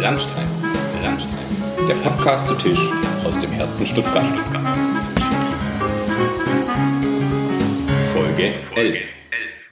Landstein, 0.00 0.46
Landstein, 1.02 1.44
der 1.88 1.94
Podcast 1.96 2.46
zu 2.46 2.54
Tisch 2.54 2.78
aus 3.24 3.40
dem 3.40 3.50
Herzen 3.50 3.84
Stuttgarts. 3.84 4.40
Folge 8.12 8.54
11. 8.76 8.98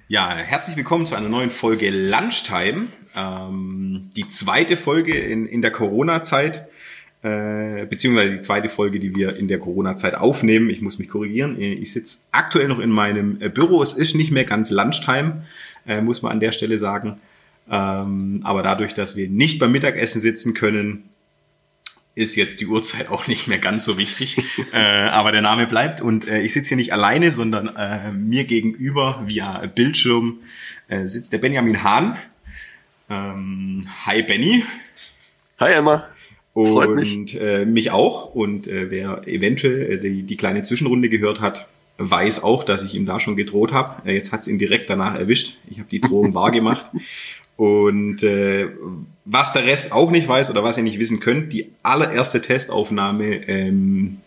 Ja, 0.08 0.34
herzlich 0.34 0.76
willkommen 0.76 1.06
zu 1.06 1.14
einer 1.14 1.28
neuen 1.28 1.52
Folge 1.52 1.90
Lunchtime. 1.90 2.88
Ähm, 3.14 4.10
die 4.16 4.26
zweite 4.28 4.76
Folge 4.76 5.16
in, 5.16 5.46
in 5.46 5.62
der 5.62 5.70
Corona-Zeit, 5.70 6.66
äh, 7.22 7.86
beziehungsweise 7.86 8.34
die 8.34 8.40
zweite 8.40 8.68
Folge, 8.68 8.98
die 8.98 9.14
wir 9.14 9.36
in 9.36 9.46
der 9.46 9.60
Corona-Zeit 9.60 10.16
aufnehmen. 10.16 10.70
Ich 10.70 10.80
muss 10.80 10.98
mich 10.98 11.08
korrigieren. 11.08 11.60
Ich 11.60 11.92
sitze 11.92 12.24
aktuell 12.32 12.66
noch 12.66 12.80
in 12.80 12.90
meinem 12.90 13.40
äh, 13.40 13.48
Büro. 13.48 13.80
Es 13.80 13.92
ist 13.92 14.16
nicht 14.16 14.32
mehr 14.32 14.44
ganz 14.44 14.72
Lunchtime, 14.72 15.44
äh, 15.86 16.00
muss 16.00 16.22
man 16.22 16.32
an 16.32 16.40
der 16.40 16.50
Stelle 16.50 16.78
sagen. 16.78 17.20
Ähm, 17.70 18.40
aber 18.44 18.62
dadurch, 18.62 18.94
dass 18.94 19.16
wir 19.16 19.28
nicht 19.28 19.58
beim 19.58 19.72
Mittagessen 19.72 20.20
sitzen 20.20 20.54
können, 20.54 21.10
ist 22.14 22.34
jetzt 22.34 22.60
die 22.60 22.66
Uhrzeit 22.66 23.08
auch 23.10 23.28
nicht 23.28 23.46
mehr 23.46 23.58
ganz 23.58 23.84
so 23.84 23.98
wichtig. 23.98 24.38
äh, 24.72 24.78
aber 24.78 25.32
der 25.32 25.42
Name 25.42 25.66
bleibt 25.66 26.00
und 26.00 26.26
äh, 26.26 26.40
ich 26.40 26.52
sitze 26.52 26.68
hier 26.68 26.76
nicht 26.78 26.92
alleine, 26.92 27.30
sondern 27.30 27.74
äh, 27.76 28.12
mir 28.12 28.44
gegenüber 28.44 29.22
via 29.26 29.66
Bildschirm 29.66 30.38
äh, 30.88 31.06
sitzt 31.06 31.32
der 31.32 31.38
Benjamin 31.38 31.82
Hahn. 31.82 32.16
Ähm, 33.08 33.88
hi 34.04 34.22
Benny. 34.22 34.64
Hi 35.58 35.72
Emma. 35.72 36.08
Freut 36.54 36.88
und 36.88 36.94
mich. 36.96 37.40
Äh, 37.40 37.66
mich 37.66 37.90
auch. 37.90 38.34
Und 38.34 38.66
äh, 38.66 38.90
wer 38.90 39.28
eventuell 39.28 39.98
die, 39.98 40.22
die 40.22 40.36
kleine 40.36 40.62
Zwischenrunde 40.62 41.08
gehört 41.08 41.40
hat, 41.40 41.66
weiß 41.98 42.42
auch, 42.42 42.64
dass 42.64 42.82
ich 42.82 42.94
ihm 42.94 43.06
da 43.06 43.20
schon 43.20 43.36
gedroht 43.36 43.72
habe. 43.72 44.10
Jetzt 44.10 44.32
hat 44.32 44.42
es 44.42 44.48
ihn 44.48 44.58
direkt 44.58 44.88
danach 44.90 45.14
erwischt. 45.14 45.56
Ich 45.68 45.78
habe 45.78 45.88
die 45.90 46.00
Drohung 46.00 46.34
wahrgemacht. 46.34 46.90
Und 47.56 48.22
äh, 48.22 48.68
was 49.24 49.52
der 49.52 49.64
Rest 49.64 49.92
auch 49.92 50.10
nicht 50.10 50.28
weiß 50.28 50.50
oder 50.50 50.62
was 50.62 50.76
ihr 50.76 50.82
nicht 50.82 51.00
wissen 51.00 51.20
könnt, 51.20 51.52
die 51.52 51.70
allererste 51.82 52.42
Testaufnahme, 52.42 53.48
ähm, 53.48 54.18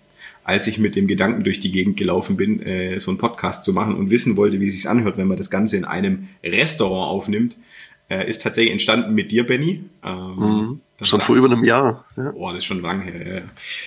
als 0.43 0.65
ich 0.65 0.79
mit 0.79 0.95
dem 0.95 1.07
Gedanken 1.07 1.43
durch 1.43 1.59
die 1.59 1.71
Gegend 1.71 1.95
gelaufen 1.95 2.35
bin, 2.35 2.61
äh, 2.61 2.99
so 2.99 3.11
einen 3.11 3.19
Podcast 3.19 3.63
zu 3.63 3.71
machen 3.71 3.95
und 3.95 4.09
wissen 4.09 4.35
wollte, 4.35 4.59
wie 4.59 4.65
es 4.65 4.73
sich 4.73 4.89
anhört, 4.89 5.17
wenn 5.17 5.27
man 5.27 5.37
das 5.37 5.51
Ganze 5.51 5.77
in 5.77 5.85
einem 5.85 6.29
Restaurant 6.43 7.11
aufnimmt, 7.11 7.55
äh, 8.09 8.27
ist 8.27 8.41
tatsächlich 8.41 8.71
entstanden 8.71 9.13
mit 9.13 9.31
dir, 9.31 9.45
Benny. 9.45 9.83
Ähm, 10.03 10.35
mhm. 10.35 10.81
Schon 11.03 11.21
vor 11.21 11.35
über 11.35 11.45
einem 11.45 11.63
Jahr. 11.63 12.05
Ja. 12.17 12.33
Oh, 12.33 12.47
das 12.49 12.59
ist 12.59 12.65
schon 12.65 12.81
lange 12.81 13.03
her. 13.03 13.43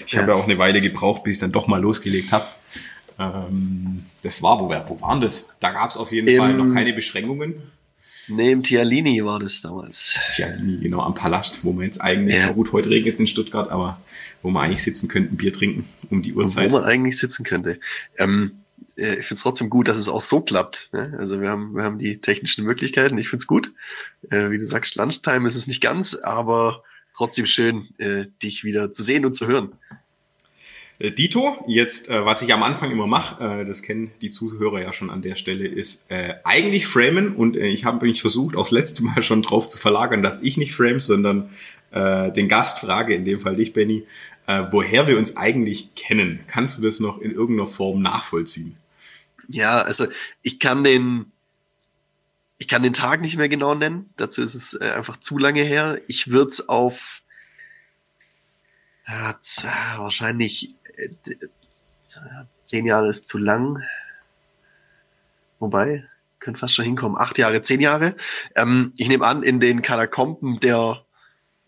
Ich 0.06 0.12
ja. 0.12 0.22
habe 0.22 0.32
ja 0.32 0.38
auch 0.38 0.44
eine 0.44 0.56
Weile 0.56 0.80
gebraucht, 0.80 1.24
bis 1.24 1.34
ich 1.34 1.40
dann 1.40 1.52
doch 1.52 1.66
mal 1.66 1.82
losgelegt 1.82 2.30
habe. 2.30 2.46
Ähm, 3.18 4.04
das 4.22 4.42
war, 4.42 4.60
wo, 4.60 4.68
wo 4.68 5.00
waren 5.00 5.20
das? 5.20 5.50
Da 5.60 5.72
gab 5.72 5.90
es 5.90 5.96
auf 5.96 6.12
jeden 6.12 6.28
Im, 6.28 6.38
Fall 6.38 6.54
noch 6.54 6.72
keine 6.72 6.92
Beschränkungen. 6.92 7.54
Im 8.28 8.62
Tialini 8.62 9.24
war 9.24 9.40
das 9.40 9.62
damals. 9.62 10.18
Tialini, 10.34 10.78
genau, 10.78 11.00
am 11.00 11.14
Palast, 11.14 11.64
wo 11.64 11.72
man 11.72 11.84
jetzt 11.84 12.00
eigentlich, 12.00 12.36
ja. 12.36 12.52
gut, 12.52 12.72
heute 12.72 12.90
regnet 12.90 13.14
es 13.14 13.20
in 13.20 13.26
Stuttgart, 13.26 13.70
aber 13.70 14.00
wo 14.42 14.50
man 14.50 14.64
eigentlich 14.64 14.82
sitzen 14.82 15.08
könnte, 15.08 15.34
ein 15.34 15.36
Bier 15.36 15.52
trinken 15.52 15.88
um 16.10 16.22
die 16.22 16.32
Uhrzeit. 16.32 16.70
Wo 16.70 16.78
man 16.78 16.84
eigentlich 16.84 17.18
sitzen 17.18 17.44
könnte. 17.44 17.78
Ähm, 18.18 18.62
äh, 18.96 19.16
ich 19.16 19.26
finde 19.26 19.34
es 19.34 19.42
trotzdem 19.42 19.70
gut, 19.70 19.88
dass 19.88 19.96
es 19.96 20.08
auch 20.08 20.20
so 20.20 20.40
klappt. 20.40 20.88
Ne? 20.92 21.14
Also 21.18 21.40
wir 21.40 21.48
haben, 21.48 21.74
wir 21.74 21.84
haben 21.84 21.98
die 21.98 22.18
technischen 22.18 22.64
Möglichkeiten, 22.64 23.18
ich 23.18 23.28
finde 23.28 23.42
es 23.42 23.46
gut. 23.46 23.72
Äh, 24.30 24.50
wie 24.50 24.58
du 24.58 24.66
sagst, 24.66 24.96
Lunchtime 24.96 25.46
ist 25.46 25.56
es 25.56 25.66
nicht 25.66 25.80
ganz, 25.80 26.14
aber 26.14 26.82
trotzdem 27.16 27.46
schön, 27.46 27.88
äh, 27.98 28.26
dich 28.42 28.64
wieder 28.64 28.90
zu 28.90 29.02
sehen 29.02 29.24
und 29.24 29.34
zu 29.34 29.46
hören. 29.46 29.72
Äh, 30.98 31.10
Dito, 31.10 31.64
jetzt, 31.66 32.08
äh, 32.08 32.24
was 32.24 32.42
ich 32.42 32.52
am 32.52 32.62
Anfang 32.62 32.90
immer 32.90 33.06
mache, 33.06 33.60
äh, 33.60 33.64
das 33.64 33.82
kennen 33.82 34.12
die 34.20 34.30
Zuhörer 34.30 34.80
ja 34.80 34.92
schon 34.92 35.10
an 35.10 35.22
der 35.22 35.36
Stelle, 35.36 35.66
ist 35.66 36.04
äh, 36.10 36.34
eigentlich 36.44 36.86
framen 36.86 37.34
und 37.34 37.56
äh, 37.56 37.66
ich 37.66 37.84
habe 37.84 38.06
mich 38.06 38.20
versucht, 38.20 38.56
auch 38.56 38.62
das 38.64 38.70
letzte 38.70 39.04
Mal 39.04 39.22
schon 39.22 39.42
drauf 39.42 39.68
zu 39.68 39.78
verlagern, 39.78 40.22
dass 40.22 40.42
ich 40.42 40.56
nicht 40.56 40.74
frame, 40.74 41.00
sondern 41.00 41.50
äh, 41.90 42.30
den 42.32 42.48
Gast 42.48 42.78
frage, 42.78 43.14
in 43.14 43.24
dem 43.24 43.40
Fall 43.40 43.56
dich, 43.56 43.72
Benny, 43.72 44.06
woher 44.72 45.06
wir 45.06 45.18
uns 45.18 45.36
eigentlich 45.36 45.94
kennen. 45.94 46.40
Kannst 46.48 46.76
du 46.76 46.82
das 46.82 46.98
noch 46.98 47.20
in 47.20 47.30
irgendeiner 47.30 47.68
Form 47.68 48.02
nachvollziehen? 48.02 48.76
Ja, 49.48 49.78
also 49.78 50.06
ich 50.42 50.58
kann 50.58 50.82
den, 50.82 51.30
ich 52.58 52.66
kann 52.66 52.82
den 52.82 52.92
Tag 52.92 53.20
nicht 53.20 53.36
mehr 53.36 53.48
genau 53.48 53.76
nennen. 53.76 54.10
Dazu 54.16 54.42
ist 54.42 54.56
es 54.56 54.76
einfach 54.76 55.18
zu 55.18 55.38
lange 55.38 55.62
her. 55.62 56.00
Ich 56.08 56.32
würde 56.32 56.50
es 56.50 56.68
auf 56.68 57.22
ja, 59.06 59.34
wahrscheinlich 59.98 60.74
zehn 62.64 62.86
Jahre 62.86 63.08
ist 63.08 63.26
zu 63.26 63.38
lang. 63.38 63.82
Wobei, 65.58 66.04
könnte 66.40 66.60
fast 66.60 66.74
schon 66.74 66.84
hinkommen. 66.84 67.16
Acht 67.16 67.38
Jahre, 67.38 67.62
zehn 67.62 67.80
Jahre. 67.80 68.16
Ähm, 68.54 68.92
ich 68.96 69.08
nehme 69.08 69.24
an, 69.24 69.42
in 69.42 69.60
den 69.60 69.82
Katakomben 69.82 70.60
der 70.60 71.04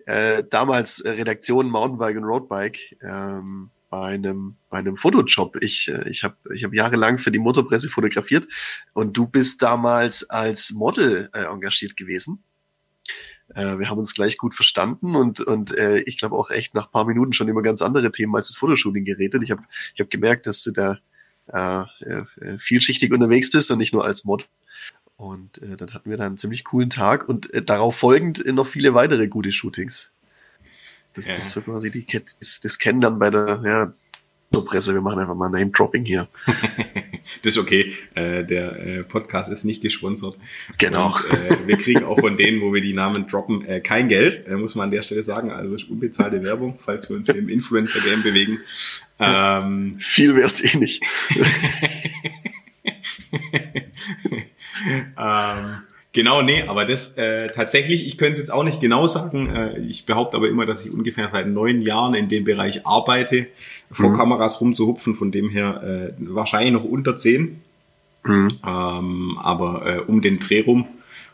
äh, 0.06 0.42
damals 0.50 1.02
Redaktion 1.06 1.70
Mountainbike 1.70 2.16
und 2.16 2.24
Roadbike 2.24 2.96
ähm, 3.02 3.70
bei 3.88 4.08
einem 4.08 4.56
bei 4.70 4.78
einem 4.78 4.96
Fotojob. 4.96 5.56
Ich 5.62 5.88
äh, 5.88 6.08
ich 6.08 6.24
habe 6.24 6.36
ich 6.54 6.64
hab 6.64 6.74
jahrelang 6.74 7.18
für 7.18 7.30
die 7.30 7.38
Motorpresse 7.38 7.88
fotografiert 7.88 8.46
und 8.92 9.16
du 9.16 9.26
bist 9.26 9.62
damals 9.62 10.28
als 10.28 10.72
Model 10.72 11.30
äh, 11.32 11.44
engagiert 11.44 11.96
gewesen. 11.96 12.42
Äh, 13.54 13.78
wir 13.78 13.88
haben 13.88 13.98
uns 13.98 14.14
gleich 14.14 14.36
gut 14.36 14.54
verstanden 14.54 15.16
und, 15.16 15.40
und 15.40 15.76
äh, 15.78 15.98
ich 16.00 16.18
glaube 16.18 16.36
auch 16.36 16.50
echt 16.50 16.74
nach 16.74 16.90
paar 16.90 17.06
Minuten 17.06 17.32
schon 17.32 17.48
über 17.48 17.62
ganz 17.62 17.82
andere 17.82 18.10
Themen 18.10 18.34
als 18.34 18.48
das 18.48 18.56
Fotoshooting 18.56 19.04
geredet. 19.04 19.42
Ich 19.42 19.50
habe 19.50 19.62
ich 19.94 20.00
hab 20.00 20.10
gemerkt, 20.10 20.46
dass 20.46 20.62
du 20.62 20.72
da 20.72 20.98
äh, 21.46 21.84
äh, 22.04 22.58
vielschichtig 22.58 23.12
unterwegs 23.12 23.50
bist 23.50 23.70
und 23.70 23.78
nicht 23.78 23.92
nur 23.92 24.04
als 24.04 24.24
Mod. 24.24 24.48
Und 25.16 25.62
äh, 25.62 25.76
dann 25.76 25.94
hatten 25.94 26.10
wir 26.10 26.16
da 26.16 26.26
einen 26.26 26.38
ziemlich 26.38 26.64
coolen 26.64 26.90
Tag 26.90 27.28
und 27.28 27.52
äh, 27.54 27.62
darauf 27.62 27.96
folgend 27.96 28.44
noch 28.46 28.66
viele 28.66 28.94
weitere 28.94 29.28
gute 29.28 29.52
Shootings. 29.52 30.10
Das, 31.14 31.26
ja. 31.26 31.34
das 31.34 31.44
ist 31.44 31.52
so 31.52 31.60
quasi 31.60 31.90
die, 31.90 32.06
das, 32.40 32.60
das 32.60 32.78
kennen 32.78 33.00
dann 33.00 33.18
bei 33.18 33.30
der, 33.30 33.62
ja, 33.64 33.92
Presse, 34.62 34.94
wir 34.94 35.00
machen 35.00 35.18
einfach 35.18 35.34
mal 35.34 35.48
Name-Dropping 35.48 36.04
hier. 36.04 36.28
das 37.42 37.52
ist 37.54 37.58
okay. 37.58 37.92
Äh, 38.14 38.44
der 38.44 38.78
äh, 38.78 39.02
Podcast 39.04 39.50
ist 39.52 39.64
nicht 39.64 39.82
gesponsert. 39.82 40.36
Genau. 40.78 41.14
Und, 41.14 41.24
äh, 41.32 41.66
wir 41.66 41.76
kriegen 41.76 42.04
auch 42.04 42.20
von 42.20 42.36
denen, 42.36 42.60
wo 42.60 42.72
wir 42.72 42.80
die 42.80 42.92
Namen 42.92 43.26
droppen, 43.26 43.64
äh, 43.66 43.80
kein 43.80 44.08
Geld, 44.08 44.46
äh, 44.46 44.56
muss 44.56 44.74
man 44.74 44.86
an 44.86 44.90
der 44.90 45.02
Stelle 45.02 45.22
sagen. 45.22 45.50
Also 45.50 45.72
das 45.72 45.82
ist 45.82 45.90
unbezahlte 45.90 46.42
Werbung, 46.42 46.78
falls 46.78 47.08
wir 47.08 47.16
uns 47.16 47.28
im 47.28 47.48
Influencer-Game 47.48 48.22
bewegen. 48.22 48.60
Ähm, 49.18 49.94
Viel 49.98 50.36
wär's 50.36 50.60
eh 50.62 50.76
nicht. 50.76 51.02
ähm, 55.18 55.82
Genau, 56.14 56.42
nee, 56.42 56.62
aber 56.68 56.84
das 56.84 57.16
äh, 57.16 57.50
tatsächlich, 57.50 58.06
ich 58.06 58.16
könnte 58.16 58.34
es 58.34 58.38
jetzt 58.38 58.52
auch 58.52 58.62
nicht 58.62 58.80
genau 58.80 59.08
sagen. 59.08 59.50
Äh, 59.50 59.80
ich 59.80 60.06
behaupte 60.06 60.36
aber 60.36 60.48
immer, 60.48 60.64
dass 60.64 60.86
ich 60.86 60.92
ungefähr 60.92 61.28
seit 61.32 61.48
neun 61.48 61.82
Jahren 61.82 62.14
in 62.14 62.28
dem 62.28 62.44
Bereich 62.44 62.86
arbeite, 62.86 63.48
vor 63.90 64.10
mhm. 64.10 64.16
Kameras 64.16 64.60
rumzuhupfen, 64.60 65.16
von 65.16 65.32
dem 65.32 65.50
her 65.50 65.82
äh, 65.82 66.12
wahrscheinlich 66.18 66.72
noch 66.72 66.84
unter 66.84 67.16
zehn. 67.16 67.60
Mhm. 68.22 68.48
Ähm, 68.64 69.38
aber 69.42 69.86
äh, 69.86 69.98
um 70.06 70.20
den 70.20 70.38
Dreh 70.38 70.60
rum. 70.60 70.86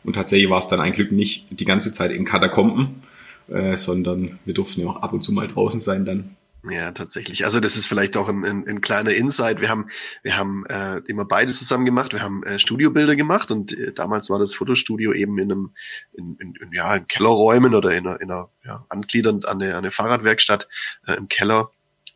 Und 0.02 0.14
tatsächlich 0.14 0.48
war 0.48 0.58
es 0.58 0.68
dann 0.68 0.80
ein 0.80 0.92
Glück 0.92 1.12
nicht 1.12 1.44
die 1.50 1.66
ganze 1.66 1.92
Zeit 1.92 2.10
in 2.10 2.24
Katakomben, 2.24 3.02
äh, 3.48 3.76
sondern 3.76 4.38
wir 4.46 4.54
durften 4.54 4.80
ja 4.80 4.86
auch 4.86 5.02
ab 5.02 5.12
und 5.12 5.22
zu 5.22 5.32
mal 5.32 5.46
draußen 5.46 5.82
sein 5.82 6.06
dann. 6.06 6.36
Ja, 6.68 6.92
tatsächlich. 6.92 7.44
Also 7.44 7.58
das 7.58 7.76
ist 7.76 7.86
vielleicht 7.86 8.16
auch 8.18 8.28
ein, 8.28 8.44
ein, 8.44 8.68
ein 8.68 8.80
kleiner 8.82 9.12
Insight. 9.12 9.60
Wir 9.60 9.70
haben, 9.70 9.88
wir 10.22 10.36
haben 10.36 10.66
äh, 10.66 10.98
immer 11.06 11.24
beides 11.24 11.58
zusammen 11.58 11.86
gemacht. 11.86 12.12
Wir 12.12 12.22
haben 12.22 12.42
äh, 12.42 12.58
Studiobilder 12.58 13.16
gemacht 13.16 13.50
und 13.50 13.72
äh, 13.72 13.92
damals 13.94 14.28
war 14.28 14.38
das 14.38 14.54
Fotostudio 14.54 15.12
eben 15.14 15.38
in 15.38 15.50
einem, 15.50 15.74
in, 16.12 16.36
in, 16.36 16.54
in, 16.60 16.72
ja, 16.72 16.96
in 16.96 17.06
Kellerräumen 17.08 17.74
oder 17.74 17.92
in 17.92 18.06
einer, 18.06 18.20
in 18.20 18.30
einer 18.30 18.50
ja, 18.64 18.84
angliedernd 18.90 19.48
an 19.48 19.62
eine, 19.62 19.72
an 19.72 19.78
eine 19.78 19.90
Fahrradwerkstatt 19.90 20.68
äh, 21.06 21.14
im 21.14 21.28
Keller 21.28 21.70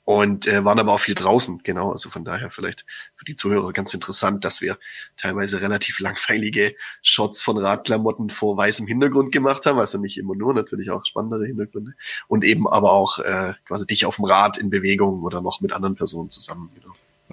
und 0.05 0.47
äh, 0.47 0.65
waren 0.65 0.79
aber 0.79 0.93
auch 0.93 1.01
viel 1.01 1.15
draußen, 1.15 1.63
genau. 1.63 1.91
Also 1.91 2.11
von 2.11 2.25
daher 2.25 2.51
vielleicht 2.51 2.85
für 3.15 3.25
die 3.25 3.37
Zuhörer 3.37 3.73
ganz 3.73 3.95
interessant, 3.95 4.45
dass 4.45 4.61
wir 4.61 4.79
teilweise 5.17 5.63
relativ 5.63 6.01
langweilige 6.01 6.75
Shots 7.03 7.43
von 7.43 7.57
Radklamotten 7.57 8.31
vor 8.31 8.57
weißem 8.57 8.87
Hintergrund 8.87 9.33
gemacht 9.33 9.65
haben, 9.67 9.79
also 9.79 9.99
nicht 9.99 10.19
immer 10.19 10.35
nur, 10.35 10.53
natürlich 10.53 10.91
auch 10.91 11.05
spannendere 11.07 11.47
Hintergründe 11.47 11.95
und 12.29 12.45
eben 12.45 12.69
aber 12.69 12.93
auch 12.93 13.19
äh, 13.19 13.55
quasi 13.67 13.87
dich 13.87 14.05
auf 14.05 14.17
dem 14.17 14.27
Rad 14.27 14.59
in 14.59 14.71
Bewegung 14.71 15.23
oder 15.23 15.41
noch 15.41 15.61
mit 15.61 15.73
anderen 15.73 15.95
Personen 15.95 16.31
zusammen. 16.31 16.71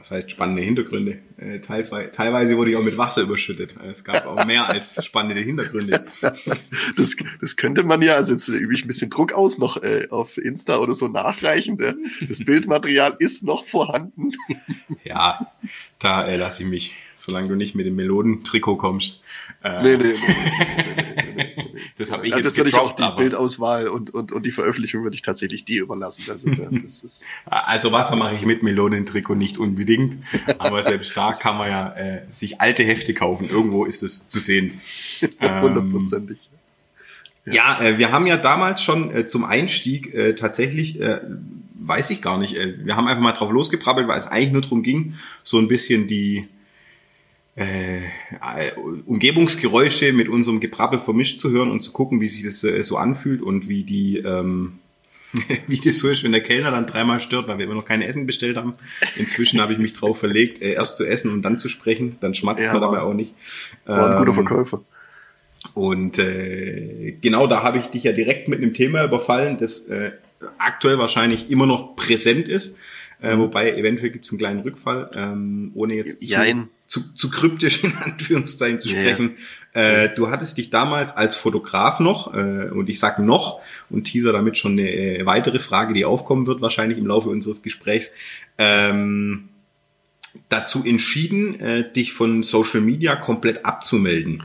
Was 0.02 0.10
heißt 0.10 0.32
spannende 0.32 0.64
Hintergründe? 0.64 1.20
Äh, 1.38 1.60
teilweise, 1.60 2.58
wurde 2.58 2.72
ich 2.72 2.78
auch 2.78 2.82
mit 2.82 2.98
Wasser 2.98 3.22
überschüttet. 3.22 3.76
Es 3.84 4.04
gab 4.04 4.26
auch 4.26 4.46
mehr 4.48 4.68
als 4.68 5.06
spannende 5.06 5.42
Hintergründe. 5.42 6.06
Das, 6.98 7.16
das 7.40 7.56
könnte 7.56 7.84
man 7.84 8.02
ja, 8.02 8.16
also 8.16 8.34
jetzt 8.34 8.48
übe 8.48 8.74
ich 8.74 8.84
ein 8.84 8.88
bisschen 8.88 9.10
Druck 9.10 9.34
aus, 9.34 9.58
noch 9.58 9.82
äh, 9.82 10.08
auf 10.10 10.38
Insta 10.38 10.78
oder 10.78 10.94
so 10.94 11.08
nachreichen. 11.08 11.78
Das 12.28 12.44
Bildmaterial 12.44 13.16
ist 13.20 13.44
noch 13.44 13.68
vorhanden. 13.68 14.32
Ja, 15.04 15.52
da 16.00 16.26
äh, 16.26 16.38
lasse 16.38 16.64
ich 16.64 16.70
mich, 16.70 16.94
solange 17.16 17.50
du 17.50 17.56
nicht 17.56 17.76
mit 17.76 17.86
dem 17.86 17.96
Melodentrikot 17.96 18.78
kommst. 18.78 19.20
Äh, 19.64 19.82
nee, 19.82 19.98
nee, 19.98 20.14
nee, 20.14 20.94
nee, 20.96 21.34
nee, 21.34 21.34
nee. 21.36 21.51
Das 21.98 22.12
habe 22.12 22.26
ich 22.26 22.32
ja, 22.32 22.38
jetzt 22.38 22.46
Das 22.46 22.58
würde 22.58 22.70
ich 22.70 22.78
auch 22.78 22.94
die 22.94 23.08
Bildauswahl 23.18 23.88
und, 23.88 24.14
und, 24.14 24.32
und 24.32 24.46
die 24.46 24.52
Veröffentlichung 24.52 25.04
würde 25.04 25.16
ich 25.16 25.22
tatsächlich 25.22 25.66
dir 25.66 25.84
überlassen. 25.84 26.24
Also, 26.30 26.50
ist 26.86 27.24
also 27.46 27.92
Wasser 27.92 28.16
mache 28.16 28.36
ich 28.36 28.44
mit 28.44 28.64
Melodentrikot 28.64 29.36
nicht 29.36 29.58
unbedingt, 29.58 30.18
aber 30.58 30.84
selbst 30.84 31.16
da 31.16 31.34
kann 31.34 31.58
man 31.58 31.70
ja 31.70 31.94
äh, 31.94 32.22
sich 32.30 32.62
alte 32.62 32.84
Hefte 32.84 33.14
kaufen. 33.14 33.50
Irgendwo 33.50 33.86
ist 33.86 34.04
es 34.04 34.28
zu 34.28 34.40
sehen. 34.40 34.82
Hundertprozentig. 35.40 36.38
Ja, 37.46 37.54
ja 37.54 37.82
äh, 37.82 37.98
wir 37.98 38.12
haben 38.12 38.28
ja 38.28 38.38
damals 38.38 38.82
schon 38.82 39.14
äh, 39.16 39.26
zum 39.26 39.46
Einstieg 39.46 40.14
äh, 40.14 40.36
tatsächlich, 40.36 41.00
äh, 41.00 41.22
weiß 41.76 42.10
ich 42.12 42.22
gar 42.22 42.38
nicht, 42.38 42.56
äh, 42.56 42.86
wir 42.86 42.96
haben 42.96 43.08
einfach 43.08 43.22
mal 43.22 43.32
drauf 43.32 43.52
losgebrabbelt, 43.52 44.08
weil 44.08 44.20
es 44.20 44.28
eigentlich 44.28 44.52
nur 44.52 44.62
darum 44.62 44.84
ging, 44.84 45.16
so 45.44 45.58
ein 45.58 45.68
bisschen 45.68 46.08
die 46.08 46.48
äh, 47.62 48.72
Umgebungsgeräusche 49.06 50.14
mit 50.14 50.30
unserem 50.30 50.60
Gebrabbel 50.60 51.00
vermischt 51.00 51.40
zu 51.40 51.52
hören 51.52 51.72
und 51.72 51.82
zu 51.82 51.92
gucken, 51.92 52.22
wie 52.22 52.30
sich 52.30 52.44
das 52.44 52.64
äh, 52.64 52.84
so 52.84 52.98
anfühlt 52.98 53.42
und 53.42 53.68
wie 53.68 53.84
die 53.84 54.18
ähm, 54.18 54.80
wie 55.68 55.80
das 55.80 56.00
so 56.00 56.10
ist, 56.10 56.24
wenn 56.24 56.32
der 56.32 56.42
Kellner 56.42 56.72
dann 56.72 56.86
dreimal 56.86 57.20
stört, 57.20 57.48
weil 57.48 57.58
wir 57.58 57.66
immer 57.66 57.76
noch 57.76 57.86
keine 57.86 58.06
Essen 58.06 58.26
bestellt 58.26 58.58
haben. 58.58 58.74
Inzwischen 59.16 59.62
habe 59.62 59.74
ich 59.74 59.80
mich 59.80 59.94
drauf 59.94 60.20
verlegt, 60.20 60.62
äh, 60.62 60.74
erst 60.74 60.98
zu 60.98 61.06
essen 61.06 61.32
und 61.32 61.42
dann 61.42 61.58
zu 61.58 61.70
sprechen. 61.70 62.18
Dann 62.20 62.34
schmatzt 62.34 62.62
ja, 62.62 62.74
man 62.74 62.82
dabei 62.82 63.02
auch 63.02 63.14
nicht. 63.14 63.34
War 63.86 64.12
ein 64.12 64.18
guter 64.18 64.38
ähm, 64.38 64.46
Verkäufer. 64.46 64.82
Und 65.74 66.20
äh, 66.20 67.16
genau 67.22 67.48
da 67.48 67.64
habe 67.64 67.78
ich 67.78 67.88
dich 67.88 68.04
ja 68.04 68.12
direkt 68.12 68.48
mit 68.48 68.60
einem 68.60 68.74
Thema 68.74 69.06
überfallen, 69.06 69.58
das 69.58 69.86
äh, 69.88 70.12
aktuell 70.58 70.98
wahrscheinlich 70.98 71.50
immer 71.50 71.66
noch 71.66 71.96
präsent 71.96 72.48
ist. 72.48 72.76
Äh, 73.22 73.38
wobei 73.38 73.76
eventuell 73.76 74.10
gibt 74.10 74.26
es 74.26 74.32
einen 74.32 74.40
kleinen 74.40 74.62
Rückfall, 74.62 75.12
ähm, 75.14 75.72
ohne 75.76 75.94
jetzt 75.94 76.28
zu, 76.28 76.66
zu, 76.92 77.14
zu 77.14 77.30
kryptisch 77.30 77.86
in 77.86 77.96
Anführungszeichen 77.96 78.82
zu 78.82 78.90
sprechen. 78.90 79.38
Ja, 79.74 79.82
ja. 79.82 79.88
Äh, 80.04 80.14
du 80.14 80.30
hattest 80.30 80.58
dich 80.58 80.72
damals 80.72 81.16
als 81.16 81.36
Fotograf 81.36 82.02
noch, 82.02 82.34
äh, 82.34 82.70
und 82.70 82.90
ich 82.90 83.00
sag 83.00 83.18
noch, 83.18 83.62
und 83.90 84.04
teaser 84.04 84.34
damit 84.34 84.58
schon 84.58 84.74
eine 84.74 84.92
äh, 84.92 85.26
weitere 85.26 85.60
Frage, 85.60 85.94
die 85.94 86.04
aufkommen 86.04 86.48
wird 86.48 86.60
wahrscheinlich 86.60 86.98
im 86.98 87.08
Laufe 87.08 87.30
unseres 87.30 87.64
Gesprächs, 87.64 88.12
ähm, 88.58 89.48
dazu 90.50 90.84
entschieden, 90.84 91.58
äh, 91.62 91.90
dich 91.90 92.12
von 92.12 92.44
Social 92.44 92.82
Media 92.82 93.16
komplett 93.16 93.66
abzumelden. 93.66 94.44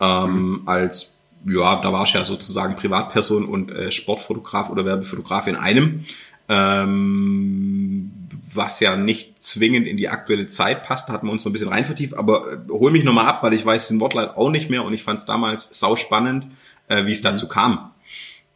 Ähm, 0.00 0.30
mhm. 0.30 0.62
Als, 0.66 1.16
ja, 1.46 1.80
da 1.80 1.92
warst 1.92 2.14
du 2.14 2.18
ja 2.18 2.24
sozusagen 2.24 2.76
Privatperson 2.76 3.44
und 3.44 3.72
äh, 3.72 3.90
Sportfotograf 3.90 4.70
oder 4.70 4.84
Werbefotograf 4.84 5.48
in 5.48 5.56
einem. 5.56 6.04
Ähm, 6.48 8.12
was 8.58 8.80
ja 8.80 8.96
nicht 8.96 9.42
zwingend 9.42 9.86
in 9.86 9.96
die 9.96 10.08
aktuelle 10.08 10.48
Zeit 10.48 10.84
passt, 10.84 11.08
da 11.08 11.14
hatten 11.14 11.26
wir 11.26 11.32
uns 11.32 11.42
so 11.42 11.48
ein 11.48 11.52
bisschen 11.52 11.68
rein 11.68 11.86
vertieft, 11.86 12.14
aber 12.14 12.52
äh, 12.52 12.58
hol 12.68 12.90
mich 12.90 13.04
nochmal 13.04 13.26
ab, 13.26 13.42
weil 13.42 13.54
ich 13.54 13.64
weiß 13.64 13.88
den 13.88 14.00
Wortlaut 14.00 14.36
auch 14.36 14.50
nicht 14.50 14.68
mehr 14.68 14.84
und 14.84 14.92
ich 14.92 15.02
fand 15.02 15.20
es 15.20 15.24
damals 15.24 15.70
sau 15.78 15.96
spannend, 15.96 16.46
äh, 16.88 17.06
wie 17.06 17.12
es 17.12 17.22
dazu 17.22 17.46
mhm. 17.46 17.50
kam. 17.50 17.94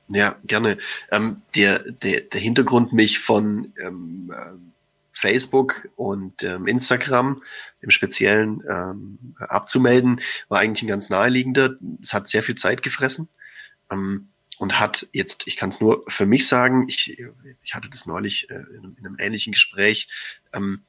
Ja, 0.08 0.36
gerne. 0.44 0.76
Ähm, 1.10 1.40
der, 1.56 1.78
der, 1.78 2.20
der 2.20 2.40
Hintergrund, 2.40 2.92
mich 2.92 3.18
von 3.18 3.72
ähm, 3.80 4.30
äh, 4.36 4.50
Facebook 5.12 5.88
und 5.96 6.42
ähm, 6.42 6.66
Instagram 6.66 7.42
im 7.80 7.90
Speziellen 7.90 8.62
ähm, 8.68 9.34
abzumelden, 9.38 10.20
war 10.48 10.60
eigentlich 10.60 10.82
ein 10.82 10.88
ganz 10.88 11.08
naheliegender. 11.08 11.76
Es 12.02 12.12
hat 12.12 12.28
sehr 12.28 12.42
viel 12.42 12.56
Zeit 12.56 12.82
gefressen. 12.82 13.28
Ähm, 13.90 14.28
und 14.62 14.78
hat 14.78 15.08
jetzt, 15.12 15.48
ich 15.48 15.56
kann 15.56 15.70
es 15.70 15.80
nur 15.80 16.04
für 16.06 16.24
mich 16.24 16.46
sagen, 16.46 16.86
ich, 16.88 17.18
ich 17.64 17.74
hatte 17.74 17.90
das 17.90 18.06
neulich 18.06 18.48
äh, 18.48 18.54
in, 18.54 18.78
einem, 18.78 18.96
in 18.96 19.06
einem 19.06 19.16
ähnlichen 19.18 19.54
Gespräch, 19.54 20.06
ähm, 20.52 20.84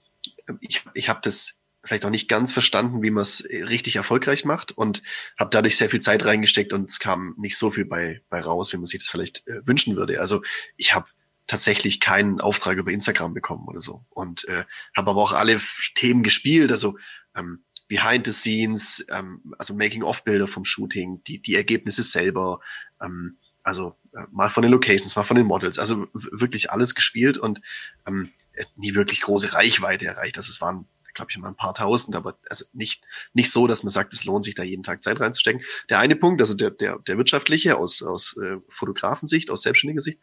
ich, 0.62 0.84
ich 0.94 1.10
habe 1.10 1.22
das 1.24 1.64
vielleicht 1.84 2.06
auch 2.06 2.12
nicht 2.12 2.30
ganz 2.30 2.54
verstanden, 2.54 3.02
wie 3.02 3.10
man 3.10 3.24
es 3.24 3.44
richtig 3.50 3.96
erfolgreich 3.96 4.46
macht 4.46 4.74
und 4.74 5.02
habe 5.40 5.50
dadurch 5.50 5.76
sehr 5.76 5.90
viel 5.90 6.02
Zeit 6.02 6.24
reingesteckt 6.24 6.72
und 6.72 6.92
es 6.92 7.00
kam 7.00 7.34
nicht 7.40 7.58
so 7.58 7.72
viel 7.72 7.86
bei, 7.86 8.22
bei 8.30 8.42
raus, 8.42 8.72
wie 8.74 8.78
man 8.78 8.86
sich 8.86 9.00
das 9.00 9.10
vielleicht 9.10 9.48
äh, 9.48 9.66
wünschen 9.66 9.96
würde. 9.96 10.20
Also 10.20 10.44
ich 10.78 10.94
habe 10.94 11.08
tatsächlich 11.48 12.00
keinen 12.00 12.42
Auftrag 12.42 12.78
über 12.78 12.92
Instagram 12.92 13.34
bekommen 13.34 13.68
oder 13.68 13.82
so 13.82 14.06
und 14.12 14.48
äh, 14.50 14.66
habe 14.96 15.10
aber 15.10 15.22
auch 15.24 15.34
alle 15.34 15.60
Themen 15.96 16.22
gespielt, 16.22 16.72
also 16.72 16.96
ähm, 17.36 17.64
Behind 17.88 18.24
the 18.28 18.32
Scenes, 18.32 19.04
ähm, 19.10 19.56
also 19.58 19.74
Making-of-Bilder 19.74 20.48
vom 20.48 20.64
Shooting, 20.64 21.24
die, 21.24 21.42
die 21.42 21.56
Ergebnisse 21.56 22.04
selber, 22.04 22.60
ähm, 23.02 23.40
also 23.64 23.96
äh, 24.16 24.24
mal 24.32 24.50
von 24.50 24.64
den 24.64 24.72
Locations, 24.72 25.16
mal 25.16 25.24
von 25.24 25.38
den 25.38 25.46
Models, 25.46 25.80
also 25.80 26.08
wirklich 26.14 26.72
alles 26.72 26.96
gespielt 26.96 27.38
und 27.38 27.62
ähm, 28.06 28.30
nie 28.76 28.94
wirklich 28.94 29.22
große 29.22 29.54
Reichweite 29.54 30.06
erreicht. 30.06 30.38
Also 30.38 30.52
es 30.52 30.62
waren, 30.62 30.86
glaube 31.14 31.32
ich, 31.32 31.38
immer 31.38 31.48
ein 31.48 31.56
paar 31.56 31.74
tausend, 31.74 32.16
aber 32.16 32.38
also 32.50 32.66
nicht, 32.74 33.04
nicht 33.34 33.52
so, 33.52 33.66
dass 33.68 33.84
man 33.84 33.90
sagt, 33.90 34.14
es 34.14 34.26
lohnt 34.26 34.44
sich 34.44 34.56
da 34.56 34.64
jeden 34.64 34.84
Tag 34.84 35.02
Zeit 35.02 35.20
reinzustecken. 35.20 35.64
Der 35.90 36.00
eine 36.00 36.16
Punkt, 36.16 36.42
also 36.42 36.54
der, 36.54 36.70
der, 36.70 37.00
der 37.00 37.18
wirtschaftliche 37.18 37.78
aus, 37.78 38.04
aus 38.04 38.38
äh, 38.38 38.58
Fotografensicht, 38.70 39.50
aus 39.50 39.64
selbstständiger 39.64 40.02
Sicht. 40.02 40.20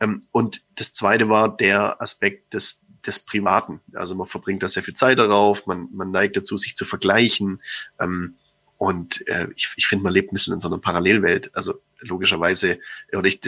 Ähm, 0.00 0.26
und 0.30 0.62
das 0.76 0.92
zweite 0.92 1.28
war 1.28 1.56
der 1.56 2.00
Aspekt 2.00 2.54
des 2.54 2.82
des 3.06 3.18
Privaten. 3.18 3.80
Also 3.94 4.14
man 4.14 4.28
verbringt 4.28 4.62
da 4.62 4.68
sehr 4.68 4.82
viel 4.82 4.94
Zeit 4.94 5.18
darauf, 5.18 5.66
man, 5.66 5.88
man 5.92 6.10
neigt 6.10 6.36
dazu, 6.36 6.56
sich 6.56 6.76
zu 6.76 6.84
vergleichen. 6.84 7.60
Ähm, 7.98 8.36
und 8.78 9.26
äh, 9.28 9.48
ich, 9.56 9.72
ich 9.76 9.86
finde, 9.86 10.04
man 10.04 10.12
lebt 10.12 10.32
ein 10.32 10.34
bisschen 10.34 10.54
in 10.54 10.60
so 10.60 10.68
einer 10.68 10.78
Parallelwelt. 10.78 11.54
Also 11.54 11.80
logischerweise, 12.02 12.78
oder 13.12 13.26
ich, 13.26 13.40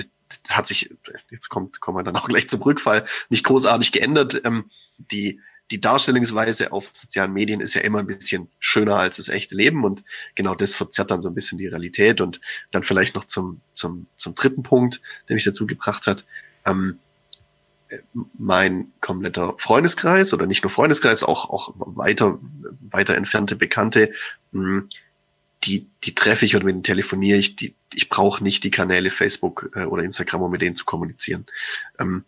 hat 0.48 0.66
sich, 0.66 0.90
jetzt 1.30 1.48
kommt, 1.48 1.80
kommen 1.80 1.98
wir 1.98 2.02
dann 2.02 2.16
auch 2.16 2.28
gleich 2.28 2.48
zum 2.48 2.62
Rückfall, 2.62 3.04
nicht 3.28 3.44
großartig 3.44 3.92
geändert. 3.92 4.40
Ähm, 4.44 4.70
die, 4.98 5.40
die 5.70 5.80
Darstellungsweise 5.80 6.72
auf 6.72 6.90
sozialen 6.92 7.32
Medien 7.32 7.60
ist 7.60 7.74
ja 7.74 7.80
immer 7.80 7.98
ein 7.98 8.06
bisschen 8.06 8.48
schöner 8.58 8.96
als 8.96 9.16
das 9.16 9.28
echte 9.28 9.54
Leben 9.54 9.84
und 9.84 10.04
genau 10.34 10.54
das 10.54 10.76
verzerrt 10.76 11.10
dann 11.10 11.22
so 11.22 11.30
ein 11.30 11.34
bisschen 11.34 11.58
die 11.58 11.66
Realität 11.66 12.20
und 12.20 12.40
dann 12.70 12.84
vielleicht 12.84 13.14
noch 13.14 13.24
zum, 13.24 13.60
zum, 13.72 14.06
zum 14.16 14.34
dritten 14.34 14.62
Punkt, 14.62 15.00
der 15.28 15.34
mich 15.34 15.44
dazu 15.44 15.66
gebracht 15.66 16.06
hat. 16.06 16.24
Ähm, 16.66 16.98
mein 18.38 18.92
kompletter 19.00 19.54
Freundeskreis 19.58 20.34
oder 20.34 20.46
nicht 20.46 20.64
nur 20.64 20.70
Freundeskreis, 20.70 21.22
auch, 21.22 21.50
auch 21.50 21.74
weiter, 21.76 22.38
weiter 22.90 23.14
entfernte 23.14 23.56
Bekannte, 23.56 24.12
hm, 24.52 24.88
die, 25.66 25.86
die 26.04 26.14
treffe 26.14 26.46
ich 26.46 26.56
oder 26.56 26.64
mit 26.64 26.74
denen 26.74 26.82
telefoniere 26.82 27.38
ich, 27.38 27.56
die, 27.56 27.74
ich 27.92 28.08
brauche 28.08 28.42
nicht 28.42 28.64
die 28.64 28.70
Kanäle 28.70 29.10
Facebook 29.10 29.70
äh, 29.74 29.84
oder 29.84 30.02
Instagram, 30.02 30.42
um 30.42 30.50
mit 30.50 30.62
denen 30.62 30.76
zu 30.76 30.84
kommunizieren. 30.84 31.46
Ähm, 31.98 32.24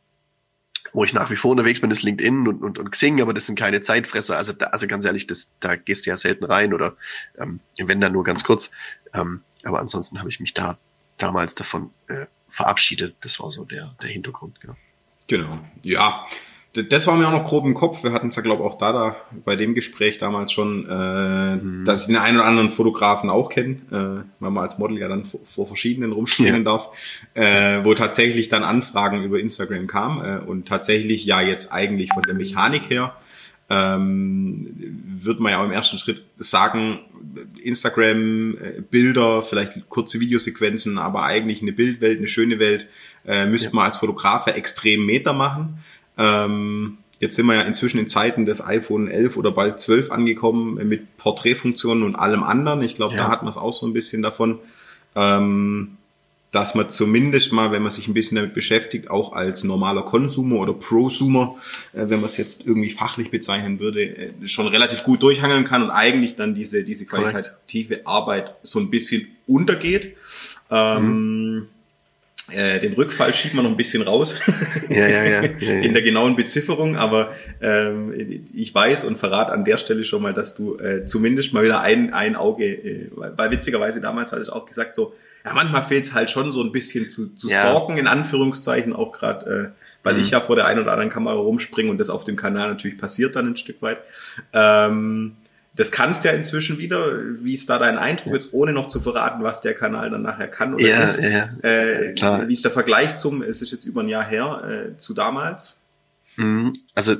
wo 0.93 1.05
ich 1.05 1.12
nach 1.12 1.31
wie 1.31 1.37
vor 1.37 1.50
unterwegs 1.50 1.81
bin, 1.81 1.91
ist 1.91 2.03
LinkedIn 2.03 2.49
und, 2.49 2.62
und, 2.62 2.79
und 2.79 2.91
Xing, 2.91 3.21
aber 3.21 3.35
das 3.35 3.47
sind 3.47 3.59
keine 3.59 3.83
Zeitfresser. 3.83 4.37
Also, 4.37 4.53
da, 4.53 4.67
also 4.67 4.87
ganz 4.87 5.05
ehrlich, 5.05 5.27
das, 5.27 5.53
da 5.61 5.77
gehst 5.77 6.06
du 6.06 6.11
ja 6.11 6.17
selten 6.17 6.44
rein 6.44 6.73
oder 6.73 6.97
ähm, 7.38 7.61
wenn 7.77 8.00
dann 8.00 8.12
nur 8.12 8.25
ganz 8.25 8.44
kurz. 8.44 8.71
Ähm, 9.12 9.43
aber 9.62 9.81
ansonsten 9.81 10.21
habe 10.21 10.31
ich 10.31 10.41
mich 10.41 10.55
da 10.55 10.79
damals 11.19 11.55
davon 11.55 11.91
äh, 12.09 12.27
verabschiedet. 12.49 13.17
Das 13.21 13.41
war 13.41 13.50
so 13.50 13.65
der, 13.65 13.94
der 14.00 14.11
Hintergrund. 14.11 14.61
Genau. 14.61 14.77
genau. 15.27 15.59
Ja, 15.83 16.27
das 16.82 17.06
war 17.06 17.17
mir 17.17 17.26
auch 17.26 17.32
noch 17.32 17.44
grob 17.44 17.64
im 17.64 17.75
Kopf. 17.75 18.02
Wir 18.05 18.12
hatten 18.12 18.28
es 18.28 18.37
ja, 18.37 18.43
glaube 18.43 18.62
ich, 18.62 18.69
auch 18.69 18.78
da, 18.78 18.93
da 18.93 19.17
bei 19.44 19.56
dem 19.56 19.75
Gespräch 19.75 20.19
damals 20.19 20.52
schon, 20.52 20.87
äh, 20.88 21.56
mhm. 21.56 21.84
dass 21.84 22.02
ich 22.02 22.06
den 22.06 22.17
einen 22.17 22.38
oder 22.38 22.46
anderen 22.46 22.70
Fotografen 22.70 23.31
auch 23.31 23.49
kenne, 23.49 23.76
äh, 23.90 24.25
weil 24.40 24.50
man 24.50 24.58
als 24.58 24.78
Model 24.78 24.99
ja 24.99 25.08
dann 25.08 25.25
vor, 25.25 25.40
vor 25.55 25.67
verschiedenen 25.67 26.12
rumspringen 26.12 26.64
ja. 26.64 26.73
darf, 26.73 26.88
äh, 27.34 27.84
wo 27.84 27.94
tatsächlich 27.94 28.49
dann 28.49 28.64
Anfragen 28.64 29.23
über 29.23 29.38
Instagram 29.38 29.87
kamen 29.87 30.25
äh, 30.25 30.45
und 30.45 30.66
tatsächlich 30.68 31.25
ja 31.25 31.40
jetzt 31.40 31.73
eigentlich 31.73 32.12
von 32.12 32.23
der 32.23 32.35
Mechanik 32.35 32.90
her 32.90 33.14
ähm, 33.68 34.68
wird 35.23 35.40
man 35.40 35.52
ja 35.52 35.61
auch 35.61 35.64
im 35.64 35.73
ersten 35.73 35.99
Schritt 35.99 36.23
sagen, 36.38 37.00
Instagram, 37.62 38.56
äh, 38.59 38.80
Bilder, 38.80 39.42
vielleicht 39.42 39.88
kurze 39.88 40.21
Videosequenzen, 40.21 40.99
aber 40.99 41.25
eigentlich 41.25 41.62
eine 41.62 41.73
Bildwelt, 41.73 42.18
eine 42.18 42.28
schöne 42.28 42.61
Welt, 42.61 42.87
äh, 43.26 43.47
müsste 43.47 43.68
ja. 43.68 43.75
man 43.75 43.87
als 43.87 43.97
Fotografe 43.97 44.54
extrem 44.54 45.04
Meter 45.04 45.33
machen. 45.33 45.78
Ähm, 46.18 46.99
jetzt 47.20 47.37
sind 47.37 47.46
wir 47.46 47.54
ja 47.54 47.62
inzwischen 47.62 47.99
in 47.99 48.08
Zeiten 48.08 48.46
des 48.46 48.64
iPhone 48.64 49.08
11 49.08 49.37
oder 49.37 49.50
bald 49.50 49.80
12 49.80 50.11
angekommen 50.11 50.75
mit 50.88 51.16
Porträtfunktionen 51.18 52.04
und 52.04 52.16
allem 52.16 52.42
anderen. 52.42 52.82
Ich 52.82 52.94
glaube, 52.94 53.14
ja. 53.14 53.25
da 53.25 53.30
hat 53.30 53.42
man 53.42 53.50
es 53.50 53.56
auch 53.56 53.73
so 53.73 53.87
ein 53.87 53.92
bisschen 53.92 54.23
davon, 54.23 54.58
ähm, 55.14 55.96
dass 56.52 56.75
man 56.75 56.88
zumindest 56.88 57.52
mal, 57.52 57.70
wenn 57.73 57.82
man 57.82 57.90
sich 57.90 58.08
ein 58.08 58.14
bisschen 58.14 58.37
damit 58.37 58.54
beschäftigt, 58.54 59.11
auch 59.11 59.32
als 59.32 59.64
normaler 59.64 60.02
Konsumer 60.02 60.56
oder 60.56 60.73
Prosumer, 60.73 61.56
äh, 61.92 62.08
wenn 62.08 62.20
man 62.20 62.25
es 62.25 62.37
jetzt 62.37 62.66
irgendwie 62.66 62.90
fachlich 62.90 63.30
bezeichnen 63.30 63.78
würde, 63.78 64.02
äh, 64.02 64.32
schon 64.44 64.66
relativ 64.66 65.02
gut 65.02 65.23
durchhangeln 65.23 65.64
kann 65.64 65.82
und 65.82 65.90
eigentlich 65.90 66.37
dann 66.37 66.54
diese, 66.54 66.85
diese 66.85 67.04
qualitative 67.04 68.06
Arbeit 68.06 68.54
so 68.62 68.78
ein 68.78 68.90
bisschen 68.90 69.28
untergeht. 69.46 70.16
Ähm, 70.70 71.56
mhm. 71.56 71.68
Äh, 72.53 72.79
den 72.79 72.93
Rückfall 72.93 73.35
schiebt 73.35 73.55
man 73.55 73.65
noch 73.65 73.73
ein 73.73 73.76
bisschen 73.76 74.03
raus 74.03 74.35
ja, 74.88 75.09
ja, 75.09 75.25
ja, 75.25 75.41
in 75.59 75.95
der 75.95 76.03
genauen 76.03 76.37
Bezifferung, 76.37 76.97
aber 76.97 77.33
ähm, 77.61 78.15
ich 78.55 78.73
weiß 78.73 79.03
und 79.03 79.19
verrate 79.19 79.53
an 79.53 79.65
der 79.65 79.79
Stelle 79.79 80.05
schon 80.05 80.23
mal, 80.23 80.33
dass 80.33 80.55
du 80.55 80.79
äh, 80.79 81.05
zumindest 81.07 81.53
mal 81.53 81.65
wieder 81.65 81.81
ein, 81.81 82.12
ein 82.12 82.37
Auge, 82.37 82.67
äh, 82.67 83.11
weil 83.11 83.50
witzigerweise 83.50 84.00
damals 84.00 84.31
hatte 84.31 84.43
ich 84.43 84.49
auch 84.49 84.65
gesagt, 84.65 84.95
so, 84.95 85.12
ja, 85.45 85.55
manchmal 85.55 85.83
fehlt 85.83 86.05
es 86.05 86.15
halt 86.15 86.31
schon 86.31 86.53
so 86.53 86.62
ein 86.62 86.71
bisschen 86.71 87.11
zu, 87.11 87.35
zu 87.35 87.49
stalken, 87.49 87.99
in 87.99 88.07
Anführungszeichen, 88.07 88.93
auch 88.93 89.11
gerade, 89.11 89.73
äh, 89.75 90.05
weil 90.05 90.15
mhm. 90.15 90.21
ich 90.21 90.31
ja 90.31 90.41
vor 90.41 90.55
der 90.55 90.67
einen 90.67 90.81
oder 90.81 90.93
anderen 90.93 91.11
Kamera 91.11 91.35
rumspringe 91.35 91.91
und 91.91 91.99
das 91.99 92.11
auf 92.11 92.25
dem 92.25 92.37
Kanal 92.37 92.69
natürlich 92.69 92.97
passiert 92.97 93.35
dann 93.35 93.49
ein 93.49 93.57
Stück 93.57 93.83
weit. 93.83 93.99
Ähm, 94.53 95.33
das 95.76 95.92
kannst 95.92 96.25
ja 96.25 96.33
inzwischen 96.33 96.78
wieder. 96.78 97.21
Wie 97.42 97.54
ist 97.54 97.68
da 97.68 97.78
dein 97.78 97.99
Eindruck 97.99 98.33
jetzt, 98.33 98.52
ohne 98.52 98.73
noch 98.73 98.88
zu 98.88 99.00
verraten, 99.00 99.42
was 99.42 99.61
der 99.61 99.75
Kanal 99.75 100.11
dann 100.11 100.23
nachher 100.23 100.49
kann 100.49 100.75
oder 100.75 100.87
ja, 100.87 101.02
ist? 101.02 101.21
Ja, 101.21 101.50
äh, 101.62 102.14
klar. 102.14 102.49
Wie 102.49 102.54
ist 102.54 102.64
der 102.64 102.73
Vergleich 102.73 103.16
zum, 103.16 103.42
es 103.42 103.62
ist 103.62 103.73
jetzt 103.73 103.85
über 103.85 104.02
ein 104.02 104.09
Jahr 104.09 104.26
her, 104.26 104.95
äh, 104.95 104.99
zu 104.99 105.14
damals? 105.14 105.78
Mhm. 106.37 106.73
Also 106.95 107.16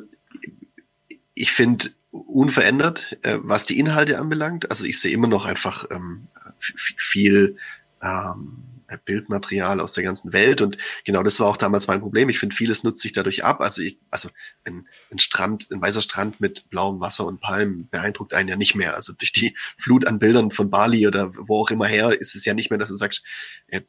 ich 1.34 1.52
finde 1.52 1.90
unverändert, 2.10 3.18
äh, 3.22 3.38
was 3.42 3.66
die 3.66 3.78
Inhalte 3.78 4.18
anbelangt. 4.18 4.70
Also 4.70 4.84
ich 4.86 5.00
sehe 5.00 5.12
immer 5.12 5.28
noch 5.28 5.44
einfach 5.44 5.86
ähm, 5.90 6.28
viel 6.58 7.56
ähm, 8.02 8.56
Bildmaterial 9.05 9.81
aus 9.81 9.93
der 9.93 10.05
ganzen 10.05 10.33
Welt. 10.33 10.62
Und 10.62 10.78
genau 11.05 11.23
das 11.23 11.40
war 11.40 11.49
auch 11.49 11.57
damals 11.57 11.87
mein 11.88 12.00
Problem. 12.00 12.28
Ich 12.28 12.38
finde, 12.38 12.55
vieles 12.55 12.85
nutzt 12.85 13.02
sich 13.02 13.12
dadurch 13.12 13.45
ab. 13.45 13.61
Also 13.61 13.83
ich, 13.83 13.99
also 14.11 14.28
ein, 14.64 14.88
ein 15.11 15.19
Strand, 15.19 15.71
ein 15.71 15.83
weißer 15.83 16.00
Strand 16.00 16.40
mit 16.40 16.71
blauem 16.71 17.00
Wasser 17.00 17.26
und 17.26 17.40
Palmen 17.40 17.88
beeindruckt 17.90 18.35
einen 18.35 18.49
ja 18.49 18.57
nicht 18.57 18.75
mehr. 18.75 18.95
Also 18.95 19.12
durch 19.12 19.33
die 19.33 19.57
Flut 19.76 20.07
an 20.07 20.19
Bildern 20.19 20.50
von 20.50 20.71
Bali 20.71 21.07
oder 21.07 21.33
wo 21.37 21.62
auch 21.62 21.71
immer 21.71 21.87
her 21.87 22.11
ist 22.11 22.35
es 22.37 22.45
ja 22.45 22.55
nicht 22.55 22.71
mehr, 22.71 22.78
dass 22.78 22.90
du 22.90 22.97
sagst, 22.97 23.23
ja, 23.71 23.81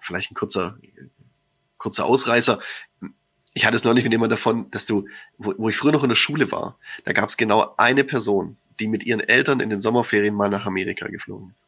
vielleicht 0.00 0.30
ein 0.30 0.34
kurzer, 0.34 0.78
kurzer 1.78 2.06
Ausreißer. 2.06 2.60
Ich 3.54 3.64
hatte 3.64 3.76
es 3.76 3.84
neulich 3.84 4.04
mit 4.04 4.12
jemand 4.12 4.32
davon, 4.32 4.70
dass 4.70 4.86
du, 4.86 5.06
wo, 5.38 5.54
wo 5.58 5.68
ich 5.68 5.76
früher 5.76 5.92
noch 5.92 6.02
in 6.02 6.08
der 6.08 6.16
Schule 6.16 6.50
war, 6.50 6.78
da 7.04 7.12
gab 7.12 7.28
es 7.28 7.36
genau 7.36 7.74
eine 7.76 8.04
Person, 8.04 8.56
die 8.80 8.88
mit 8.88 9.04
ihren 9.04 9.20
Eltern 9.20 9.60
in 9.60 9.70
den 9.70 9.80
Sommerferien 9.80 10.34
mal 10.34 10.48
nach 10.48 10.66
Amerika 10.66 11.08
geflogen 11.08 11.54
ist. 11.54 11.63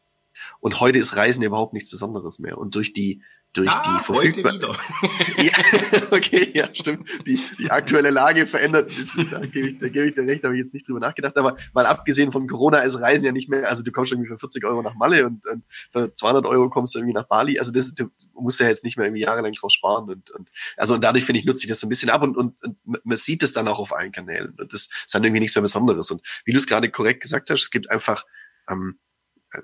Und 0.60 0.80
heute 0.80 0.98
ist 0.98 1.16
Reisen 1.16 1.42
überhaupt 1.42 1.72
nichts 1.72 1.90
Besonderes 1.90 2.38
mehr. 2.38 2.58
Und 2.58 2.74
durch 2.74 2.92
die 2.92 3.22
durch 3.56 3.70
ah, 3.70 3.82
die 3.98 4.04
Verfügbarkeit. 4.04 4.62
ja, 5.38 6.02
okay, 6.10 6.50
ja, 6.54 6.68
stimmt. 6.74 7.08
Die, 7.26 7.40
die 7.58 7.70
aktuelle 7.70 8.10
Lage 8.10 8.46
verändert, 8.46 8.92
da 9.30 9.40
gebe 9.46 9.68
ich, 9.68 9.78
da 9.78 9.88
gebe 9.88 10.06
ich 10.06 10.14
dir 10.14 10.26
recht, 10.26 10.44
habe 10.44 10.54
ich 10.54 10.60
jetzt 10.60 10.74
nicht 10.74 10.86
drüber 10.86 11.00
nachgedacht, 11.00 11.36
aber 11.36 11.56
mal 11.72 11.86
abgesehen 11.86 12.32
von 12.32 12.46
Corona 12.46 12.80
ist 12.80 13.00
Reisen 13.00 13.24
ja 13.24 13.32
nicht 13.32 13.48
mehr, 13.48 13.68
also 13.68 13.82
du 13.82 13.92
kommst 13.92 14.12
irgendwie 14.12 14.28
für 14.28 14.38
40 14.38 14.64
Euro 14.64 14.82
nach 14.82 14.94
Malle 14.94 15.26
und, 15.26 15.46
und 15.46 15.64
für 15.92 16.12
200 16.12 16.44
Euro 16.46 16.68
kommst 16.68 16.94
du 16.94 16.98
irgendwie 16.98 17.14
nach 17.14 17.26
Bali, 17.26 17.58
also 17.58 17.72
das, 17.72 17.94
du 17.94 18.10
musst 18.34 18.60
ja 18.60 18.68
jetzt 18.68 18.84
nicht 18.84 18.96
mehr 18.96 19.06
irgendwie 19.06 19.22
jahrelang 19.22 19.52
drauf 19.54 19.70
sparen 19.70 20.10
und, 20.10 20.30
und 20.32 20.50
also 20.76 20.94
und 20.94 21.02
dadurch 21.02 21.24
finde 21.24 21.40
ich, 21.40 21.46
nutze 21.46 21.64
ich 21.64 21.68
das 21.68 21.80
so 21.80 21.86
ein 21.86 21.90
bisschen 21.90 22.10
ab 22.10 22.22
und, 22.22 22.36
und, 22.36 22.62
und 22.62 22.76
man 23.04 23.16
sieht 23.16 23.42
es 23.42 23.52
dann 23.52 23.68
auch 23.68 23.78
auf 23.78 23.94
allen 23.94 24.12
Kanälen 24.12 24.54
und 24.58 24.72
das 24.72 24.88
ist 24.90 25.14
dann 25.14 25.24
irgendwie 25.24 25.40
nichts 25.40 25.54
mehr 25.54 25.62
Besonderes 25.62 26.10
und 26.10 26.20
wie 26.44 26.52
du 26.52 26.58
es 26.58 26.66
gerade 26.66 26.90
korrekt 26.90 27.22
gesagt 27.22 27.48
hast, 27.50 27.62
es 27.62 27.70
gibt 27.70 27.90
einfach, 27.90 28.24
ähm, 28.68 28.98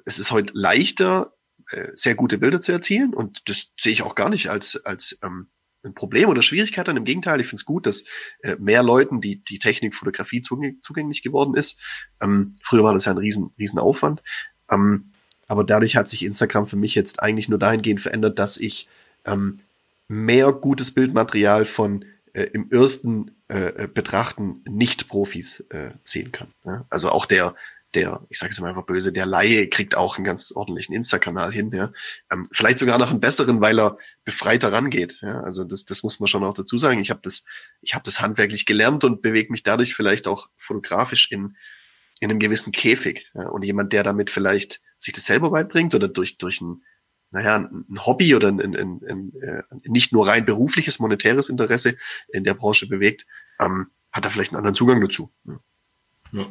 es 0.04 0.18
ist 0.18 0.30
heute 0.30 0.52
leichter, 0.54 1.34
äh, 1.70 1.88
sehr 1.94 2.14
gute 2.14 2.38
Bilder 2.38 2.60
zu 2.60 2.72
erzielen 2.72 3.14
und 3.14 3.48
das 3.48 3.68
sehe 3.78 3.92
ich 3.92 4.02
auch 4.02 4.14
gar 4.14 4.28
nicht 4.28 4.48
als, 4.48 4.84
als 4.84 5.18
ähm, 5.22 5.48
ein 5.84 5.94
Problem 5.94 6.28
oder 6.28 6.42
Schwierigkeit 6.42 6.88
an. 6.88 6.96
Im 6.96 7.04
Gegenteil, 7.04 7.40
ich 7.40 7.48
finde 7.48 7.60
es 7.60 7.64
gut, 7.64 7.86
dass 7.86 8.04
äh, 8.42 8.56
mehr 8.58 8.82
Leuten 8.82 9.20
die, 9.20 9.42
die 9.44 9.58
Technik 9.58 9.94
Fotografie 9.94 10.42
zugänglich 10.42 11.22
geworden 11.22 11.54
ist. 11.54 11.80
Ähm, 12.20 12.52
früher 12.62 12.84
war 12.84 12.94
das 12.94 13.04
ja 13.04 13.12
ein 13.12 13.18
riesen, 13.18 13.50
riesen 13.58 13.78
Aufwand. 13.78 14.22
Ähm, 14.70 15.12
aber 15.48 15.64
dadurch 15.64 15.96
hat 15.96 16.08
sich 16.08 16.24
Instagram 16.24 16.66
für 16.66 16.76
mich 16.76 16.94
jetzt 16.94 17.22
eigentlich 17.22 17.48
nur 17.48 17.58
dahingehend 17.58 18.00
verändert, 18.00 18.38
dass 18.38 18.56
ich 18.56 18.88
ähm, 19.24 19.60
mehr 20.08 20.52
gutes 20.52 20.92
Bildmaterial 20.92 21.64
von 21.64 22.04
äh, 22.32 22.44
im 22.44 22.70
ersten 22.70 23.32
äh, 23.48 23.88
Betrachten 23.88 24.62
Nicht-Profis 24.68 25.60
äh, 25.70 25.90
sehen 26.04 26.32
kann. 26.32 26.48
Ja? 26.64 26.86
Also 26.90 27.10
auch 27.10 27.26
der, 27.26 27.54
der, 27.94 28.24
ich 28.28 28.38
sage 28.38 28.50
es 28.50 28.60
mal 28.60 28.68
einfach 28.68 28.86
böse, 28.86 29.12
der 29.12 29.26
Laie 29.26 29.68
kriegt 29.68 29.96
auch 29.96 30.16
einen 30.16 30.24
ganz 30.24 30.52
ordentlichen 30.52 30.94
Insta-Kanal 30.94 31.52
hin, 31.52 31.70
ja. 31.72 31.92
Ähm, 32.30 32.48
vielleicht 32.52 32.78
sogar 32.78 32.98
noch 32.98 33.10
einen 33.10 33.20
besseren, 33.20 33.60
weil 33.60 33.78
er 33.78 33.98
befreiter 34.24 34.72
rangeht. 34.72 35.18
Ja. 35.20 35.40
Also 35.42 35.64
das, 35.64 35.84
das 35.84 36.02
muss 36.02 36.20
man 36.20 36.26
schon 36.26 36.44
auch 36.44 36.54
dazu 36.54 36.78
sagen. 36.78 37.00
Ich 37.00 37.10
habe 37.10 37.20
das, 37.22 37.44
ich 37.80 37.94
habe 37.94 38.04
das 38.04 38.20
handwerklich 38.20 38.66
gelernt 38.66 39.04
und 39.04 39.22
bewege 39.22 39.52
mich 39.52 39.62
dadurch 39.62 39.94
vielleicht 39.94 40.26
auch 40.26 40.48
fotografisch 40.56 41.30
in, 41.30 41.56
in 42.20 42.30
einem 42.30 42.38
gewissen 42.38 42.72
Käfig. 42.72 43.26
Ja. 43.34 43.48
Und 43.48 43.62
jemand, 43.62 43.92
der 43.92 44.04
damit 44.04 44.30
vielleicht 44.30 44.80
sich 44.96 45.12
das 45.12 45.24
selber 45.24 45.50
beibringt 45.50 45.94
oder 45.94 46.08
durch, 46.08 46.38
durch 46.38 46.60
ein, 46.60 46.82
naja, 47.30 47.56
ein 47.56 48.06
Hobby 48.06 48.34
oder 48.34 48.48
ein, 48.48 48.60
ein, 48.60 48.76
ein, 48.76 49.00
ein, 49.08 49.32
äh, 49.42 49.62
nicht 49.84 50.12
nur 50.12 50.26
rein 50.26 50.46
berufliches, 50.46 50.98
monetäres 50.98 51.48
Interesse 51.48 51.96
in 52.28 52.44
der 52.44 52.54
Branche 52.54 52.86
bewegt, 52.86 53.26
ähm, 53.58 53.88
hat 54.12 54.24
er 54.24 54.30
vielleicht 54.30 54.52
einen 54.52 54.58
anderen 54.58 54.76
Zugang 54.76 55.00
dazu. 55.00 55.32
Ja. 55.44 55.60
ja. 56.32 56.46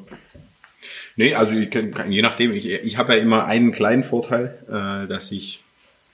Nee, 1.21 1.35
also 1.35 1.55
ich 1.55 1.69
kann, 1.69 2.11
je 2.11 2.23
nachdem, 2.23 2.51
ich, 2.51 2.67
ich 2.67 2.97
habe 2.97 3.13
ja 3.13 3.21
immer 3.21 3.45
einen 3.45 3.71
kleinen 3.71 4.03
Vorteil, 4.03 4.57
äh, 4.67 5.07
dass 5.07 5.31
ich, 5.31 5.61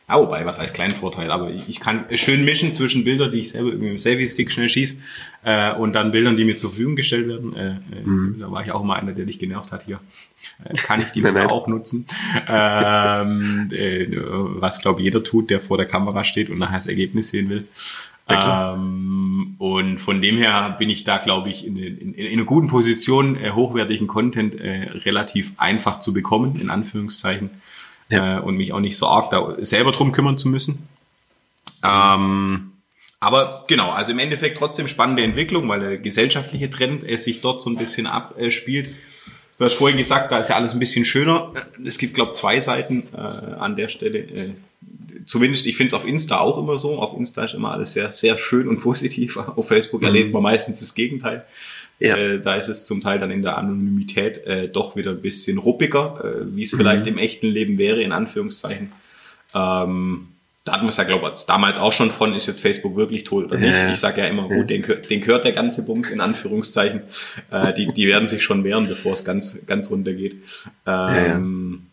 ah, 0.05 0.19
wobei, 0.19 0.45
was 0.45 0.59
heißt 0.59 0.75
kleinen 0.75 0.91
Vorteil, 0.91 1.31
aber 1.31 1.49
ich, 1.49 1.61
ich 1.69 1.79
kann 1.79 2.03
schön 2.15 2.43
mischen 2.43 2.73
zwischen 2.73 3.05
Bildern, 3.05 3.31
die 3.31 3.39
ich 3.39 3.51
selber 3.51 3.71
mit 3.71 3.83
dem 3.83 3.99
Selfie-Stick 3.99 4.51
schnell 4.51 4.67
schieße, 4.67 4.97
äh, 5.45 5.73
und 5.75 5.93
dann 5.93 6.11
Bildern, 6.11 6.35
die 6.35 6.43
mir 6.43 6.57
zur 6.57 6.71
Verfügung 6.71 6.97
gestellt 6.97 7.29
werden. 7.29 7.55
Äh, 7.55 7.67
äh 7.69 8.01
mhm. 8.03 8.35
Da 8.37 8.51
war 8.51 8.65
ich 8.65 8.73
auch 8.73 8.83
mal 8.83 8.95
einer, 8.95 9.13
der 9.13 9.23
dich 9.23 9.39
genervt 9.39 9.71
hat 9.71 9.85
hier. 9.85 10.01
Äh, 10.65 10.75
kann 10.75 11.01
ich 11.01 11.07
die 11.11 11.21
nein. 11.21 11.47
auch 11.47 11.67
nutzen. 11.67 12.05
ähm, 12.49 13.69
äh, 13.71 14.07
was, 14.11 14.81
glaube 14.81 15.01
jeder 15.01 15.23
tut, 15.23 15.49
der 15.49 15.61
vor 15.61 15.77
der 15.77 15.87
Kamera 15.87 16.25
steht 16.25 16.49
und 16.49 16.57
nachher 16.57 16.75
das 16.75 16.87
Ergebnis 16.87 17.29
sehen 17.29 17.49
will. 17.49 17.65
Ähm, 18.29 19.55
und 19.57 19.99
von 19.99 20.21
dem 20.21 20.37
her 20.37 20.75
bin 20.77 20.89
ich 20.89 21.03
da, 21.03 21.17
glaube 21.17 21.49
ich, 21.49 21.65
in, 21.65 21.77
in, 21.77 22.13
in 22.13 22.33
einer 22.33 22.45
guten 22.45 22.67
Position, 22.67 23.35
äh, 23.37 23.51
hochwertigen 23.51 24.07
Content 24.07 24.55
äh, 24.55 24.89
relativ 25.05 25.53
einfach 25.57 25.99
zu 25.99 26.13
bekommen, 26.13 26.59
in 26.59 26.69
Anführungszeichen, 26.69 27.49
ja. 28.09 28.37
äh, 28.37 28.41
und 28.41 28.57
mich 28.57 28.73
auch 28.73 28.79
nicht 28.79 28.97
so 28.97 29.07
arg 29.07 29.29
da 29.29 29.55
selber 29.59 29.91
drum 29.91 30.11
kümmern 30.11 30.37
zu 30.37 30.49
müssen. 30.49 30.87
Ähm, 31.83 32.71
aber 33.19 33.65
genau, 33.67 33.91
also 33.91 34.11
im 34.11 34.19
Endeffekt 34.19 34.57
trotzdem 34.57 34.87
spannende 34.87 35.23
Entwicklung, 35.23 35.67
weil 35.69 35.79
der 35.79 35.97
gesellschaftliche 35.97 36.69
Trend 36.69 37.09
äh, 37.09 37.17
sich 37.17 37.41
dort 37.41 37.61
so 37.61 37.69
ein 37.69 37.77
bisschen 37.77 38.07
abspielt. 38.07 38.93
Du 39.57 39.65
hast 39.65 39.73
vorhin 39.73 39.97
gesagt, 39.97 40.31
da 40.31 40.37
ist 40.37 40.49
ja 40.49 40.55
alles 40.55 40.73
ein 40.73 40.79
bisschen 40.79 41.03
schöner. 41.03 41.51
Es 41.83 41.97
gibt, 41.97 42.13
glaube 42.13 42.31
zwei 42.33 42.59
Seiten 42.59 43.07
äh, 43.13 43.17
an 43.17 43.75
der 43.75 43.87
Stelle. 43.87 44.19
Äh, 44.19 44.49
zumindest, 45.27 45.67
ich 45.67 45.77
finde 45.77 45.87
es 45.89 45.93
auf 45.93 46.07
Insta 46.07 46.39
auch 46.39 46.57
immer 46.57 46.79
so. 46.79 46.97
Auf 46.97 47.15
Insta 47.15 47.45
ist 47.45 47.53
immer 47.53 47.71
alles 47.71 47.93
sehr, 47.93 48.11
sehr 48.11 48.37
schön 48.37 48.67
und 48.67 48.79
positiv. 48.81 49.37
Auf 49.37 49.67
Facebook 49.67 50.01
mhm. 50.01 50.07
erlebt 50.07 50.33
man 50.33 50.41
meistens 50.41 50.79
das 50.79 50.95
Gegenteil. 50.95 51.45
Ja. 51.99 52.15
Äh, 52.15 52.39
da 52.39 52.55
ist 52.55 52.69
es 52.69 52.85
zum 52.85 53.01
Teil 53.01 53.19
dann 53.19 53.31
in 53.31 53.41
der 53.41 53.57
Anonymität 53.57 54.45
äh, 54.45 54.69
doch 54.69 54.95
wieder 54.95 55.11
ein 55.11 55.21
bisschen 55.21 55.57
ruppiger, 55.57 56.23
äh, 56.23 56.55
wie 56.55 56.63
es 56.63 56.73
mhm. 56.73 56.77
vielleicht 56.77 57.07
im 57.07 57.17
echten 57.17 57.47
Leben 57.47 57.77
wäre, 57.77 58.01
in 58.01 58.11
Anführungszeichen. 58.11 58.91
Ähm, 59.53 60.27
da 60.63 60.73
hatten 60.73 60.83
wir 60.83 60.89
es 60.89 60.97
ja, 60.97 61.05
glaube 61.05 61.31
ich, 61.33 61.45
damals 61.45 61.79
auch 61.79 61.93
schon 61.93 62.11
von, 62.11 62.33
ist 62.33 62.45
jetzt 62.45 62.59
Facebook 62.59 62.97
wirklich 62.97 63.23
tot 63.23 63.45
oder 63.45 63.57
nicht. 63.57 63.71
Ja. 63.71 63.91
Ich 63.91 63.99
sage 63.99 64.21
ja 64.21 64.27
immer, 64.27 64.49
gut, 64.49 64.69
den, 64.69 64.85
den 65.09 65.21
gehört 65.21 65.45
der 65.45 65.53
ganze 65.53 65.83
Bums, 65.83 66.09
in 66.09 66.19
Anführungszeichen. 66.19 67.01
Äh, 67.49 67.73
die, 67.73 67.93
die 67.93 68.05
werden 68.05 68.27
sich 68.27 68.43
schon 68.43 68.65
wehren, 68.65 68.87
bevor 68.87 69.13
es 69.13 69.23
ganz, 69.23 69.65
ganz 69.65 69.89
runter 69.89 70.13
geht. 70.13 70.35
Ähm, 70.85 71.86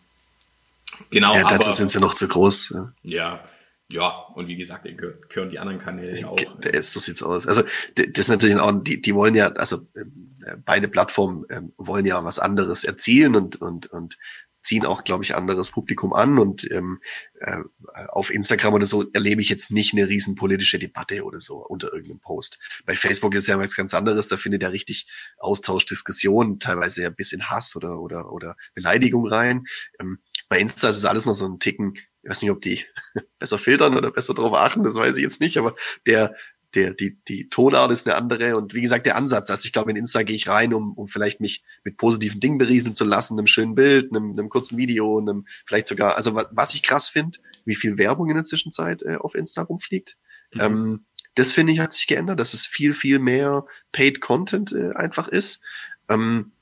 Genau. 1.10 1.34
Ja, 1.34 1.42
dazu 1.42 1.68
aber, 1.68 1.72
sind 1.72 1.90
sie 1.90 2.00
noch 2.00 2.14
zu 2.14 2.28
groß. 2.28 2.74
Ja. 2.74 2.92
ja. 3.02 3.44
Ja, 3.90 4.08
und 4.34 4.48
wie 4.48 4.56
gesagt, 4.56 4.86
gehören 5.28 5.50
die 5.50 5.58
anderen 5.58 5.78
Kanäle 5.78 6.26
auch. 6.26 6.36
Der 6.36 6.72
ist, 6.72 6.92
so 6.92 7.00
sieht's 7.00 7.22
aus. 7.22 7.46
Also, 7.46 7.62
das 7.94 8.06
ist 8.14 8.28
natürlich 8.28 8.56
auch, 8.56 8.72
die, 8.82 9.00
die 9.00 9.14
wollen 9.14 9.34
ja, 9.34 9.48
also, 9.52 9.86
äh, 9.94 10.56
beide 10.64 10.88
Plattformen 10.88 11.44
äh, 11.50 11.60
wollen 11.76 12.06
ja 12.06 12.24
was 12.24 12.38
anderes 12.38 12.84
erzielen 12.84 13.36
und, 13.36 13.60
und, 13.60 13.86
und 13.88 14.18
ziehen 14.64 14.86
auch, 14.86 15.04
glaube 15.04 15.22
ich, 15.22 15.34
anderes 15.34 15.70
Publikum 15.70 16.12
an. 16.12 16.38
Und 16.38 16.68
ähm, 16.70 17.00
äh, 17.38 17.62
auf 18.08 18.30
Instagram 18.32 18.74
oder 18.74 18.86
so 18.86 19.04
erlebe 19.12 19.40
ich 19.40 19.48
jetzt 19.48 19.70
nicht 19.70 19.92
eine 19.92 20.08
riesen 20.08 20.34
politische 20.34 20.78
Debatte 20.78 21.24
oder 21.24 21.40
so 21.40 21.58
unter 21.58 21.92
irgendeinem 21.92 22.20
Post. 22.20 22.58
Bei 22.86 22.96
Facebook 22.96 23.34
ist 23.34 23.46
ja 23.46 23.58
was 23.58 23.76
ganz 23.76 23.94
anderes, 23.94 24.28
da 24.28 24.36
findet 24.36 24.62
ja 24.62 24.70
richtig 24.70 25.06
Austausch, 25.38 25.84
Diskussion, 25.86 26.58
teilweise 26.58 27.02
ja 27.02 27.10
bis 27.10 27.32
in 27.32 27.48
Hass 27.48 27.76
oder, 27.76 28.00
oder, 28.00 28.32
oder 28.32 28.56
Beleidigung 28.74 29.26
rein. 29.26 29.66
Ähm, 30.00 30.18
bei 30.48 30.58
Insta 30.58 30.88
ist 30.88 30.96
es 30.96 31.04
alles 31.04 31.26
noch 31.26 31.34
so 31.34 31.46
ein 31.46 31.58
Ticken, 31.58 31.94
ich 32.22 32.30
weiß 32.30 32.42
nicht, 32.42 32.50
ob 32.50 32.62
die 32.62 32.84
besser 33.38 33.58
filtern 33.58 33.96
oder 33.96 34.10
besser 34.10 34.34
drauf 34.34 34.54
achten, 34.54 34.82
das 34.82 34.94
weiß 34.94 35.16
ich 35.16 35.22
jetzt 35.22 35.40
nicht, 35.40 35.58
aber 35.58 35.74
der, 36.06 36.34
der, 36.74 36.92
die, 36.92 37.16
die 37.28 37.48
Tonart 37.48 37.90
ist 37.90 38.06
eine 38.06 38.16
andere 38.16 38.56
und 38.56 38.74
wie 38.74 38.82
gesagt, 38.82 39.06
der 39.06 39.16
Ansatz. 39.16 39.50
Also 39.50 39.66
ich 39.66 39.72
glaube, 39.72 39.90
in 39.90 39.96
Insta 39.96 40.22
gehe 40.22 40.36
ich 40.36 40.48
rein, 40.48 40.74
um, 40.74 40.92
um 40.94 41.08
vielleicht 41.08 41.40
mich 41.40 41.62
mit 41.84 41.96
positiven 41.96 42.40
Dingen 42.40 42.58
berieseln 42.58 42.94
zu 42.94 43.04
lassen, 43.04 43.38
einem 43.38 43.46
schönen 43.46 43.74
Bild, 43.74 44.10
einem, 44.10 44.32
einem 44.32 44.48
kurzen 44.48 44.76
Video, 44.76 45.18
einem 45.18 45.46
vielleicht 45.66 45.88
sogar, 45.88 46.16
also 46.16 46.34
was, 46.34 46.48
was 46.52 46.74
ich 46.74 46.82
krass 46.82 47.08
finde, 47.08 47.38
wie 47.64 47.74
viel 47.74 47.98
Werbung 47.98 48.28
in 48.28 48.36
der 48.36 48.44
Zwischenzeit 48.44 49.02
äh, 49.02 49.16
auf 49.16 49.34
Insta 49.34 49.62
rumfliegt. 49.62 50.16
Mhm. 50.52 50.60
Ähm, 50.60 51.04
das 51.34 51.52
finde 51.52 51.72
ich 51.72 51.80
hat 51.80 51.92
sich 51.92 52.06
geändert, 52.06 52.38
dass 52.38 52.54
es 52.54 52.66
viel, 52.66 52.94
viel 52.94 53.18
mehr 53.18 53.66
Paid 53.92 54.20
Content 54.20 54.72
äh, 54.72 54.92
einfach 54.92 55.28
ist. 55.28 55.64
Ähm, 56.08 56.52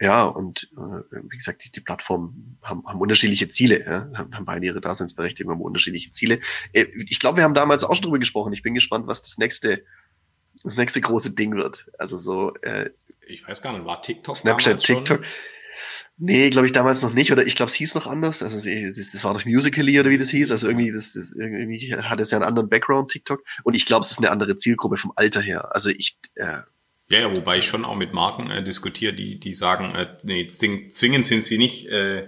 ja, 0.00 0.24
und 0.24 0.70
äh, 0.76 1.16
wie 1.30 1.36
gesagt, 1.36 1.64
die, 1.64 1.70
die 1.70 1.80
Plattformen 1.80 2.58
haben, 2.62 2.86
haben 2.86 3.00
unterschiedliche 3.00 3.48
Ziele, 3.48 3.84
ja, 3.84 4.10
haben, 4.14 4.34
haben 4.34 4.44
beide 4.44 4.66
ihre 4.66 4.80
Daseinsberechtigung, 4.80 5.52
haben 5.52 5.62
unterschiedliche 5.62 6.10
Ziele. 6.10 6.40
Äh, 6.72 6.86
ich 7.08 7.18
glaube, 7.18 7.38
wir 7.38 7.44
haben 7.44 7.54
damals 7.54 7.82
auch 7.82 7.94
schon 7.94 8.04
drüber 8.04 8.18
gesprochen. 8.18 8.52
Ich 8.52 8.62
bin 8.62 8.74
gespannt, 8.74 9.06
was 9.06 9.22
das 9.22 9.38
nächste, 9.38 9.84
das 10.62 10.76
nächste 10.76 11.00
große 11.00 11.34
Ding 11.34 11.56
wird. 11.56 11.86
Also 11.98 12.18
so. 12.18 12.54
Äh, 12.62 12.90
ich 13.26 13.46
weiß 13.48 13.62
gar 13.62 13.72
nicht, 13.72 13.86
war 13.86 14.02
TikTok 14.02 14.36
Snapchat, 14.36 14.78
TikTok. 14.78 15.22
Nee, 16.18 16.50
glaube 16.50 16.66
ich 16.66 16.72
damals 16.72 17.02
noch 17.02 17.12
nicht. 17.12 17.32
Oder 17.32 17.46
ich 17.46 17.56
glaube, 17.56 17.70
es 17.70 17.74
hieß 17.74 17.94
noch 17.94 18.06
anders. 18.06 18.42
Also 18.42 18.56
das, 18.56 19.10
das 19.10 19.24
war 19.24 19.34
doch 19.34 19.44
Musical.ly 19.44 20.00
oder 20.00 20.10
wie 20.10 20.18
das 20.18 20.30
hieß. 20.30 20.50
Also 20.50 20.68
irgendwie, 20.68 20.92
das, 20.92 21.12
das 21.12 21.34
irgendwie 21.34 21.94
hat 21.94 22.20
es 22.20 22.30
ja 22.30 22.38
einen 22.38 22.46
anderen 22.46 22.68
Background 22.68 23.10
TikTok. 23.10 23.42
Und 23.64 23.74
ich 23.74 23.86
glaube, 23.86 24.04
es 24.04 24.12
ist 24.12 24.18
eine 24.18 24.30
andere 24.30 24.56
Zielgruppe 24.56 24.96
vom 24.96 25.12
Alter 25.16 25.40
her. 25.40 25.74
Also 25.74 25.90
ich 25.90 26.18
äh, 26.34 26.58
ja, 27.08 27.20
ja, 27.20 27.36
wobei 27.36 27.58
ich 27.58 27.66
schon 27.66 27.84
auch 27.84 27.94
mit 27.94 28.12
Marken 28.12 28.50
äh, 28.50 28.64
diskutiere, 28.64 29.12
die, 29.12 29.38
die 29.38 29.54
sagen, 29.54 29.94
äh, 29.94 30.06
nee, 30.24 30.46
zwingend 30.46 31.24
sind 31.24 31.44
sie 31.44 31.56
nicht, 31.56 31.86
äh, 31.86 32.24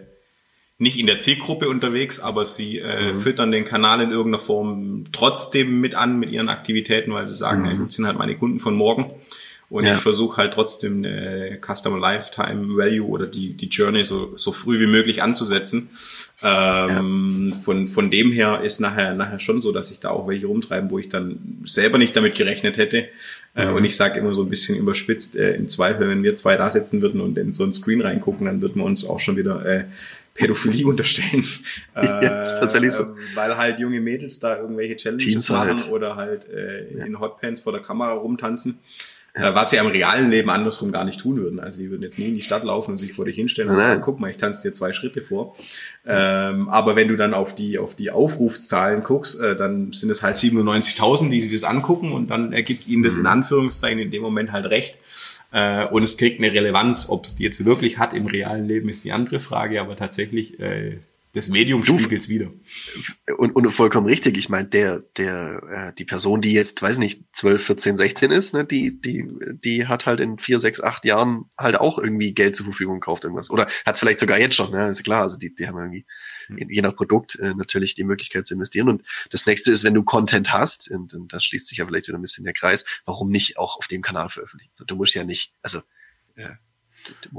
nicht 0.79 0.99
in 0.99 1.07
der 1.07 1.19
Zielgruppe 1.19 1.69
unterwegs, 1.69 2.21
aber 2.21 2.45
sie 2.45 2.79
äh, 2.79 3.13
mhm. 3.13 3.21
füttern 3.23 3.51
den 3.51 3.65
Kanal 3.65 4.01
in 4.01 4.13
irgendeiner 4.13 4.43
Form 4.43 5.05
trotzdem 5.13 5.81
mit 5.81 5.97
an 5.97 6.21
mit 6.21 6.31
ihren 6.31 6.49
Aktivitäten, 6.49 7.13
weil 7.13 7.27
sie 7.27 7.35
sagen, 7.35 7.63
mhm. 7.63 7.83
ja, 7.83 7.89
sind 7.89 8.07
halt 8.07 8.19
meine 8.19 8.37
Kunden 8.37 8.61
von 8.61 8.75
morgen. 8.75 9.11
Und 9.71 9.85
ja. 9.85 9.95
ich 9.95 10.01
versuche 10.01 10.39
halt 10.39 10.55
trotzdem 10.55 11.05
eine 11.05 11.59
Customer 11.61 11.99
Lifetime 11.99 12.75
Value 12.75 13.07
oder 13.07 13.27
die, 13.27 13.53
die 13.53 13.67
Journey 13.67 14.03
so, 14.03 14.35
so 14.37 14.53
früh 14.53 14.81
wie 14.81 14.87
möglich 14.87 15.23
anzusetzen. 15.23 15.91
Ähm, 16.41 17.51
ja. 17.53 17.59
von, 17.59 17.89
von 17.89 18.11
dem 18.11 18.33
her 18.33 18.63
ist 18.63 18.81
nachher, 18.81 19.15
nachher 19.15 19.41
schon 19.41 19.61
so, 19.61 19.73
dass 19.73 19.91
ich 19.91 20.01
da 20.01 20.11
auch 20.11 20.27
welche 20.27 20.47
rumtreiben, 20.47 20.91
wo 20.91 20.99
ich 20.99 21.09
dann 21.09 21.61
selber 21.65 21.99
nicht 21.99 22.17
damit 22.17 22.35
gerechnet 22.35 22.79
hätte. 22.79 23.09
Äh, 23.55 23.67
mhm. 23.67 23.77
und 23.77 23.85
ich 23.85 23.97
sage 23.97 24.19
immer 24.19 24.35
so 24.35 24.43
ein 24.43 24.51
bisschen 24.51 24.77
überspitzt, 24.77 25.37
äh, 25.37 25.55
im 25.55 25.69
Zweifel, 25.69 26.09
wenn 26.09 26.23
wir 26.23 26.37
zwei 26.37 26.57
da 26.57 26.71
sitzen 26.71 27.03
würden 27.03 27.21
und 27.21 27.37
in 27.39 27.53
so 27.53 27.65
ein 27.65 27.73
Screen 27.73 28.01
reingucken, 28.01 28.47
dann 28.47 28.63
würden 28.63 28.77
wir 28.77 28.85
uns 28.85 29.05
auch 29.05 29.21
schon 29.21 29.37
wieder 29.37 29.65
äh, 29.65 29.85
Pädophilie 30.35 30.87
unterstellen. 30.89 31.45
ja, 31.97 32.43
ist 32.43 32.59
tatsächlich 32.59 32.93
so. 32.93 33.05
Äh, 33.05 33.17
weil 33.35 33.57
halt 33.57 33.81
junge 33.81 34.01
Mädels 34.01 34.39
da 34.39 34.59
irgendwelche 34.59 34.97
Challenges 34.97 35.27
Teams 35.27 35.49
machen 35.51 35.81
halt. 35.81 35.91
oder 35.91 36.17
halt 36.17 36.49
äh, 36.49 36.97
ja. 36.97 37.05
in 37.05 37.21
Hotpants 37.21 37.61
vor 37.61 37.73
der 37.73 37.83
Kamera 37.83 38.13
rumtanzen. 38.13 38.79
Ja. 39.37 39.55
Was 39.55 39.71
sie 39.71 39.77
im 39.77 39.87
realen 39.87 40.31
Leben 40.31 40.51
andersrum 40.51 40.91
gar 40.91 41.05
nicht 41.05 41.21
tun 41.21 41.37
würden. 41.37 41.61
Also 41.61 41.79
sie 41.79 41.91
würden 41.91 42.03
jetzt 42.03 42.19
nie 42.19 42.29
in 42.29 42.35
die 42.35 42.43
Stadt 42.43 42.65
laufen 42.65 42.93
und 42.93 42.99
sich 42.99 43.13
vor 43.13 43.25
dich 43.25 43.37
hinstellen 43.37 43.71
und 43.71 43.77
sagen, 43.77 44.01
guck 44.01 44.19
mal, 44.19 44.31
ich 44.31 44.37
tanze 44.37 44.63
dir 44.63 44.73
zwei 44.75 44.93
Schritte 44.93 45.23
vor. 45.23 45.55
Ähm, 46.07 46.69
aber 46.69 46.97
wenn 46.97 47.09
du 47.09 47.17
dann 47.17 47.35
auf 47.35 47.55
die, 47.55 47.79
auf 47.79 47.95
die 47.95 48.11
Aufrufszahlen 48.11 49.05
guckst, 49.05 49.41
äh, 49.41 49.55
dann 49.55 49.93
sind 49.93 50.11
es 50.11 50.23
halt 50.23 50.35
97.000, 50.35 51.31
die 51.31 51.43
sich 51.45 51.53
das 51.53 51.65
angucken 51.65 52.13
und 52.13 52.31
dann 52.31 52.53
ergibt 52.53 52.89
ihnen 52.89 53.03
das 53.03 53.15
mhm. 53.15 53.21
in 53.21 53.27
Anführungszeichen 53.27 53.99
in 53.99 54.11
dem 54.11 54.23
Moment 54.23 54.51
halt 54.51 54.67
recht. 54.67 54.99
Äh, 55.53 55.87
und 55.87 56.03
es 56.03 56.17
kriegt 56.17 56.41
eine 56.41 56.53
Relevanz, 56.53 57.09
ob 57.09 57.25
es 57.25 57.37
die 57.37 57.45
jetzt 57.45 57.65
wirklich 57.65 57.99
hat 57.99 58.15
im 58.15 58.27
realen 58.27 58.67
Leben, 58.67 58.89
ist 58.89 59.05
die 59.05 59.13
andere 59.13 59.41
Frage, 59.41 59.81
aber 59.81 59.97
tatsächlich 59.97 60.59
äh, 60.61 60.99
das 61.39 61.49
Medium 61.49 61.85
spiegelt 61.85 62.23
es 62.23 62.29
wieder. 62.29 62.51
Und, 63.37 63.55
und 63.55 63.71
vollkommen 63.71 64.07
richtig. 64.07 64.37
Ich 64.37 64.49
meine, 64.49 64.67
der, 64.67 65.05
der, 65.17 65.63
äh, 65.71 65.93
die 65.97 66.05
Person, 66.05 66.43
die 66.43 66.53
jetzt, 66.53 66.83
weiß 66.83 66.99
nicht, 66.99 67.23
12, 67.33 67.65
14, 67.65 67.97
16 67.97 68.31
ist, 68.33 68.55
ne, 68.55 68.65
die, 68.65 69.01
die, 69.01 69.25
die 69.63 69.87
hat 69.87 70.07
halt 70.07 70.19
in 70.19 70.39
vier, 70.39 70.59
sechs, 70.59 70.81
acht 70.81 71.05
Jahren 71.05 71.45
halt 71.57 71.77
auch 71.77 71.99
irgendwie 71.99 72.35
Geld 72.35 72.57
zur 72.57 72.65
Verfügung 72.65 72.99
gekauft, 72.99 73.23
irgendwas. 73.23 73.51
Oder 73.51 73.67
hat 73.87 73.95
es 73.95 74.01
vielleicht 74.01 74.19
sogar 74.19 74.39
jetzt 74.39 74.57
schon, 74.57 74.73
ne? 74.73 74.89
Ist 74.89 75.05
klar. 75.05 75.23
Also 75.23 75.39
die, 75.39 75.55
die 75.55 75.69
haben 75.69 75.79
irgendwie 75.79 76.07
hm. 76.49 76.71
je 76.71 76.83
nach 76.83 76.97
Produkt 76.97 77.39
äh, 77.39 77.55
natürlich 77.55 77.95
die 77.95 78.05
Möglichkeit 78.05 78.45
zu 78.45 78.55
investieren. 78.55 78.89
Und 78.89 79.05
das 79.31 79.47
nächste 79.47 79.71
ist, 79.71 79.85
wenn 79.85 79.95
du 79.95 80.03
Content 80.03 80.53
hast, 80.53 80.91
und, 80.91 81.15
und 81.15 81.33
da 81.33 81.39
schließt 81.39 81.69
sich 81.69 81.79
ja 81.79 81.87
vielleicht 81.87 82.09
wieder 82.09 82.19
ein 82.19 82.23
bisschen 82.23 82.45
der 82.45 82.53
Kreis, 82.53 82.85
warum 83.05 83.31
nicht 83.31 83.59
auch 83.59 83.79
auf 83.79 83.87
dem 83.87 84.03
Kanal 84.03 84.29
veröffentlichen? 84.29 84.73
Du 84.87 84.97
musst 84.97 85.15
ja 85.15 85.23
nicht, 85.23 85.53
also 85.63 85.79
äh, 86.35 86.51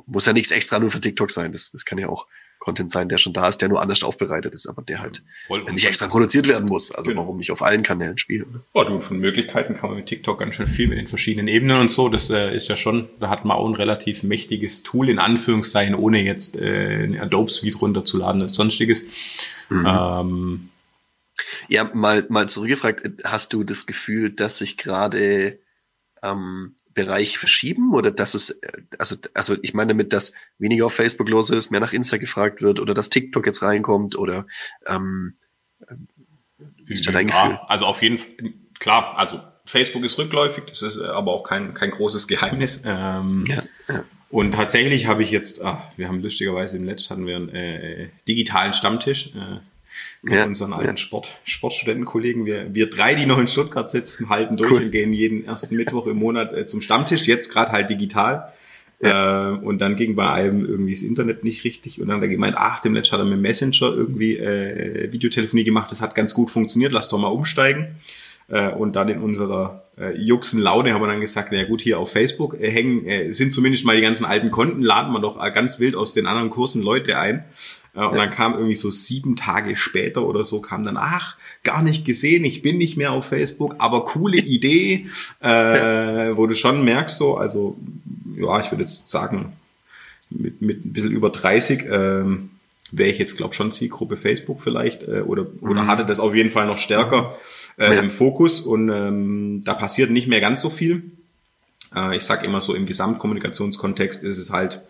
muss 0.06 0.26
ja 0.26 0.32
nichts 0.32 0.52
extra 0.52 0.80
nur 0.80 0.90
für 0.90 1.02
TikTok 1.02 1.32
sein. 1.32 1.52
Das, 1.52 1.72
das 1.72 1.84
kann 1.84 1.98
ja 1.98 2.08
auch 2.08 2.28
Content 2.60 2.92
sein, 2.92 3.10
der 3.10 3.18
schon 3.18 3.34
da 3.34 3.48
ist, 3.48 3.60
der 3.62 3.70
nur 3.70 3.82
anders 3.82 4.04
aufbereitet 4.04 4.54
ist, 4.54 4.68
aber 4.68 4.82
der 4.82 5.00
halt 5.00 5.24
Voll 5.48 5.64
nicht 5.72 5.86
extra 5.86 6.08
produziert 6.08 6.48
werden 6.48 6.68
muss. 6.68 6.92
Also 6.92 7.10
genau. 7.10 7.22
warum 7.22 7.38
nicht 7.38 7.52
auf 7.52 7.62
allen 7.62 7.84
Kanälen 7.84 8.18
spielen? 8.18 8.52
Ne? 8.52 8.62
Oh, 8.74 8.84
du, 8.84 9.00
von 9.00 9.18
Möglichkeiten 9.18 9.76
kann 9.76 9.90
man 9.90 9.98
mit 9.98 10.08
TikTok 10.08 10.40
ganz 10.40 10.56
schön 10.56 10.68
viel 10.68 10.88
mit 10.88 10.98
den 10.98 11.08
verschiedenen 11.08 11.48
Ebenen 11.48 11.78
und 11.80 11.92
so. 11.92 12.10
Das 12.10 12.30
äh, 12.30 12.54
ist 12.56 12.68
ja 12.68 12.76
schon, 12.76 13.10
da 13.20 13.30
hat 13.30 13.46
man 13.46 13.58
auch 13.58 13.68
ein 13.68 13.76
relativ 13.76 14.24
mächtiges 14.24 14.84
Tool 14.84 15.10
in 15.10 15.20
Anführungszeichen, 15.20 15.96
ohne 15.96 16.22
jetzt 16.22 16.58
äh, 16.58 17.04
eine 17.04 17.22
Adobe 17.22 17.50
Suite 17.50 17.82
runterzuladen 17.82 18.42
und 18.42 18.50
sonstiges. 18.50 19.04
Mhm. 19.70 19.86
Ähm, 19.88 20.70
ja, 21.70 21.90
mal, 21.94 22.26
mal 22.30 22.50
zurückgefragt, 22.50 23.24
hast 23.24 23.54
du 23.54 23.64
das 23.64 23.86
Gefühl, 23.86 24.32
dass 24.32 24.58
sich 24.58 24.78
gerade 24.78 25.60
ähm, 26.22 26.76
Bereich 27.04 27.38
verschieben 27.38 27.94
oder 27.94 28.12
dass 28.12 28.34
es, 28.34 28.62
also, 28.98 29.16
also 29.34 29.56
ich 29.62 29.74
meine 29.74 29.90
damit, 29.90 30.14
dass 30.14 30.34
weniger 30.58 30.86
auf 30.86 30.94
Facebook 30.94 31.30
los 31.30 31.50
ist, 31.50 31.72
mehr 31.72 31.80
nach 31.80 31.94
Insta 31.94 32.18
gefragt 32.18 32.62
wird 32.62 32.80
oder 32.80 32.94
dass 32.94 33.10
TikTok 33.10 33.46
jetzt 33.46 33.62
reinkommt 33.62 34.18
oder 34.18 34.46
ähm, 34.86 35.38
ist 36.88 37.06
ja, 37.06 37.12
dein 37.12 37.28
Gefühl? 37.28 37.60
Also 37.68 37.86
auf 37.86 38.02
jeden 38.02 38.20
Fall, 38.20 38.54
klar, 38.80 39.18
also 39.18 39.42
Facebook 39.66 40.04
ist 40.04 40.18
rückläufig, 40.18 40.66
das 40.68 40.82
ist 40.82 41.00
aber 41.00 41.32
auch 41.32 41.44
kein, 41.44 41.74
kein 41.74 41.92
großes 41.92 42.28
Geheimnis. 42.28 42.82
Ähm, 42.86 43.46
ja, 43.48 43.64
ja. 43.88 44.04
Und 44.30 44.52
tatsächlich 44.52 45.08
habe 45.08 45.24
ich 45.24 45.32
jetzt, 45.32 45.64
ach, 45.64 45.80
wir 45.96 46.08
haben 46.08 46.22
lustigerweise 46.22 46.78
im 46.78 46.86
letzten 46.86 47.10
hatten 47.12 47.28
wir 47.28 47.36
einen 47.36 47.50
äh, 47.50 48.10
digitalen 48.28 48.74
Stammtisch. 48.74 49.28
Äh, 49.28 49.60
mit 50.22 50.34
ja, 50.34 50.46
unseren 50.46 50.74
alten 50.74 50.92
ja. 50.92 50.98
Sport, 50.98 51.34
Sportstudentenkollegen. 51.44 52.46
Wir, 52.46 52.74
wir 52.74 52.90
drei, 52.90 53.16
die 53.16 53.26
noch 53.26 53.40
in 53.40 53.48
Stuttgart 53.48 53.90
sitzen, 53.90 54.30
halten 54.30 54.58
durch 54.58 54.72
cool. 54.72 54.84
und 54.84 54.92
gehen 54.92 55.14
jeden 55.14 55.46
ersten 55.46 55.76
Mittwoch 55.76 56.08
im 56.08 56.18
Monat 56.18 56.54
äh, 56.54 56.66
zum 56.66 56.82
Stammtisch, 56.82 57.24
jetzt 57.28 57.52
gerade 57.52 57.72
halt 57.72 57.90
digital. 57.90 58.52
Ja. 59.02 59.52
Äh, 59.52 59.58
und 59.58 59.80
dann 59.80 59.96
ging 59.96 60.16
bei 60.16 60.30
einem 60.30 60.66
irgendwie 60.66 60.94
das 60.94 61.04
Internet 61.04 61.44
nicht 61.44 61.64
richtig 61.64 62.02
und 62.02 62.08
dann 62.08 62.18
hat 62.18 62.24
er 62.24 62.28
gemeint, 62.28 62.56
ach, 62.58 62.82
dem 62.82 62.94
letzten 62.94 63.14
hat 63.14 63.22
er 63.22 63.26
mit 63.26 63.40
Messenger 63.40 63.94
irgendwie 63.94 64.38
äh, 64.38 65.12
Videotelefonie 65.12 65.64
gemacht, 65.64 65.90
das 65.92 66.02
hat 66.02 66.16
ganz 66.16 66.34
gut 66.34 66.52
funktioniert, 66.52 66.92
lass 66.92 67.10
doch 67.10 67.18
mal 67.18 67.28
umsteigen. 67.28 67.96
Äh, 68.50 68.70
und 68.70 68.96
dann 68.96 69.10
in 69.10 69.20
unserer 69.20 69.84
äh, 69.98 70.18
Juxen 70.18 70.60
Laune 70.60 70.94
haben 70.94 71.02
wir 71.02 71.08
dann 71.08 71.22
gesagt, 71.22 71.50
na 71.52 71.64
gut, 71.66 71.82
hier 71.82 72.00
auf 72.00 72.12
Facebook 72.12 72.60
äh, 72.60 72.70
hängen, 72.70 73.06
äh, 73.06 73.32
sind 73.32 73.54
zumindest 73.54 73.86
mal 73.86 73.96
die 73.96 74.02
ganzen 74.02 74.26
alten 74.26 74.50
Konten, 74.50 74.82
laden 74.82 75.14
wir 75.14 75.22
doch 75.22 75.42
äh, 75.42 75.52
ganz 75.52 75.80
wild 75.80 75.96
aus 75.96 76.14
den 76.14 76.26
anderen 76.26 76.50
Kursen 76.50 76.82
Leute 76.82 77.18
ein. 77.18 77.46
Und 77.94 78.16
dann 78.16 78.30
kam 78.30 78.54
irgendwie 78.54 78.76
so 78.76 78.92
sieben 78.92 79.36
Tage 79.36 79.76
später 79.76 80.26
oder 80.26 80.44
so, 80.44 80.62
kam 80.62 80.84
dann, 80.84 80.98
ach, 80.98 81.38
gar 81.64 81.82
nicht 81.82 82.06
gesehen, 82.06 82.46
ich 82.46 82.62
bin 82.62 82.78
nicht 82.78 82.98
mehr 82.98 83.12
auf 83.12 83.26
Facebook, 83.26 83.76
aber 83.80 84.06
coole 84.06 84.38
Idee, 84.42 85.08
äh, 85.40 85.48
wo 86.38 86.46
du 86.48 86.56
schon 86.56 86.84
merkst 86.84 87.18
so, 87.18 87.38
also 87.38 87.78
ja, 88.38 88.60
ich 88.62 88.72
würde 88.72 88.84
jetzt 88.84 89.10
sagen, 89.10 89.54
mit, 90.30 90.62
mit 90.62 90.86
ein 90.86 90.94
bisschen 90.94 91.12
über 91.12 91.30
30 91.30 91.86
ähm, 91.90 92.52
wäre 92.92 93.10
ich 93.10 93.20
jetzt, 93.20 93.38
glaube 93.38 93.54
schon 93.54 93.72
Zielgruppe 93.72 94.18
Facebook 94.18 94.62
vielleicht 94.62 95.04
äh, 95.04 95.22
oder, 95.22 95.48
oder 95.62 95.84
mhm. 95.84 95.88
hatte 95.88 96.06
das 96.06 96.20
auf 96.20 96.34
jeden 96.34 96.52
Fall 96.52 96.66
noch 96.66 96.78
stärker 96.78 97.38
äh, 97.78 97.96
ja. 97.96 98.02
im 98.02 98.12
Fokus 98.12 98.62
und 98.62 98.90
ähm, 98.90 99.62
da 99.64 99.74
passiert 99.74 100.12
nicht 100.12 100.28
mehr 100.28 100.42
ganz 100.42 100.62
so 100.62 100.70
viel. 100.70 101.04
Äh, 101.96 102.18
ich 102.18 102.24
sage 102.24 102.46
immer 102.46 102.62
so, 102.62 102.74
im 102.74 102.86
Gesamtkommunikationskontext 102.86 104.24
ist 104.24 104.38
es 104.38 104.52
halt 104.52 104.82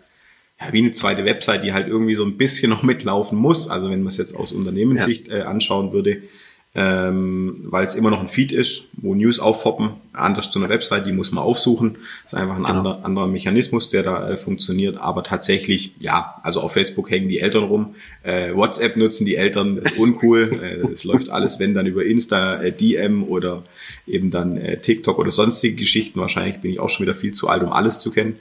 ja, 0.60 0.72
wie 0.72 0.78
eine 0.78 0.92
zweite 0.92 1.24
Website, 1.24 1.64
die 1.64 1.72
halt 1.72 1.88
irgendwie 1.88 2.14
so 2.14 2.24
ein 2.24 2.36
bisschen 2.36 2.70
noch 2.70 2.82
mitlaufen 2.82 3.38
muss. 3.38 3.68
Also 3.68 3.90
wenn 3.90 4.00
man 4.00 4.08
es 4.08 4.18
jetzt 4.18 4.34
aus 4.34 4.52
Unternehmenssicht 4.52 5.28
äh, 5.28 5.42
anschauen 5.42 5.92
würde, 5.92 6.22
ähm, 6.72 7.64
weil 7.64 7.84
es 7.84 7.94
immer 7.94 8.10
noch 8.10 8.20
ein 8.20 8.28
Feed 8.28 8.52
ist, 8.52 8.84
wo 8.92 9.16
News 9.16 9.40
aufpoppen, 9.40 9.90
anders 10.12 10.52
zu 10.52 10.60
einer 10.60 10.68
Website, 10.68 11.04
die 11.04 11.12
muss 11.12 11.32
man 11.32 11.42
aufsuchen. 11.42 11.96
Das 12.22 12.32
ist 12.32 12.38
einfach 12.38 12.54
ein 12.54 12.62
genau. 12.62 12.78
anderer, 12.78 13.04
anderer 13.04 13.26
Mechanismus, 13.26 13.90
der 13.90 14.04
da 14.04 14.30
äh, 14.30 14.36
funktioniert. 14.36 14.96
Aber 14.96 15.24
tatsächlich, 15.24 15.94
ja, 15.98 16.36
also 16.44 16.60
auf 16.60 16.72
Facebook 16.72 17.10
hängen 17.10 17.28
die 17.28 17.40
Eltern 17.40 17.64
rum, 17.64 17.96
äh, 18.22 18.54
WhatsApp 18.54 18.96
nutzen 18.96 19.24
die 19.24 19.34
Eltern, 19.34 19.78
ist 19.78 19.98
uncool. 19.98 20.60
äh, 20.62 20.92
es 20.92 21.02
läuft 21.02 21.28
alles, 21.30 21.58
wenn 21.58 21.74
dann 21.74 21.86
über 21.86 22.04
Insta, 22.04 22.62
äh, 22.62 22.70
DM 22.70 23.24
oder 23.24 23.64
eben 24.06 24.30
dann 24.30 24.56
äh, 24.56 24.78
TikTok 24.78 25.18
oder 25.18 25.32
sonstige 25.32 25.74
Geschichten. 25.74 26.20
Wahrscheinlich 26.20 26.58
bin 26.58 26.70
ich 26.70 26.78
auch 26.78 26.90
schon 26.90 27.04
wieder 27.04 27.16
viel 27.16 27.32
zu 27.32 27.48
alt, 27.48 27.64
um 27.64 27.72
alles 27.72 27.98
zu 27.98 28.12
kennen. 28.12 28.38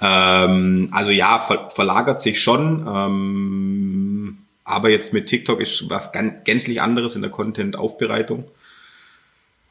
Ähm, 0.00 0.88
also 0.90 1.12
ja, 1.12 1.38
ver 1.38 1.70
verlagert 1.70 2.20
sich 2.20 2.40
schon. 2.42 2.84
Ähm, 2.88 4.38
aber 4.68 4.90
jetzt 4.90 5.12
mit 5.12 5.26
TikTok 5.26 5.60
ist 5.60 5.88
was 5.88 6.12
ganz, 6.12 6.44
gänzlich 6.44 6.80
anderes 6.80 7.16
in 7.16 7.22
der 7.22 7.30
Content-Aufbereitung, 7.30 8.44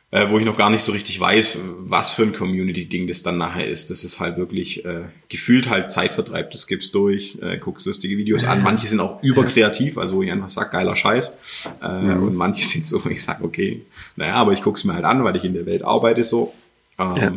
äh, 0.10 0.30
wo 0.30 0.40
ich 0.40 0.46
noch 0.46 0.56
gar 0.56 0.70
nicht 0.70 0.82
so 0.82 0.92
richtig 0.92 1.20
weiß, 1.20 1.60
was 1.80 2.12
für 2.12 2.24
ein 2.24 2.34
Community-Ding 2.34 3.08
das 3.08 3.22
dann 3.22 3.38
nachher 3.38 3.68
ist. 3.68 3.92
Das 3.92 4.04
ist 4.04 4.20
halt 4.20 4.38
wirklich 4.38 4.86
äh, 4.86 5.04
gefühlt 5.30 5.70
halt 5.70 5.92
Zeitvertreib. 5.92 6.50
Das 6.52 6.66
gibst 6.66 6.96
durch, 6.96 7.38
äh, 7.42 7.58
guckst 7.58 7.86
lustige 7.86 8.18
Videos 8.18 8.46
an. 8.46 8.64
Manche 8.64 8.88
sind 8.88 9.00
auch 9.00 9.22
überkreativ, 9.22 9.98
also 9.98 10.16
wo 10.16 10.24
ich 10.24 10.32
einfach 10.32 10.50
sag, 10.50 10.72
geiler 10.72 10.96
Scheiß. 10.96 11.38
Äh, 11.82 11.88
mhm. 11.90 12.24
Und 12.24 12.36
manche 12.36 12.66
sind 12.66 12.88
so, 12.88 13.04
wo 13.06 13.10
ich 13.10 13.24
sag, 13.24 13.44
okay, 13.44 13.86
naja, 14.16 14.34
aber 14.34 14.54
ich 14.54 14.64
guck's 14.64 14.84
mir 14.84 14.94
halt 14.94 15.06
an, 15.06 15.24
weil 15.24 15.36
ich 15.36 15.44
in 15.44 15.54
der 15.54 15.68
Welt 15.68 15.84
arbeite 15.84 16.24
so. 16.24 16.56
Ähm, 16.98 17.16
ja. 17.18 17.34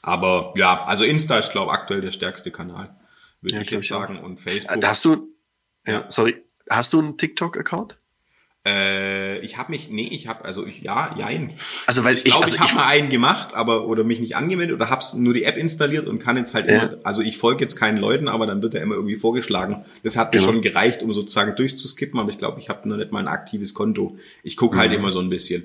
Aber 0.00 0.54
ja, 0.56 0.84
also 0.84 1.04
Insta 1.04 1.38
ist, 1.38 1.50
glaube 1.50 1.72
aktuell 1.72 2.00
der 2.00 2.12
stärkste 2.12 2.50
Kanal, 2.50 2.88
würde 3.42 3.56
ja, 3.56 3.62
ich 3.62 3.70
jetzt 3.70 3.88
sagen. 3.88 4.18
Und 4.20 4.40
Facebook. 4.40 4.82
Hast 4.84 5.04
du, 5.04 5.28
ja, 5.84 6.04
sorry, 6.08 6.45
Hast 6.70 6.92
du 6.92 6.98
einen 7.00 7.16
TikTok-Account? 7.16 7.96
Äh, 8.66 9.38
ich 9.44 9.58
habe 9.58 9.70
mich, 9.70 9.90
nee, 9.90 10.08
ich 10.08 10.26
habe, 10.26 10.44
also 10.44 10.66
ich, 10.66 10.82
ja, 10.82 11.14
jein. 11.16 11.52
Also 11.86 12.02
weil 12.02 12.14
ich 12.14 12.24
glaube, 12.24 12.38
ich, 12.38 12.54
also 12.54 12.56
ich 12.56 12.60
habe 12.62 12.74
mal 12.74 12.86
einen 12.86 13.10
gemacht, 13.10 13.54
aber 13.54 13.86
oder 13.86 14.02
mich 14.02 14.18
nicht 14.18 14.34
angemeldet 14.34 14.74
oder 14.74 14.90
hab's 14.90 15.14
nur 15.14 15.34
die 15.34 15.44
App 15.44 15.56
installiert 15.56 16.08
und 16.08 16.18
kann 16.18 16.36
jetzt 16.36 16.52
halt 16.52 16.68
ja. 16.68 16.82
immer, 16.82 16.96
also 17.04 17.22
ich 17.22 17.38
folge 17.38 17.62
jetzt 17.62 17.76
keinen 17.76 17.96
Leuten, 17.96 18.26
aber 18.26 18.44
dann 18.44 18.62
wird 18.62 18.74
er 18.74 18.82
immer 18.82 18.96
irgendwie 18.96 19.16
vorgeschlagen. 19.16 19.84
Das 20.02 20.16
hat 20.16 20.34
mir 20.34 20.40
genau. 20.40 20.50
schon 20.50 20.62
gereicht, 20.62 21.02
um 21.02 21.12
sozusagen 21.12 21.54
durchzuskippen, 21.54 22.18
aber 22.18 22.30
ich 22.30 22.38
glaube, 22.38 22.58
ich 22.58 22.68
habe 22.68 22.88
noch 22.88 22.96
nicht 22.96 23.12
mal 23.12 23.20
ein 23.20 23.28
aktives 23.28 23.72
Konto. 23.72 24.18
Ich 24.42 24.56
gucke 24.56 24.76
halt 24.76 24.90
mhm. 24.90 24.96
immer 24.96 25.10
so 25.12 25.20
ein 25.20 25.30
bisschen. 25.30 25.62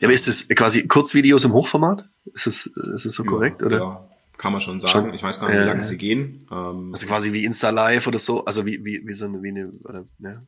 Ja, 0.00 0.06
aber 0.06 0.14
ist 0.14 0.28
das 0.28 0.48
quasi 0.48 0.86
Kurzvideos 0.86 1.44
im 1.44 1.52
Hochformat? 1.52 2.08
Ist 2.34 2.46
es 2.46 2.66
ist 2.66 3.04
es 3.04 3.14
so 3.14 3.24
ja, 3.24 3.30
korrekt 3.30 3.64
oder? 3.64 3.78
Ja 3.78 4.07
kann 4.38 4.52
man 4.52 4.60
schon 4.60 4.80
sagen. 4.80 4.92
Schon? 4.92 5.14
Ich 5.14 5.22
weiß 5.22 5.40
gar 5.40 5.48
nicht, 5.48 5.60
wie 5.60 5.66
lange 5.66 5.80
äh, 5.80 5.84
sie 5.84 5.98
gehen. 5.98 6.46
Ähm, 6.50 6.90
also 6.92 7.06
quasi 7.06 7.32
wie 7.32 7.44
Insta 7.44 7.70
Live 7.70 8.06
oder 8.06 8.18
so, 8.18 8.44
also 8.44 8.64
wie, 8.64 8.84
wie, 8.84 9.02
wie 9.04 9.12
so 9.12 9.26
eine, 9.26 9.42
wie 9.42 9.48
eine, 9.48 9.72
oder, 9.84 10.06
ja, 10.20 10.42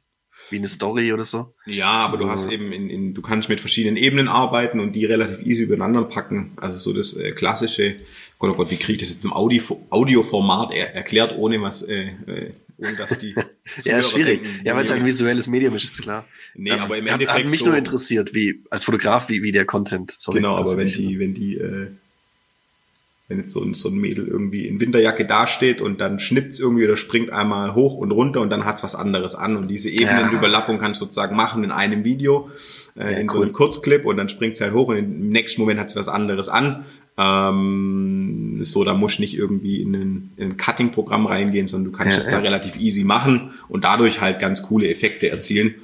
wie 0.49 0.57
eine 0.57 0.69
Story 0.69 1.13
oder 1.13 1.25
so. 1.25 1.55
Ja, 1.67 1.91
aber 1.91 2.17
du 2.17 2.31
hast 2.31 2.51
eben 2.51 2.73
in, 2.73 2.89
in, 2.89 3.15
du 3.15 3.21
kannst 3.21 3.49
mit 3.49 3.61
verschiedenen 3.61 3.97
Ebenen 3.97 4.29
arbeiten 4.29 4.81
und 4.81 4.93
die 4.93 5.05
relativ 5.05 5.45
easy 5.45 5.65
übereinander 5.65 6.05
packen. 6.05 6.53
Also 6.57 6.79
so 6.79 6.93
das 6.93 7.15
äh, 7.15 7.33
klassische, 7.33 7.97
Gott, 8.39 8.51
oh 8.51 8.55
Gott, 8.55 8.71
wie 8.71 8.77
kriege 8.77 8.93
ich 8.93 8.99
das 8.99 9.11
jetzt 9.11 9.25
im 9.25 9.33
Audio, 9.33 9.63
Audioformat 9.91 10.73
er, 10.73 10.95
erklärt, 10.95 11.37
ohne 11.37 11.61
was, 11.61 11.83
äh, 11.83 12.13
äh, 12.27 12.53
ohne 12.79 12.97
dass 12.97 13.19
die 13.19 13.35
Ja, 13.85 13.99
ist 13.99 14.13
schwierig. 14.13 14.43
Denken, 14.43 14.67
ja, 14.67 14.75
weil 14.75 14.85
es 14.85 14.91
ein 14.91 15.05
visuelles 15.05 15.47
Medium 15.47 15.77
ist, 15.77 15.93
ist 15.93 16.03
klar. 16.03 16.27
Nee, 16.55 16.71
ähm, 16.71 16.81
aber 16.81 16.99
im 16.99 17.07
Endeffekt. 17.07 17.31
Hat, 17.31 17.45
hat 17.45 17.51
mich 17.51 17.61
so, 17.61 17.67
nur 17.67 17.77
interessiert, 17.77 18.35
wie, 18.35 18.65
als 18.71 18.85
Fotograf, 18.85 19.29
wie, 19.29 19.43
wie 19.43 19.53
der 19.53 19.65
Content, 19.65 20.15
sorry. 20.19 20.39
Genau, 20.39 20.57
aber 20.57 20.77
wenn 20.77 20.87
die, 20.87 21.19
wenn 21.19 21.35
die, 21.35 21.57
äh, 21.57 21.89
wenn 23.31 23.39
jetzt 23.39 23.53
so 23.53 23.63
ein, 23.63 23.75
so 23.75 23.89
ein 23.89 23.95
Mädel 23.95 24.27
irgendwie 24.27 24.67
in 24.67 24.81
Winterjacke 24.81 25.25
dasteht 25.25 25.81
und 25.81 26.01
dann 26.01 26.19
schnippt's 26.19 26.59
irgendwie 26.59 26.85
oder 26.85 26.97
springt 26.97 27.33
einmal 27.33 27.77
hoch 27.77 27.95
und 27.95 28.11
runter 28.11 28.41
und 28.41 28.51
dann 28.51 28.65
hat's 28.65 28.83
was 28.83 28.97
anderes 28.97 29.37
an. 29.37 29.57
Und 29.57 29.69
diese 29.69 29.89
Ebenenüberlappung 29.89 30.77
ja. 30.77 30.81
kannst 30.83 31.01
du 31.01 31.05
sozusagen 31.05 31.37
machen 31.37 31.63
in 31.63 31.71
einem 31.71 32.03
Video, 32.03 32.51
äh, 32.97 33.13
ja, 33.13 33.19
in 33.19 33.31
cool. 33.31 33.37
so 33.37 33.43
einem 33.43 33.53
Kurzclip 33.53 34.05
und 34.05 34.17
dann 34.17 34.29
springt's 34.29 34.61
halt 34.61 34.75
hoch 34.75 34.89
und 34.89 34.97
im 34.97 35.29
nächsten 35.31 35.61
Moment 35.61 35.79
hat's 35.79 35.95
was 35.95 36.09
anderes 36.09 36.49
an. 36.49 36.85
Ähm, 37.17 38.61
so, 38.65 38.83
da 38.83 38.95
musst 38.95 39.19
du 39.19 39.23
nicht 39.23 39.37
irgendwie 39.37 39.81
in 39.81 39.95
ein, 39.95 40.33
in 40.37 40.51
ein 40.51 40.57
Cutting-Programm 40.57 41.27
reingehen, 41.27 41.69
sondern 41.69 41.93
du 41.93 41.97
kannst 41.97 42.19
es 42.19 42.27
ja, 42.27 42.33
da 42.33 42.39
relativ 42.39 42.77
easy 42.81 43.05
machen 43.05 43.53
und 43.69 43.85
dadurch 43.85 44.21
halt 44.21 44.41
ganz 44.41 44.63
coole 44.63 44.91
Effekte 44.91 45.31
erzielen. 45.31 45.77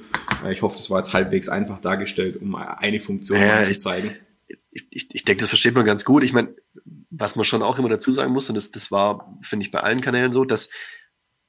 Äh, 0.45 0.51
ich 0.51 0.63
hoffe, 0.63 0.75
das 0.77 0.89
war 0.89 0.97
jetzt 0.97 1.13
halbwegs 1.13 1.47
einfach 1.47 1.79
dargestellt, 1.79 2.41
um 2.41 2.55
eine 2.55 2.99
Funktion 2.99 3.39
ja, 3.39 3.63
zu 3.63 3.79
zeigen. 3.79 4.15
Ich, 4.69 4.85
ich, 4.91 5.15
ich 5.15 5.23
denke, 5.23 5.41
das 5.41 5.49
versteht 5.49 5.75
man 5.75 5.85
ganz 5.85 6.03
gut. 6.03 6.25
Ich 6.25 6.33
meine, 6.33 6.49
was 7.19 7.35
man 7.35 7.45
schon 7.45 7.63
auch 7.63 7.79
immer 7.79 7.89
dazu 7.89 8.11
sagen 8.11 8.33
muss, 8.33 8.49
und 8.49 8.55
das, 8.55 8.71
das 8.71 8.91
war, 8.91 9.37
finde 9.41 9.65
ich, 9.65 9.71
bei 9.71 9.79
allen 9.79 10.01
Kanälen 10.01 10.33
so, 10.33 10.45
dass 10.45 10.69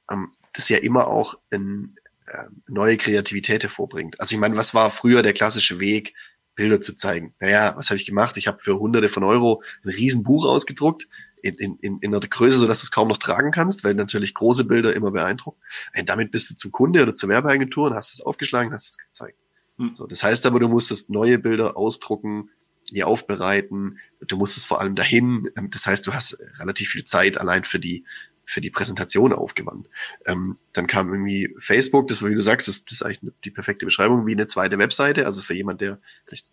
ähm, 0.09 0.33
das 0.53 0.69
ja 0.69 0.77
immer 0.77 1.07
auch 1.07 1.35
ein, 1.51 1.95
äh, 2.25 2.45
neue 2.67 2.97
Kreativität 2.97 3.63
hervorbringt. 3.63 4.19
Also 4.19 4.35
ich 4.35 4.39
meine, 4.39 4.55
was 4.55 4.73
war 4.73 4.89
früher 4.89 5.21
der 5.21 5.33
klassische 5.33 5.79
Weg, 5.79 6.15
Bilder 6.55 6.81
zu 6.81 6.95
zeigen? 6.95 7.33
Naja, 7.39 7.73
was 7.77 7.89
habe 7.89 7.97
ich 7.97 8.05
gemacht? 8.05 8.35
Ich 8.37 8.47
habe 8.47 8.59
für 8.59 8.79
hunderte 8.79 9.09
von 9.09 9.23
Euro 9.23 9.63
ein 9.83 9.89
Riesenbuch 9.89 10.45
ausgedruckt, 10.45 11.07
in, 11.41 11.77
in, 11.77 11.99
in 11.99 12.13
einer 12.13 12.19
Größe, 12.19 12.57
so 12.57 12.67
dass 12.67 12.81
du 12.81 12.85
es 12.85 12.91
kaum 12.91 13.07
noch 13.07 13.17
tragen 13.17 13.51
kannst, 13.51 13.83
weil 13.83 13.93
natürlich 13.93 14.33
große 14.33 14.65
Bilder 14.65 14.93
immer 14.93 15.11
beeindrucken. 15.11 15.61
Und 15.97 16.09
damit 16.09 16.31
bist 16.31 16.49
du 16.49 16.55
zum 16.55 16.71
Kunde 16.71 17.01
oder 17.01 17.15
zur 17.15 17.29
Werbeagentur 17.29 17.87
und 17.87 17.93
hast 17.95 18.13
es 18.13 18.21
aufgeschlagen, 18.21 18.73
hast 18.73 18.89
es 18.89 18.97
gezeigt. 18.97 19.37
Hm. 19.77 19.95
So, 19.95 20.05
das 20.05 20.23
heißt 20.23 20.45
aber, 20.45 20.59
du 20.59 20.67
musstest 20.67 21.09
neue 21.09 21.39
Bilder 21.39 21.77
ausdrucken, 21.77 22.49
die 22.95 23.03
aufbereiten. 23.03 23.99
Du 24.21 24.37
musst 24.37 24.57
es 24.57 24.65
vor 24.65 24.81
allem 24.81 24.95
dahin. 24.95 25.49
Ähm, 25.57 25.69
das 25.71 25.85
heißt, 25.85 26.05
du 26.05 26.13
hast 26.13 26.39
relativ 26.59 26.89
viel 26.89 27.05
Zeit 27.05 27.37
allein 27.37 27.63
für 27.63 27.79
die 27.79 28.03
für 28.45 28.61
die 28.61 28.71
Präsentation 28.71 29.31
aufgewandt. 29.31 29.87
Ähm, 30.25 30.55
dann 30.73 30.87
kam 30.87 31.09
irgendwie 31.09 31.53
Facebook, 31.59 32.07
das, 32.07 32.25
wie 32.25 32.33
du 32.33 32.41
sagst, 32.41 32.67
das, 32.67 32.83
das 32.83 32.93
ist 32.93 33.01
eigentlich 33.03 33.31
die 33.43 33.51
perfekte 33.51 33.85
Beschreibung, 33.85 34.25
wie 34.25 34.31
eine 34.31 34.47
zweite 34.47 34.79
Webseite. 34.79 35.27
Also 35.27 35.43
für 35.43 35.53
jemand, 35.53 35.81
der 35.81 35.99
vielleicht 36.25 36.49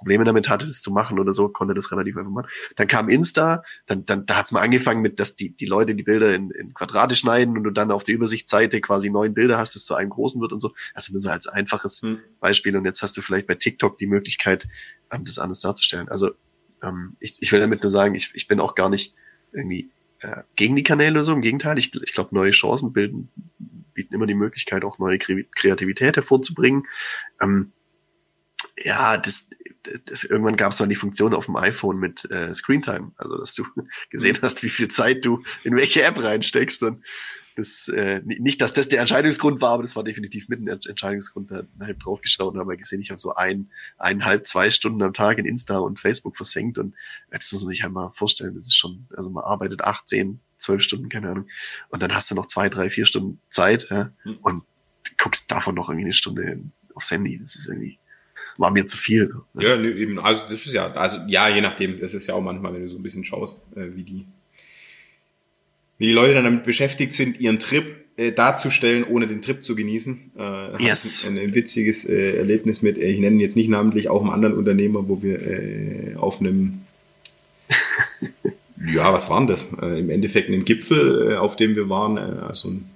Probleme 0.00 0.24
damit 0.24 0.48
hatte, 0.48 0.66
das 0.66 0.80
zu 0.80 0.90
machen 0.90 1.18
oder 1.18 1.32
so, 1.32 1.50
konnte 1.50 1.74
das 1.74 1.92
relativ 1.92 2.16
einfach 2.16 2.30
machen. 2.30 2.48
Dann 2.76 2.88
kam 2.88 3.10
Insta, 3.10 3.62
dann, 3.84 4.06
dann 4.06 4.24
da 4.24 4.36
hat 4.36 4.46
es 4.46 4.52
mal 4.52 4.62
angefangen 4.62 5.02
mit, 5.02 5.20
dass 5.20 5.36
die, 5.36 5.50
die 5.50 5.66
Leute 5.66 5.94
die 5.94 6.02
Bilder 6.02 6.34
in, 6.34 6.50
in 6.50 6.72
Quadrate 6.72 7.16
schneiden 7.16 7.56
und 7.56 7.64
du 7.64 7.70
dann 7.70 7.90
auf 7.90 8.04
der 8.04 8.14
Übersichtsseite 8.14 8.80
quasi 8.80 9.10
neun 9.10 9.34
Bilder 9.34 9.58
hast, 9.58 9.74
das 9.74 9.84
zu 9.84 9.94
einem 9.94 10.08
großen 10.08 10.40
wird 10.40 10.52
und 10.52 10.60
so. 10.60 10.72
Also 10.94 11.12
nur 11.12 11.20
so 11.20 11.28
als 11.28 11.46
einfaches 11.46 12.00
hm. 12.00 12.18
Beispiel. 12.40 12.76
Und 12.78 12.86
jetzt 12.86 13.02
hast 13.02 13.14
du 13.18 13.20
vielleicht 13.20 13.46
bei 13.46 13.56
TikTok 13.56 13.98
die 13.98 14.06
Möglichkeit, 14.06 14.68
das 15.10 15.38
anders 15.38 15.60
darzustellen. 15.60 16.08
Also 16.08 16.30
ähm, 16.82 17.16
ich, 17.20 17.40
ich 17.40 17.52
will 17.52 17.60
damit 17.60 17.82
nur 17.82 17.90
sagen, 17.90 18.14
ich, 18.14 18.30
ich 18.34 18.48
bin 18.48 18.60
auch 18.60 18.74
gar 18.74 18.88
nicht 18.88 19.14
irgendwie 19.52 19.90
äh, 20.20 20.42
gegen 20.56 20.76
die 20.76 20.82
Kanäle 20.82 21.22
so. 21.22 21.32
Im 21.32 21.42
Gegenteil, 21.42 21.78
ich, 21.78 21.94
ich 21.94 22.12
glaube, 22.12 22.34
neue 22.34 22.52
Chancen 22.52 22.92
bilden, 22.92 23.28
bieten 23.94 24.14
immer 24.14 24.26
die 24.26 24.34
Möglichkeit, 24.34 24.84
auch 24.84 24.98
neue 24.98 25.18
Kreativität 25.18 26.16
hervorzubringen. 26.16 26.86
Ähm, 27.40 27.72
ja, 28.76 29.16
das, 29.16 29.50
das, 30.06 30.24
irgendwann 30.24 30.56
gab 30.56 30.72
es 30.72 30.78
dann 30.78 30.88
die 30.88 30.94
Funktion 30.94 31.34
auf 31.34 31.46
dem 31.46 31.56
iPhone 31.56 31.98
mit 31.98 32.30
äh, 32.30 32.54
Screentime, 32.54 33.12
also 33.16 33.36
dass 33.38 33.54
du 33.54 33.64
gesehen 34.10 34.38
hast, 34.42 34.62
wie 34.62 34.68
viel 34.68 34.88
Zeit 34.88 35.24
du 35.24 35.42
in 35.64 35.76
welche 35.76 36.02
App 36.02 36.22
reinsteckst. 36.22 36.82
Und 36.82 37.02
das, 37.60 37.88
äh, 37.88 38.22
nicht, 38.24 38.60
dass 38.60 38.72
das 38.72 38.88
der 38.88 39.00
Entscheidungsgrund 39.00 39.60
war, 39.60 39.70
aber 39.70 39.82
das 39.82 39.94
war 39.96 40.04
definitiv 40.04 40.48
mit 40.48 40.60
ein 40.60 40.68
Entscheidungsgrund. 40.68 41.50
Da 41.50 41.62
ich 41.88 41.98
drauf 41.98 42.20
geschaut 42.20 42.54
und 42.54 42.60
habe 42.60 42.76
gesehen, 42.76 43.00
ich 43.00 43.10
habe 43.10 43.20
so 43.20 43.34
ein, 43.34 43.70
eineinhalb, 43.98 44.46
zwei 44.46 44.70
Stunden 44.70 45.02
am 45.02 45.12
Tag 45.12 45.38
in 45.38 45.44
Insta 45.44 45.78
und 45.78 46.00
Facebook 46.00 46.36
versenkt 46.36 46.78
und 46.78 46.94
das 47.30 47.52
muss 47.52 47.62
man 47.62 47.70
sich 47.70 47.82
halt 47.82 47.92
mal 47.92 48.10
vorstellen. 48.14 48.54
Das 48.54 48.66
ist 48.66 48.76
schon, 48.76 49.06
also 49.16 49.30
man 49.30 49.44
arbeitet 49.44 49.82
acht, 49.82 50.08
zehn, 50.08 50.40
zwölf 50.56 50.82
Stunden, 50.82 51.08
keine 51.08 51.30
Ahnung. 51.30 51.46
Und 51.90 52.02
dann 52.02 52.14
hast 52.14 52.30
du 52.30 52.34
noch 52.34 52.46
zwei, 52.46 52.68
drei, 52.68 52.90
vier 52.90 53.06
Stunden 53.06 53.40
Zeit 53.48 53.88
ja, 53.90 54.12
mhm. 54.24 54.38
und 54.42 54.62
guckst 55.18 55.50
davon 55.50 55.74
noch 55.74 55.88
irgendwie 55.88 56.06
eine 56.06 56.14
Stunde 56.14 56.60
aufs 56.94 57.10
Handy. 57.10 57.38
Das 57.38 57.54
ist 57.54 57.68
irgendwie 57.68 57.98
war 58.60 58.70
mir 58.70 58.86
zu 58.86 58.98
viel. 58.98 59.32
Ne? 59.54 59.64
Ja, 59.64 59.80
eben, 59.80 60.18
also 60.18 60.52
das 60.52 60.66
ist 60.66 60.72
ja, 60.72 60.92
also 60.92 61.18
ja, 61.26 61.48
je 61.48 61.62
nachdem, 61.62 61.98
das 61.98 62.12
ist 62.12 62.26
ja 62.26 62.34
auch 62.34 62.42
manchmal, 62.42 62.74
wenn 62.74 62.82
du 62.82 62.88
so 62.88 62.98
ein 62.98 63.02
bisschen 63.02 63.24
schaust, 63.24 63.62
äh, 63.74 63.94
wie 63.94 64.04
die, 64.04 64.26
wie 66.00 66.06
die 66.06 66.12
Leute 66.12 66.34
dann 66.34 66.44
damit 66.44 66.64
beschäftigt 66.64 67.12
sind, 67.12 67.38
ihren 67.38 67.58
Trip 67.60 67.94
äh, 68.16 68.32
darzustellen, 68.32 69.04
ohne 69.04 69.28
den 69.28 69.42
Trip 69.42 69.62
zu 69.62 69.76
genießen. 69.76 70.32
Äh, 70.36 70.82
yes. 70.82 71.28
Ein, 71.28 71.38
ein 71.38 71.54
witziges 71.54 72.04
äh, 72.06 72.38
Erlebnis 72.38 72.82
mit, 72.82 72.98
äh, 72.98 73.06
ich 73.06 73.20
nenne 73.20 73.36
ihn 73.36 73.40
jetzt 73.40 73.54
nicht 73.54 73.68
namentlich, 73.68 74.08
auch 74.08 74.22
einem 74.22 74.30
anderen 74.30 74.56
Unternehmer, 74.56 75.08
wo 75.08 75.22
wir 75.22 75.40
äh, 75.40 76.14
auf 76.16 76.40
einem 76.40 76.80
ja, 78.94 79.12
was 79.12 79.30
waren 79.30 79.46
das? 79.46 79.68
Äh, 79.80 80.00
Im 80.00 80.10
Endeffekt 80.10 80.50
ein 80.50 80.64
Gipfel, 80.64 81.32
äh, 81.32 81.36
auf 81.36 81.54
dem 81.54 81.76
wir 81.76 81.88
waren, 81.88 82.16
äh, 82.16 82.40
also 82.48 82.70
ein 82.70 82.86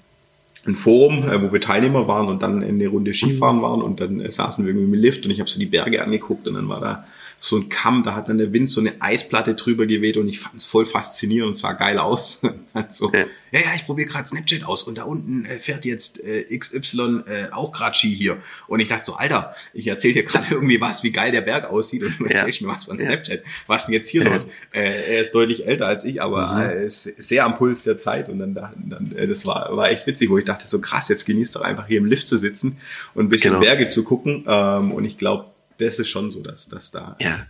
ein 0.67 0.75
Forum, 0.75 1.29
äh, 1.29 1.43
wo 1.43 1.53
wir 1.53 1.61
Teilnehmer 1.61 2.09
waren 2.09 2.29
und 2.29 2.43
dann 2.43 2.63
in 2.63 2.77
eine 2.77 2.89
Runde 2.89 3.13
Skifahren 3.13 3.61
waren 3.61 3.83
und 3.83 4.01
dann 4.01 4.21
äh, 4.21 4.31
saßen 4.31 4.65
wir 4.65 4.73
irgendwie 4.73 4.87
im 4.87 4.95
Lift 4.95 5.25
und 5.25 5.31
ich 5.31 5.41
habe 5.41 5.51
so 5.51 5.61
die 5.61 5.67
Berge 5.67 6.03
angeguckt 6.03 6.49
und 6.49 6.55
dann 6.55 6.69
war 6.69 6.81
da 6.81 7.07
so 7.45 7.59
ein 7.59 7.69
Kamm, 7.69 8.03
da 8.03 8.15
hat 8.15 8.31
dann 8.31 8.39
der 8.39 8.55
Wind 8.55 8.71
so 8.71 8.81
eine 8.81 9.03
Eisplatte 9.03 9.55
drüber 9.55 9.85
geweht 9.85 10.17
und 10.17 10.27
ich 10.29 10.41
fand 10.41 10.57
es 10.57 10.65
voll 10.65 10.87
faszinierend 10.87 11.49
und 11.49 11.55
sah 11.57 11.75
geil 11.75 11.99
aus. 11.99 12.41
so, 12.89 13.13
ja. 13.13 13.27
ja, 13.53 13.61
ja, 13.61 13.67
ich 13.77 13.85
probiere 13.85 14.09
gerade 14.09 14.27
Snapchat 14.27 14.65
aus 14.65 14.83
und 14.83 14.97
da 14.97 15.05
unten 15.05 15.45
äh, 15.45 15.59
fährt 15.59 15.85
jetzt 15.85 16.25
äh, 16.25 16.45
XY 16.57 17.25
äh, 17.27 17.53
auch 17.53 17.71
gerade 17.71 17.95
Ski 17.95 18.09
hier. 18.09 18.39
Und 18.67 18.81
ich 18.81 18.89
dachte 18.89 19.05
so, 19.05 19.17
Alter, 19.17 19.55
ich 19.75 19.87
erzähle 19.87 20.15
dir 20.15 20.23
gerade 20.23 20.47
irgendwie 20.53 20.81
was, 20.81 21.03
wie 21.03 21.13
geil 21.13 21.33
der 21.33 21.43
Berg 21.43 21.69
aussieht 21.69 22.03
und 22.03 22.19
du 22.19 22.25
erzählst 22.25 22.61
ja. 22.61 22.67
mir 22.67 22.73
was 22.73 22.85
von 22.85 22.99
Snapchat. 22.99 23.43
Was 23.67 23.83
ist 23.83 23.87
denn 23.89 23.93
jetzt 23.93 24.09
hier 24.09 24.25
los? 24.25 24.47
Äh, 24.73 25.15
er 25.15 25.21
ist 25.21 25.35
deutlich 25.35 25.67
älter 25.67 25.87
als 25.87 26.07
ich, 26.07 26.23
aber 26.23 26.47
mhm. 26.47 26.61
äh, 26.63 26.87
ist 26.87 27.03
sehr 27.03 27.45
am 27.45 27.59
Puls 27.59 27.83
der 27.83 27.99
Zeit 27.99 28.31
und 28.31 28.39
dann, 28.39 28.55
dann 28.55 29.13
äh, 29.15 29.27
das 29.27 29.45
war, 29.45 29.77
war 29.77 29.91
echt 29.91 30.07
witzig, 30.07 30.31
wo 30.31 30.39
ich 30.39 30.47
dachte 30.47 30.67
so 30.67 30.81
krass, 30.81 31.11
jetzt 31.11 31.27
genießt 31.27 31.57
doch 31.57 31.61
einfach 31.61 31.87
hier 31.89 31.99
im 31.99 32.07
Lift 32.07 32.27
zu 32.27 32.39
sitzen 32.39 32.79
und 33.13 33.27
ein 33.27 33.29
bisschen 33.29 33.51
genau. 33.53 33.63
Berge 33.63 33.89
zu 33.89 34.03
gucken. 34.03 34.47
Ähm, 34.49 34.93
und 34.93 35.05
ich 35.05 35.19
glaube, 35.19 35.54
das 35.79 35.99
ist 35.99 36.09
schon 36.09 36.31
so, 36.31 36.43
dass, 36.43 36.69
dass 36.69 36.91
da 36.91 37.17
ja. 37.21 37.47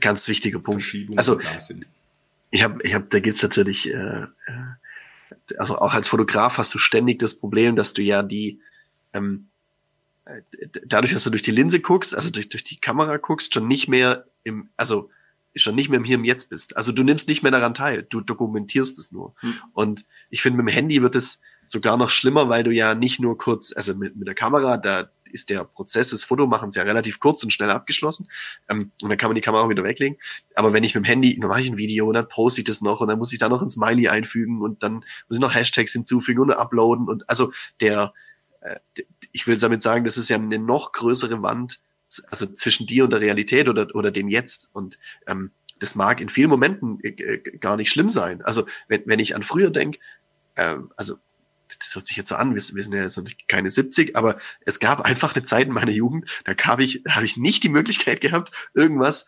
ganz 0.00 0.28
wichtiger 0.28 0.58
Punkt. 0.58 0.84
Also 1.16 1.40
ich 2.50 2.62
habe, 2.62 2.82
ich 2.82 2.94
habe, 2.94 3.06
da 3.08 3.20
gibt's 3.20 3.42
natürlich, 3.42 3.92
äh, 3.92 4.22
äh, 4.22 4.26
also 5.58 5.78
auch 5.78 5.94
als 5.94 6.08
Fotograf 6.08 6.58
hast 6.58 6.74
du 6.74 6.78
ständig 6.78 7.18
das 7.18 7.34
Problem, 7.34 7.76
dass 7.76 7.92
du 7.92 8.02
ja 8.02 8.22
die 8.22 8.60
ähm, 9.12 9.48
äh, 10.26 10.42
dadurch, 10.86 11.12
dass 11.12 11.24
du 11.24 11.30
durch 11.30 11.42
die 11.42 11.50
Linse 11.50 11.80
guckst, 11.80 12.14
also 12.14 12.30
durch, 12.30 12.48
durch 12.48 12.64
die 12.64 12.78
Kamera 12.78 13.16
guckst, 13.16 13.54
schon 13.54 13.68
nicht 13.68 13.88
mehr 13.88 14.26
im, 14.44 14.68
also 14.76 15.10
schon 15.54 15.74
nicht 15.74 15.88
mehr 15.88 15.98
im 15.98 16.04
Hier 16.04 16.18
und 16.18 16.24
Jetzt 16.24 16.50
bist. 16.50 16.76
Also 16.76 16.92
du 16.92 17.02
nimmst 17.02 17.28
nicht 17.28 17.42
mehr 17.42 17.52
daran 17.52 17.74
teil, 17.74 18.06
du 18.08 18.20
dokumentierst 18.20 18.98
es 18.98 19.10
nur. 19.12 19.34
Hm. 19.40 19.54
Und 19.72 20.04
ich 20.28 20.42
finde, 20.42 20.58
mit 20.62 20.70
dem 20.70 20.74
Handy 20.74 21.00
wird 21.00 21.16
es 21.16 21.40
sogar 21.66 21.96
noch 21.96 22.10
schlimmer, 22.10 22.48
weil 22.48 22.62
du 22.62 22.70
ja 22.70 22.94
nicht 22.94 23.20
nur 23.20 23.38
kurz, 23.38 23.72
also 23.74 23.94
mit, 23.94 24.16
mit 24.16 24.28
der 24.28 24.34
Kamera, 24.34 24.76
da 24.76 25.08
ist 25.36 25.50
der 25.50 25.64
Prozess 25.64 26.10
des 26.10 26.24
Fotomachens 26.24 26.74
ja 26.74 26.82
relativ 26.82 27.20
kurz 27.20 27.42
und 27.44 27.52
schnell 27.52 27.70
abgeschlossen. 27.70 28.28
Ähm, 28.68 28.90
und 29.02 29.10
dann 29.10 29.18
kann 29.18 29.28
man 29.28 29.34
die 29.34 29.42
Kamera 29.42 29.68
wieder 29.68 29.84
weglegen. 29.84 30.18
Aber 30.54 30.72
wenn 30.72 30.82
ich 30.82 30.94
mit 30.94 31.04
dem 31.04 31.06
Handy, 31.06 31.38
dann 31.38 31.48
mache 31.48 31.60
ich 31.60 31.70
ein 31.70 31.76
Video 31.76 32.08
und 32.08 32.14
dann 32.14 32.28
poste 32.28 32.62
ich 32.62 32.66
das 32.66 32.80
noch 32.80 33.00
und 33.00 33.08
dann 33.08 33.18
muss 33.18 33.32
ich 33.32 33.38
da 33.38 33.48
noch 33.48 33.62
ein 33.62 33.70
Smiley 33.70 34.08
einfügen 34.08 34.62
und 34.62 34.82
dann 34.82 35.04
muss 35.28 35.38
ich 35.38 35.40
noch 35.40 35.54
Hashtags 35.54 35.92
hinzufügen 35.92 36.40
und 36.40 36.50
uploaden 36.52 37.06
und 37.06 37.28
also 37.28 37.52
der, 37.80 38.14
äh, 38.62 38.76
ich 39.32 39.46
will 39.46 39.58
damit 39.58 39.82
sagen, 39.82 40.04
das 40.04 40.16
ist 40.16 40.30
ja 40.30 40.36
eine 40.36 40.58
noch 40.58 40.92
größere 40.92 41.42
Wand, 41.42 41.80
also 42.30 42.46
zwischen 42.46 42.86
dir 42.86 43.04
und 43.04 43.10
der 43.10 43.20
Realität 43.20 43.68
oder, 43.68 43.94
oder 43.94 44.10
dem 44.10 44.28
Jetzt. 44.28 44.70
Und 44.72 44.98
ähm, 45.26 45.50
das 45.78 45.94
mag 45.94 46.20
in 46.20 46.28
vielen 46.28 46.48
Momenten 46.48 46.98
äh 47.02 47.38
gar 47.58 47.76
nicht 47.76 47.90
schlimm 47.90 48.08
sein. 48.08 48.42
Also 48.42 48.66
wenn, 48.88 49.02
wenn 49.06 49.18
ich 49.18 49.36
an 49.36 49.42
früher 49.42 49.70
denke, 49.70 49.98
äh, 50.54 50.76
also 50.96 51.16
das 51.78 51.94
hört 51.94 52.06
sich 52.06 52.16
jetzt 52.16 52.28
so 52.28 52.36
an, 52.36 52.50
wir, 52.50 52.56
wir 52.56 52.82
sind 52.82 52.94
ja 52.94 53.02
jetzt 53.02 53.20
keine 53.48 53.70
70, 53.70 54.16
aber 54.16 54.38
es 54.60 54.80
gab 54.80 55.00
einfach 55.00 55.34
eine 55.34 55.44
Zeit 55.44 55.66
in 55.66 55.74
meiner 55.74 55.92
Jugend, 55.92 56.42
da 56.44 56.54
habe 56.64 56.84
ich, 56.84 57.02
habe 57.08 57.24
ich 57.24 57.36
nicht 57.36 57.62
die 57.62 57.68
Möglichkeit 57.68 58.20
gehabt, 58.20 58.70
irgendwas 58.74 59.26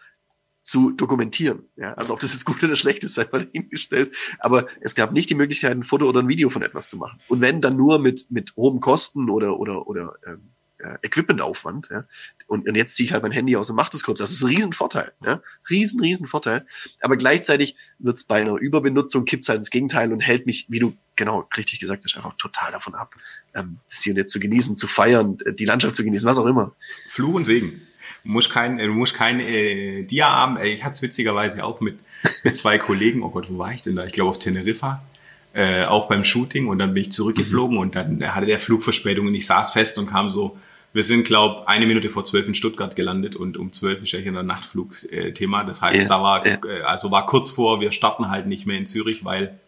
zu 0.63 0.91
dokumentieren. 0.91 1.65
Ja, 1.77 1.95
also 1.95 2.13
ob 2.13 2.21
das 2.21 2.33
jetzt 2.33 2.45
gut 2.45 2.63
oder 2.63 2.77
schlecht 2.77 3.03
ist, 3.03 3.15
sei 3.15 3.27
mal 3.33 3.49
hingestellt. 3.53 4.15
Aber 4.39 4.67
es 4.81 4.95
gab 4.95 5.13
nicht 5.13 5.31
die 5.31 5.35
Möglichkeit, 5.35 5.73
ein 5.73 5.83
Foto 5.83 6.07
oder 6.07 6.21
ein 6.21 6.29
Video 6.29 6.51
von 6.51 6.63
etwas 6.63 6.91
zu 6.91 6.99
machen. 6.99 7.21
Und 7.29 7.41
wenn 7.41 7.63
dann 7.63 7.77
nur 7.77 7.99
mit 7.99 8.31
mit 8.31 8.55
hohen 8.55 8.81
Kosten 8.81 9.31
oder 9.31 9.59
oder 9.59 9.87
oder 9.87 10.17
ähm, 10.27 10.51
äh, 10.79 10.99
Equipmentaufwand. 11.03 11.89
Ja? 11.91 12.05
Und, 12.47 12.69
und 12.69 12.75
jetzt 12.75 12.95
ziehe 12.95 13.07
ich 13.07 13.13
halt 13.13 13.23
mein 13.23 13.33
Handy 13.33 13.57
aus 13.57 13.71
und 13.71 13.77
mache 13.77 13.91
das 13.93 14.03
kurz. 14.03 14.19
Das 14.19 14.31
ist 14.31 14.43
ein 14.43 14.49
Riesenvorteil. 14.49 15.13
Ja? 15.25 15.43
Riesen, 15.69 16.01
riesen 16.01 16.27
Vorteil. 16.27 16.67
Aber 17.01 17.17
gleichzeitig 17.17 17.77
wird's 17.99 18.25
bei 18.25 18.41
einer 18.41 18.59
Überbenutzung, 18.59 19.25
kippt's 19.25 19.49
halt 19.49 19.59
ins 19.59 19.71
Gegenteil 19.71 20.13
und 20.13 20.21
hält 20.21 20.47
mich, 20.47 20.67
wie 20.69 20.79
du 20.79 20.97
genau 21.19 21.47
richtig 21.57 21.81
gesagt 21.81 22.05
hast, 22.05 22.17
einfach 22.17 22.35
total 22.39 22.73
davon 22.73 22.95
ab, 22.95 23.15
ähm, 23.55 23.81
das 23.89 24.03
hier 24.03 24.15
und 24.15 24.17
jetzt 24.17 24.33
zu 24.33 24.41
genießen, 24.41 24.79
zu 24.79 24.87
feiern, 24.87 25.37
äh, 25.45 25.53
die 25.53 25.67
Landschaft 25.67 25.95
zu 25.97 26.05
genießen, 26.05 26.27
was 26.27 26.39
auch 26.39 26.47
immer. 26.47 26.73
Fluch 27.11 27.35
und 27.35 27.45
Segen. 27.45 27.83
Du 28.25 28.31
musst 28.31 28.51
kein, 28.51 28.79
du 28.79 28.89
musst 28.89 29.15
kein 29.15 29.41
äh, 29.41 30.05
Dia 30.05 30.31
haben. 30.31 30.59
Ich 30.63 30.83
hatte 30.83 30.95
es 30.95 31.03
witzigerweise 31.03 31.63
auch 31.65 31.81
mit, 31.81 31.99
mit 32.43 32.57
zwei 32.57 32.79
Kollegen. 32.89 33.23
Oh 33.23 33.29
Gott, 33.29 33.51
wo 33.51 33.59
war 33.59 33.73
ich 33.73 33.83
denn 33.83 33.97
da? 33.97 34.07
Ich 34.07 34.13
glaube 34.13 34.31
auf 34.31 34.39
Teneriffa 34.39 35.03
äh, 35.55 35.85
auch 35.85 36.09
beim 36.09 36.25
Shooting 36.25 36.69
und 36.69 36.79
dann 36.79 36.95
bin 36.95 37.03
ich 37.05 37.13
zurückgeflogen 37.13 37.77
mhm. 37.77 37.83
und 37.83 37.97
dann 37.97 38.35
hatte 38.35 38.47
der 38.47 38.61
Flug 38.61 38.83
Verspätung 38.83 39.27
und 39.27 39.35
ich 39.35 39.47
saß 39.47 39.73
fest 39.73 39.99
und 39.99 40.07
kam 40.07 40.29
so 40.29 40.57
Wir 40.93 41.05
sind, 41.05 41.25
glaube 41.25 41.67
eine 41.69 41.87
Minute 41.87 42.11
vor 42.11 42.25
zwölf 42.25 42.47
in 42.47 42.55
Stuttgart 42.55 42.97
gelandet 42.97 43.35
und 43.35 43.57
um 43.57 43.73
zwölf 43.73 44.03
ist 44.03 44.13
ja 44.13 44.21
hier 44.21 44.33
ein 44.33 44.47
Nachtflug-Thema. 44.47 45.65
Das 45.65 45.83
heißt, 45.83 46.03
ja, 46.03 46.09
da 46.09 46.23
war, 46.23 46.47
ja. 46.47 46.59
Äh, 46.65 46.83
also 46.83 47.11
war 47.11 47.27
kurz 47.27 47.51
vor, 47.51 47.81
wir 47.81 47.93
starten 47.93 48.31
halt 48.31 48.47
nicht 48.47 48.67
mehr 48.67 48.79
in 48.79 48.87
Zürich, 48.87 49.25
weil 49.25 49.59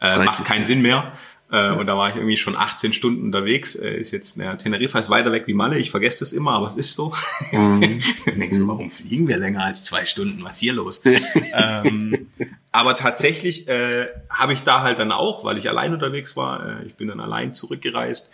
äh, 0.00 0.18
macht 0.24 0.44
keinen 0.44 0.64
Sinn 0.64 0.82
mehr. 0.82 1.12
Äh, 1.54 1.70
und 1.70 1.86
da 1.86 1.96
war 1.96 2.08
ich 2.08 2.16
irgendwie 2.16 2.36
schon 2.36 2.56
18 2.56 2.92
Stunden 2.92 3.26
unterwegs. 3.26 3.76
Äh, 3.76 3.96
ist 3.96 4.10
jetzt, 4.10 4.36
naja, 4.36 4.56
Teneriffa 4.56 4.98
ist 4.98 5.10
weiter 5.10 5.30
weg 5.30 5.44
wie 5.46 5.54
Malle. 5.54 5.78
Ich 5.78 5.90
vergesse 5.90 6.20
das 6.20 6.32
immer, 6.32 6.52
aber 6.52 6.66
es 6.66 6.74
ist 6.74 6.94
so. 6.94 7.12
Mhm. 7.52 8.02
Dann 8.26 8.40
denkst 8.40 8.58
du, 8.58 8.66
warum 8.66 8.90
fliegen 8.90 9.28
wir 9.28 9.38
länger 9.38 9.64
als 9.64 9.84
zwei 9.84 10.06
Stunden? 10.06 10.42
Was 10.42 10.58
hier 10.58 10.72
los? 10.72 11.02
ähm, 11.54 12.28
aber 12.72 12.96
tatsächlich 12.96 13.68
äh, 13.68 14.08
habe 14.28 14.52
ich 14.52 14.62
da 14.62 14.82
halt 14.82 14.98
dann 14.98 15.12
auch, 15.12 15.44
weil 15.44 15.58
ich 15.58 15.68
allein 15.68 15.92
unterwegs 15.92 16.36
war, 16.36 16.80
äh, 16.80 16.86
ich 16.86 16.96
bin 16.96 17.08
dann 17.08 17.20
allein 17.20 17.54
zurückgereist, 17.54 18.32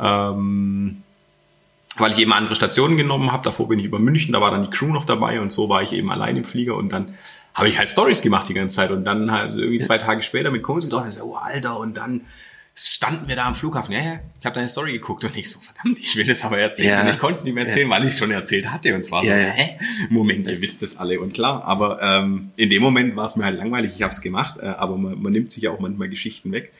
ähm, 0.00 1.02
weil 1.98 2.10
ich 2.10 2.18
eben 2.18 2.32
andere 2.32 2.56
Stationen 2.56 2.96
genommen 2.96 3.30
habe. 3.30 3.44
Davor 3.44 3.68
bin 3.68 3.78
ich 3.78 3.84
über 3.84 4.00
München, 4.00 4.32
da 4.32 4.40
war 4.40 4.50
dann 4.50 4.62
die 4.62 4.70
Crew 4.70 4.92
noch 4.92 5.04
dabei 5.04 5.40
und 5.40 5.52
so 5.52 5.68
war 5.68 5.82
ich 5.82 5.92
eben 5.92 6.10
allein 6.10 6.36
im 6.36 6.44
Flieger 6.44 6.74
und 6.74 6.88
dann 6.88 7.14
habe 7.56 7.70
ich 7.70 7.78
halt 7.78 7.88
Stories 7.88 8.20
gemacht 8.20 8.48
die 8.50 8.54
ganze 8.54 8.76
Zeit 8.76 8.90
und 8.90 9.04
dann 9.04 9.32
halt 9.32 9.52
irgendwie 9.54 9.80
zwei 9.80 9.96
Tage 9.96 10.22
später 10.22 10.50
mit 10.50 10.62
Kumpels 10.62 10.84
gedacht, 10.84 11.18
oh 11.22 11.36
Alter, 11.36 11.78
und 11.78 11.96
dann 11.96 12.20
standen 12.78 13.26
wir 13.26 13.36
da 13.36 13.46
am 13.46 13.56
Flughafen. 13.56 13.94
Ja, 13.94 14.02
ja, 14.02 14.20
ich 14.38 14.44
habe 14.44 14.56
deine 14.56 14.68
Story 14.68 14.92
geguckt 14.92 15.24
und 15.24 15.34
ich 15.34 15.50
so, 15.50 15.58
verdammt, 15.60 15.98
ich 15.98 16.14
will 16.16 16.26
das 16.26 16.44
aber 16.44 16.58
erzählen. 16.58 16.90
Ja. 16.90 17.00
Und 17.00 17.08
ich 17.08 17.18
konnte 17.18 17.38
es 17.38 17.44
nicht 17.44 17.54
mehr 17.54 17.64
erzählen, 17.64 17.88
ja. 17.88 17.96
weil 17.96 18.02
ich 18.02 18.10
es 18.10 18.18
schon 18.18 18.30
erzählt 18.30 18.70
hatte. 18.70 18.94
Und 18.94 19.02
zwar 19.06 19.24
ja, 19.24 19.34
so, 19.34 19.52
hä? 19.52 19.78
Moment, 20.10 20.46
ihr 20.46 20.60
wisst 20.60 20.82
das 20.82 20.98
alle 20.98 21.18
und 21.18 21.32
klar. 21.32 21.64
Aber 21.64 22.02
ähm, 22.02 22.50
in 22.56 22.68
dem 22.68 22.82
Moment 22.82 23.16
war 23.16 23.26
es 23.26 23.36
mir 23.36 23.44
halt 23.46 23.56
langweilig, 23.56 23.92
ich 23.96 24.02
habe 24.02 24.12
es 24.12 24.20
gemacht, 24.20 24.58
äh, 24.60 24.66
aber 24.66 24.98
man, 24.98 25.20
man 25.22 25.32
nimmt 25.32 25.50
sich 25.50 25.62
ja 25.62 25.70
auch 25.70 25.80
manchmal 25.80 26.10
Geschichten 26.10 26.52
weg. 26.52 26.70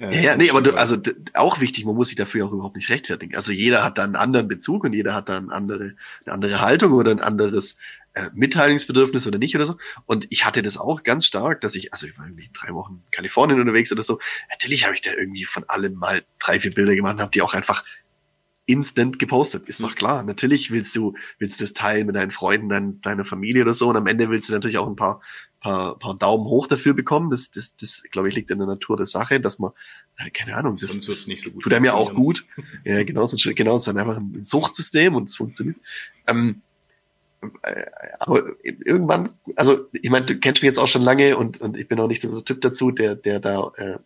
Äh, 0.00 0.24
ja, 0.24 0.36
nee, 0.36 0.50
aber 0.50 0.62
du, 0.62 0.74
also 0.74 0.96
auch 1.34 1.60
wichtig, 1.60 1.84
man 1.84 1.94
muss 1.94 2.08
sich 2.08 2.16
dafür 2.16 2.46
auch 2.46 2.52
überhaupt 2.52 2.74
nicht 2.74 2.90
rechtfertigen. 2.90 3.36
Also 3.36 3.52
jeder 3.52 3.84
hat 3.84 3.98
da 3.98 4.02
einen 4.02 4.16
anderen 4.16 4.48
Bezug 4.48 4.82
und 4.82 4.94
jeder 4.94 5.14
hat 5.14 5.28
da 5.28 5.36
eine 5.36 5.52
andere, 5.52 5.94
eine 6.24 6.34
andere 6.34 6.60
Haltung 6.60 6.92
oder 6.92 7.12
ein 7.12 7.20
anderes 7.20 7.78
äh, 8.16 8.30
Mitteilungsbedürfnis 8.32 9.26
oder 9.26 9.38
nicht 9.38 9.54
oder 9.54 9.66
so. 9.66 9.76
Und 10.06 10.26
ich 10.30 10.46
hatte 10.46 10.62
das 10.62 10.78
auch 10.78 11.02
ganz 11.02 11.26
stark, 11.26 11.60
dass 11.60 11.74
ich, 11.74 11.92
also 11.92 12.06
ich 12.06 12.16
war 12.18 12.24
irgendwie 12.24 12.48
drei 12.54 12.72
Wochen 12.72 13.02
in 13.04 13.10
Kalifornien 13.10 13.60
unterwegs 13.60 13.92
oder 13.92 14.02
so. 14.02 14.18
Natürlich 14.50 14.84
habe 14.86 14.94
ich 14.94 15.02
da 15.02 15.10
irgendwie 15.12 15.44
von 15.44 15.64
allem 15.68 15.94
mal 15.94 16.22
drei, 16.38 16.58
vier 16.58 16.72
Bilder 16.72 16.96
gemacht 16.96 17.16
und 17.16 17.20
habe 17.20 17.30
die 17.30 17.42
auch 17.42 17.52
einfach 17.52 17.84
instant 18.64 19.18
gepostet. 19.18 19.68
Ist 19.68 19.82
doch 19.82 19.94
klar. 19.94 20.22
Natürlich 20.22 20.70
willst 20.70 20.96
du, 20.96 21.14
willst 21.38 21.60
du 21.60 21.64
das 21.64 21.74
teilen 21.74 22.06
mit 22.06 22.16
deinen 22.16 22.30
Freunden, 22.30 22.70
dein, 22.70 23.02
deiner 23.02 23.26
Familie 23.26 23.62
oder 23.62 23.74
so. 23.74 23.90
Und 23.90 23.98
am 23.98 24.06
Ende 24.06 24.30
willst 24.30 24.48
du 24.48 24.54
natürlich 24.54 24.78
auch 24.78 24.88
ein 24.88 24.96
paar, 24.96 25.20
paar, 25.60 25.98
paar 25.98 26.16
Daumen 26.16 26.46
hoch 26.46 26.66
dafür 26.66 26.94
bekommen. 26.94 27.30
Das, 27.30 27.50
das, 27.50 27.76
das, 27.76 28.02
glaube 28.10 28.30
ich, 28.30 28.34
liegt 28.34 28.50
in 28.50 28.56
der 28.56 28.66
Natur 28.66 28.96
der 28.96 29.06
Sache, 29.06 29.40
dass 29.40 29.58
man, 29.58 29.72
keine 30.32 30.56
Ahnung, 30.56 30.76
das, 30.80 30.92
Sonst 30.92 31.28
nicht 31.28 31.44
so 31.44 31.50
gut 31.50 31.64
tut 31.64 31.74
einem 31.74 31.84
ja 31.84 31.92
auch 31.92 32.14
gut. 32.14 32.46
Ja, 32.82 33.04
genau, 33.04 33.26
so, 33.26 33.36
genau, 33.54 33.76
es 33.76 33.86
ist 33.86 33.94
einfach 33.94 34.16
ein 34.16 34.44
Suchtsystem 34.44 35.14
und 35.14 35.28
es 35.28 35.36
funktioniert. 35.36 35.76
Ähm, 36.26 36.62
aber 38.18 38.42
irgendwann, 38.62 39.30
also 39.56 39.88
ich 39.92 40.10
meine, 40.10 40.26
du 40.26 40.38
kennst 40.38 40.62
mich 40.62 40.68
jetzt 40.68 40.78
auch 40.78 40.88
schon 40.88 41.02
lange 41.02 41.36
und, 41.36 41.60
und 41.60 41.76
ich 41.76 41.88
bin 41.88 42.00
auch 42.00 42.08
nicht 42.08 42.22
so 42.22 42.38
ein 42.38 42.44
Typ 42.44 42.60
dazu, 42.60 42.90
der, 42.90 43.14
der 43.14 43.40
da, 43.40 43.72
äh, 43.76 43.98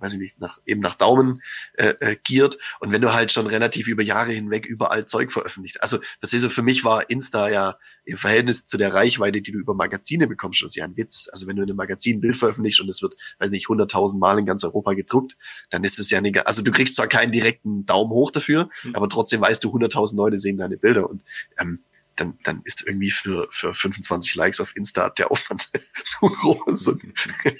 weiß 0.00 0.14
ich 0.14 0.18
nicht, 0.18 0.40
nach, 0.40 0.58
eben 0.66 0.80
nach 0.80 0.94
Daumen 0.94 1.42
äh, 1.74 1.94
äh, 2.00 2.16
giert. 2.22 2.58
Und 2.80 2.92
wenn 2.92 3.02
du 3.02 3.12
halt 3.12 3.32
schon 3.32 3.46
relativ 3.46 3.86
über 3.86 4.02
Jahre 4.02 4.32
hinweg 4.32 4.66
überall 4.66 5.04
Zeug 5.06 5.32
veröffentlicht. 5.32 5.82
Also, 5.82 5.98
das 6.20 6.32
ist 6.32 6.42
so, 6.42 6.48
für 6.48 6.62
mich 6.62 6.84
war 6.84 7.10
Insta 7.10 7.48
ja 7.48 7.76
im 8.04 8.16
Verhältnis 8.16 8.66
zu 8.66 8.78
der 8.78 8.94
Reichweite, 8.94 9.40
die 9.40 9.52
du 9.52 9.58
über 9.58 9.74
Magazine 9.74 10.26
bekommst, 10.26 10.62
das 10.62 10.72
ist 10.72 10.76
ja 10.76 10.84
ein 10.84 10.96
Witz. 10.96 11.28
Also 11.32 11.46
wenn 11.46 11.56
du 11.56 11.62
in 11.62 11.68
einem 11.68 11.76
Magazin 11.76 12.16
ein 12.16 12.20
Bild 12.20 12.36
veröffentlichst 12.36 12.80
und 12.80 12.88
es 12.88 13.02
wird, 13.02 13.14
weiß 13.38 13.50
nicht, 13.50 13.68
hunderttausend 13.68 14.20
Mal 14.20 14.38
in 14.38 14.46
ganz 14.46 14.64
Europa 14.64 14.94
gedruckt, 14.94 15.36
dann 15.70 15.84
ist 15.84 15.98
es 15.98 16.10
ja 16.10 16.20
nicht, 16.20 16.46
also 16.46 16.62
du 16.62 16.72
kriegst 16.72 16.96
zwar 16.96 17.06
keinen 17.06 17.30
direkten 17.30 17.86
Daumen 17.86 18.10
hoch 18.10 18.30
dafür, 18.30 18.68
mhm. 18.82 18.96
aber 18.96 19.08
trotzdem 19.08 19.40
weißt 19.40 19.62
du, 19.62 19.72
hunderttausend 19.72 20.16
Leute 20.16 20.38
sehen 20.38 20.56
deine 20.56 20.76
Bilder 20.76 21.08
und 21.08 21.22
ähm, 21.60 21.80
dann, 22.20 22.38
dann 22.44 22.62
ist 22.64 22.86
irgendwie 22.86 23.10
für, 23.10 23.48
für 23.50 23.74
25 23.74 24.34
Likes 24.34 24.60
auf 24.60 24.76
Insta 24.76 25.10
der 25.10 25.30
Aufwand 25.30 25.70
zu 26.04 26.26
groß. 26.26 26.96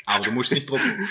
Aber 0.07 0.25
du 0.25 0.33
musst 0.33 0.53
nicht 0.53 0.68
drucken. 0.68 1.09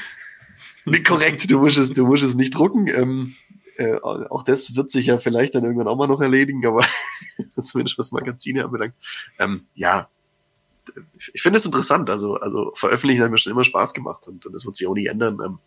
Nee, 0.86 1.04
korrekt, 1.04 1.50
du 1.50 1.60
musst 1.60 1.78
es, 1.78 1.94
du 1.94 2.06
musst 2.06 2.24
es 2.24 2.36
nicht 2.36 2.56
drucken. 2.56 2.88
Ähm, 2.88 3.36
äh, 3.78 3.96
auch 4.02 4.44
das 4.44 4.76
wird 4.76 4.92
sich 4.92 5.08
ja 5.08 5.20
vielleicht 5.20 5.56
dann 5.56 5.64
irgendwann 5.64 5.88
auch 5.88 5.96
mal 5.96 6.08
noch 6.08 6.22
erledigen, 6.22 6.66
aber 6.66 6.86
zumindest 7.62 7.98
was 7.98 8.12
Magazine 8.12 8.66
anbelangt. 8.66 8.94
Ähm, 9.40 9.68
ja, 9.74 10.10
ich 11.34 11.42
finde 11.42 11.58
es 11.58 11.66
interessant. 11.66 12.10
Also, 12.10 12.36
also 12.36 12.74
veröffentlichen 12.76 13.24
hat 13.24 13.32
mir 13.32 13.38
schon 13.38 13.54
immer 13.54 13.64
Spaß 13.64 13.94
gemacht 13.94 14.28
und, 14.28 14.46
und 14.46 14.54
das 14.54 14.66
wird 14.66 14.76
sich 14.76 14.88
auch 14.88 14.96
nicht 14.96 15.08
ändern. 15.08 15.40
Ähm, 15.44 15.60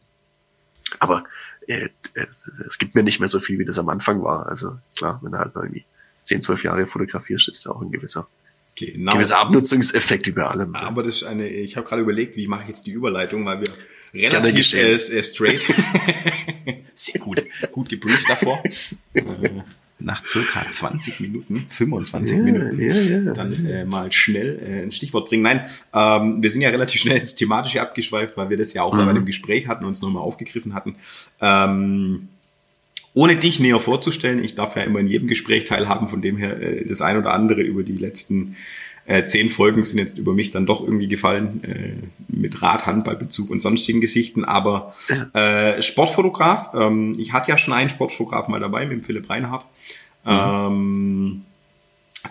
aber 0.99 1.25
äh, 1.67 1.89
es, 2.15 2.47
es 2.67 2.79
gibt 2.79 2.95
mir 2.95 3.03
nicht 3.03 3.19
mehr 3.19 3.29
so 3.29 3.41
viel, 3.41 3.59
wie 3.59 3.65
das 3.65 3.79
am 3.79 3.89
Anfang 3.89 4.23
war. 4.23 4.47
Also 4.47 4.77
klar, 4.97 5.21
wenn 5.23 5.33
du 5.33 5.39
halt 5.39 5.55
mal 5.55 5.65
irgendwie 5.65 5.87
10, 6.25 6.43
12 6.43 6.65
Jahre 6.65 6.87
fotografierst, 6.87 7.49
ist 7.49 7.67
da 7.67 7.71
auch 7.71 7.83
ein 7.83 7.91
gewisser, 7.91 8.29
genau. 8.75 9.15
gewisser 9.15 9.39
Abnutzungseffekt 9.39 10.27
über 10.27 10.51
allem. 10.51 10.75
Aber 10.75 11.03
das 11.03 11.17
ist 11.17 11.25
eine, 11.25 11.49
ich 11.49 11.77
habe 11.77 11.87
gerade 11.87 12.03
überlegt, 12.03 12.37
wie 12.37 12.47
mache 12.47 12.63
ich 12.63 12.69
jetzt 12.69 12.87
die 12.87 12.93
Überleitung, 12.93 13.45
weil 13.45 13.61
wir 13.61 13.69
relativ 14.15 14.73
äh, 14.75 14.93
äh, 14.93 15.25
straight, 15.25 15.63
sehr 16.95 17.21
gut, 17.21 17.43
gut 17.73 17.89
geprüft 17.89 18.29
davor. 18.29 18.63
Nach 20.05 20.27
circa 20.27 20.69
20 20.69 21.21
Minuten, 21.21 21.67
25 21.69 22.37
ja, 22.37 22.43
Minuten, 22.43 22.81
ja, 22.81 22.93
ja, 22.93 23.33
dann 23.35 23.67
äh, 23.67 23.85
mal 23.85 24.11
schnell 24.11 24.59
äh, 24.59 24.83
ein 24.83 24.91
Stichwort 24.91 25.29
bringen. 25.29 25.45
Nein, 25.45 25.67
ähm, 25.95 26.43
wir 26.43 26.51
sind 26.51 26.61
ja 26.63 26.71
relativ 26.71 27.01
schnell 27.01 27.19
ins 27.19 27.37
Thematische 27.37 27.81
abgeschweift, 27.81 28.37
weil 28.37 28.51
wir 28.51 28.57
das 28.57 28.73
ja 28.73 28.83
auch 28.83 28.95
mhm. 28.95 29.07
bei 29.07 29.13
dem 29.13 29.27
Gespräch 29.27 29.69
hatten, 29.69 29.85
uns 29.85 30.03
nochmal 30.03 30.25
aufgegriffen 30.25 30.75
hatten. 30.75 30.97
Ähm, 31.41 32.29
ohne 33.15 33.37
dich 33.37 33.61
näher 33.61 33.79
vorzustellen, 33.79 34.43
ich 34.43 34.55
darf 34.55 34.77
ja 34.77 34.83
immer 34.83 35.01
in 35.01 35.09
jedem 35.09 35.29
Gespräch 35.29 35.65
teilhaben, 35.67 36.09
von 36.09 36.23
dem 36.23 36.37
her 36.37 36.61
äh, 36.61 36.85
das 36.87 37.03
ein 37.03 37.19
oder 37.19 37.33
andere 37.33 37.63
über 37.63 37.83
die 37.83 37.97
letzten 37.97 38.57
äh, 39.05 39.25
zehn 39.27 39.51
Folgen 39.51 39.83
sind 39.83 39.99
jetzt 39.99 40.17
über 40.17 40.33
mich 40.33 40.53
dann 40.53 40.65
doch 40.65 40.81
irgendwie 40.81 41.09
gefallen, 41.09 41.63
äh, 41.65 41.93
mit 42.29 42.63
Rad, 42.63 42.87
Handballbezug 42.87 43.51
und 43.51 43.61
sonstigen 43.61 44.01
Geschichten. 44.01 44.45
Aber 44.45 44.95
äh, 45.35 45.83
Sportfotograf, 45.83 46.73
ähm, 46.75 47.15
ich 47.19 47.33
hatte 47.33 47.51
ja 47.51 47.59
schon 47.59 47.75
einen 47.75 47.91
Sportfotograf 47.91 48.49
mal 48.49 48.61
dabei 48.61 48.87
mit 48.87 48.99
dem 48.99 49.05
Philipp 49.05 49.29
Reinhardt, 49.29 49.65
mhm. 50.25 50.31
ähm, 50.31 51.43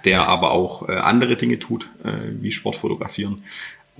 der 0.05 0.27
aber 0.27 0.51
auch 0.51 0.87
äh, 0.87 0.93
andere 0.93 1.35
Dinge 1.35 1.59
tut, 1.59 1.89
äh, 2.03 2.11
wie 2.39 2.51
Sportfotografieren 2.51 3.43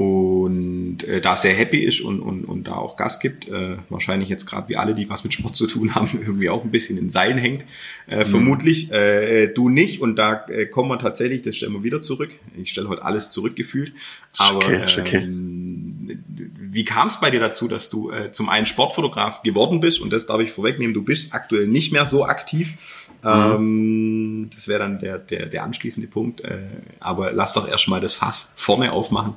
und 0.01 1.03
äh, 1.03 1.21
da 1.21 1.35
sehr 1.35 1.53
happy 1.53 1.79
ist 1.79 2.01
und, 2.01 2.19
und, 2.19 2.45
und 2.45 2.67
da 2.67 2.73
auch 2.73 2.97
Gas 2.97 3.19
gibt, 3.19 3.47
äh, 3.47 3.77
wahrscheinlich 3.89 4.29
jetzt 4.29 4.45
gerade 4.45 4.69
wie 4.69 4.75
alle, 4.75 4.95
die 4.95 5.09
was 5.09 5.23
mit 5.23 5.33
Sport 5.33 5.55
zu 5.55 5.67
tun 5.67 5.95
haben, 5.95 6.09
irgendwie 6.21 6.49
auch 6.49 6.63
ein 6.63 6.71
bisschen 6.71 6.97
in 6.97 7.09
Seilen 7.09 7.37
hängt, 7.37 7.63
äh, 8.07 8.19
mhm. 8.19 8.25
vermutlich. 8.25 8.91
Äh, 8.91 9.47
du 9.47 9.69
nicht 9.69 10.01
und 10.01 10.17
da 10.17 10.45
äh, 10.47 10.65
kommen 10.65 10.89
wir 10.89 10.99
tatsächlich, 10.99 11.41
das 11.41 11.55
stellen 11.55 11.73
wir 11.73 11.83
wieder 11.83 12.01
zurück. 12.01 12.31
Ich 12.61 12.71
stelle 12.71 12.89
heute 12.89 13.03
alles 13.03 13.29
zurückgefühlt. 13.29 13.93
Aber 14.37 14.57
okay, 14.57 14.85
okay. 14.99 15.17
Ähm, 15.17 16.23
wie 16.59 16.85
kam 16.85 17.07
es 17.07 17.19
bei 17.19 17.31
dir 17.31 17.39
dazu, 17.39 17.67
dass 17.67 17.89
du 17.89 18.11
äh, 18.11 18.31
zum 18.31 18.49
einen 18.49 18.65
Sportfotograf 18.65 19.43
geworden 19.43 19.79
bist 19.79 19.99
und 19.99 20.11
das 20.11 20.25
darf 20.25 20.39
ich 20.39 20.51
vorwegnehmen, 20.51 20.93
du 20.93 21.03
bist 21.03 21.33
aktuell 21.33 21.67
nicht 21.67 21.91
mehr 21.91 22.05
so 22.05 22.25
aktiv. 22.25 23.00
Mhm. 23.23 23.29
Ähm, 23.29 24.49
das 24.53 24.67
wäre 24.67 24.79
dann 24.79 24.99
der, 24.99 25.19
der, 25.19 25.45
der 25.45 25.63
anschließende 25.63 26.07
Punkt. 26.07 26.41
Äh, 26.41 26.59
aber 26.99 27.31
lass 27.31 27.53
doch 27.53 27.67
erstmal 27.67 28.01
das 28.01 28.15
Fass 28.15 28.53
vorne 28.55 28.91
aufmachen. 28.91 29.35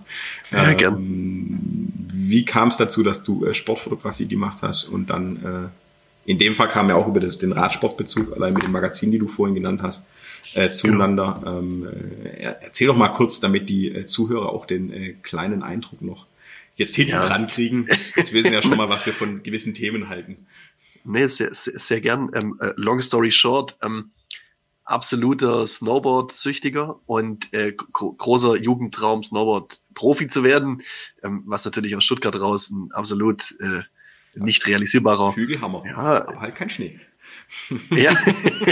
Ja, 0.51 0.70
ähm, 0.70 0.77
gern. 0.77 1.92
Wie 2.12 2.44
kam 2.44 2.68
es 2.68 2.77
dazu, 2.77 3.03
dass 3.03 3.23
du 3.23 3.44
äh, 3.44 3.55
Sportfotografie 3.55 4.27
gemacht 4.27 4.59
hast 4.62 4.85
und 4.85 5.11
dann 5.11 5.37
äh, 5.44 6.31
in 6.31 6.38
dem 6.38 6.55
Fall 6.55 6.68
kam 6.68 6.88
ja 6.88 6.94
auch 6.94 7.07
über 7.07 7.20
das, 7.20 7.38
den 7.38 7.53
Radsportbezug, 7.53 8.35
allein 8.35 8.55
mit 8.55 8.62
dem 8.62 8.73
Magazin, 8.73 9.11
die 9.11 9.18
du 9.18 9.29
vorhin 9.29 9.55
genannt 9.55 9.83
hast, 9.83 10.01
äh, 10.55 10.70
zueinander. 10.70 11.38
Genau. 11.40 11.59
Ähm, 11.59 11.87
äh, 12.25 12.55
erzähl 12.62 12.87
doch 12.87 12.97
mal 12.97 13.09
kurz, 13.09 13.40
damit 13.40 13.68
die 13.68 14.07
Zuhörer 14.07 14.51
auch 14.51 14.64
den 14.64 15.23
kleinen 15.23 15.62
Eindruck 15.62 16.01
noch 16.01 16.27
jetzt 16.77 16.97
hinten 16.97 17.12
ja. 17.12 17.20
dran 17.20 17.47
kriegen. 17.47 17.87
Jetzt 18.16 18.33
wissen 18.33 18.53
ja 18.53 18.62
schon 18.62 18.77
mal, 18.77 18.88
was 18.88 19.05
wir 19.05 19.12
von 19.12 19.42
gewissen 19.42 19.75
Themen 19.75 20.09
halten. 20.09 20.47
Nee, 21.05 21.27
sehr, 21.27 21.53
sehr, 21.53 21.79
sehr 21.79 22.01
gern. 22.01 22.31
Ähm, 22.35 22.59
äh, 22.61 22.73
long 22.77 23.01
story 23.01 23.31
short, 23.31 23.77
ähm, 23.83 24.12
absoluter 24.85 25.67
Snowboard-Süchtiger 25.67 27.01
und 27.07 27.53
äh, 27.53 27.73
großer 27.73 28.57
Jugendtraum, 28.57 29.23
Snowboard-Profi 29.23 30.29
zu 30.29 30.45
werden, 30.45 30.83
ähm, 31.23 31.43
was 31.47 31.64
natürlich 31.64 31.97
aus 31.97 32.05
Stuttgart 32.05 32.38
raus 32.38 32.71
ein 32.71 32.90
absolut 32.93 33.55
äh, 33.61 33.83
nicht 34.35 34.67
realisierbarer 34.67 35.37
Hügelhammer, 35.37 35.85
ja, 35.87 36.27
aber 36.27 36.40
halt 36.40 36.55
kein 36.55 36.71
Schnee. 36.71 37.01
ja, 37.90 38.17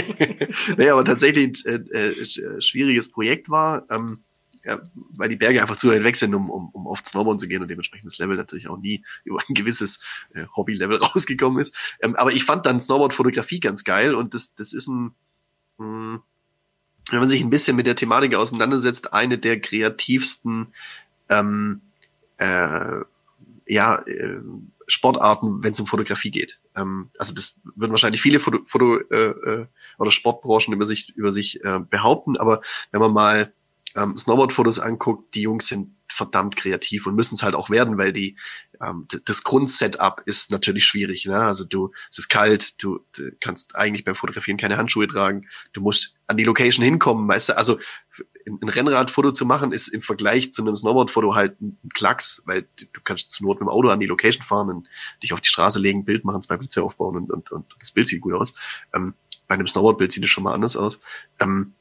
nee, 0.77 0.89
aber 0.89 1.05
tatsächlich 1.05 1.65
ein 1.65 1.89
äh, 1.91 2.09
äh, 2.09 2.61
schwieriges 2.61 3.11
Projekt 3.11 3.49
war. 3.49 3.85
Ähm, 3.89 4.23
ja, 4.65 4.79
weil 4.93 5.29
die 5.29 5.35
Berge 5.35 5.61
einfach 5.61 5.75
zu 5.75 5.89
weit 5.89 6.03
weg 6.03 6.15
sind, 6.15 6.33
um, 6.33 6.49
um, 6.49 6.69
um 6.69 6.87
oft 6.87 7.05
Snowboarden 7.05 7.39
zu 7.39 7.47
gehen 7.47 7.61
und 7.61 7.67
dementsprechend 7.67 8.09
das 8.09 8.17
Level 8.17 8.37
natürlich 8.37 8.69
auch 8.69 8.77
nie 8.77 9.03
über 9.23 9.39
ein 9.47 9.53
gewisses 9.53 10.03
äh, 10.33 10.45
Hobby-Level 10.55 10.97
rausgekommen 11.03 11.61
ist. 11.61 11.75
Ähm, 12.01 12.15
aber 12.15 12.31
ich 12.31 12.45
fand 12.45 12.65
dann 12.65 12.81
Snowboard-Fotografie 12.81 13.59
ganz 13.59 13.83
geil 13.83 14.15
und 14.15 14.33
das, 14.33 14.55
das 14.55 14.73
ist 14.73 14.87
ein, 14.87 15.13
mh, 15.77 15.85
hm, 15.85 16.21
wenn 17.11 17.19
man 17.19 17.29
sich 17.29 17.41
ein 17.41 17.49
bisschen 17.49 17.75
mit 17.75 17.85
der 17.85 17.97
Thematik 17.97 18.33
auseinandersetzt, 18.35 19.13
eine 19.13 19.37
der 19.37 19.59
kreativsten 19.59 20.67
ähm, 21.27 21.81
äh, 22.37 23.01
ja, 23.67 23.95
äh, 24.03 24.39
Sportarten, 24.87 25.63
wenn 25.63 25.73
es 25.73 25.79
um 25.79 25.87
Fotografie 25.87 26.31
geht. 26.31 26.59
ähm, 26.75 27.09
also 27.17 27.33
das 27.33 27.55
würden 27.75 27.91
wahrscheinlich 27.91 28.21
viele 28.21 28.39
Foto, 28.39 28.59
Foto 28.65 28.97
äh, 29.11 29.29
äh, 29.29 29.65
oder 29.97 30.11
Sportbranchen 30.11 30.73
über 30.73 30.85
sich 30.85 31.09
über 31.15 31.33
sich 31.33 31.63
äh, 31.63 31.79
behaupten, 31.79 32.37
aber 32.37 32.61
wenn 32.91 33.01
man 33.01 33.11
mal 33.11 33.53
ähm, 33.95 34.17
Snowboard-Fotos 34.17 34.79
anguckt, 34.79 35.35
die 35.35 35.41
Jungs 35.41 35.67
sind 35.67 35.95
verdammt 36.07 36.55
kreativ 36.55 37.07
und 37.07 37.15
müssen 37.15 37.35
es 37.35 37.43
halt 37.43 37.55
auch 37.55 37.69
werden, 37.69 37.97
weil 37.97 38.13
die 38.13 38.37
ähm, 38.81 39.07
das 39.25 39.43
Grundsetup 39.43 40.21
ist 40.25 40.51
natürlich 40.51 40.85
schwierig. 40.85 41.25
Ne? 41.25 41.37
Also 41.37 41.63
du, 41.63 41.91
es 42.09 42.19
ist 42.19 42.29
kalt, 42.29 42.81
du, 42.83 42.99
du 43.17 43.31
kannst 43.39 43.75
eigentlich 43.75 44.05
beim 44.05 44.15
Fotografieren 44.15 44.57
keine 44.57 44.77
Handschuhe 44.77 45.07
tragen, 45.07 45.47
du 45.73 45.81
musst 45.81 46.19
an 46.27 46.37
die 46.37 46.43
Location 46.43 46.83
hinkommen, 46.83 47.27
weißt 47.27 47.49
du, 47.49 47.57
also 47.57 47.79
ein, 48.45 48.69
Rennradfoto 48.69 49.31
zu 49.31 49.45
machen 49.45 49.71
ist 49.71 49.87
im 49.87 50.01
Vergleich 50.01 50.53
zu 50.53 50.61
einem 50.61 50.75
Snowboardfoto 50.75 51.35
halt 51.35 51.59
ein, 51.61 51.77
Klacks, 51.93 52.43
weil 52.45 52.67
du 52.77 53.01
kannst 53.03 53.31
zur 53.31 53.47
Not 53.47 53.59
mit 53.59 53.67
dem 53.67 53.69
Auto 53.69 53.89
an 53.89 53.99
die 53.99 54.05
Location 54.05 54.43
fahren 54.43 54.69
und 54.69 54.87
dich 55.21 55.33
auf 55.33 55.41
die 55.41 55.49
Straße 55.49 55.79
legen, 55.79 56.05
Bild 56.05 56.25
machen, 56.25 56.41
zwei 56.41 56.57
Blitze 56.57 56.83
aufbauen 56.83 57.15
und, 57.15 57.31
und, 57.31 57.51
und 57.51 57.65
das 57.79 57.91
Bild 57.91 58.07
sieht 58.07 58.21
gut 58.21 58.33
aus. 58.33 58.53
Ähm, 58.93 59.13
bei 59.47 59.55
einem 59.55 59.67
Snowboardbild 59.67 60.11
sieht 60.11 60.23
es 60.23 60.29
schon 60.29 60.43
mal 60.43 60.53
anders 60.53 60.77
aus. 60.77 60.99
Ähm, 61.39 61.73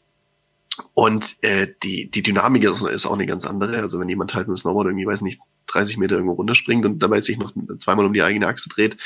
und 0.95 1.37
äh, 1.43 1.69
die, 1.83 2.11
die 2.11 2.23
Dynamik 2.23 2.65
ist, 2.65 2.83
ist 2.83 3.07
auch 3.07 3.15
eine 3.15 3.27
ganz 3.27 3.47
andere. 3.47 3.79
Also 3.79 3.99
wenn 3.99 4.09
jemand 4.09 4.35
halt 4.35 4.49
mit 4.49 4.57
dem 4.57 4.61
Snowboard 4.61 4.87
irgendwie, 4.87 5.07
weiß 5.07 5.23
nicht, 5.23 5.41
30 5.67 5.97
Meter 5.97 6.17
irgendwo 6.17 6.35
runterspringt 6.35 6.85
und 6.85 6.99
dabei 6.99 7.21
sich 7.21 7.39
noch 7.39 7.53
zweimal 7.79 8.05
um 8.05 8.13
die 8.13 8.23
eigene 8.23 8.47
Achse 8.47 8.69
dreht, 8.69 8.97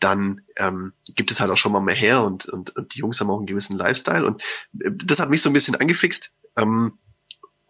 dann 0.00 0.42
ähm, 0.56 0.92
gibt 1.14 1.30
es 1.30 1.40
halt 1.40 1.50
auch 1.50 1.56
schon 1.56 1.72
mal 1.72 1.80
mehr 1.80 1.94
her 1.94 2.22
und, 2.22 2.46
und, 2.46 2.74
und 2.76 2.94
die 2.94 3.00
Jungs 3.00 3.20
haben 3.20 3.30
auch 3.30 3.38
einen 3.38 3.46
gewissen 3.46 3.76
Lifestyle. 3.76 4.26
Und 4.26 4.42
äh, 4.80 4.90
das 4.92 5.20
hat 5.20 5.30
mich 5.30 5.42
so 5.42 5.50
ein 5.50 5.54
bisschen 5.54 5.74
angefixt. 5.74 6.32
Ähm, 6.56 6.98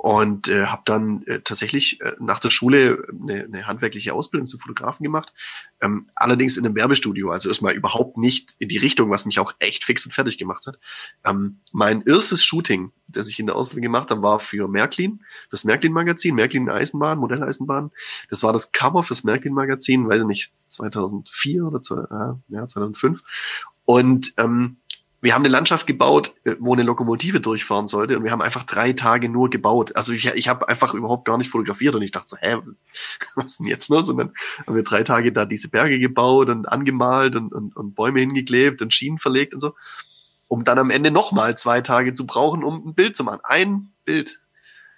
und 0.06 0.46
äh, 0.46 0.66
habe 0.66 0.82
dann 0.84 1.24
äh, 1.26 1.40
tatsächlich 1.40 2.00
äh, 2.00 2.12
nach 2.20 2.38
der 2.38 2.50
Schule 2.50 3.08
eine, 3.10 3.42
eine 3.42 3.66
handwerkliche 3.66 4.14
Ausbildung 4.14 4.48
zum 4.48 4.60
Fotografen 4.60 5.02
gemacht, 5.02 5.32
ähm, 5.80 6.06
allerdings 6.14 6.56
in 6.56 6.64
einem 6.64 6.76
Werbestudio, 6.76 7.32
also 7.32 7.48
erstmal 7.48 7.74
überhaupt 7.74 8.16
nicht 8.16 8.54
in 8.60 8.68
die 8.68 8.78
Richtung, 8.78 9.10
was 9.10 9.26
mich 9.26 9.40
auch 9.40 9.54
echt 9.58 9.82
fix 9.82 10.06
und 10.06 10.12
fertig 10.12 10.38
gemacht 10.38 10.68
hat. 10.68 10.78
Ähm, 11.24 11.58
mein 11.72 12.02
erstes 12.02 12.44
Shooting, 12.44 12.92
das 13.08 13.26
ich 13.26 13.40
in 13.40 13.46
der 13.46 13.56
Ausbildung 13.56 13.82
gemacht 13.82 14.12
habe, 14.12 14.22
war 14.22 14.38
für 14.38 14.68
Märklin, 14.68 15.24
das 15.50 15.64
Märklin-Magazin, 15.64 16.36
Märklin 16.36 16.70
Eisenbahn, 16.70 17.18
Modelleisenbahn. 17.18 17.90
Das 18.30 18.44
war 18.44 18.52
das 18.52 18.70
Cover 18.70 19.02
fürs 19.02 19.24
Märklin-Magazin, 19.24 20.08
weiß 20.08 20.22
ich 20.22 20.28
nicht, 20.28 20.56
2004 20.56 21.64
oder 21.64 22.38
ja, 22.46 22.68
2005. 22.68 23.24
Und 23.84 24.34
ähm, 24.36 24.76
wir 25.22 25.34
haben 25.34 25.42
eine 25.42 25.48
Landschaft 25.48 25.86
gebaut, 25.86 26.34
äh, 26.44 26.56
wo 26.58 26.74
eine 26.74 26.82
Lokomotive 26.82 27.40
durchfahren 27.40 27.86
sollte 27.86 28.16
und 28.16 28.24
wir 28.24 28.30
haben 28.30 28.42
einfach 28.42 28.64
drei 28.64 28.92
Tage 28.92 29.28
nur 29.28 29.50
gebaut. 29.50 29.96
Also 29.96 30.12
ich, 30.12 30.26
ich 30.26 30.48
habe 30.48 30.68
einfach 30.68 30.94
überhaupt 30.94 31.24
gar 31.24 31.38
nicht 31.38 31.50
fotografiert 31.50 31.94
und 31.94 32.02
ich 32.02 32.12
dachte 32.12 32.28
so, 32.28 32.36
hä, 32.38 32.56
was 33.34 33.52
ist 33.52 33.60
denn 33.60 33.66
jetzt 33.66 33.88
los? 33.88 34.08
Und 34.08 34.18
dann 34.18 34.32
haben 34.66 34.76
wir 34.76 34.82
drei 34.82 35.02
Tage 35.02 35.32
da 35.32 35.46
diese 35.46 35.70
Berge 35.70 35.98
gebaut 35.98 36.48
und 36.48 36.66
angemalt 36.66 37.34
und, 37.34 37.52
und, 37.52 37.76
und 37.76 37.94
Bäume 37.94 38.20
hingeklebt 38.20 38.82
und 38.82 38.92
Schienen 38.92 39.18
verlegt 39.18 39.54
und 39.54 39.60
so, 39.60 39.74
um 40.48 40.64
dann 40.64 40.78
am 40.78 40.90
Ende 40.90 41.10
nochmal 41.10 41.56
zwei 41.56 41.80
Tage 41.80 42.14
zu 42.14 42.26
brauchen, 42.26 42.62
um 42.62 42.88
ein 42.88 42.94
Bild 42.94 43.16
zu 43.16 43.24
machen. 43.24 43.40
Ein 43.42 43.92
Bild. 44.04 44.40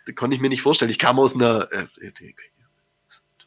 Das 0.07 0.15
konnte 0.15 0.35
ich 0.35 0.43
mir 0.43 0.49
nicht 0.49 0.63
vorstellen. 0.63 0.91
Ich 0.91 0.99
kam 0.99 1.19
aus 1.19 1.35
einer 1.35 1.69
äh, 1.73 1.87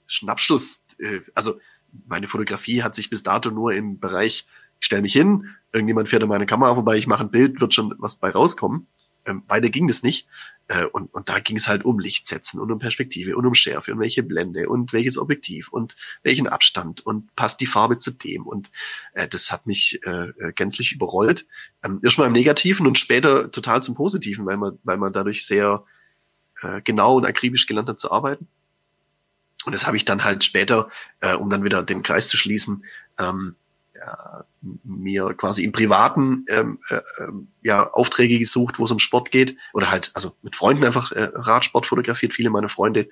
Schnappschuss, 0.08 0.86
äh, 1.00 1.22
also 1.34 1.60
meine 2.08 2.28
Fotografie 2.28 2.84
hat 2.84 2.96
sich 2.96 3.10
bis 3.10 3.24
dato 3.24 3.52
nur 3.52 3.74
im 3.74 4.00
Bereich, 4.00 4.46
ich 4.80 4.86
stelle 4.86 5.02
mich 5.02 5.14
hin, 5.14 5.56
irgendjemand 5.74 6.10
fährt 6.10 6.24
an 6.24 6.30
meine 6.30 6.46
Kamera 6.46 6.74
vorbei, 6.76 6.98
ich 6.98 7.08
mache 7.08 7.24
ein 7.24 7.32
Bild, 7.32 7.62
wird 7.62 7.74
schon 7.74 7.94
was 7.98 8.16
bei 8.16 8.30
rauskommen. 8.30 8.88
Ähm, 9.26 9.44
weiter 9.48 9.70
ging 9.70 9.88
das 9.88 10.02
nicht. 10.02 10.28
Äh, 10.68 10.86
und, 10.86 11.14
und 11.14 11.30
da 11.30 11.40
ging 11.40 11.58
es 11.58 11.68
halt 11.68 11.86
um 11.86 12.00
Lichtsetzen 12.00 12.60
und 12.60 12.72
um 12.72 12.80
Perspektive 12.80 13.36
und 13.36 13.46
um 13.46 13.54
Schärfe 13.54 13.92
und 13.94 14.00
welche 14.00 14.24
Blende 14.24 14.68
und 14.68 14.94
welches 14.94 15.18
Objektiv 15.18 15.70
und 15.70 15.96
welchen 16.24 16.48
Abstand 16.48 17.06
und 17.06 17.36
passt 17.36 17.62
die 17.62 17.68
Farbe 17.68 18.00
zu 18.00 18.12
dem. 18.12 18.48
Und 18.48 18.72
äh, 19.14 19.28
das 19.28 19.52
hat 19.52 19.68
mich 19.68 20.00
äh, 20.06 20.30
äh 20.30 20.54
gänzlich 20.54 20.92
überrollt. 20.92 21.46
Ähm, 21.84 22.00
erstmal 22.04 22.28
im 22.28 22.34
Negativen 22.34 22.88
und 22.88 22.98
später 22.98 23.52
total 23.52 23.84
zum 23.84 23.96
Positiven, 23.96 24.46
weil 24.46 24.58
man, 24.58 24.80
weil 24.84 24.98
man 24.98 25.14
dadurch 25.14 25.46
sehr 25.46 25.84
äh, 26.62 26.82
genau 26.82 27.18
und 27.18 27.26
akribisch 27.26 27.68
gelernt 27.68 27.90
hat 27.90 28.00
zu 28.00 28.12
arbeiten. 28.12 28.48
Und 29.66 29.74
das 29.74 29.86
habe 29.86 29.98
ich 29.98 30.06
dann 30.06 30.24
halt 30.24 30.44
später, 30.44 30.90
äh, 31.20 31.36
um 31.36 31.50
dann 31.50 31.64
wieder 31.64 31.84
den 31.84 32.02
Kreis 32.02 32.28
zu 32.28 32.38
schließen, 32.38 32.84
ähm, 33.20 33.56
mir 34.84 35.34
quasi 35.34 35.64
im 35.64 35.72
Privaten 35.72 36.46
ähm, 36.50 36.80
äh, 36.90 37.02
ähm, 37.20 37.50
ja 37.62 37.90
Aufträge 37.92 38.40
gesucht, 38.40 38.80
wo 38.80 38.86
es 38.86 38.92
um 38.92 39.00
Sport 39.00 39.32
geht 39.32 39.58
oder 39.74 39.92
halt 39.92 40.12
also 40.14 40.34
mit 40.42 40.56
Freunden 40.56 40.84
einfach 40.84 41.12
äh, 41.12 41.30
Radsport 41.34 41.88
fotografiert. 41.88 42.34
Viele 42.34 42.50
meiner 42.50 42.70
Freunde 42.70 43.10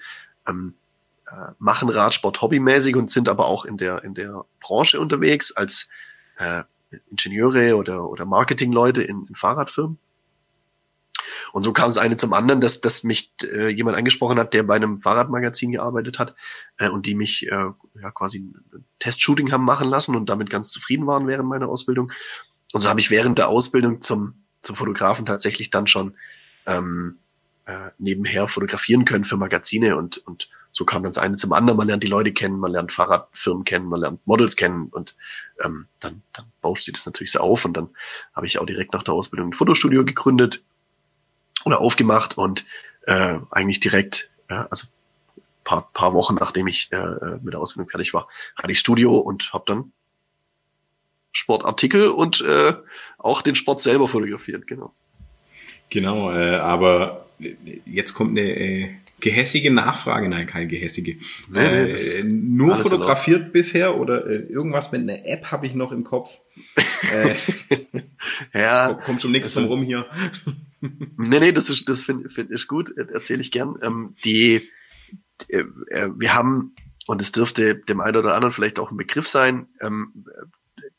ähm, 0.47 0.75
äh, 1.27 1.51
machen 1.59 1.89
Radsport 1.89 2.41
hobbymäßig 2.41 2.95
und 2.95 3.11
sind 3.11 3.29
aber 3.29 3.45
auch 3.45 3.65
in 3.65 3.77
der 3.77 4.03
in 4.03 4.13
der 4.13 4.45
Branche 4.59 4.99
unterwegs 4.99 5.51
als 5.51 5.89
äh, 6.37 6.63
Ingenieure 7.09 7.75
oder 7.75 8.09
oder 8.09 8.25
Marketingleute 8.25 9.03
in, 9.03 9.25
in 9.27 9.35
Fahrradfirmen. 9.35 9.99
Und 11.51 11.63
so 11.63 11.73
kam 11.73 11.89
es 11.89 11.97
eine 11.97 12.15
zum 12.15 12.33
anderen, 12.33 12.61
dass, 12.61 12.81
dass 12.81 13.03
mich 13.03 13.33
äh, 13.43 13.69
jemand 13.69 13.97
angesprochen 13.97 14.39
hat, 14.39 14.53
der 14.53 14.63
bei 14.63 14.75
einem 14.75 14.99
Fahrradmagazin 14.99 15.71
gearbeitet 15.71 16.19
hat 16.19 16.35
äh, 16.77 16.89
und 16.89 17.05
die 17.05 17.15
mich 17.15 17.47
äh, 17.47 17.69
ja 18.01 18.11
quasi 18.13 18.39
ein 18.39 18.85
Testshooting 18.99 19.51
haben 19.51 19.65
machen 19.65 19.89
lassen 19.89 20.15
und 20.15 20.29
damit 20.29 20.49
ganz 20.49 20.71
zufrieden 20.71 21.07
waren 21.07 21.27
während 21.27 21.49
meiner 21.49 21.67
Ausbildung. 21.67 22.11
Und 22.71 22.81
so 22.81 22.89
habe 22.89 22.99
ich 22.99 23.09
während 23.09 23.37
der 23.37 23.47
Ausbildung 23.47 24.01
zum, 24.01 24.45
zum 24.61 24.75
Fotografen 24.75 25.25
tatsächlich 25.25 25.69
dann 25.69 25.87
schon 25.87 26.15
ähm, 26.65 27.17
äh, 27.65 27.91
nebenher 27.97 28.47
fotografieren 28.47 29.05
können 29.05 29.25
für 29.25 29.37
Magazine 29.37 29.95
und, 29.95 30.17
und 30.19 30.49
so 30.71 30.85
kam 30.85 31.03
dann 31.03 31.11
das 31.11 31.17
eine 31.17 31.35
zum 31.35 31.53
anderen. 31.53 31.77
Man 31.77 31.87
lernt 31.87 32.03
die 32.03 32.07
Leute 32.07 32.31
kennen, 32.31 32.59
man 32.59 32.71
lernt 32.71 32.93
Fahrradfirmen 32.93 33.65
kennen, 33.65 33.87
man 33.87 34.01
lernt 34.01 34.25
Models 34.27 34.55
kennen 34.55 34.87
und 34.91 35.15
ähm, 35.63 35.87
dann, 35.99 36.21
dann 36.33 36.45
bauscht 36.61 36.83
sich 36.83 36.93
das 36.93 37.05
natürlich 37.05 37.31
so 37.31 37.39
auf 37.39 37.65
und 37.65 37.75
dann 37.75 37.89
habe 38.33 38.45
ich 38.45 38.59
auch 38.59 38.65
direkt 38.65 38.93
nach 38.93 39.03
der 39.03 39.13
Ausbildung 39.13 39.49
ein 39.49 39.53
Fotostudio 39.53 40.05
gegründet 40.05 40.63
oder 41.65 41.79
aufgemacht 41.79 42.37
und 42.37 42.65
äh, 43.05 43.39
eigentlich 43.51 43.79
direkt, 43.79 44.29
ja, 44.49 44.67
also 44.69 44.87
paar, 45.63 45.89
paar 45.93 46.13
Wochen 46.13 46.35
nachdem 46.35 46.67
ich 46.67 46.89
äh, 46.91 46.97
äh, 46.97 47.39
mit 47.41 47.53
der 47.53 47.59
Ausbildung 47.59 47.89
fertig 47.89 48.13
war, 48.13 48.27
hatte 48.55 48.71
ich 48.71 48.79
Studio 48.79 49.17
und 49.17 49.53
habe 49.53 49.63
dann 49.67 49.91
Sportartikel 51.31 52.07
und 52.07 52.41
äh, 52.41 52.73
auch 53.17 53.41
den 53.41 53.55
Sport 53.55 53.81
selber 53.81 54.07
fotografiert, 54.07 54.65
genau. 54.67 54.93
Genau, 55.89 56.31
äh, 56.31 56.55
aber 56.55 57.27
jetzt 57.85 58.13
kommt 58.13 58.37
eine 58.37 58.49
äh, 58.49 58.89
gehässige 59.19 59.71
Nachfrage, 59.71 60.29
nein, 60.29 60.47
keine 60.47 60.67
gehässige. 60.67 61.17
Nee, 61.47 61.91
äh, 61.91 62.23
nur 62.23 62.77
fotografiert 62.77 63.37
erlaubt. 63.39 63.53
bisher 63.53 63.99
oder 63.99 64.25
äh, 64.25 64.35
irgendwas 64.35 64.91
mit 64.91 65.01
einer 65.01 65.25
App 65.25 65.51
habe 65.51 65.67
ich 65.67 65.73
noch 65.73 65.91
im 65.91 66.03
Kopf. 66.03 66.39
äh, 68.53 68.59
ja, 68.59 68.93
kommt 68.93 69.21
schon 69.21 69.31
nichts 69.31 69.55
also, 69.55 69.67
drum 69.67 69.79
rum 69.79 69.85
hier. 69.85 70.05
Nee, 70.81 71.39
nee, 71.39 71.51
das 71.51 71.69
ist, 71.69 71.87
das 71.89 72.01
finde 72.01 72.29
find 72.29 72.51
ich 72.51 72.67
gut, 72.67 72.95
erzähle 72.97 73.41
ich 73.41 73.51
gern. 73.51 73.77
Ähm, 73.81 74.15
die, 74.23 74.69
äh, 75.49 75.63
äh, 75.87 76.09
wir 76.15 76.33
haben, 76.33 76.75
und 77.07 77.21
es 77.21 77.31
dürfte 77.31 77.75
dem 77.75 78.01
einen 78.01 78.17
oder 78.17 78.35
anderen 78.35 78.53
vielleicht 78.53 78.79
auch 78.79 78.91
ein 78.91 78.97
Begriff 78.97 79.27
sein, 79.27 79.67
ähm, 79.81 80.25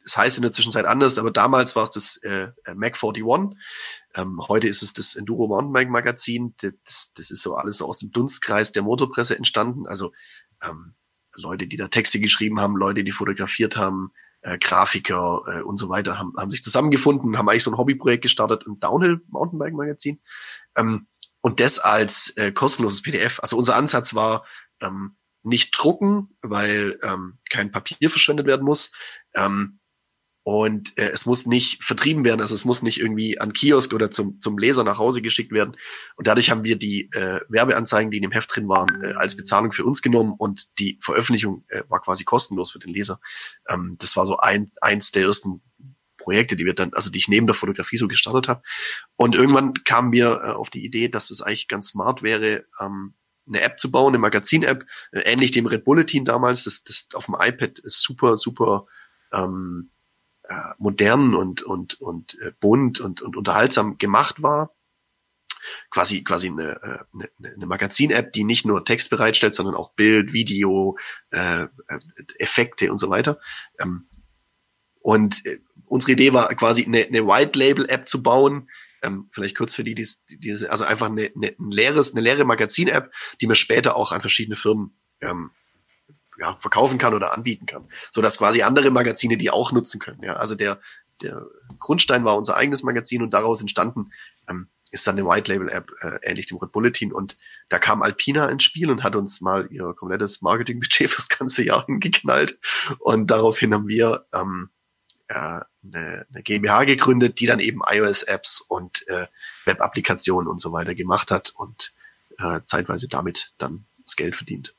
das 0.02 0.16
heißt 0.16 0.38
in 0.38 0.42
der 0.42 0.52
Zwischenzeit 0.52 0.86
anders, 0.86 1.18
aber 1.18 1.30
damals 1.30 1.76
war 1.76 1.82
es 1.82 1.90
das 1.90 2.16
äh, 2.18 2.48
Mac 2.74 2.98
41. 3.02 3.24
Ähm, 4.14 4.40
heute 4.48 4.66
ist 4.66 4.82
es 4.82 4.92
das 4.92 5.14
Enduro 5.14 5.46
Mountainbike 5.46 5.90
Magazin. 5.90 6.54
Das, 6.84 7.12
das 7.14 7.30
ist 7.30 7.42
so 7.42 7.54
alles 7.54 7.82
aus 7.82 7.98
dem 7.98 8.10
Dunstkreis 8.10 8.72
der 8.72 8.82
Motorpresse 8.82 9.36
entstanden. 9.36 9.86
Also 9.86 10.12
ähm, 10.62 10.94
Leute, 11.34 11.66
die 11.66 11.76
da 11.76 11.88
Texte 11.88 12.18
geschrieben 12.18 12.60
haben, 12.60 12.76
Leute, 12.76 13.04
die 13.04 13.12
fotografiert 13.12 13.76
haben, 13.76 14.12
äh, 14.42 14.58
Grafiker 14.58 15.42
äh, 15.46 15.62
und 15.62 15.76
so 15.76 15.88
weiter 15.88 16.18
haben, 16.18 16.34
haben 16.36 16.50
sich 16.50 16.62
zusammengefunden, 16.62 17.38
haben 17.38 17.48
eigentlich 17.48 17.64
so 17.64 17.70
ein 17.70 17.76
Hobbyprojekt 17.76 18.22
gestartet, 18.22 18.66
ein 18.66 18.80
Downhill 18.80 19.20
Mountainbike 19.28 19.74
Magazin. 19.74 20.20
Ähm, 20.76 21.06
und 21.40 21.60
das 21.60 21.78
als 21.78 22.36
äh, 22.36 22.52
kostenloses 22.52 23.02
PDF. 23.02 23.40
Also 23.40 23.56
unser 23.56 23.76
Ansatz 23.76 24.14
war 24.14 24.44
ähm, 24.80 25.16
nicht 25.42 25.72
drucken, 25.76 26.36
weil 26.42 26.98
ähm, 27.02 27.38
kein 27.48 27.72
Papier 27.72 28.10
verschwendet 28.10 28.46
werden 28.46 28.64
muss. 28.64 28.92
Ähm, 29.34 29.79
und 30.42 30.96
äh, 30.98 31.10
es 31.10 31.26
muss 31.26 31.46
nicht 31.46 31.84
vertrieben 31.84 32.24
werden, 32.24 32.40
also 32.40 32.54
es 32.54 32.64
muss 32.64 32.82
nicht 32.82 32.98
irgendwie 32.98 33.38
an 33.38 33.52
Kiosk 33.52 33.92
oder 33.92 34.10
zum, 34.10 34.40
zum 34.40 34.56
Leser 34.56 34.84
nach 34.84 34.98
Hause 34.98 35.20
geschickt 35.20 35.52
werden. 35.52 35.76
Und 36.16 36.26
dadurch 36.26 36.50
haben 36.50 36.64
wir 36.64 36.76
die 36.76 37.10
äh, 37.12 37.40
Werbeanzeigen, 37.48 38.10
die 38.10 38.16
in 38.16 38.22
dem 38.22 38.32
Heft 38.32 38.54
drin 38.54 38.68
waren, 38.68 39.02
äh, 39.02 39.12
als 39.12 39.36
Bezahlung 39.36 39.72
für 39.72 39.84
uns 39.84 40.00
genommen 40.00 40.34
und 40.36 40.68
die 40.78 40.98
Veröffentlichung 41.02 41.64
äh, 41.68 41.82
war 41.88 42.00
quasi 42.00 42.24
kostenlos 42.24 42.70
für 42.70 42.78
den 42.78 42.92
Leser. 42.92 43.20
Ähm, 43.68 43.96
das 44.00 44.16
war 44.16 44.24
so 44.24 44.38
ein, 44.38 44.72
eins 44.80 45.12
der 45.12 45.24
ersten 45.24 45.62
Projekte, 46.16 46.56
die 46.56 46.64
wir 46.64 46.74
dann, 46.74 46.94
also 46.94 47.10
die 47.10 47.18
ich 47.18 47.28
neben 47.28 47.46
der 47.46 47.54
Fotografie 47.54 47.96
so 47.96 48.08
gestartet 48.08 48.48
habe. 48.48 48.62
Und 49.16 49.34
irgendwann 49.34 49.74
kamen 49.84 50.12
wir 50.12 50.40
äh, 50.42 50.50
auf 50.52 50.70
die 50.70 50.84
Idee, 50.84 51.08
dass 51.08 51.30
es 51.30 51.42
eigentlich 51.42 51.68
ganz 51.68 51.88
smart 51.88 52.22
wäre, 52.22 52.64
ähm, 52.80 53.14
eine 53.46 53.60
App 53.60 53.78
zu 53.80 53.90
bauen, 53.90 54.14
eine 54.14 54.18
Magazin-App, 54.18 54.86
äh, 55.12 55.20
ähnlich 55.20 55.50
dem 55.50 55.66
Red 55.66 55.84
Bulletin 55.84 56.24
damals. 56.24 56.64
Das, 56.64 56.82
das 56.82 57.08
auf 57.14 57.26
dem 57.26 57.36
iPad 57.38 57.78
ist 57.80 58.02
super, 58.02 58.36
super 58.36 58.86
ähm, 59.32 59.90
äh, 60.50 60.74
modern 60.76 61.34
und, 61.34 61.62
und, 61.62 62.00
und 62.00 62.38
äh, 62.42 62.52
bunt 62.60 63.00
und, 63.00 63.22
und 63.22 63.36
unterhaltsam 63.36 63.96
gemacht 63.96 64.42
war. 64.42 64.74
Quasi, 65.90 66.22
quasi 66.24 66.48
eine, 66.48 66.72
äh, 66.82 66.98
eine, 67.38 67.54
eine 67.54 67.66
Magazin-App, 67.66 68.34
die 68.34 68.44
nicht 68.44 68.66
nur 68.66 68.84
Text 68.84 69.08
bereitstellt, 69.08 69.54
sondern 69.54 69.74
auch 69.74 69.94
Bild, 69.94 70.34
Video, 70.34 70.98
äh, 71.30 71.66
Effekte 72.38 72.90
und 72.92 72.98
so 72.98 73.08
weiter. 73.08 73.40
Ähm, 73.78 74.08
Und 75.02 75.46
äh, 75.46 75.60
unsere 75.86 76.12
Idee 76.12 76.32
war 76.34 76.54
quasi 76.54 76.84
eine, 76.84 77.06
eine 77.06 77.26
White-Label-App 77.26 78.06
zu 78.06 78.22
bauen, 78.22 78.68
ähm, 79.02 79.30
vielleicht 79.32 79.56
kurz 79.56 79.74
für 79.74 79.82
die, 79.82 79.94
die 79.94 80.06
diese, 80.38 80.70
also 80.70 80.84
einfach 80.84 81.06
eine, 81.06 81.32
eine, 81.34 81.54
ein 81.58 81.70
leeres, 81.70 82.12
eine 82.12 82.20
leere 82.20 82.44
Magazin-App, 82.44 83.10
die 83.40 83.46
man 83.46 83.56
später 83.56 83.96
auch 83.96 84.12
an 84.12 84.20
verschiedene 84.20 84.56
Firmen 84.56 84.92
ähm, 85.22 85.52
ja, 86.40 86.56
verkaufen 86.58 86.98
kann 86.98 87.14
oder 87.14 87.32
anbieten 87.32 87.66
kann, 87.66 87.84
so 88.10 88.22
dass 88.22 88.38
quasi 88.38 88.62
andere 88.62 88.90
Magazine 88.90 89.36
die 89.36 89.50
auch 89.50 89.72
nutzen 89.72 90.00
können. 90.00 90.22
Ja, 90.22 90.34
also 90.34 90.54
der 90.54 90.80
der 91.22 91.46
Grundstein 91.78 92.24
war 92.24 92.36
unser 92.36 92.56
eigenes 92.56 92.82
Magazin 92.82 93.22
und 93.22 93.32
daraus 93.32 93.60
entstanden 93.60 94.12
ähm, 94.48 94.68
ist 94.90 95.06
dann 95.06 95.16
eine 95.18 95.28
White 95.28 95.52
Label 95.52 95.68
App 95.68 95.92
äh, 96.00 96.18
ähnlich 96.22 96.46
dem 96.46 96.56
Red 96.56 96.72
Bulletin 96.72 97.12
und 97.12 97.36
da 97.68 97.78
kam 97.78 98.02
Alpina 98.02 98.48
ins 98.48 98.64
Spiel 98.64 98.90
und 98.90 99.02
hat 99.02 99.14
uns 99.14 99.40
mal 99.40 99.68
ihr 99.70 99.92
komplettes 99.94 100.42
Marketingbudget 100.42 101.10
fürs 101.10 101.28
ganze 101.28 101.64
Jahr 101.64 101.84
hingeknallt 101.86 102.58
und 102.98 103.30
daraufhin 103.30 103.74
haben 103.74 103.86
wir 103.86 104.26
ähm, 104.32 104.70
äh, 105.28 105.34
eine, 105.34 106.26
eine 106.32 106.42
GmbH 106.42 106.84
gegründet, 106.84 107.38
die 107.38 107.46
dann 107.46 107.60
eben 107.60 107.82
iOS 107.86 108.24
Apps 108.24 108.60
und 108.60 109.06
äh, 109.08 109.26
Web 109.66 109.80
Applikationen 109.80 110.48
und 110.48 110.60
so 110.60 110.72
weiter 110.72 110.94
gemacht 110.94 111.30
hat 111.30 111.50
und 111.50 111.92
äh, 112.38 112.60
zeitweise 112.66 113.08
damit 113.08 113.52
dann 113.58 113.84
das 114.04 114.16
Geld 114.16 114.34
verdient. 114.34 114.74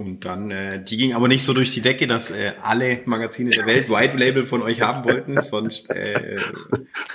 Und 0.00 0.24
dann, 0.24 0.50
äh, 0.50 0.82
die 0.82 0.96
ging 0.96 1.12
aber 1.12 1.28
nicht 1.28 1.44
so 1.44 1.52
durch 1.52 1.72
die 1.72 1.82
Decke, 1.82 2.06
dass 2.06 2.30
äh, 2.30 2.52
alle 2.62 3.02
Magazine 3.04 3.50
der 3.50 3.66
Welt 3.66 3.90
White 3.90 4.16
Label 4.16 4.46
von 4.46 4.62
euch 4.62 4.80
haben 4.80 5.04
wollten, 5.04 5.42
sonst 5.42 5.90
äh, 5.90 6.38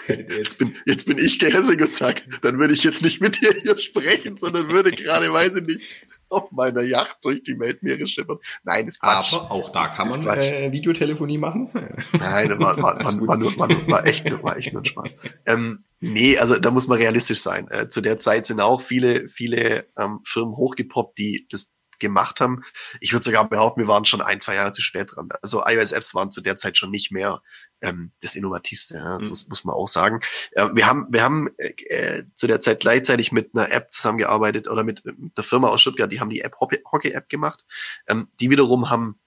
jetzt, 0.08 0.60
bin, 0.60 0.76
jetzt 0.86 1.08
bin 1.08 1.18
ich 1.18 1.40
gehässig 1.40 1.82
und 1.82 1.92
sag, 1.92 2.22
dann 2.44 2.60
würde 2.60 2.76
ich 2.76 2.84
jetzt 2.84 3.02
nicht 3.02 3.22
mit 3.22 3.42
dir 3.42 3.56
hier 3.60 3.80
sprechen, 3.80 4.38
sondern 4.38 4.68
würde 4.68 4.92
gerade, 4.92 5.34
weiß 5.34 5.56
ich 5.56 5.64
nicht, 5.64 5.82
auf 6.30 6.52
meiner 6.52 6.84
Yacht 6.84 7.18
durch 7.24 7.42
die 7.42 7.60
Weltmeere 7.60 8.08
schippern. 8.08 8.38
Nein, 8.64 8.88
ist 8.88 9.02
Quatsch. 9.02 9.34
Aber 9.34 9.52
auch 9.52 9.72
da 9.72 9.88
kann 9.88 10.10
man 10.10 10.24
äh, 10.38 10.72
Videotelefonie 10.72 11.40
machen. 11.40 11.72
Nein, 12.20 12.50
war, 12.60 12.78
war, 12.78 12.84
war, 12.84 13.28
war, 13.28 13.38
nur, 13.38 13.58
war, 13.58 13.68
nur, 13.68 13.88
war, 13.88 14.06
echt, 14.06 14.32
war 14.44 14.58
echt 14.58 14.74
nur 14.74 14.84
ein 14.84 14.86
Spaß. 14.86 15.16
Ähm, 15.48 15.86
nee, 16.02 16.38
also 16.38 16.60
da 16.60 16.70
muss 16.70 16.88
man 16.88 17.00
realistisch 17.00 17.40
sein. 17.40 17.68
Äh, 17.72 17.90
zu 17.90 18.02
der 18.02 18.20
Zeit 18.20 18.46
sind 18.46 18.62
auch 18.62 18.80
viele, 18.80 19.28
viele 19.28 19.88
ähm, 19.98 20.20
Firmen 20.24 20.56
hochgepoppt, 20.56 21.18
die 21.18 21.48
das 21.50 21.76
gemacht 22.00 22.41
haben. 22.41 22.64
Ich 23.00 23.14
würde 23.14 23.24
sogar 23.24 23.48
behaupten, 23.48 23.82
wir 23.82 23.88
waren 23.88 24.06
schon 24.06 24.22
ein, 24.22 24.39
zwei 24.39 24.56
Jahre 24.56 24.72
zu 24.72 24.82
spät 24.82 25.16
dran. 25.16 25.30
Also 25.41 25.64
iOS-Apps 25.66 26.16
waren 26.16 26.32
zu 26.32 26.41
der 26.41 26.58
Zeit 26.58 26.78
schon 26.78 26.91
nicht 26.91 27.12
mehr 27.12 27.41
ähm, 27.82 28.12
das 28.22 28.36
Innovativste. 28.36 28.98
Ja? 28.98 29.18
Das 29.18 29.28
mhm. 29.28 29.30
muss, 29.30 29.48
muss 29.48 29.64
man 29.66 29.76
auch 29.76 29.88
sagen. 29.88 30.22
Äh, 30.52 30.70
wir 30.74 30.86
haben, 30.88 31.08
wir 31.10 31.24
haben 31.24 31.50
äh, 31.58 32.24
zu 32.36 32.48
der 32.48 32.62
Zeit 32.62 32.80
gleichzeitig 32.80 33.32
mit 33.32 33.52
einer 33.54 33.72
App 33.72 33.93
zusammengearbeitet 33.93 34.68
oder 34.68 34.84
mit, 34.84 35.06
mit 35.06 35.38
der 35.38 35.43
Firma 35.43 35.70
aus 35.70 35.82
Stuttgart, 35.82 36.12
die 36.12 36.20
haben 36.20 36.30
die 36.30 36.41
App 36.41 36.56
Hockey 36.60 37.12
App 37.12 37.30
gemacht. 37.30 37.66
Ähm, 38.08 38.30
die 38.39 38.50
wiederum 38.50 38.89
haben 38.89 39.20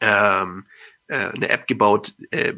ähm, 0.00 0.66
äh, 1.08 1.30
eine 1.30 1.48
App 1.48 1.66
gebaut, 1.66 2.12
äh, 2.30 2.54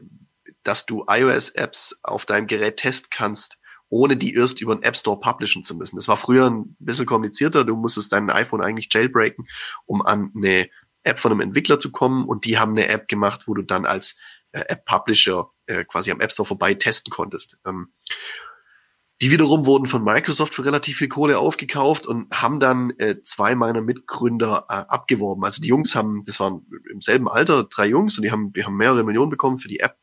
dass 0.63 0.87
du 0.87 1.05
iOS-Apps 1.09 2.01
auf 2.03 2.27
deinem 2.27 2.47
Gerät 2.47 2.79
testen 2.79 3.11
kannst, 3.11 3.59
ohne 3.89 4.17
die 4.17 4.35
erst 4.35 4.61
über 4.61 4.75
den 4.75 4.83
App 4.83 4.97
Store 4.97 5.19
publishen 5.19 5.65
zu 5.65 5.77
müssen. 5.77 5.97
Das 5.97 6.09
war 6.09 6.17
früher 6.17 6.49
ein 6.51 6.77
bisschen 6.79 7.07
komplizierter. 7.07 7.65
Du 7.65 7.77
musstest 7.77 8.13
dein 8.13 8.31
iPhone 8.31 8.61
eigentlich 8.61 8.89
jailbreaken, 8.91 9.47
um 9.85 10.03
an 10.03 10.33
eine 10.37 10.69
App 11.03 11.21
von 11.21 11.33
einem 11.33 11.41
Entwickler 11.41 11.79
zu 11.79 11.93
kommen. 11.93 12.27
Und 12.27 12.45
die 12.45 12.59
haben 12.59 12.73
eine 12.73 12.89
App 12.89 13.09
gemacht, 13.09 13.43
wo 13.47 13.55
du 13.55 13.63
dann 13.63 13.87
als 13.87 14.17
äh, 14.53 14.61
App-Publisher 14.61 15.51
äh, 15.67 15.85
quasi 15.85 16.11
am 16.11 16.21
App 16.21 16.33
Store 16.33 16.47
vorbei 16.47 16.75
testen 16.75 17.13
konntest. 17.13 17.59
Ähm, 17.65 17.93
die 19.23 19.31
wiederum 19.31 19.65
wurden 19.65 19.87
von 19.87 20.05
Microsoft 20.05 20.55
für 20.55 20.67
relativ 20.67 20.99
viel 20.99 21.09
Kohle 21.09 21.39
aufgekauft 21.39 22.07
und 22.07 22.31
haben 22.31 22.61
dann 22.61 22.91
äh, 22.99 23.23
zwei 23.23 23.55
meiner 23.55 23.81
Mitgründer 23.81 24.67
äh, 24.69 24.75
abgeworben. 24.75 25.43
Also 25.43 25.63
die 25.63 25.69
Jungs 25.69 25.95
haben, 25.95 26.23
das 26.27 26.39
waren 26.39 26.67
im 26.93 27.01
selben 27.01 27.27
Alter 27.27 27.65
drei 27.65 27.87
Jungs 27.87 28.19
und 28.19 28.25
die 28.25 28.31
haben, 28.31 28.53
die 28.53 28.65
haben 28.65 28.77
mehrere 28.77 29.05
Millionen 29.05 29.31
bekommen 29.31 29.59
für 29.59 29.69
die 29.69 29.81
App 29.81 29.97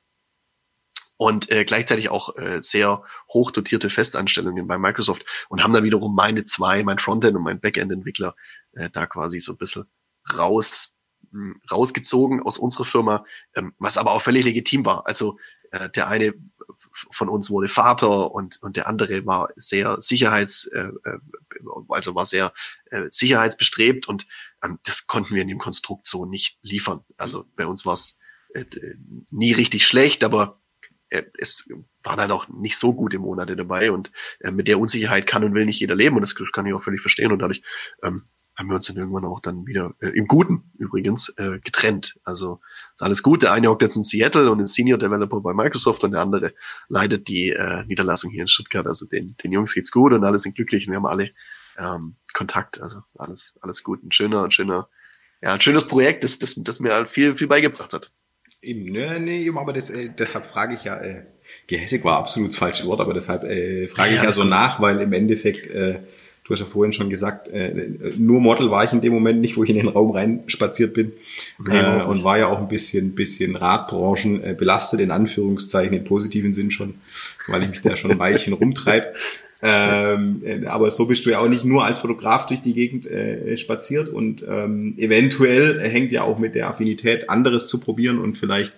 und 1.18 1.52
äh, 1.52 1.64
gleichzeitig 1.66 2.10
auch 2.10 2.36
äh, 2.38 2.62
sehr 2.62 3.04
hoch 3.30 3.52
dotierte 3.52 3.90
Festanstellungen 3.90 4.68
bei 4.68 4.78
Microsoft 4.78 5.26
und 5.50 5.64
haben 5.64 5.74
dann 5.74 5.84
wiederum 5.84 6.16
meine 6.16 6.46
zwei, 6.46 6.84
mein 6.84 7.00
Frontend 7.00 7.36
und 7.36 7.44
mein 7.44 7.60
Backend-Entwickler 7.60 8.36
äh, 8.74 8.90
da 8.90 9.06
quasi 9.06 9.40
so 9.40 9.54
ein 9.54 9.58
bisschen 9.58 9.86
raus 10.38 10.98
mh, 11.32 11.54
hm, 11.54 11.62
rausgezogen 11.72 12.42
aus 12.42 12.58
unserer 12.58 12.86
Firma, 12.86 13.26
ähm, 13.56 13.74
was 13.78 13.98
aber 13.98 14.12
auch 14.12 14.22
völlig 14.22 14.46
legitim 14.46 14.86
war. 14.86 15.06
Also 15.08 15.38
äh, 15.72 15.90
der 15.90 16.08
eine 16.08 16.34
von 17.12 17.30
uns 17.30 17.50
wurde 17.50 17.70
Vater 17.70 18.32
und 18.32 18.62
und 18.62 18.76
der 18.76 18.88
andere 18.88 19.26
war 19.26 19.50
sehr 19.56 19.98
sicherheits 20.00 20.66
äh, 20.68 20.90
äh 21.04 21.20
also 21.90 22.14
war 22.16 22.26
sehr 22.26 22.54
äh, 22.92 23.06
sicherheitsbestrebt 23.10 24.08
und 24.08 24.28
ähm, 24.64 24.80
das 24.84 25.08
konnten 25.08 25.36
wir 25.36 25.42
in 25.42 25.48
dem 25.48 25.60
Konstrukt 25.60 26.08
so 26.08 26.26
nicht 26.26 26.58
liefern. 26.62 27.04
Also 27.18 27.46
bei 27.56 27.66
uns 27.66 27.86
war 27.86 27.94
es 27.94 28.20
äh, 28.54 28.66
nie 29.32 29.54
richtig 29.54 29.86
schlecht, 29.88 30.24
aber 30.24 30.60
es 31.38 31.68
waren 32.04 32.20
halt 32.20 32.32
auch 32.32 32.48
nicht 32.48 32.78
so 32.78 32.94
gute 32.94 33.20
Monate 33.20 33.56
dabei 33.56 33.92
und 33.92 34.12
äh, 34.40 34.52
mit 34.52 34.68
der 34.68 34.80
Unsicherheit 34.80 35.28
kann 35.28 35.44
und 35.44 35.54
will 35.54 35.66
nicht 35.66 35.80
jeder 35.80 35.96
leben 35.96 36.16
und 36.16 36.22
das 36.22 36.36
kann 36.52 36.66
ich 36.66 36.74
auch 36.74 36.84
völlig 36.84 37.02
verstehen 37.02 37.32
und 37.32 37.40
dadurch 37.40 37.62
ähm, 38.02 38.24
haben 38.56 38.68
wir 38.68 38.76
uns 38.76 38.88
dann 38.88 38.98
irgendwann 38.98 39.26
auch 39.26 39.40
dann 39.40 39.66
wieder 39.66 39.96
äh, 40.00 40.10
im 40.10 40.28
Guten 40.28 40.72
übrigens 40.78 41.30
äh, 41.38 41.60
getrennt. 41.60 42.20
Also 42.24 42.60
ist 42.94 43.02
alles 43.02 43.24
gut. 43.24 43.42
Der 43.42 43.52
eine 43.52 43.70
hockt 43.70 43.82
jetzt 43.82 43.96
in 43.96 44.04
Seattle 44.04 44.52
und 44.52 44.60
ist 44.60 44.76
Senior 44.76 45.00
Developer 45.00 45.42
bei 45.42 45.54
Microsoft 45.54 46.04
und 46.04 46.12
der 46.12 46.22
andere 46.22 46.54
leitet 46.88 47.28
die 47.28 47.50
äh, 47.50 47.84
Niederlassung 47.86 48.32
hier 48.32 48.44
in 48.44 48.48
Stuttgart. 48.48 48.86
Also 48.86 49.08
den, 49.08 49.36
den 49.44 49.52
Jungs 49.52 49.74
geht's 49.74 49.92
gut 49.92 50.14
und 50.14 50.24
alle 50.24 50.38
sind 50.38 50.56
glücklich 50.56 50.88
und 50.88 50.92
wir 50.92 50.98
haben 50.98 51.06
alle 51.08 51.32
ähm, 51.78 52.16
Kontakt. 52.34 52.80
Also 52.80 53.02
alles 53.18 53.58
alles 53.62 53.84
gut. 53.84 54.04
Ein 54.04 54.12
schöner, 54.12 54.44
ein 54.44 54.52
schöner, 54.52 54.88
ja, 55.42 55.54
ein 55.54 55.62
schönes 55.62 55.88
Projekt, 55.88 56.24
das, 56.24 56.38
das, 56.38 56.56
das 56.56 56.80
mir 56.80 57.08
viel 57.08 57.36
viel 57.36 57.48
beigebracht 57.48 57.94
hat. 57.94 58.12
Eben, 58.64 58.86
ne, 58.94 59.20
nee, 59.20 59.52
aber 59.54 59.74
das, 59.74 59.90
äh, 59.90 60.10
deshalb 60.18 60.46
frage 60.46 60.76
ich 60.76 60.86
ja, 60.86 60.98
äh, 60.98 61.24
gehässig 61.68 62.06
war 62.06 62.18
absolut 62.18 62.52
das 62.52 62.58
falsche 62.58 62.86
Wort, 62.86 63.02
aber 63.02 63.14
deshalb 63.14 63.44
äh, 63.44 63.88
frage 63.88 64.12
ja, 64.12 64.18
ich 64.18 64.24
ja 64.24 64.32
so 64.32 64.46
nach, 64.46 64.80
weil 64.80 65.02
im 65.02 65.12
Endeffekt, 65.12 65.68
äh, 65.68 65.96
du 66.46 66.54
hast 66.54 66.62
ja 66.62 66.66
vorhin 66.66 66.94
schon 66.94 67.10
gesagt, 67.10 67.50
äh, 67.50 67.90
nur 68.18 68.40
Model 68.40 68.72
war 68.72 68.86
ich 68.86 68.94
in 68.94 69.02
dem 69.02 69.12
Moment 69.12 69.42
nicht, 69.42 69.58
wo 69.58 69.66
ich 69.66 69.70
in 69.70 69.76
den 69.76 69.90
Raum 69.90 70.12
rein 70.12 70.44
spaziert 70.48 70.94
bin 70.94 71.12
äh, 71.70 72.04
und 72.04 72.24
war 72.24 72.38
ja 72.38 72.48
auch 72.48 72.60
ein 72.60 72.70
bisschen, 72.70 73.16
bisschen 73.16 73.58
Radbranchen 73.58 74.42
äh, 74.42 74.56
belastet, 74.58 75.02
in 75.02 75.12
Anführungszeichen, 75.12 75.94
im 75.94 76.06
positiven 76.06 76.54
Sinn 76.54 76.72
schon, 76.72 76.96
weil 77.48 77.64
ich 77.64 77.70
mich 77.70 77.82
da 77.82 77.98
schon 77.98 78.12
ein 78.12 78.20
Weilchen 78.20 78.54
rumtreibe. 78.54 79.14
Ähm, 79.66 80.42
äh, 80.44 80.66
aber 80.66 80.92
so 80.92 81.06
bist 81.06 81.26
du 81.26 81.30
ja 81.30 81.40
auch 81.40 81.48
nicht 81.48 81.64
nur 81.64 81.86
als 81.86 82.02
Fotograf 82.02 82.48
durch 82.48 82.60
die 82.60 82.74
Gegend 82.74 83.06
äh, 83.06 83.56
spaziert 83.56 84.10
und 84.10 84.44
ähm, 84.46 84.94
eventuell 84.98 85.80
hängt 85.80 86.12
ja 86.12 86.24
auch 86.24 86.38
mit 86.38 86.54
der 86.54 86.68
Affinität 86.68 87.30
anderes 87.30 87.70
zu 87.70 87.80
probieren 87.80 88.20
und 88.20 88.38
vielleicht 88.38 88.74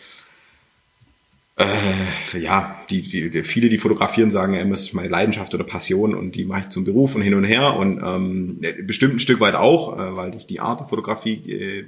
äh, 1.58 2.38
ja, 2.40 2.80
die, 2.92 3.02
die, 3.02 3.44
viele, 3.44 3.70
die 3.70 3.80
fotografieren, 3.80 4.30
sagen, 4.30 4.54
ja, 4.54 4.64
das 4.64 4.84
ist 4.84 4.94
meine 4.94 5.08
Leidenschaft 5.08 5.56
oder 5.56 5.64
Passion 5.64 6.14
und 6.14 6.36
die 6.36 6.46
mache 6.46 6.62
ich 6.62 6.70
zum 6.70 6.84
Beruf 6.84 7.16
und 7.16 7.24
hin 7.24 7.34
und 7.34 7.46
her 7.46 7.78
und 7.78 8.04
ähm, 8.04 8.60
bestimmt 8.86 9.16
ein 9.16 9.20
Stück 9.20 9.40
weit 9.40 9.56
auch, 9.56 9.98
äh, 9.98 10.16
weil 10.16 10.32
dich 10.32 10.46
die 10.46 10.60
Art 10.60 10.82
der 10.82 10.88
Fotografie 10.88 11.52
äh, 11.52 11.86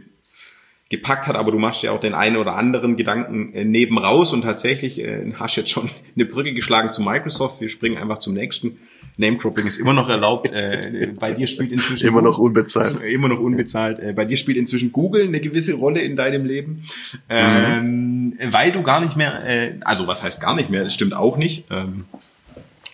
gepackt 0.89 1.27
hat, 1.27 1.35
aber 1.35 1.51
du 1.51 1.59
machst 1.59 1.83
ja 1.83 1.91
auch 1.91 1.99
den 1.99 2.13
einen 2.13 2.37
oder 2.37 2.55
anderen 2.55 2.95
Gedanken 2.95 3.53
äh, 3.53 3.65
neben 3.65 3.97
raus 3.97 4.33
und 4.33 4.43
tatsächlich 4.43 4.99
äh, 4.99 5.33
hast 5.37 5.55
jetzt 5.57 5.69
schon 5.69 5.89
eine 6.15 6.25
Brücke 6.25 6.53
geschlagen 6.53 6.91
zu 6.91 7.01
Microsoft. 7.01 7.61
Wir 7.61 7.69
springen 7.69 7.97
einfach 7.97 8.19
zum 8.19 8.33
nächsten. 8.33 8.77
Name-Dropping 9.19 9.65
ist 9.65 9.77
immer 9.77 9.93
noch 9.93 10.09
erlaubt. 10.09 10.51
Äh, 10.51 11.11
bei 11.19 11.33
dir 11.33 11.47
spielt 11.47 11.71
inzwischen 11.71 12.07
immer 12.07 12.21
noch 12.21 12.37
unbezahlt. 12.37 13.01
Äh, 13.01 13.07
immer 13.13 13.27
noch 13.27 13.39
unbezahlt. 13.39 13.99
Äh, 13.99 14.13
bei 14.13 14.25
dir 14.25 14.37
spielt 14.37 14.57
inzwischen 14.57 14.91
Google 14.91 15.23
eine 15.23 15.39
gewisse 15.39 15.73
Rolle 15.73 16.01
in 16.01 16.15
deinem 16.15 16.45
Leben, 16.45 16.83
ähm, 17.27 18.29
mhm. 18.29 18.53
weil 18.53 18.71
du 18.71 18.83
gar 18.83 19.01
nicht 19.01 19.15
mehr, 19.15 19.43
äh, 19.43 19.73
also 19.81 20.07
was 20.07 20.21
heißt 20.21 20.39
gar 20.39 20.55
nicht 20.55 20.69
mehr? 20.69 20.83
Das 20.83 20.93
stimmt 20.93 21.15
auch 21.15 21.37
nicht. 21.37 21.65
Ähm, 21.71 22.05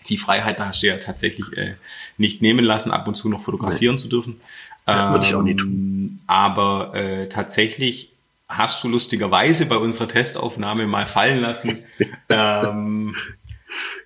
die 0.10 0.18
Freiheit 0.18 0.60
da 0.60 0.68
hast 0.68 0.82
du 0.82 0.88
ja 0.88 0.98
tatsächlich 0.98 1.46
äh, 1.58 1.74
nicht 2.18 2.42
nehmen 2.42 2.64
lassen, 2.64 2.92
ab 2.92 3.08
und 3.08 3.16
zu 3.16 3.30
noch 3.30 3.42
fotografieren 3.42 3.96
nee. 3.96 4.02
zu 4.02 4.08
dürfen. 4.08 4.40
Ja, 4.88 5.12
würde 5.12 5.26
ich 5.26 5.36
auch 5.36 5.44
nie 5.44 5.56
tun. 5.56 5.70
Ähm, 5.70 6.20
aber 6.28 6.94
äh, 6.96 7.30
tatsächlich 7.30 8.12
hast 8.50 8.84
du 8.84 8.90
lustigerweise 8.90 9.66
bei 9.66 9.78
unserer 9.78 10.08
Testaufnahme 10.08 10.86
mal 10.88 11.06
fallen 11.06 11.42
lassen, 11.42 11.80
ähm, 12.30 13.16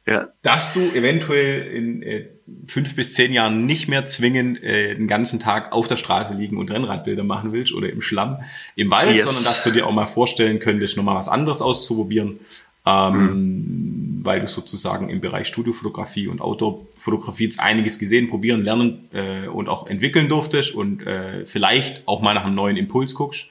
ja. 0.06 0.28
dass 0.42 0.74
du 0.74 0.80
eventuell 0.94 1.68
in 1.68 2.02
äh, 2.02 2.26
fünf 2.68 2.96
bis 2.96 3.14
zehn 3.14 3.34
Jahren 3.34 3.66
nicht 3.66 3.88
mehr 3.88 4.06
zwingend 4.06 4.64
äh, 4.64 4.96
den 4.96 5.08
ganzen 5.08 5.40
Tag 5.40 5.74
auf 5.74 5.88
der 5.88 5.98
Straße 5.98 6.34
liegen 6.34 6.58
und 6.58 6.72
Rennradbilder 6.72 7.24
machen 7.24 7.52
willst 7.52 7.74
oder 7.74 7.90
im 7.90 8.02
Schlamm 8.02 8.40
im 8.76 8.90
Wald, 8.90 9.16
yes. 9.16 9.26
sondern 9.26 9.44
dass 9.44 9.64
du 9.64 9.72
dir 9.72 9.86
auch 9.86 9.92
mal 9.92 10.06
vorstellen 10.06 10.60
könntest, 10.60 10.96
nochmal 10.96 11.16
was 11.16 11.28
anderes 11.28 11.62
auszuprobieren 11.62 12.40
ähm, 12.88 14.22
weil 14.24 14.42
du 14.42 14.48
sozusagen 14.48 15.10
im 15.10 15.22
Bereich 15.22 15.48
Studiofotografie 15.48 16.28
und 16.28 16.42
Outdoor-Fotografie 16.42 17.46
jetzt 17.46 17.60
einiges 17.60 18.00
gesehen, 18.00 18.30
probieren, 18.30 18.64
lernen 18.64 19.10
äh, 19.14 19.48
und 19.48 19.68
auch 19.70 19.88
entwickeln 19.88 20.30
durftest 20.30 20.74
und 20.74 21.06
äh, 21.06 21.46
vielleicht 21.46 22.08
auch 22.08 22.22
mal 22.22 22.34
nach 22.34 22.46
einem 22.46 22.56
neuen 22.56 22.78
Impuls 22.78 23.14
guckst. 23.14 23.48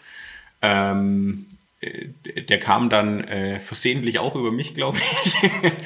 Ähm, 0.63 1.47
äh, 1.81 2.09
der 2.43 2.59
kam 2.59 2.89
dann 2.89 3.25
äh, 3.25 3.61
versehentlich 3.61 4.19
auch 4.19 4.35
über 4.37 4.51
mich, 4.51 4.75
glaube 4.75 4.99
ich. 4.99 5.37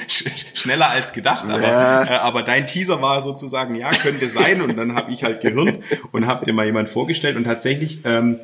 Schneller 0.55 0.91
als 0.91 1.13
gedacht, 1.13 1.49
aber, 1.49 1.63
ja. 1.63 2.05
äh, 2.05 2.19
aber 2.19 2.43
dein 2.43 2.67
Teaser 2.67 3.03
war 3.03 3.21
sozusagen, 3.23 3.75
ja, 3.75 3.91
könnte 3.91 4.29
sein. 4.29 4.63
Und 4.63 4.77
dann 4.77 4.95
habe 4.95 5.13
ich 5.13 5.25
halt 5.25 5.41
gehirnt 5.41 5.79
und 6.13 6.27
habe 6.27 6.45
dir 6.45 6.53
mal 6.53 6.67
jemand 6.67 6.89
vorgestellt. 6.89 7.37
Und 7.37 7.45
tatsächlich 7.45 8.01
ähm, 8.05 8.39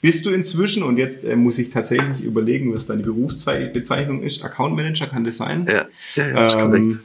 bist 0.00 0.26
du 0.26 0.30
inzwischen, 0.30 0.82
und 0.82 0.96
jetzt 0.96 1.24
äh, 1.24 1.36
muss 1.36 1.58
ich 1.58 1.70
tatsächlich 1.70 2.22
überlegen, 2.22 2.74
was 2.74 2.86
deine 2.86 3.02
Berufsbezeichnung 3.02 4.22
ist, 4.22 4.44
Account 4.44 4.76
Manager, 4.76 5.06
kann 5.06 5.24
das 5.24 5.38
sein? 5.38 5.66
Ja, 5.68 5.86
ja, 6.14 6.28
ja 6.28 6.74
ähm, 6.74 7.00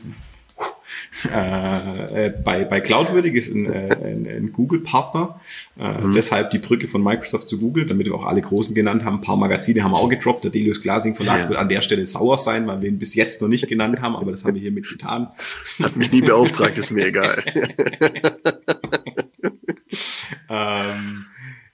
äh, 1.32 2.28
äh, 2.28 2.34
bei, 2.44 2.66
bei 2.66 2.82
Cloudwürdig 2.82 3.34
ist 3.36 3.54
ein, 3.54 3.66
äh, 3.66 3.96
ein, 4.04 4.28
ein 4.28 4.52
Google-Partner, 4.52 5.40
äh, 5.80 6.02
mhm. 6.02 6.14
deshalb 6.14 6.52
die 6.52 6.60
Brücke 6.60 6.88
von 6.88 7.04
Microsoft 7.04 7.48
zu 7.48 7.58
Google, 7.58 7.86
damit 7.86 8.06
wir 8.08 8.14
auch 8.14 8.26
alle 8.26 8.42
Großen 8.42 8.76
genannt 8.76 9.04
haben. 9.04 9.18
Ein 9.18 9.22
paar 9.22 9.38
Magazine 9.38 9.84
haben 9.84 9.92
wir 9.92 10.00
auch 10.00 10.10
gedroppt. 10.10 10.44
Der 10.44 10.52
Delius 10.52 10.82
Glasing 10.82 11.16
Verlag 11.16 11.42
ja. 11.42 11.50
wird 11.50 11.60
an 11.60 11.70
der 11.70 11.82
Stelle 11.82 12.06
sauer 12.08 12.38
sein, 12.38 12.68
weil 12.68 12.82
wir 12.82 12.90
ihn 12.90 13.00
bis 13.00 13.16
jetzt 13.16 13.42
noch 13.42 13.48
nicht 13.48 13.68
genannt 13.68 14.02
haben, 14.02 14.16
aber 14.16 14.32
das 14.32 14.44
haben 14.44 14.56
wir 14.56 14.62
hiermit 14.62 14.88
getan. 14.90 15.30
Hat 15.82 15.96
mich 15.96 16.12
nie 16.12 16.22
beauftragt, 16.22 16.78
ist 16.78 16.92
mir 16.92 17.08
egal. 17.08 17.44
ähm, 20.50 21.26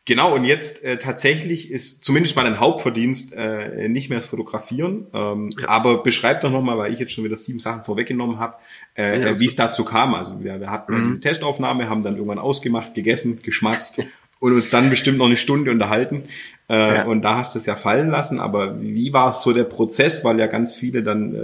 Genau, 0.10 0.34
und 0.34 0.44
jetzt 0.44 0.84
äh, 0.84 0.98
tatsächlich 0.98 1.70
ist 1.70 2.04
zumindest 2.04 2.36
mal 2.36 2.48
ein 2.48 2.60
Hauptverdienst 2.60 3.32
äh, 3.32 3.88
nicht 3.90 4.10
mehr 4.10 4.18
das 4.18 4.26
Fotografieren. 4.26 5.06
Ähm, 5.14 5.52
ja. 5.62 5.70
Aber 5.70 6.02
beschreib 6.02 6.42
doch 6.42 6.50
nochmal, 6.50 6.80
weil 6.80 6.92
ich 6.92 6.98
jetzt 6.98 7.12
schon 7.12 7.24
wieder 7.24 7.38
sieben 7.38 7.60
Sachen 7.60 7.84
vorweggenommen 7.84 8.40
habe, 8.40 8.56
äh, 8.98 9.22
ja, 9.22 9.40
wie 9.40 9.46
es 9.46 9.56
dazu 9.56 9.86
kam. 9.86 10.16
Also 10.16 10.44
wir, 10.44 10.60
wir 10.60 10.72
hatten 10.72 10.96
mhm. 10.96 11.08
diese 11.10 11.20
Testaufnahme, 11.20 11.90
haben 11.90 12.04
dann 12.04 12.16
irgendwann 12.16 12.40
ausgemacht, 12.40 12.96
gegessen, 12.96 13.42
geschmatzt 13.44 14.04
und 14.40 14.54
uns 14.54 14.72
dann 14.72 14.90
bestimmt 14.90 15.20
noch 15.20 15.28
eine 15.28 15.38
Stunde 15.38 15.70
unterhalten. 15.70 16.24
Äh, 16.68 16.96
ja. 16.96 17.06
Und 17.06 17.22
da 17.22 17.38
hast 17.38 17.54
du 17.54 17.60
es 17.60 17.68
ja 17.68 17.76
fallen 17.76 18.10
lassen. 18.10 18.40
Aber 18.40 18.82
wie 18.82 19.14
war 19.14 19.30
es 19.30 19.44
so 19.44 19.54
der 19.54 19.66
Prozess, 19.66 20.26
weil 20.26 20.40
ja 20.40 20.48
ganz 20.48 20.74
viele 20.74 21.04
dann 21.04 21.36
äh, 21.36 21.40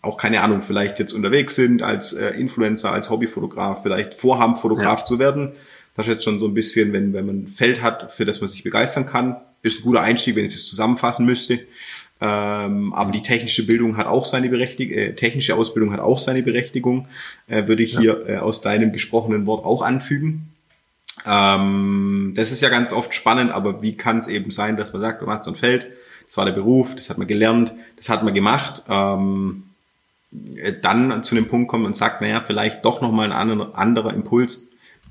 auch 0.00 0.16
keine 0.16 0.40
Ahnung, 0.40 0.62
vielleicht 0.66 0.98
jetzt 0.98 1.12
unterwegs 1.12 1.56
sind 1.56 1.82
als 1.82 2.14
äh, 2.14 2.30
Influencer, 2.30 2.90
als 2.90 3.10
Hobbyfotograf, 3.10 3.82
vielleicht 3.82 4.14
vorhaben, 4.14 4.56
Fotograf 4.56 5.04
zu 5.04 5.18
werden 5.18 5.52
das 5.96 6.06
ist 6.06 6.12
jetzt 6.12 6.24
schon 6.24 6.38
so 6.38 6.46
ein 6.46 6.54
bisschen, 6.54 6.92
wenn, 6.92 7.12
wenn 7.12 7.26
man 7.26 7.36
ein 7.42 7.46
Feld 7.48 7.82
hat, 7.82 8.12
für 8.12 8.24
das 8.24 8.40
man 8.40 8.50
sich 8.50 8.62
begeistern 8.62 9.06
kann, 9.06 9.36
ist 9.62 9.80
ein 9.80 9.82
guter 9.82 10.02
Einstieg, 10.02 10.36
wenn 10.36 10.44
ich 10.44 10.54
es 10.54 10.68
zusammenfassen 10.68 11.24
müsste. 11.26 11.60
Ähm, 12.18 12.94
aber 12.94 13.12
die 13.12 13.22
technische 13.22 13.66
Bildung 13.66 13.96
hat 13.96 14.06
auch 14.06 14.24
seine 14.24 14.48
Berechtigung, 14.48 14.96
äh, 14.96 15.14
technische 15.14 15.54
Ausbildung 15.54 15.92
hat 15.92 16.00
auch 16.00 16.18
seine 16.18 16.42
Berechtigung, 16.42 17.08
äh, 17.46 17.66
würde 17.66 17.82
ich 17.82 17.92
ja. 17.94 18.00
hier 18.00 18.28
äh, 18.28 18.36
aus 18.38 18.62
deinem 18.62 18.92
gesprochenen 18.92 19.44
Wort 19.46 19.64
auch 19.64 19.82
anfügen. 19.82 20.52
Ähm, 21.26 22.32
das 22.34 22.52
ist 22.52 22.62
ja 22.62 22.68
ganz 22.68 22.92
oft 22.92 23.14
spannend, 23.14 23.50
aber 23.50 23.82
wie 23.82 23.94
kann 23.94 24.18
es 24.18 24.28
eben 24.28 24.50
sein, 24.50 24.76
dass 24.76 24.92
man 24.92 25.02
sagt, 25.02 25.22
man 25.22 25.36
hat 25.36 25.44
so 25.44 25.50
ein 25.50 25.56
Feld, 25.56 25.86
das 26.26 26.36
war 26.38 26.46
der 26.46 26.52
Beruf, 26.52 26.94
das 26.94 27.10
hat 27.10 27.18
man 27.18 27.26
gelernt, 27.26 27.72
das 27.96 28.08
hat 28.08 28.22
man 28.22 28.32
gemacht, 28.32 28.84
ähm, 28.88 29.64
äh, 30.56 30.72
dann 30.80 31.22
zu 31.22 31.34
dem 31.34 31.48
Punkt 31.48 31.68
kommt 31.68 31.84
und 31.84 31.96
sagt, 31.96 32.22
naja, 32.22 32.42
vielleicht 32.46 32.84
doch 32.84 33.02
nochmal 33.02 33.26
ein 33.26 33.32
anderer, 33.32 33.76
anderer 33.76 34.14
Impuls 34.14 34.65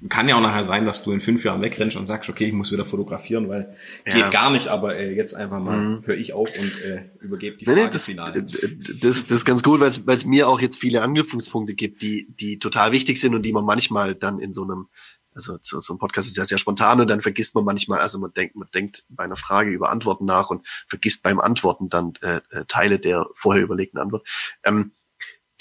kann 0.10 0.28
ja 0.28 0.36
auch 0.36 0.42
nachher 0.42 0.64
sein, 0.64 0.86
dass 0.86 1.04
du 1.04 1.12
in 1.12 1.22
fünf 1.22 1.44
Jahren 1.44 1.62
wegrennst 1.62 1.98
und 1.98 2.06
sagst, 2.06 2.30
okay, 2.30 2.46
ich 2.46 2.54
muss 2.54 2.72
wieder 2.72 2.86
fotografieren, 2.86 3.50
weil 3.50 3.76
ja. 4.06 4.14
geht 4.14 4.32
gar 4.32 4.52
nicht, 4.52 4.68
aber 4.68 4.96
äh, 4.96 5.14
jetzt 5.14 5.34
einfach 5.34 5.60
mal 5.60 5.78
mhm. 5.78 6.04
höre 6.06 6.18
ich 6.18 6.34
auf 6.34 6.50
und 6.58 6.82
äh, 6.82 7.10
übergebe 7.22 7.58
die 7.58 7.66
Frage 7.66 7.82
nee, 7.82 7.90
das, 7.90 8.06
final. 8.06 8.34
Das, 8.34 9.26
das 9.26 9.32
ist 9.32 9.46
ganz 9.46 9.64
gut, 9.64 9.80
weil 9.80 9.90
es 9.90 10.26
mir 10.26 10.48
auch 10.48 10.60
jetzt 10.60 10.78
viele 10.78 11.02
Anknüpfungspunkte 11.02 11.74
gibt, 11.74 12.02
die, 12.02 12.28
die 12.30 12.60
total 12.60 12.92
wichtig 12.92 13.20
sind 13.20 13.36
und 13.36 13.44
die 13.44 13.54
man 13.54 13.66
manchmal 13.66 14.16
dann 14.16 14.40
in 14.40 14.54
so 14.54 14.64
einem, 14.64 14.90
also 15.34 15.58
so, 15.62 15.80
so 15.80 15.94
ein 15.94 15.98
Podcast 15.98 16.28
ist 16.28 16.38
ja 16.38 16.46
sehr 16.46 16.58
spontan 16.58 17.02
und 17.02 17.10
dann 17.10 17.22
vergisst 17.22 17.56
man 17.56 17.66
manchmal, 17.66 18.00
also 18.00 18.20
man 18.20 18.34
denkt, 18.34 18.56
man 18.56 18.70
denkt 18.74 19.06
bei 19.10 19.24
einer 19.24 19.38
Frage 19.38 19.72
über 19.72 19.90
Antworten 19.90 20.26
nach 20.26 20.50
und 20.50 20.68
vergisst 20.88 21.24
beim 21.24 21.40
Antworten 21.40 21.90
dann 21.90 22.14
äh, 22.22 22.42
äh 22.52 22.66
Teile 22.68 23.00
der 23.00 23.28
vorher 23.34 23.64
überlegten 23.64 24.00
Antwort. 24.00 24.28
Ähm, 24.64 24.92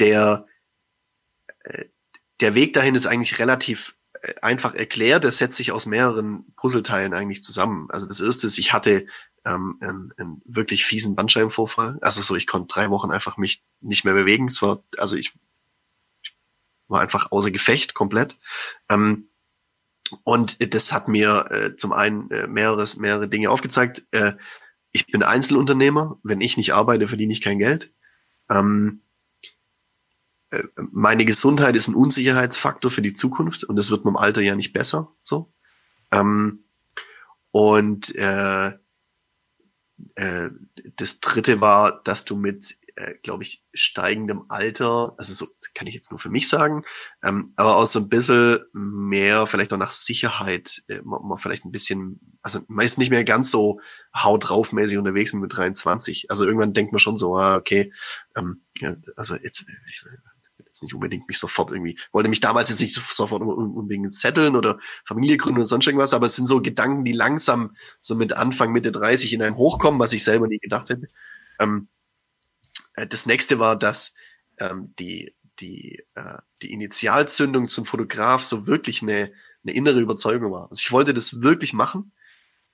der, 0.01 0.47
äh, 1.61 1.85
der 2.41 2.55
Weg 2.55 2.72
dahin 2.72 2.95
ist 2.95 3.07
eigentlich 3.07 3.39
relativ 3.39 3.97
einfach 4.43 4.75
erklärt. 4.75 5.25
Es 5.25 5.39
setzt 5.39 5.57
sich 5.57 5.72
aus 5.72 5.87
mehreren 5.87 6.53
Puzzleteilen 6.57 7.14
eigentlich 7.14 7.43
zusammen. 7.43 7.89
Also 7.91 8.07
das 8.07 8.20
erste 8.20 8.47
ist, 8.47 8.59
ich 8.59 8.72
hatte 8.72 9.07
ähm, 9.45 9.77
einen, 9.81 10.12
einen 10.16 10.43
wirklich 10.45 10.85
fiesen 10.85 11.16
Bandscheibenvorfall. 11.16 11.99
Also 12.01 12.22
so, 12.22 12.37
ich 12.37 12.47
konnte 12.47 12.72
drei 12.72 12.91
Wochen 12.91 13.11
einfach 13.11 13.37
mich 13.37 13.62
nicht 13.81 14.05
mehr 14.05 14.14
bewegen. 14.14 14.49
Es 14.49 14.62
war, 14.62 14.83
also 14.97 15.16
ich, 15.16 15.33
ich 16.22 16.37
war 16.89 17.01
einfach 17.01 17.31
außer 17.33 17.51
Gefecht 17.51 17.95
komplett. 17.95 18.39
Ähm, 18.89 19.29
und 20.22 20.75
das 20.75 20.93
hat 20.93 21.09
mir 21.09 21.47
äh, 21.51 21.77
zum 21.77 21.93
einen 21.93 22.31
äh, 22.31 22.47
mehreres, 22.47 22.97
mehrere 22.97 23.29
Dinge 23.29 23.51
aufgezeigt. 23.51 24.05
Äh, 24.11 24.33
ich 24.93 25.07
bin 25.07 25.22
Einzelunternehmer. 25.22 26.18
Wenn 26.22 26.41
ich 26.41 26.57
nicht 26.57 26.72
arbeite, 26.75 27.09
verdiene 27.09 27.33
ich 27.33 27.41
kein 27.41 27.59
Geld. 27.59 27.91
Ähm, 28.51 29.01
äh, 29.01 29.14
meine 30.76 31.24
Gesundheit 31.24 31.76
ist 31.76 31.88
ein 31.88 31.94
Unsicherheitsfaktor 31.94 32.90
für 32.90 33.02
die 33.02 33.14
Zukunft 33.14 33.64
und 33.64 33.76
das 33.76 33.90
wird 33.90 34.05
mit 34.05 34.12
dem 34.12 34.16
Alter 34.16 34.40
ja 34.40 34.55
nicht 34.55 34.72
besser. 34.72 35.12
So. 35.22 35.52
Ähm, 36.12 36.64
und 37.50 38.14
äh, 38.16 38.72
äh, 40.16 40.50
das 40.96 41.20
dritte 41.20 41.61
war, 41.61 42.02
dass 42.02 42.24
du 42.24 42.36
mit, 42.36 42.76
äh, 42.96 43.14
glaube 43.22 43.44
ich, 43.44 43.64
steigendem 43.72 44.44
Alter, 44.48 45.14
also 45.18 45.32
so 45.32 45.46
kann 45.74 45.86
ich 45.86 45.94
jetzt 45.94 46.11
nur 46.11 46.18
für 46.18 46.30
mich 46.30 46.48
sagen, 46.48 46.84
ähm, 47.22 47.52
aber 47.57 47.76
auch 47.76 47.86
so 47.86 48.00
ein 48.00 48.09
bisschen 48.09 48.59
mehr, 48.72 49.46
vielleicht 49.46 49.72
auch 49.72 49.78
nach 49.78 49.92
Sicherheit, 49.92 50.82
äh, 50.88 51.00
man, 51.05 51.26
man 51.26 51.38
vielleicht 51.38 51.64
ein 51.64 51.72
bisschen, 51.72 52.20
also 52.42 52.61
meist 52.68 52.98
nicht 52.98 53.11
mehr 53.11 53.24
ganz 53.24 53.50
so 53.50 53.80
haut 54.14 54.48
drauf 54.48 54.72
mäßig 54.72 54.98
unterwegs 54.98 55.32
mit 55.32 55.57
23. 55.57 56.30
Also 56.30 56.44
irgendwann 56.44 56.72
denkt 56.72 56.92
man 56.92 56.98
schon 56.98 57.16
so, 57.16 57.36
ah, 57.36 57.57
okay, 57.57 57.92
ähm, 58.36 58.62
ja, 58.78 58.96
also 59.16 59.36
jetzt 59.36 59.64
nicht 60.85 60.95
unbedingt 60.95 61.26
mich 61.28 61.39
sofort 61.39 61.72
irgendwie, 61.72 61.99
wollte 62.12 62.28
mich 62.28 62.41
damals 62.41 62.68
jetzt 62.68 62.80
nicht 62.80 62.95
sofort 62.95 63.43
unbedingt 63.43 64.14
zetteln 64.14 64.57
oder 64.57 64.78
Familie 65.05 65.37
gründen 65.37 65.59
oder 65.59 65.66
sonst 65.66 65.87
irgendwas, 65.87 66.14
aber 66.14 66.26
es 66.26 66.37
sind 66.37 66.47
so 66.47 66.62
Gedanken, 66.62 67.05
die 67.05 67.12
langsam 67.12 67.76
so 68.01 68.14
mit 68.14 68.32
Anfang, 68.35 68.72
Mitte 68.72 68.93
30 68.93 69.32
in 69.32 69.43
einem 69.43 69.57
hochkommen, 69.57 70.01
was 70.01 70.12
ich 70.12 70.24
selber 70.24 70.47
nie 70.47 70.59
gedacht 70.59 70.91
hätte. 70.91 71.09
Ähm, 71.59 71.89
äh, 72.95 73.07
das 73.07 73.26
nächste 73.26 73.59
war, 73.59 73.76
dass 73.76 74.14
ähm, 74.59 74.95
die, 74.99 75.35
die, 75.61 76.03
äh, 76.14 76.39
die 76.62 76.72
Initialzündung 76.72 77.68
zum 77.68 77.87
Fotograf 77.87 78.45
so 78.45 78.66
wirklich 78.66 79.03
eine, 79.03 79.32
eine 79.64 79.74
innere 79.74 80.01
Überzeugung 80.01 80.53
war. 80.53 80.70
Also 80.70 80.80
ich 80.85 80.93
wollte 80.93 81.14
das 81.14 81.43
wirklich 81.43 81.72
machen 81.72 82.12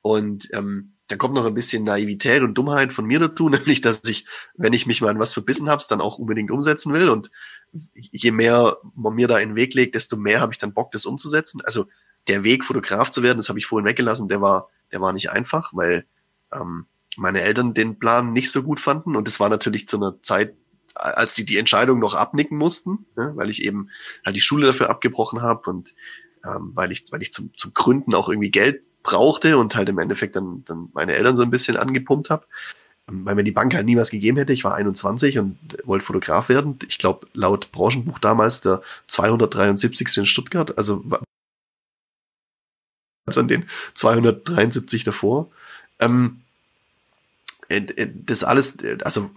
und 0.02 0.48
ähm, 0.52 0.96
da 1.10 1.16
kommt 1.16 1.34
noch 1.34 1.44
ein 1.44 1.54
bisschen 1.54 1.84
Naivität 1.84 2.42
und 2.42 2.54
Dummheit 2.54 2.92
von 2.92 3.04
mir 3.04 3.18
dazu, 3.18 3.48
nämlich 3.48 3.80
dass 3.80 4.02
ich, 4.04 4.26
wenn 4.54 4.72
ich 4.72 4.86
mich 4.86 5.00
mal 5.00 5.10
an 5.10 5.18
was 5.18 5.34
verbissen 5.34 5.68
habe, 5.68 5.82
dann 5.88 6.00
auch 6.00 6.18
unbedingt 6.18 6.50
umsetzen 6.50 6.92
will. 6.92 7.08
Und 7.08 7.30
je 7.94 8.30
mehr 8.32 8.76
man 8.94 9.14
mir 9.14 9.28
da 9.28 9.38
in 9.38 9.50
den 9.50 9.56
Weg 9.56 9.74
legt, 9.74 9.94
desto 9.94 10.16
mehr 10.16 10.40
habe 10.40 10.52
ich 10.52 10.58
dann 10.58 10.74
Bock, 10.74 10.92
das 10.92 11.06
umzusetzen. 11.06 11.60
Also 11.64 11.86
der 12.28 12.42
Weg, 12.42 12.64
Fotograf 12.64 13.10
zu 13.10 13.22
werden, 13.22 13.38
das 13.38 13.48
habe 13.48 13.58
ich 13.58 13.66
vorhin 13.66 13.86
weggelassen, 13.86 14.28
der 14.28 14.40
war, 14.40 14.68
der 14.92 15.00
war 15.00 15.12
nicht 15.12 15.30
einfach, 15.30 15.72
weil 15.72 16.06
ähm, 16.52 16.86
meine 17.16 17.40
Eltern 17.42 17.74
den 17.74 17.98
Plan 17.98 18.32
nicht 18.32 18.50
so 18.50 18.62
gut 18.62 18.80
fanden. 18.80 19.16
Und 19.16 19.26
das 19.26 19.40
war 19.40 19.48
natürlich 19.48 19.88
zu 19.88 19.96
einer 19.96 20.20
Zeit, 20.22 20.54
als 20.94 21.34
die 21.34 21.44
die 21.44 21.56
Entscheidung 21.56 21.98
noch 21.98 22.14
abnicken 22.14 22.58
mussten, 22.58 23.06
ne, 23.16 23.32
weil 23.36 23.50
ich 23.50 23.64
eben 23.64 23.90
halt 24.24 24.36
die 24.36 24.40
Schule 24.40 24.66
dafür 24.66 24.90
abgebrochen 24.90 25.40
habe 25.40 25.70
und 25.70 25.94
ähm, 26.44 26.72
weil 26.74 26.90
ich, 26.92 27.04
weil 27.10 27.22
ich 27.22 27.32
zum, 27.32 27.52
zum 27.56 27.74
Gründen 27.74 28.14
auch 28.14 28.28
irgendwie 28.28 28.50
Geld 28.50 28.82
brauchte 29.02 29.56
und 29.56 29.76
halt 29.76 29.88
im 29.88 29.98
Endeffekt 29.98 30.36
dann, 30.36 30.64
dann 30.64 30.90
meine 30.92 31.14
Eltern 31.14 31.36
so 31.36 31.42
ein 31.42 31.50
bisschen 31.50 31.76
angepumpt 31.76 32.30
habe 32.30 32.46
weil 33.12 33.34
mir 33.34 33.44
die 33.44 33.50
Bank 33.50 33.74
halt 33.74 33.86
nie 33.86 33.96
was 33.96 34.10
gegeben 34.10 34.36
hätte. 34.38 34.52
Ich 34.52 34.64
war 34.64 34.74
21 34.74 35.38
und 35.38 35.58
wollte 35.84 36.04
Fotograf 36.04 36.48
werden. 36.48 36.78
Ich 36.88 36.98
glaube, 36.98 37.26
laut 37.34 37.72
Branchenbuch 37.72 38.18
damals 38.18 38.60
der 38.60 38.82
273. 39.08 40.18
in 40.18 40.26
Stuttgart, 40.26 40.76
also 40.76 41.04
an 43.26 43.48
den 43.48 43.64
273 43.94 45.04
davor. 45.04 45.48
Ähm, 45.98 46.40
äh, 47.68 47.76
äh, 47.76 48.10
das 48.26 48.44
alles, 48.44 48.76
äh, 48.82 48.98
also 49.04 49.30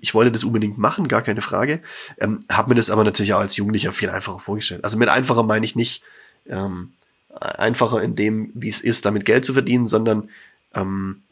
ich 0.00 0.14
wollte 0.14 0.32
das 0.32 0.44
unbedingt 0.44 0.76
machen, 0.76 1.08
gar 1.08 1.22
keine 1.22 1.40
Frage. 1.40 1.80
Ähm, 2.18 2.44
habe 2.50 2.70
mir 2.70 2.74
das 2.74 2.90
aber 2.90 3.04
natürlich 3.04 3.32
auch 3.32 3.40
als 3.40 3.56
Jugendlicher 3.56 3.92
viel 3.92 4.10
einfacher 4.10 4.40
vorgestellt. 4.40 4.84
Also 4.84 4.98
mit 4.98 5.08
einfacher 5.08 5.42
meine 5.44 5.64
ich 5.64 5.76
nicht 5.76 6.02
ähm, 6.46 6.92
einfacher 7.40 8.02
in 8.02 8.16
dem, 8.16 8.50
wie 8.54 8.68
es 8.68 8.80
ist, 8.80 9.06
damit 9.06 9.24
Geld 9.24 9.44
zu 9.44 9.54
verdienen, 9.54 9.86
sondern 9.86 10.28
ähm, 10.74 11.22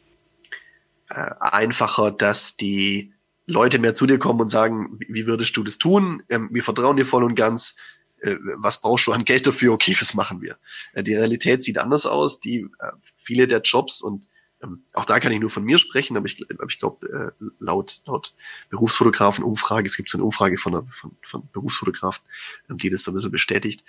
äh, 1.12 1.34
einfacher, 1.40 2.10
dass 2.10 2.56
die 2.56 3.12
Leute 3.46 3.78
mehr 3.78 3.94
zu 3.94 4.06
dir 4.06 4.18
kommen 4.18 4.40
und 4.40 4.48
sagen, 4.48 4.98
wie 5.08 5.26
würdest 5.26 5.56
du 5.56 5.62
das 5.62 5.78
tun? 5.78 6.22
Ähm, 6.28 6.48
wir 6.52 6.64
vertrauen 6.64 6.96
dir 6.96 7.06
voll 7.06 7.24
und 7.24 7.34
ganz. 7.34 7.76
Äh, 8.20 8.36
was 8.56 8.80
brauchst 8.80 9.06
du 9.06 9.12
an 9.12 9.24
Geld 9.24 9.46
dafür? 9.46 9.72
Okay, 9.72 9.96
was 10.00 10.14
machen 10.14 10.40
wir? 10.40 10.56
Äh, 10.94 11.02
die 11.02 11.14
Realität 11.14 11.62
sieht 11.62 11.78
anders 11.78 12.06
aus. 12.06 12.40
Die 12.40 12.60
äh, 12.78 12.92
viele 13.16 13.46
der 13.46 13.60
Jobs 13.60 14.00
und 14.00 14.26
ähm, 14.62 14.84
auch 14.94 15.04
da 15.04 15.20
kann 15.20 15.32
ich 15.32 15.40
nur 15.40 15.50
von 15.50 15.64
mir 15.64 15.78
sprechen, 15.78 16.16
aber 16.16 16.26
ich, 16.26 16.40
ich 16.40 16.78
glaube, 16.78 17.34
äh, 17.40 17.44
laut, 17.58 18.00
laut 18.06 18.32
Berufsfotografen-Umfrage, 18.70 19.86
es 19.86 19.96
gibt 19.96 20.08
so 20.08 20.18
eine 20.18 20.24
Umfrage 20.24 20.56
von, 20.56 20.88
von, 20.88 21.16
von 21.22 21.48
Berufsfotografen, 21.52 22.24
ähm, 22.70 22.78
die 22.78 22.88
das 22.88 23.02
so 23.02 23.10
ein 23.10 23.14
bisschen 23.14 23.32
bestätigt, 23.32 23.84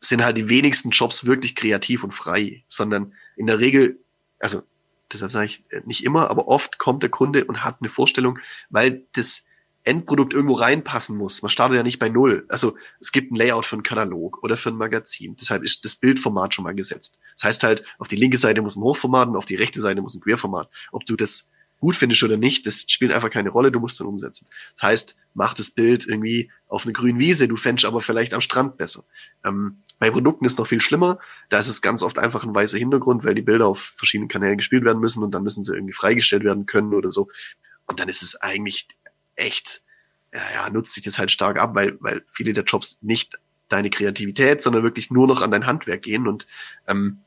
sind 0.00 0.24
halt 0.24 0.38
die 0.38 0.48
wenigsten 0.48 0.90
Jobs 0.90 1.26
wirklich 1.26 1.54
kreativ 1.54 2.04
und 2.04 2.12
frei, 2.12 2.64
sondern 2.68 3.12
in 3.36 3.46
der 3.46 3.60
Regel, 3.60 4.00
also 4.38 4.62
deshalb 5.12 5.32
sage 5.32 5.46
ich 5.46 5.64
äh, 5.70 5.82
nicht 5.84 6.04
immer, 6.04 6.30
aber 6.30 6.48
oft 6.48 6.78
kommt 6.78 7.02
der 7.02 7.10
Kunde 7.10 7.44
und 7.44 7.64
hat 7.64 7.78
eine 7.80 7.88
Vorstellung, 7.88 8.38
weil 8.70 9.04
das 9.12 9.44
Endprodukt 9.84 10.34
irgendwo 10.34 10.54
reinpassen 10.54 11.16
muss. 11.16 11.40
Man 11.40 11.50
startet 11.50 11.76
ja 11.76 11.82
nicht 11.82 11.98
bei 11.98 12.10
Null. 12.10 12.44
Also 12.48 12.76
es 13.00 13.10
gibt 13.10 13.32
ein 13.32 13.36
Layout 13.36 13.64
für 13.64 13.76
einen 13.76 13.82
Katalog 13.82 14.42
oder 14.42 14.56
für 14.58 14.68
ein 14.68 14.76
Magazin. 14.76 15.36
Deshalb 15.40 15.62
ist 15.62 15.84
das 15.84 15.96
Bildformat 15.96 16.52
schon 16.52 16.64
mal 16.64 16.74
gesetzt. 16.74 17.16
Das 17.36 17.44
heißt 17.44 17.62
halt, 17.62 17.84
auf 17.98 18.08
die 18.08 18.16
linke 18.16 18.36
Seite 18.36 18.60
muss 18.60 18.76
ein 18.76 18.82
Hochformat 18.82 19.28
und 19.28 19.36
auf 19.36 19.46
die 19.46 19.54
rechte 19.54 19.80
Seite 19.80 20.02
muss 20.02 20.14
ein 20.14 20.20
Querformat. 20.20 20.68
Ob 20.92 21.06
du 21.06 21.16
das 21.16 21.52
gut 21.80 21.96
findest 21.96 22.22
oder 22.22 22.36
nicht, 22.36 22.66
das 22.66 22.84
spielt 22.88 23.12
einfach 23.12 23.30
keine 23.30 23.50
Rolle, 23.50 23.72
du 23.72 23.80
musst 23.80 24.00
dann 24.00 24.08
umsetzen. 24.08 24.46
Das 24.74 24.82
heißt, 24.82 25.16
mach 25.34 25.54
das 25.54 25.70
Bild 25.70 26.06
irgendwie 26.06 26.50
auf 26.66 26.84
eine 26.84 26.92
grünen 26.92 27.18
Wiese, 27.18 27.48
du 27.48 27.56
fändest 27.56 27.86
aber 27.86 28.02
vielleicht 28.02 28.34
am 28.34 28.40
Strand 28.40 28.76
besser. 28.76 29.04
Ähm, 29.44 29.78
bei 29.98 30.10
Produkten 30.10 30.44
ist 30.44 30.58
noch 30.58 30.66
viel 30.66 30.80
schlimmer. 30.80 31.18
Da 31.48 31.58
ist 31.58 31.68
es 31.68 31.82
ganz 31.82 32.02
oft 32.02 32.18
einfach 32.18 32.44
ein 32.44 32.54
weißer 32.54 32.78
Hintergrund, 32.78 33.24
weil 33.24 33.34
die 33.34 33.42
Bilder 33.42 33.66
auf 33.66 33.94
verschiedenen 33.96 34.28
Kanälen 34.28 34.58
gespielt 34.58 34.84
werden 34.84 35.00
müssen 35.00 35.22
und 35.22 35.32
dann 35.32 35.42
müssen 35.42 35.62
sie 35.62 35.74
irgendwie 35.74 35.92
freigestellt 35.92 36.44
werden 36.44 36.66
können 36.66 36.94
oder 36.94 37.10
so. 37.10 37.28
Und 37.86 38.00
dann 38.00 38.08
ist 38.08 38.22
es 38.22 38.36
eigentlich 38.36 38.88
echt, 39.34 39.82
ja, 40.32 40.42
ja 40.54 40.70
nutzt 40.70 40.94
sich 40.94 41.04
das 41.04 41.18
halt 41.18 41.30
stark 41.30 41.58
ab, 41.58 41.74
weil, 41.74 41.96
weil 42.00 42.24
viele 42.30 42.52
der 42.52 42.64
Jobs 42.64 42.98
nicht 43.02 43.38
deine 43.68 43.90
Kreativität, 43.90 44.62
sondern 44.62 44.82
wirklich 44.82 45.10
nur 45.10 45.26
noch 45.26 45.42
an 45.42 45.50
dein 45.50 45.66
Handwerk 45.66 46.02
gehen 46.02 46.26
und 46.26 46.46
ähm, 46.86 47.20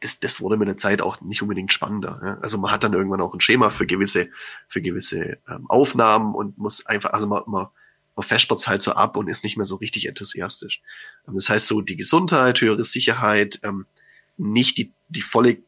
das, 0.00 0.20
das 0.20 0.40
wurde 0.40 0.56
mit 0.56 0.68
der 0.68 0.76
Zeit 0.76 1.00
auch 1.00 1.20
nicht 1.20 1.42
unbedingt 1.42 1.72
spannender. 1.72 2.20
Ja? 2.22 2.38
Also 2.40 2.58
man 2.58 2.70
hat 2.70 2.84
dann 2.84 2.92
irgendwann 2.92 3.20
auch 3.20 3.34
ein 3.34 3.40
Schema 3.40 3.70
für 3.70 3.86
gewisse, 3.86 4.28
für 4.68 4.82
gewisse 4.82 5.38
ähm, 5.48 5.68
Aufnahmen 5.68 6.34
und 6.34 6.58
muss 6.58 6.84
einfach, 6.86 7.12
also 7.12 7.26
man, 7.26 7.42
man 7.46 7.68
man 8.16 8.26
fespert's 8.26 8.68
halt 8.68 8.82
so 8.82 8.92
ab 8.92 9.16
und 9.16 9.28
ist 9.28 9.44
nicht 9.44 9.56
mehr 9.56 9.66
so 9.66 9.76
richtig 9.76 10.06
enthusiastisch. 10.06 10.82
Ähm, 11.26 11.34
das 11.34 11.48
heißt 11.48 11.66
so 11.66 11.80
die 11.80 11.96
Gesundheit, 11.96 12.60
höhere 12.60 12.84
Sicherheit, 12.84 13.60
ähm, 13.62 13.86
nicht 14.36 14.78
die, 14.78 14.92
die 15.08 15.22
volle 15.22 15.58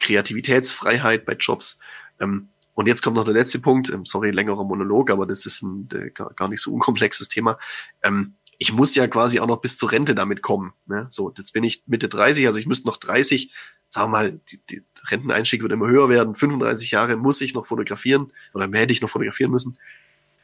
Kreativitätsfreiheit 0.00 1.24
bei 1.24 1.34
Jobs. 1.34 1.78
Ähm, 2.20 2.48
und 2.74 2.88
jetzt 2.88 3.02
kommt 3.02 3.16
noch 3.16 3.24
der 3.24 3.34
letzte 3.34 3.58
Punkt, 3.58 3.90
ähm, 3.90 4.04
sorry, 4.06 4.30
längerer 4.30 4.64
Monolog, 4.64 5.10
aber 5.10 5.26
das 5.26 5.44
ist 5.44 5.62
ein 5.62 5.88
äh, 5.92 6.10
gar 6.10 6.48
nicht 6.48 6.62
so 6.62 6.72
unkomplexes 6.72 7.28
Thema. 7.28 7.58
Ähm, 8.02 8.34
ich 8.58 8.72
muss 8.72 8.94
ja 8.94 9.08
quasi 9.08 9.40
auch 9.40 9.46
noch 9.46 9.60
bis 9.60 9.76
zur 9.76 9.90
Rente 9.90 10.14
damit 10.14 10.40
kommen. 10.40 10.72
Ne? 10.86 11.08
So, 11.10 11.32
jetzt 11.36 11.52
bin 11.52 11.64
ich 11.64 11.82
Mitte 11.86 12.08
30, 12.08 12.46
also 12.46 12.58
ich 12.58 12.66
müsste 12.66 12.88
noch 12.88 12.96
30, 12.96 13.52
sagen 13.90 14.12
wir 14.12 14.18
mal, 14.18 14.40
die, 14.50 14.60
die 14.70 14.82
Renteneinstieg 15.08 15.62
wird 15.62 15.72
immer 15.72 15.88
höher 15.88 16.08
werden, 16.08 16.36
35 16.36 16.92
Jahre 16.92 17.16
muss 17.16 17.40
ich 17.40 17.54
noch 17.54 17.66
fotografieren 17.66 18.32
oder 18.54 18.68
hätte 18.70 18.92
ich 18.92 19.00
noch 19.00 19.10
fotografieren 19.10 19.50
müssen. 19.50 19.76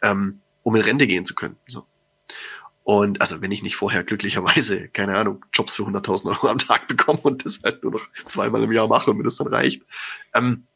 Ähm, 0.03 0.41
um 0.69 0.77
in 0.77 0.83
Rente 0.83 1.07
gehen 1.07 1.25
zu 1.25 1.35
können. 1.35 1.57
So. 1.67 1.87
Und 2.85 3.23
also 3.23 3.41
wenn 3.41 3.51
ich 3.51 3.63
nicht 3.63 3.77
vorher 3.77 4.05
glücklicherweise, 4.05 4.89
keine 4.89 5.17
Ahnung, 5.17 5.47
Jobs 5.55 5.77
für 5.77 5.85
100.000 5.85 6.27
Euro 6.29 6.49
am 6.49 6.59
Tag 6.59 6.87
bekomme 6.89 7.21
und 7.21 7.45
das 7.47 7.63
halt 7.65 7.83
nur 7.83 7.93
noch 7.93 8.07
zweimal 8.27 8.63
im 8.63 8.73
Jahr 8.73 8.87
mache 8.87 9.11
und 9.11 9.17
mir 9.17 9.25
das 9.25 9.37
dann 9.37 9.47
reicht. 9.47 9.83
Ähm, 10.35 10.67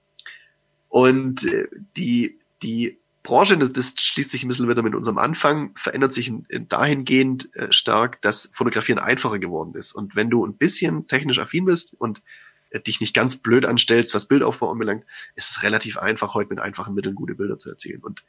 und 0.88 1.45
äh, 1.45 1.68
die, 1.99 2.38
die 2.62 2.99
Branche, 3.22 3.59
das, 3.59 3.72
das 3.72 3.95
schließt 3.99 4.30
sich 4.30 4.43
ein 4.43 4.49
bisschen 4.49 4.68
wieder 4.68 4.82
mit 4.82 4.95
unserem 4.95 5.18
Anfang, 5.18 5.74
verändert 5.76 6.14
sich 6.14 6.28
in, 6.28 6.47
in 6.49 6.68
dahingehend 6.68 7.55
äh, 7.55 7.70
stark, 7.70 8.22
dass 8.22 8.51
Fotografieren 8.55 8.99
einfacher 8.99 9.38
geworden 9.38 9.74
ist. 9.74 9.93
Und 9.93 10.16
wenn 10.16 10.30
du 10.30 10.47
ein 10.47 10.57
bisschen 10.57 11.07
technisch 11.07 11.38
affin 11.38 11.66
bist 11.66 11.95
und 11.99 12.22
äh, 12.70 12.80
dich 12.80 13.01
nicht 13.01 13.14
ganz 13.14 13.43
blöd 13.43 13.66
anstellst, 13.66 14.14
was 14.14 14.26
Bildaufbau 14.26 14.70
anbelangt, 14.70 15.05
ist 15.34 15.51
es 15.51 15.62
relativ 15.62 15.99
einfach, 15.99 16.32
heute 16.32 16.49
mit 16.49 16.61
einfachen 16.61 16.95
Mitteln 16.95 17.14
gute 17.14 17.34
Bilder 17.34 17.59
zu 17.59 17.68
erzielen. 17.68 18.03
Und 18.03 18.24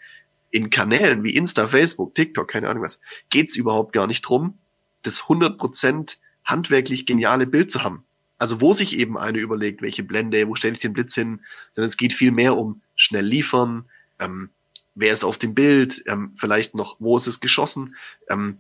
in 0.54 0.70
Kanälen 0.70 1.24
wie 1.24 1.36
Insta, 1.36 1.68
Facebook, 1.68 2.14
TikTok, 2.14 2.48
keine 2.48 2.70
Ahnung 2.70 2.84
was, 2.84 3.02
geht's 3.32 3.56
überhaupt 3.56 3.92
gar 3.92 4.06
nicht 4.06 4.22
drum, 4.22 4.60
das 5.02 5.24
100% 5.24 6.18
handwerklich 6.46 7.08
geniale 7.08 7.48
Bild 7.48 7.72
zu 7.72 7.84
haben. 7.84 8.06
Also 8.38 8.62
wo 8.62 8.72
sich 8.72 8.98
eben 9.00 9.18
eine 9.18 9.40
überlegt, 9.40 9.82
welche 9.82 10.04
Blende, 10.04 10.48
wo 10.48 10.54
stelle 10.54 10.76
ich 10.76 10.82
den 10.82 10.94
Blitz 10.94 11.16
hin, 11.16 11.42
sondern 11.72 11.90
es 11.90 11.98
geht 11.98 12.14
viel 12.14 12.32
mehr 12.32 12.56
um 12.56 12.82
schnell 12.96 13.26
liefern, 13.26 13.86
ähm, 14.20 14.52
wer 14.94 15.12
ist 15.12 15.24
auf 15.24 15.40
dem 15.40 15.56
Bild, 15.56 16.04
ähm, 16.06 16.34
vielleicht 16.36 16.76
noch, 16.76 16.98
wo 17.00 17.18
ist 17.18 17.26
es 17.26 17.40
geschossen, 17.40 17.96
ähm, 18.30 18.60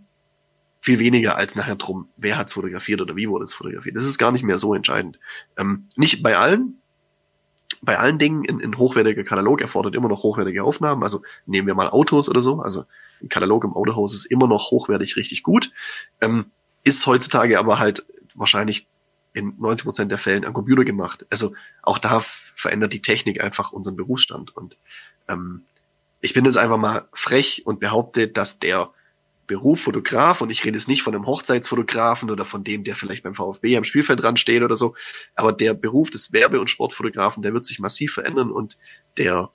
viel 0.81 0.97
weniger 0.97 1.35
als 1.35 1.53
nachher 1.53 1.75
drum, 1.75 2.09
wer 2.17 2.37
hat's 2.37 2.53
fotografiert 2.53 3.01
oder 3.01 3.15
wie 3.15 3.29
wurde 3.29 3.45
es 3.45 3.53
fotografiert. 3.53 3.95
Das 3.95 4.05
ist 4.05 4.17
gar 4.17 4.31
nicht 4.31 4.43
mehr 4.43 4.57
so 4.57 4.73
entscheidend. 4.73 5.19
Ähm, 5.57 5.85
nicht 5.95 6.23
bei 6.23 6.37
allen, 6.37 6.81
bei 7.83 7.99
allen 7.99 8.17
Dingen 8.17 8.45
ein, 8.49 8.61
ein 8.61 8.77
hochwertiger 8.77 9.23
Katalog 9.23 9.61
erfordert 9.61 9.95
immer 9.95 10.07
noch 10.09 10.23
hochwertige 10.23 10.63
Aufnahmen. 10.63 11.03
Also 11.03 11.21
nehmen 11.45 11.67
wir 11.67 11.75
mal 11.75 11.89
Autos 11.89 12.29
oder 12.29 12.41
so. 12.41 12.61
Also 12.61 12.85
ein 13.21 13.29
Katalog 13.29 13.63
im 13.63 13.73
Autohaus 13.73 14.13
ist 14.13 14.25
immer 14.25 14.47
noch 14.47 14.71
hochwertig 14.71 15.15
richtig 15.15 15.43
gut. 15.43 15.71
Ähm, 16.21 16.45
ist 16.83 17.05
heutzutage 17.05 17.59
aber 17.59 17.79
halt 17.79 18.05
wahrscheinlich 18.35 18.87
in 19.33 19.55
90 19.57 19.85
Prozent 19.85 20.11
der 20.11 20.17
Fällen 20.17 20.45
am 20.45 20.53
Computer 20.53 20.85
gemacht. 20.85 21.25
Also 21.29 21.53
auch 21.81 21.97
da 21.97 22.21
verändert 22.21 22.93
die 22.93 23.01
Technik 23.01 23.41
einfach 23.43 23.71
unseren 23.71 23.95
Berufsstand. 23.95 24.55
Und 24.55 24.77
ähm, 25.27 25.63
ich 26.21 26.33
bin 26.33 26.45
jetzt 26.45 26.57
einfach 26.57 26.77
mal 26.77 27.07
frech 27.13 27.63
und 27.65 27.79
behaupte, 27.79 28.27
dass 28.27 28.59
der 28.59 28.92
Beruf 29.47 29.81
Fotograf 29.81 30.41
und 30.41 30.49
ich 30.49 30.63
rede 30.63 30.77
jetzt 30.77 30.87
nicht 30.87 31.03
von 31.03 31.13
einem 31.13 31.25
Hochzeitsfotografen 31.25 32.29
oder 32.29 32.45
von 32.45 32.63
dem, 32.63 32.83
der 32.83 32.95
vielleicht 32.95 33.23
beim 33.23 33.35
VfB 33.35 33.77
am 33.77 33.83
Spielfeld 33.83 34.21
dran 34.21 34.37
steht 34.37 34.63
oder 34.63 34.77
so, 34.77 34.95
aber 35.35 35.51
der 35.51 35.73
Beruf 35.73 36.09
des 36.09 36.31
Werbe- 36.31 36.61
und 36.61 36.69
Sportfotografen, 36.69 37.43
der 37.43 37.53
wird 37.53 37.65
sich 37.65 37.79
massiv 37.79 38.13
verändern 38.13 38.51
und 38.51 38.77
der, 39.17 39.51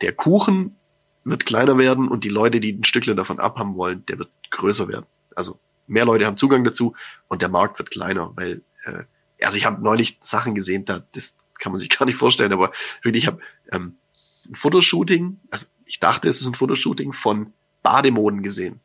der 0.00 0.12
Kuchen 0.12 0.76
wird 1.24 1.46
kleiner 1.46 1.78
werden 1.78 2.08
und 2.08 2.24
die 2.24 2.28
Leute, 2.28 2.60
die 2.60 2.72
ein 2.72 2.84
Stückchen 2.84 3.16
davon 3.16 3.38
abhaben 3.38 3.76
wollen, 3.76 4.04
der 4.06 4.18
wird 4.18 4.30
größer 4.50 4.88
werden. 4.88 5.06
Also 5.36 5.60
mehr 5.86 6.04
Leute 6.04 6.26
haben 6.26 6.36
Zugang 6.36 6.64
dazu 6.64 6.94
und 7.28 7.42
der 7.42 7.48
Markt 7.48 7.78
wird 7.78 7.90
kleiner, 7.90 8.32
weil 8.36 8.62
äh, 8.84 9.04
also 9.44 9.56
ich 9.56 9.64
habe 9.64 9.82
neulich 9.82 10.18
Sachen 10.20 10.54
gesehen, 10.54 10.84
da 10.84 11.04
das 11.12 11.36
kann 11.58 11.72
man 11.72 11.78
sich 11.78 11.90
gar 11.98 12.06
nicht 12.06 12.16
vorstellen, 12.16 12.52
aber 12.52 12.72
wirklich, 13.02 13.24
ich 13.24 13.26
habe 13.28 13.40
ähm, 13.70 13.96
ein 14.48 14.54
Fotoshooting, 14.54 15.40
also 15.50 15.66
ich 15.84 16.00
dachte, 16.00 16.28
es 16.28 16.40
ist 16.40 16.46
ein 16.46 16.54
Fotoshooting 16.54 17.12
von 17.12 17.52
Bademoden 17.82 18.42
gesehen. 18.42 18.80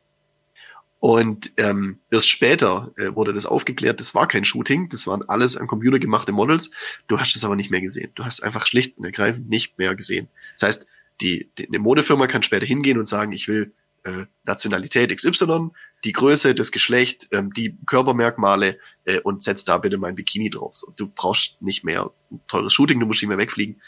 Und 1.06 1.52
ähm, 1.56 2.00
erst 2.10 2.28
später 2.28 2.90
äh, 2.96 3.14
wurde 3.14 3.32
das 3.32 3.46
aufgeklärt, 3.46 4.00
das 4.00 4.16
war 4.16 4.26
kein 4.26 4.44
Shooting, 4.44 4.88
das 4.88 5.06
waren 5.06 5.22
alles 5.28 5.56
am 5.56 5.68
Computer 5.68 6.00
gemachte 6.00 6.32
Models. 6.32 6.72
Du 7.06 7.20
hast 7.20 7.36
es 7.36 7.44
aber 7.44 7.54
nicht 7.54 7.70
mehr 7.70 7.80
gesehen. 7.80 8.10
Du 8.16 8.24
hast 8.24 8.42
einfach 8.42 8.66
schlicht 8.66 8.98
und 8.98 9.04
ergreifend 9.04 9.48
nicht 9.48 9.78
mehr 9.78 9.94
gesehen. 9.94 10.26
Das 10.58 10.66
heißt, 10.66 10.88
die, 11.20 11.48
die 11.58 11.68
eine 11.68 11.78
Modefirma 11.78 12.26
kann 12.26 12.42
später 12.42 12.66
hingehen 12.66 12.98
und 12.98 13.06
sagen, 13.06 13.30
ich 13.30 13.46
will 13.46 13.72
äh, 14.02 14.24
Nationalität 14.42 15.16
XY, 15.16 15.70
die 16.04 16.12
Größe, 16.12 16.56
das 16.56 16.72
Geschlecht, 16.72 17.28
ähm, 17.30 17.52
die 17.52 17.78
Körpermerkmale 17.86 18.76
äh, 19.04 19.20
und 19.20 19.44
setzt 19.44 19.68
da 19.68 19.78
bitte 19.78 19.98
mein 19.98 20.16
Bikini 20.16 20.50
drauf. 20.50 20.74
So, 20.74 20.92
du 20.96 21.06
brauchst 21.06 21.62
nicht 21.62 21.84
mehr 21.84 22.10
ein 22.32 22.40
teures 22.48 22.72
Shooting, 22.72 22.98
du 22.98 23.06
musst 23.06 23.22
nicht 23.22 23.28
mehr 23.28 23.38
wegfliegen. 23.38 23.80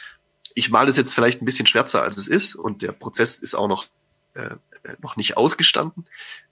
Ich 0.55 0.71
male 0.71 0.87
das 0.87 0.97
jetzt 0.97 1.15
vielleicht 1.15 1.43
ein 1.43 1.47
bisschen 1.47 1.67
schwärzer, 1.67 2.01
als 2.01 2.17
es 2.17 2.29
ist 2.29 2.55
und 2.55 2.83
der 2.83 2.93
Prozess 2.93 3.41
ist 3.41 3.57
auch 3.57 3.67
noch 3.67 3.89
äh, 4.35 4.55
noch 5.01 5.17
nicht 5.17 5.37
ausgestanden. 5.37 6.07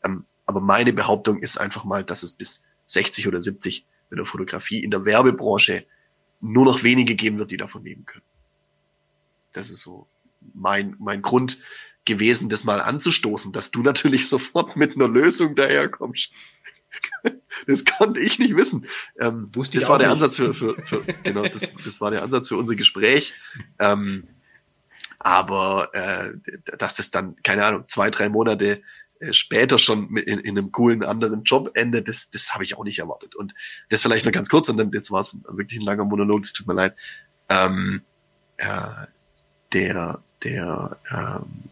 Ähm, 0.05 0.25
aber 0.45 0.61
meine 0.61 0.93
Behauptung 0.93 1.39
ist 1.39 1.59
einfach 1.59 1.85
mal, 1.85 2.05
dass 2.05 2.23
es 2.23 2.33
bis 2.33 2.67
60 2.87 3.29
oder 3.29 3.41
70 3.41 3.87
mit 4.11 4.19
der 4.19 4.27
Fotografie 4.27 4.83
in 4.83 4.91
der 4.91 5.05
Werbebranche 5.05 5.87
nur 6.41 6.65
noch 6.65 6.83
wenige 6.83 7.15
geben 7.15 7.39
wird, 7.39 7.51
die 7.51 7.57
davon 7.57 7.85
leben 7.85 8.05
können. 8.05 8.25
Das 9.53 9.71
ist 9.71 9.81
so 9.81 10.07
mein, 10.55 10.97
mein 10.99 11.23
Grund 11.23 11.59
gewesen, 12.05 12.49
das 12.49 12.65
mal 12.65 12.81
anzustoßen, 12.81 13.53
dass 13.53 13.71
du 13.71 13.83
natürlich 13.83 14.29
sofort 14.29 14.77
mit 14.77 14.95
einer 14.95 15.09
Lösung 15.09 15.55
daherkommst. 15.55 16.31
Das 17.67 17.85
konnte 17.85 18.21
ich 18.21 18.39
nicht 18.39 18.57
wissen. 18.57 18.87
Ähm, 19.19 19.51
das 19.53 19.89
war 19.89 19.99
der 19.99 20.09
nicht. 20.09 20.15
Ansatz 20.15 20.37
für, 20.37 20.55
für, 20.55 20.81
für 20.81 21.03
genau, 21.23 21.47
das, 21.47 21.71
das 21.85 22.01
war 22.01 22.11
der 22.11 22.23
Ansatz 22.23 22.49
für 22.49 22.57
unser 22.57 22.75
Gespräch. 22.75 23.35
Ähm, 23.79 24.29
aber 25.27 25.91
äh, 25.93 26.35
dass 26.79 27.01
es 27.01 27.11
dann, 27.11 27.35
keine 27.43 27.65
Ahnung, 27.65 27.89
zwei, 27.89 28.11
drei 28.11 28.29
Monate 28.29 28.81
äh, 29.19 29.33
später 29.33 29.77
schon 29.77 30.17
in, 30.19 30.39
in 30.39 30.57
einem 30.57 30.71
coolen 30.71 31.03
anderen 31.03 31.43
Job 31.43 31.73
endet, 31.75 32.07
das, 32.07 32.31
das 32.31 32.55
habe 32.55 32.63
ich 32.63 32.77
auch 32.77 32.85
nicht 32.85 33.01
erwartet. 33.01 33.35
Und 33.35 33.53
das 33.89 34.03
vielleicht 34.03 34.25
noch 34.25 34.31
ganz 34.31 34.49
kurz, 34.49 34.69
und 34.69 34.77
dann 34.77 34.93
jetzt 34.93 35.11
war 35.11 35.23
es 35.23 35.37
wirklich 35.49 35.81
ein 35.81 35.85
langer 35.85 36.05
Monolog, 36.05 36.45
es 36.45 36.53
tut 36.53 36.69
mir 36.69 36.75
leid. 36.75 36.95
Ähm, 37.49 38.03
äh, 38.59 39.07
der, 39.73 40.23
der, 40.45 40.97
ähm, 41.11 41.71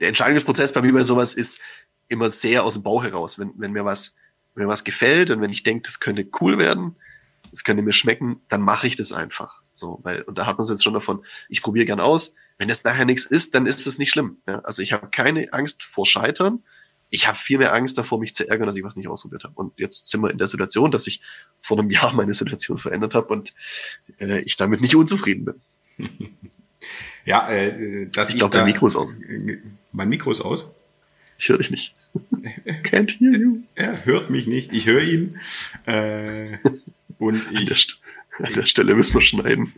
der 0.00 0.08
Entscheidungsprozess 0.08 0.72
bei 0.72 0.80
mir 0.80 0.94
bei 0.94 1.02
sowas 1.02 1.34
ist 1.34 1.60
immer 2.08 2.30
sehr 2.30 2.64
aus 2.64 2.74
dem 2.74 2.82
Bauch 2.82 3.04
heraus. 3.04 3.38
Wenn, 3.38 3.52
wenn 3.58 3.72
mir 3.72 3.84
was, 3.84 4.16
wenn 4.54 4.64
mir 4.64 4.70
was 4.70 4.84
gefällt 4.84 5.30
und 5.30 5.42
wenn 5.42 5.50
ich 5.50 5.64
denke, 5.64 5.82
das 5.82 6.00
könnte 6.00 6.26
cool 6.40 6.56
werden, 6.56 6.96
das 7.50 7.62
könnte 7.62 7.82
mir 7.82 7.92
schmecken, 7.92 8.40
dann 8.48 8.62
mache 8.62 8.86
ich 8.86 8.96
das 8.96 9.12
einfach. 9.12 9.60
So, 9.78 10.00
weil, 10.02 10.22
und 10.22 10.38
da 10.38 10.46
hat 10.46 10.58
man 10.58 10.64
es 10.64 10.70
jetzt 10.70 10.82
schon 10.82 10.94
davon, 10.94 11.24
ich 11.48 11.62
probiere 11.62 11.86
gern 11.86 12.00
aus. 12.00 12.34
Wenn 12.58 12.68
es 12.68 12.82
nachher 12.84 13.04
nichts 13.04 13.24
ist, 13.24 13.54
dann 13.54 13.66
ist 13.66 13.86
es 13.86 13.98
nicht 13.98 14.10
schlimm. 14.10 14.38
Ja? 14.46 14.60
Also 14.60 14.82
ich 14.82 14.92
habe 14.92 15.08
keine 15.08 15.52
Angst 15.52 15.84
vor 15.84 16.06
Scheitern. 16.06 16.64
Ich 17.10 17.26
habe 17.26 17.38
viel 17.38 17.58
mehr 17.58 17.72
Angst 17.72 17.96
davor, 17.96 18.18
mich 18.18 18.34
zu 18.34 18.48
ärgern, 18.48 18.66
dass 18.66 18.76
ich 18.76 18.82
was 18.82 18.96
nicht 18.96 19.08
ausprobiert 19.08 19.44
habe. 19.44 19.54
Und 19.54 19.72
jetzt 19.78 20.08
sind 20.08 20.20
wir 20.20 20.30
in 20.30 20.38
der 20.38 20.46
Situation, 20.46 20.90
dass 20.90 21.06
ich 21.06 21.22
vor 21.62 21.78
einem 21.78 21.90
Jahr 21.90 22.12
meine 22.12 22.34
Situation 22.34 22.78
verändert 22.78 23.14
habe 23.14 23.28
und 23.28 23.54
äh, 24.20 24.40
ich 24.40 24.56
damit 24.56 24.80
nicht 24.80 24.96
unzufrieden 24.96 25.44
bin. 25.96 26.08
ja, 27.24 27.48
äh, 27.48 28.08
dass 28.08 28.30
ich 28.30 28.36
glaube, 28.36 28.52
dein 28.52 28.66
Mikro 28.66 28.88
ist 28.88 28.96
aus. 28.96 29.18
Mein 29.92 30.08
Mikro 30.08 30.32
ist 30.32 30.40
aus. 30.40 30.70
Ich 31.38 31.48
höre 31.48 31.58
dich 31.58 31.70
nicht. 31.70 31.94
Can't 32.82 33.16
hear 33.18 33.32
you. 33.32 33.60
Er 33.76 34.04
hört 34.04 34.28
mich 34.28 34.46
nicht. 34.46 34.72
Ich 34.72 34.86
höre 34.86 35.02
ihn. 35.02 35.38
Äh, 35.86 36.58
und 37.18 37.46
ich, 37.52 38.00
an 38.42 38.52
der 38.54 38.66
Stelle 38.66 38.94
müssen 38.94 39.14
wir 39.14 39.20
schneiden. 39.20 39.72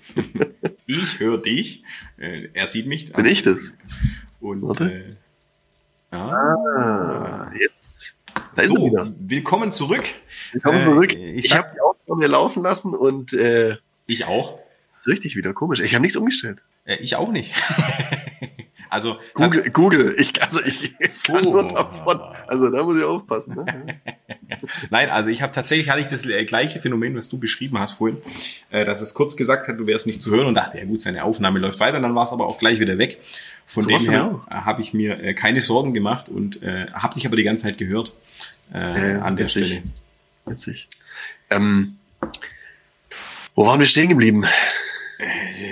ich 0.86 1.18
höre 1.18 1.38
dich. 1.38 1.82
Äh, 2.18 2.48
er 2.52 2.66
sieht 2.66 2.86
mich. 2.86 3.12
Bin 3.12 3.26
ich 3.26 3.42
das? 3.42 3.72
Und, 4.40 4.62
Warte. 4.62 5.16
Äh, 6.12 6.16
ah, 6.16 7.50
jetzt. 7.58 8.16
Da 8.54 8.64
so, 8.64 9.14
willkommen 9.18 9.72
zurück. 9.72 10.04
Willkommen 10.52 10.82
zurück. 10.82 11.12
Äh, 11.14 11.32
ich, 11.32 11.46
ich 11.46 11.54
habe 11.54 11.68
vor 12.06 12.16
mir 12.16 12.28
laufen 12.28 12.62
lassen 12.62 12.94
und 12.94 13.32
äh, 13.32 13.76
ich 14.06 14.24
auch. 14.24 14.58
Richtig 15.06 15.36
wieder 15.36 15.54
komisch. 15.54 15.80
Ich 15.80 15.94
habe 15.94 16.02
nichts 16.02 16.16
umgestellt. 16.16 16.60
Äh, 16.84 16.96
ich 16.96 17.16
auch 17.16 17.30
nicht. 17.30 17.54
also 18.90 19.18
Google, 19.34 19.70
Google. 19.70 20.14
Ich, 20.18 20.42
also 20.42 20.60
ich 20.64 20.92
kann 21.22 21.46
oh. 21.46 21.52
nur 21.52 21.68
davon. 21.68 22.20
Also 22.46 22.70
da 22.70 22.82
muss 22.82 22.98
ich 22.98 23.04
aufpassen. 23.04 23.54
Ne? 23.54 24.00
Nein, 24.90 25.08
also 25.10 25.30
ich 25.30 25.42
habe 25.42 25.52
tatsächlich 25.52 25.88
hatte 25.88 26.00
ich 26.00 26.08
das 26.08 26.26
äh, 26.26 26.44
gleiche 26.44 26.80
Phänomen, 26.80 27.16
was 27.16 27.28
du 27.28 27.38
beschrieben 27.38 27.78
hast 27.78 27.92
vorhin, 27.92 28.18
äh, 28.70 28.84
dass 28.84 29.00
es 29.00 29.14
kurz 29.14 29.36
gesagt 29.36 29.68
hat, 29.68 29.78
du 29.78 29.86
wärst 29.86 30.06
nicht 30.06 30.20
zu 30.20 30.32
hören 30.32 30.48
und 30.48 30.54
dachte, 30.54 30.78
ja 30.78 30.84
gut, 30.84 31.00
seine 31.00 31.24
Aufnahme 31.24 31.60
läuft 31.60 31.78
weiter, 31.78 32.00
dann 32.00 32.14
war 32.14 32.24
es 32.24 32.32
aber 32.32 32.46
auch 32.46 32.58
gleich 32.58 32.80
wieder 32.80 32.98
weg. 32.98 33.18
Von 33.66 33.84
so 33.84 33.88
dem 33.88 34.10
her 34.10 34.40
habe 34.50 34.82
ich 34.82 34.92
mir 34.92 35.22
äh, 35.22 35.34
keine 35.34 35.60
Sorgen 35.60 35.94
gemacht 35.94 36.28
und 36.28 36.60
äh, 36.62 36.88
habe 36.92 37.14
dich 37.14 37.26
aber 37.26 37.36
die 37.36 37.44
ganze 37.44 37.64
Zeit 37.64 37.78
gehört 37.78 38.12
äh, 38.72 38.78
an 38.78 39.36
der 39.36 39.46
witzig. 39.46 39.66
Stelle. 39.66 39.82
Witzig. 40.46 40.88
Ähm, 41.50 41.96
wo 43.54 43.66
waren 43.66 43.78
wir 43.78 43.86
stehen 43.86 44.08
geblieben? 44.08 44.44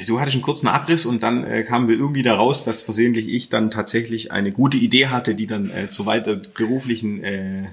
Du 0.06 0.20
hattest 0.20 0.36
einen 0.36 0.42
kurzen 0.42 0.68
Abriss 0.68 1.06
und 1.06 1.22
dann 1.22 1.44
äh, 1.44 1.62
kamen 1.62 1.88
wir 1.88 1.96
irgendwie 1.96 2.22
da 2.22 2.34
raus, 2.34 2.64
dass 2.64 2.82
versehentlich 2.82 3.28
ich 3.28 3.48
dann 3.48 3.70
tatsächlich 3.70 4.32
eine 4.32 4.52
gute 4.52 4.76
Idee 4.76 5.06
hatte, 5.06 5.34
die 5.34 5.46
dann 5.46 5.70
äh, 5.70 5.90
zu 5.90 6.06
weiter 6.06 6.36
beruflichen 6.54 7.22
äh, 7.22 7.68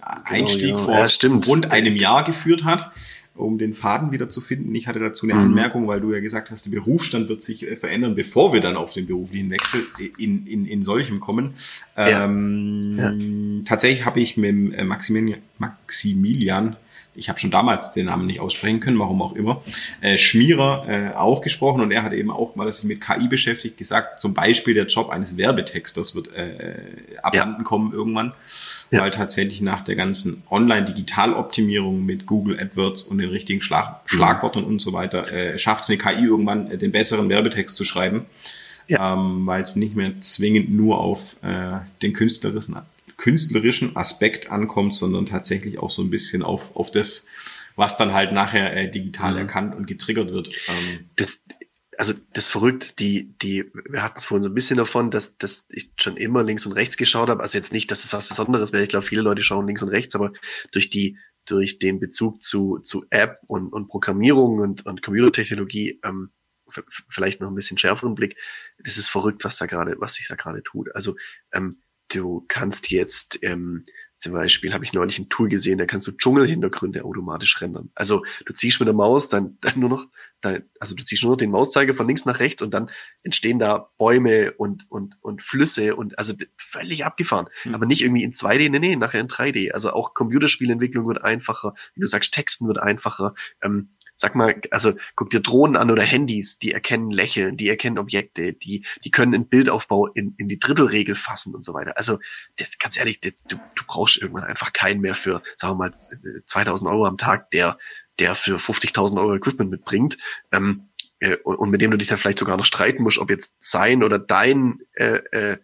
genau, 0.00 0.22
Einstieg 0.24 0.76
genau, 0.76 0.90
ja. 0.90 1.06
vor 1.08 1.30
ja, 1.30 1.40
rund 1.46 1.72
einem 1.72 1.96
Jahr 1.96 2.24
geführt 2.24 2.64
hat, 2.64 2.92
um 3.34 3.58
den 3.58 3.74
Faden 3.74 4.12
wieder 4.12 4.28
zu 4.28 4.40
finden. 4.40 4.74
Ich 4.74 4.86
hatte 4.86 4.98
dazu 4.98 5.26
eine 5.26 5.34
mhm. 5.34 5.40
Anmerkung, 5.40 5.88
weil 5.88 6.00
du 6.00 6.12
ja 6.12 6.20
gesagt 6.20 6.50
hast, 6.50 6.66
der 6.66 6.70
Berufsstand 6.70 7.28
wird 7.28 7.42
sich 7.42 7.66
äh, 7.66 7.76
verändern, 7.76 8.14
bevor 8.14 8.52
wir 8.52 8.60
dann 8.60 8.76
auf 8.76 8.92
den 8.92 9.06
beruflichen 9.06 9.50
Wechsel 9.50 9.86
in, 10.18 10.46
in, 10.46 10.66
in 10.66 10.82
solchem 10.82 11.20
kommen. 11.20 11.54
Ähm, 11.96 12.96
ja. 12.98 13.64
Tatsächlich 13.66 14.04
habe 14.04 14.20
ich 14.20 14.36
mit 14.36 14.74
äh, 14.74 14.84
Maximilian, 14.84 15.40
Maximilian 15.58 16.76
ich 17.20 17.28
habe 17.28 17.38
schon 17.38 17.50
damals 17.50 17.92
den 17.92 18.06
Namen 18.06 18.26
nicht 18.26 18.40
aussprechen 18.40 18.80
können, 18.80 18.98
warum 18.98 19.20
auch 19.20 19.34
immer, 19.34 19.62
äh, 20.00 20.16
Schmierer 20.16 20.86
äh, 20.88 21.14
auch 21.14 21.42
gesprochen 21.42 21.82
und 21.82 21.92
er 21.92 22.02
hat 22.02 22.14
eben 22.14 22.30
auch, 22.30 22.56
weil 22.56 22.66
er 22.66 22.72
sich 22.72 22.84
mit 22.84 23.00
KI 23.02 23.28
beschäftigt, 23.28 23.76
gesagt, 23.76 24.20
zum 24.20 24.32
Beispiel 24.32 24.72
der 24.72 24.86
Job 24.86 25.10
eines 25.10 25.36
Werbetexters 25.36 26.14
wird 26.14 26.34
äh, 26.34 26.82
abhanden 27.22 27.58
ja. 27.58 27.64
kommen 27.64 27.92
irgendwann, 27.92 28.32
ja. 28.90 29.02
weil 29.02 29.10
tatsächlich 29.10 29.60
nach 29.60 29.82
der 29.82 29.96
ganzen 29.96 30.42
Online-Digital-Optimierung 30.50 32.04
mit 32.04 32.24
Google 32.24 32.58
AdWords 32.58 33.02
und 33.02 33.18
den 33.18 33.28
richtigen 33.28 33.60
Schlag 33.60 34.00
Schlagworten 34.06 34.64
und 34.64 34.80
so 34.80 34.94
weiter, 34.94 35.30
äh, 35.30 35.58
schafft 35.58 35.82
es 35.84 35.90
eine 35.90 35.98
KI 35.98 36.24
irgendwann, 36.24 36.70
äh, 36.70 36.78
den 36.78 36.90
besseren 36.90 37.28
Werbetext 37.28 37.76
zu 37.76 37.84
schreiben. 37.84 38.26
Ja. 38.88 39.12
Ähm, 39.12 39.46
weil 39.46 39.62
es 39.62 39.76
nicht 39.76 39.94
mehr 39.94 40.20
zwingend 40.20 40.74
nur 40.74 40.98
auf 40.98 41.36
äh, 41.42 41.78
den 42.02 42.12
künstlerischen, 42.12 42.76
künstlerischen 43.20 43.96
Aspekt 43.96 44.50
ankommt, 44.50 44.94
sondern 44.94 45.26
tatsächlich 45.26 45.78
auch 45.78 45.90
so 45.90 46.02
ein 46.02 46.08
bisschen 46.08 46.42
auf, 46.42 46.74
auf 46.74 46.90
das, 46.90 47.26
was 47.76 47.98
dann 47.98 48.14
halt 48.14 48.32
nachher 48.32 48.74
äh, 48.74 48.90
digital 48.90 49.34
mhm. 49.34 49.38
erkannt 49.40 49.74
und 49.74 49.86
getriggert 49.86 50.32
wird. 50.32 50.48
Ähm, 50.68 51.10
das, 51.16 51.44
also 51.98 52.14
das 52.32 52.44
ist 52.44 52.50
verrückt, 52.50 52.98
die, 52.98 53.34
die, 53.42 53.70
wir 53.90 54.02
hatten 54.02 54.16
es 54.16 54.24
vorhin 54.24 54.42
so 54.42 54.48
ein 54.48 54.54
bisschen 54.54 54.78
davon, 54.78 55.10
dass, 55.10 55.36
dass 55.36 55.66
ich 55.68 55.92
schon 56.00 56.16
immer 56.16 56.42
links 56.42 56.64
und 56.64 56.72
rechts 56.72 56.96
geschaut 56.96 57.28
habe. 57.28 57.42
Also 57.42 57.58
jetzt 57.58 57.74
nicht, 57.74 57.90
dass 57.90 58.04
es 58.04 58.14
was 58.14 58.26
Besonderes 58.26 58.72
wäre. 58.72 58.84
Ich 58.84 58.88
glaube, 58.88 59.04
viele 59.04 59.20
Leute 59.20 59.42
schauen 59.42 59.66
links 59.66 59.82
und 59.82 59.90
rechts, 59.90 60.14
aber 60.14 60.32
durch 60.72 60.88
die, 60.88 61.18
durch 61.44 61.78
den 61.78 62.00
Bezug 62.00 62.42
zu, 62.42 62.78
zu 62.78 63.04
App 63.10 63.40
und, 63.48 63.70
und 63.70 63.88
Programmierung 63.88 64.60
und, 64.60 64.86
und 64.86 65.02
Computertechnologie, 65.02 66.00
ähm, 66.04 66.30
vielleicht 67.10 67.42
noch 67.42 67.48
ein 67.48 67.54
bisschen 67.54 67.76
schärferen 67.76 68.14
Blick. 68.14 68.38
Das 68.78 68.96
ist 68.96 69.10
verrückt, 69.10 69.44
was 69.44 69.58
da 69.58 69.66
gerade, 69.66 69.96
was 69.98 70.14
sich 70.14 70.26
da 70.26 70.36
gerade 70.36 70.62
tut. 70.62 70.88
Also 70.94 71.16
ähm, 71.52 71.79
du 72.10 72.44
kannst 72.48 72.90
jetzt 72.90 73.38
ähm, 73.42 73.84
zum 74.20 74.34
Beispiel 74.34 74.74
habe 74.74 74.84
ich 74.84 74.92
neulich 74.92 75.18
ein 75.18 75.30
Tool 75.30 75.48
gesehen, 75.48 75.78
da 75.78 75.86
kannst 75.86 76.06
du 76.06 76.12
Dschungelhintergründe 76.12 77.04
automatisch 77.04 77.58
rendern. 77.62 77.90
Also 77.94 78.22
du 78.44 78.52
ziehst 78.52 78.78
mit 78.78 78.86
der 78.86 78.94
Maus 78.94 79.30
dann, 79.30 79.56
dann 79.62 79.80
nur 79.80 79.88
noch, 79.88 80.06
dein, 80.42 80.68
also 80.78 80.94
du 80.94 81.02
ziehst 81.02 81.22
nur 81.22 81.32
noch 81.32 81.38
den 81.38 81.50
Mauszeiger 81.50 81.94
von 81.94 82.06
links 82.06 82.26
nach 82.26 82.38
rechts 82.38 82.62
und 82.62 82.74
dann 82.74 82.90
entstehen 83.22 83.58
da 83.58 83.90
Bäume 83.96 84.52
und 84.52 84.84
und 84.90 85.16
und 85.22 85.40
Flüsse 85.40 85.96
und 85.96 86.18
also 86.18 86.34
völlig 86.58 87.06
abgefahren. 87.06 87.48
Mhm. 87.64 87.74
Aber 87.74 87.86
nicht 87.86 88.02
irgendwie 88.02 88.22
in 88.22 88.34
2D, 88.34 88.70
nee, 88.70 88.78
nee, 88.78 88.96
nachher 88.96 89.20
in 89.20 89.28
3D. 89.28 89.70
Also 89.70 89.92
auch 89.92 90.12
Computerspielentwicklung 90.12 91.08
wird 91.08 91.24
einfacher, 91.24 91.74
wie 91.94 92.00
du 92.00 92.06
sagst, 92.06 92.34
Texten 92.34 92.68
wird 92.68 92.78
einfacher. 92.78 93.34
Ähm, 93.62 93.88
sag 94.20 94.34
mal, 94.34 94.60
also 94.70 94.92
guck 95.16 95.30
dir 95.30 95.40
Drohnen 95.40 95.76
an 95.76 95.90
oder 95.90 96.02
Handys, 96.02 96.58
die 96.58 96.72
erkennen 96.72 97.10
Lächeln, 97.10 97.56
die 97.56 97.70
erkennen 97.70 97.98
Objekte, 97.98 98.52
die, 98.52 98.84
die 99.02 99.10
können 99.10 99.34
einen 99.34 99.48
Bildaufbau 99.48 100.08
in, 100.08 100.34
in 100.36 100.46
die 100.46 100.58
Drittelregel 100.58 101.16
fassen 101.16 101.54
und 101.54 101.64
so 101.64 101.72
weiter. 101.72 101.96
Also, 101.96 102.18
das, 102.56 102.78
ganz 102.78 102.98
ehrlich, 102.98 103.20
das, 103.20 103.32
du, 103.48 103.56
du 103.56 103.82
brauchst 103.86 104.18
irgendwann 104.20 104.44
einfach 104.44 104.74
keinen 104.74 105.00
mehr 105.00 105.14
für, 105.14 105.42
sagen 105.56 105.78
wir 105.78 105.88
mal, 105.88 105.94
2000 106.46 106.90
Euro 106.90 107.06
am 107.06 107.16
Tag, 107.16 107.50
der, 107.50 107.78
der 108.18 108.34
für 108.34 108.58
50.000 108.58 109.18
Euro 109.18 109.34
Equipment 109.34 109.70
mitbringt. 109.70 110.18
Ähm, 110.52 110.90
äh, 111.20 111.36
und, 111.36 111.70
mit 111.70 111.80
dem 111.80 111.90
du 111.90 111.96
dich 111.96 112.08
dann 112.08 112.18
vielleicht 112.18 112.38
sogar 112.38 112.58
noch 112.58 112.66
streiten 112.66 113.02
musst, 113.02 113.18
ob 113.18 113.30
jetzt 113.30 113.54
sein 113.60 114.02
oder 114.02 114.18
dein 114.18 114.80
äh, 114.92 115.20
äh, 115.32 115.56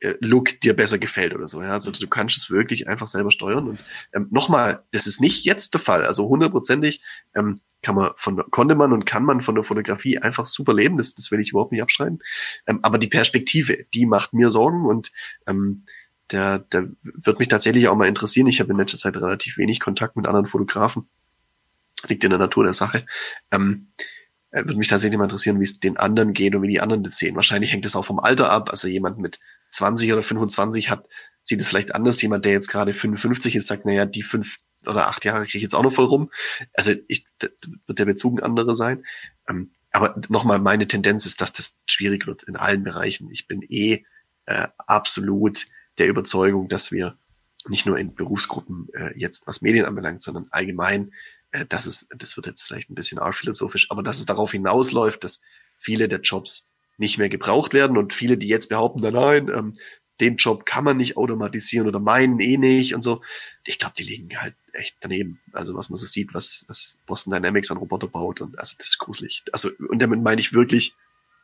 äh, 0.00 0.14
Look 0.20 0.60
dir 0.60 0.76
besser 0.76 0.98
gefällt 0.98 1.34
oder 1.34 1.48
so. 1.48 1.62
Ja? 1.62 1.70
Also 1.70 1.90
du 1.92 2.06
kannst 2.08 2.36
es 2.36 2.50
wirklich 2.50 2.88
einfach 2.88 3.06
selber 3.06 3.30
steuern. 3.30 3.68
Und 3.68 3.84
ähm, 4.12 4.28
nochmal, 4.30 4.84
das 4.90 5.06
ist 5.06 5.22
nicht 5.22 5.46
jetzt 5.46 5.72
der 5.72 5.80
Fall. 5.80 6.04
Also 6.04 6.28
hundertprozentig 6.28 7.00
ähm, 7.34 7.60
kann 7.82 7.96
man 7.96 8.12
von 8.16 8.42
konnte 8.50 8.74
man 8.74 8.92
und 8.92 9.04
kann 9.04 9.24
man 9.24 9.42
von 9.42 9.54
der 9.54 9.64
Fotografie 9.64 10.18
einfach 10.18 10.46
super 10.46 10.72
leben. 10.72 10.96
Das, 10.96 11.14
das 11.14 11.30
will 11.30 11.40
ich 11.40 11.50
überhaupt 11.50 11.72
nicht 11.72 11.82
abstreiten. 11.82 12.20
Ähm, 12.66 12.80
aber 12.82 12.98
die 12.98 13.08
Perspektive, 13.08 13.86
die 13.92 14.06
macht 14.06 14.32
mir 14.32 14.50
Sorgen 14.50 14.86
und 14.86 15.12
ähm, 15.46 15.84
der, 16.30 16.60
der 16.60 16.88
wird 17.02 17.38
mich 17.38 17.48
tatsächlich 17.48 17.88
auch 17.88 17.96
mal 17.96 18.08
interessieren. 18.08 18.46
Ich 18.46 18.60
habe 18.60 18.70
in 18.70 18.78
letzter 18.78 18.98
Zeit 18.98 19.16
relativ 19.16 19.58
wenig 19.58 19.80
Kontakt 19.80 20.16
mit 20.16 20.26
anderen 20.26 20.46
Fotografen. 20.46 21.08
Liegt 22.08 22.24
in 22.24 22.30
der 22.30 22.38
Natur 22.38 22.64
der 22.64 22.74
Sache. 22.74 23.04
Ähm, 23.50 23.88
äh, 24.50 24.64
würde 24.64 24.76
mich 24.76 24.88
tatsächlich 24.88 25.18
mal 25.18 25.24
interessieren, 25.24 25.58
wie 25.60 25.64
es 25.64 25.80
den 25.80 25.96
anderen 25.96 26.32
geht 26.32 26.54
und 26.54 26.62
wie 26.62 26.68
die 26.68 26.80
anderen 26.80 27.02
das 27.04 27.16
sehen. 27.16 27.36
Wahrscheinlich 27.36 27.72
hängt 27.72 27.84
es 27.84 27.96
auch 27.96 28.04
vom 28.04 28.18
Alter 28.18 28.50
ab. 28.50 28.70
Also 28.70 28.88
jemand 28.88 29.18
mit 29.18 29.40
20 29.70 30.12
oder 30.12 30.22
25 30.22 30.90
hat, 30.90 31.08
sieht 31.42 31.60
es 31.60 31.68
vielleicht 31.68 31.94
anders. 31.94 32.20
Jemand, 32.22 32.44
der 32.44 32.52
jetzt 32.52 32.68
gerade 32.68 32.94
55 32.94 33.56
ist, 33.56 33.66
sagt, 33.66 33.84
naja, 33.84 34.04
die 34.04 34.22
fünf 34.22 34.58
oder 34.88 35.08
acht 35.08 35.24
Jahre 35.24 35.44
kriege 35.44 35.58
ich 35.58 35.62
jetzt 35.62 35.74
auch 35.74 35.82
noch 35.82 35.92
voll 35.92 36.06
rum. 36.06 36.30
Also 36.74 36.92
ich, 37.08 37.24
wird 37.86 37.98
der 37.98 38.04
Bezug 38.04 38.38
ein 38.38 38.44
anderer 38.44 38.74
sein. 38.74 39.04
Ähm, 39.48 39.72
aber 39.90 40.20
nochmal, 40.28 40.58
meine 40.58 40.88
Tendenz 40.88 41.26
ist, 41.26 41.40
dass 41.40 41.52
das 41.52 41.80
schwierig 41.86 42.26
wird 42.26 42.44
in 42.44 42.56
allen 42.56 42.82
Bereichen. 42.82 43.30
Ich 43.30 43.46
bin 43.46 43.62
eh 43.62 44.04
äh, 44.46 44.68
absolut 44.78 45.66
der 45.98 46.08
Überzeugung, 46.08 46.68
dass 46.68 46.92
wir 46.92 47.18
nicht 47.68 47.86
nur 47.86 47.98
in 47.98 48.14
Berufsgruppen 48.14 48.88
äh, 48.94 49.16
jetzt, 49.16 49.46
was 49.46 49.62
Medien 49.62 49.84
anbelangt, 49.84 50.22
sondern 50.22 50.46
allgemein, 50.50 51.12
äh, 51.52 51.66
dass 51.66 51.86
es, 51.86 52.08
das 52.16 52.36
wird 52.36 52.46
jetzt 52.46 52.62
vielleicht 52.62 52.90
ein 52.90 52.94
bisschen 52.94 53.18
arg 53.18 53.34
philosophisch, 53.34 53.90
aber 53.90 54.02
dass 54.02 54.18
es 54.18 54.26
darauf 54.26 54.52
hinausläuft, 54.52 55.22
dass 55.22 55.42
viele 55.78 56.08
der 56.08 56.20
Jobs 56.20 56.70
nicht 56.96 57.18
mehr 57.18 57.28
gebraucht 57.28 57.74
werden 57.74 57.96
und 57.96 58.14
viele, 58.14 58.38
die 58.38 58.48
jetzt 58.48 58.68
behaupten, 58.68 59.00
nein, 59.00 59.50
ähm, 59.54 59.74
den 60.20 60.36
Job 60.36 60.66
kann 60.66 60.84
man 60.84 60.96
nicht 60.96 61.16
automatisieren 61.16 61.88
oder 61.88 61.98
meinen 61.98 62.38
eh 62.40 62.56
nicht 62.56 62.94
und 62.94 63.02
so. 63.02 63.22
Ich 63.64 63.78
glaube, 63.78 63.94
die 63.96 64.02
liegen 64.02 64.28
halt 64.40 64.54
echt 64.72 64.96
daneben. 65.00 65.40
Also 65.52 65.74
was 65.74 65.90
man 65.90 65.96
so 65.96 66.06
sieht, 66.06 66.34
was, 66.34 66.64
was 66.68 67.00
Boston 67.06 67.32
Dynamics 67.32 67.70
an 67.70 67.76
Roboter 67.76 68.08
baut 68.08 68.40
und 68.40 68.58
also 68.58 68.74
das 68.78 68.88
ist 68.88 68.98
gruselig. 68.98 69.44
Also 69.52 69.70
und 69.88 70.00
damit 70.00 70.22
meine 70.22 70.40
ich 70.40 70.52
wirklich 70.52 70.94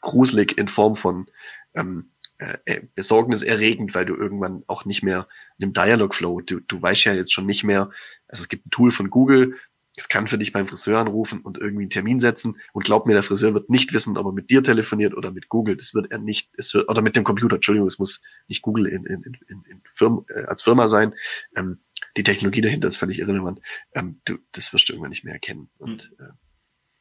gruselig 0.01 0.59
in 0.59 0.69
Form 0.69 0.97
von 0.97 1.29
ähm, 1.75 2.11
äh, 2.39 2.59
äh 2.65 2.83
besorgniserregend, 2.95 3.95
weil 3.95 4.07
du 4.07 4.15
irgendwann 4.15 4.65
auch 4.67 4.85
nicht 4.85 5.03
mehr 5.03 5.29
in 5.59 5.69
dem 5.69 5.73
Dialogflow, 5.73 6.41
du, 6.41 6.61
du 6.61 6.81
weißt 6.81 7.05
ja 7.05 7.15
jetzt 7.15 7.33
schon 7.33 7.47
nicht 7.47 7.65
mehr, 7.65 7.91
also 8.27 8.43
es 8.43 8.49
gibt 8.49 8.67
ein 8.67 8.71
Tool 8.71 8.91
von 8.91 9.11
Google, 9.11 9.57
es 9.99 10.09
kann 10.09 10.29
für 10.29 10.39
dich 10.39 10.53
beim 10.53 10.69
Friseur 10.69 10.99
anrufen 10.99 11.41
und 11.41 11.59
irgendwie 11.59 11.83
einen 11.83 11.91
Termin 11.91 12.21
setzen. 12.21 12.57
Und 12.73 12.85
glaub 12.85 13.07
mir, 13.07 13.15
der 13.15 13.23
Friseur 13.23 13.55
wird 13.55 13.69
nicht 13.69 13.93
wissen, 13.93 14.17
ob 14.17 14.27
er 14.27 14.33
mit 14.33 14.49
dir 14.49 14.63
telefoniert 14.63 15.15
oder 15.15 15.33
mit 15.33 15.49
Google. 15.49 15.77
Das 15.77 15.93
wird 15.93 16.11
er 16.11 16.19
nicht, 16.19 16.51
es 16.57 16.73
wird, 16.73 16.89
oder 16.89 17.03
mit 17.03 17.17
dem 17.17 17.25
Computer, 17.25 17.57
Entschuldigung, 17.57 17.89
es 17.89 17.99
muss 17.99 18.23
nicht 18.47 18.63
Google 18.63 18.87
in, 18.87 19.05
in, 19.05 19.23
in, 19.49 19.65
in 19.69 19.83
Firma, 19.93 20.25
äh, 20.29 20.45
als 20.45 20.63
Firma 20.63 20.89
sein. 20.89 21.15
Ähm, 21.57 21.79
die 22.17 22.23
Technologie 22.23 22.61
dahinter 22.61 22.89
ist 22.89 22.97
völlig 22.97 23.19
irrelevant. 23.19 23.61
Ähm, 23.95 24.21
du, 24.25 24.39
das 24.53 24.73
wirst 24.73 24.89
du 24.89 24.93
irgendwann 24.93 25.11
nicht 25.11 25.25
mehr 25.25 25.35
erkennen. 25.35 25.71
Und 25.79 26.13
hm. 26.19 26.27
äh, 26.27 26.31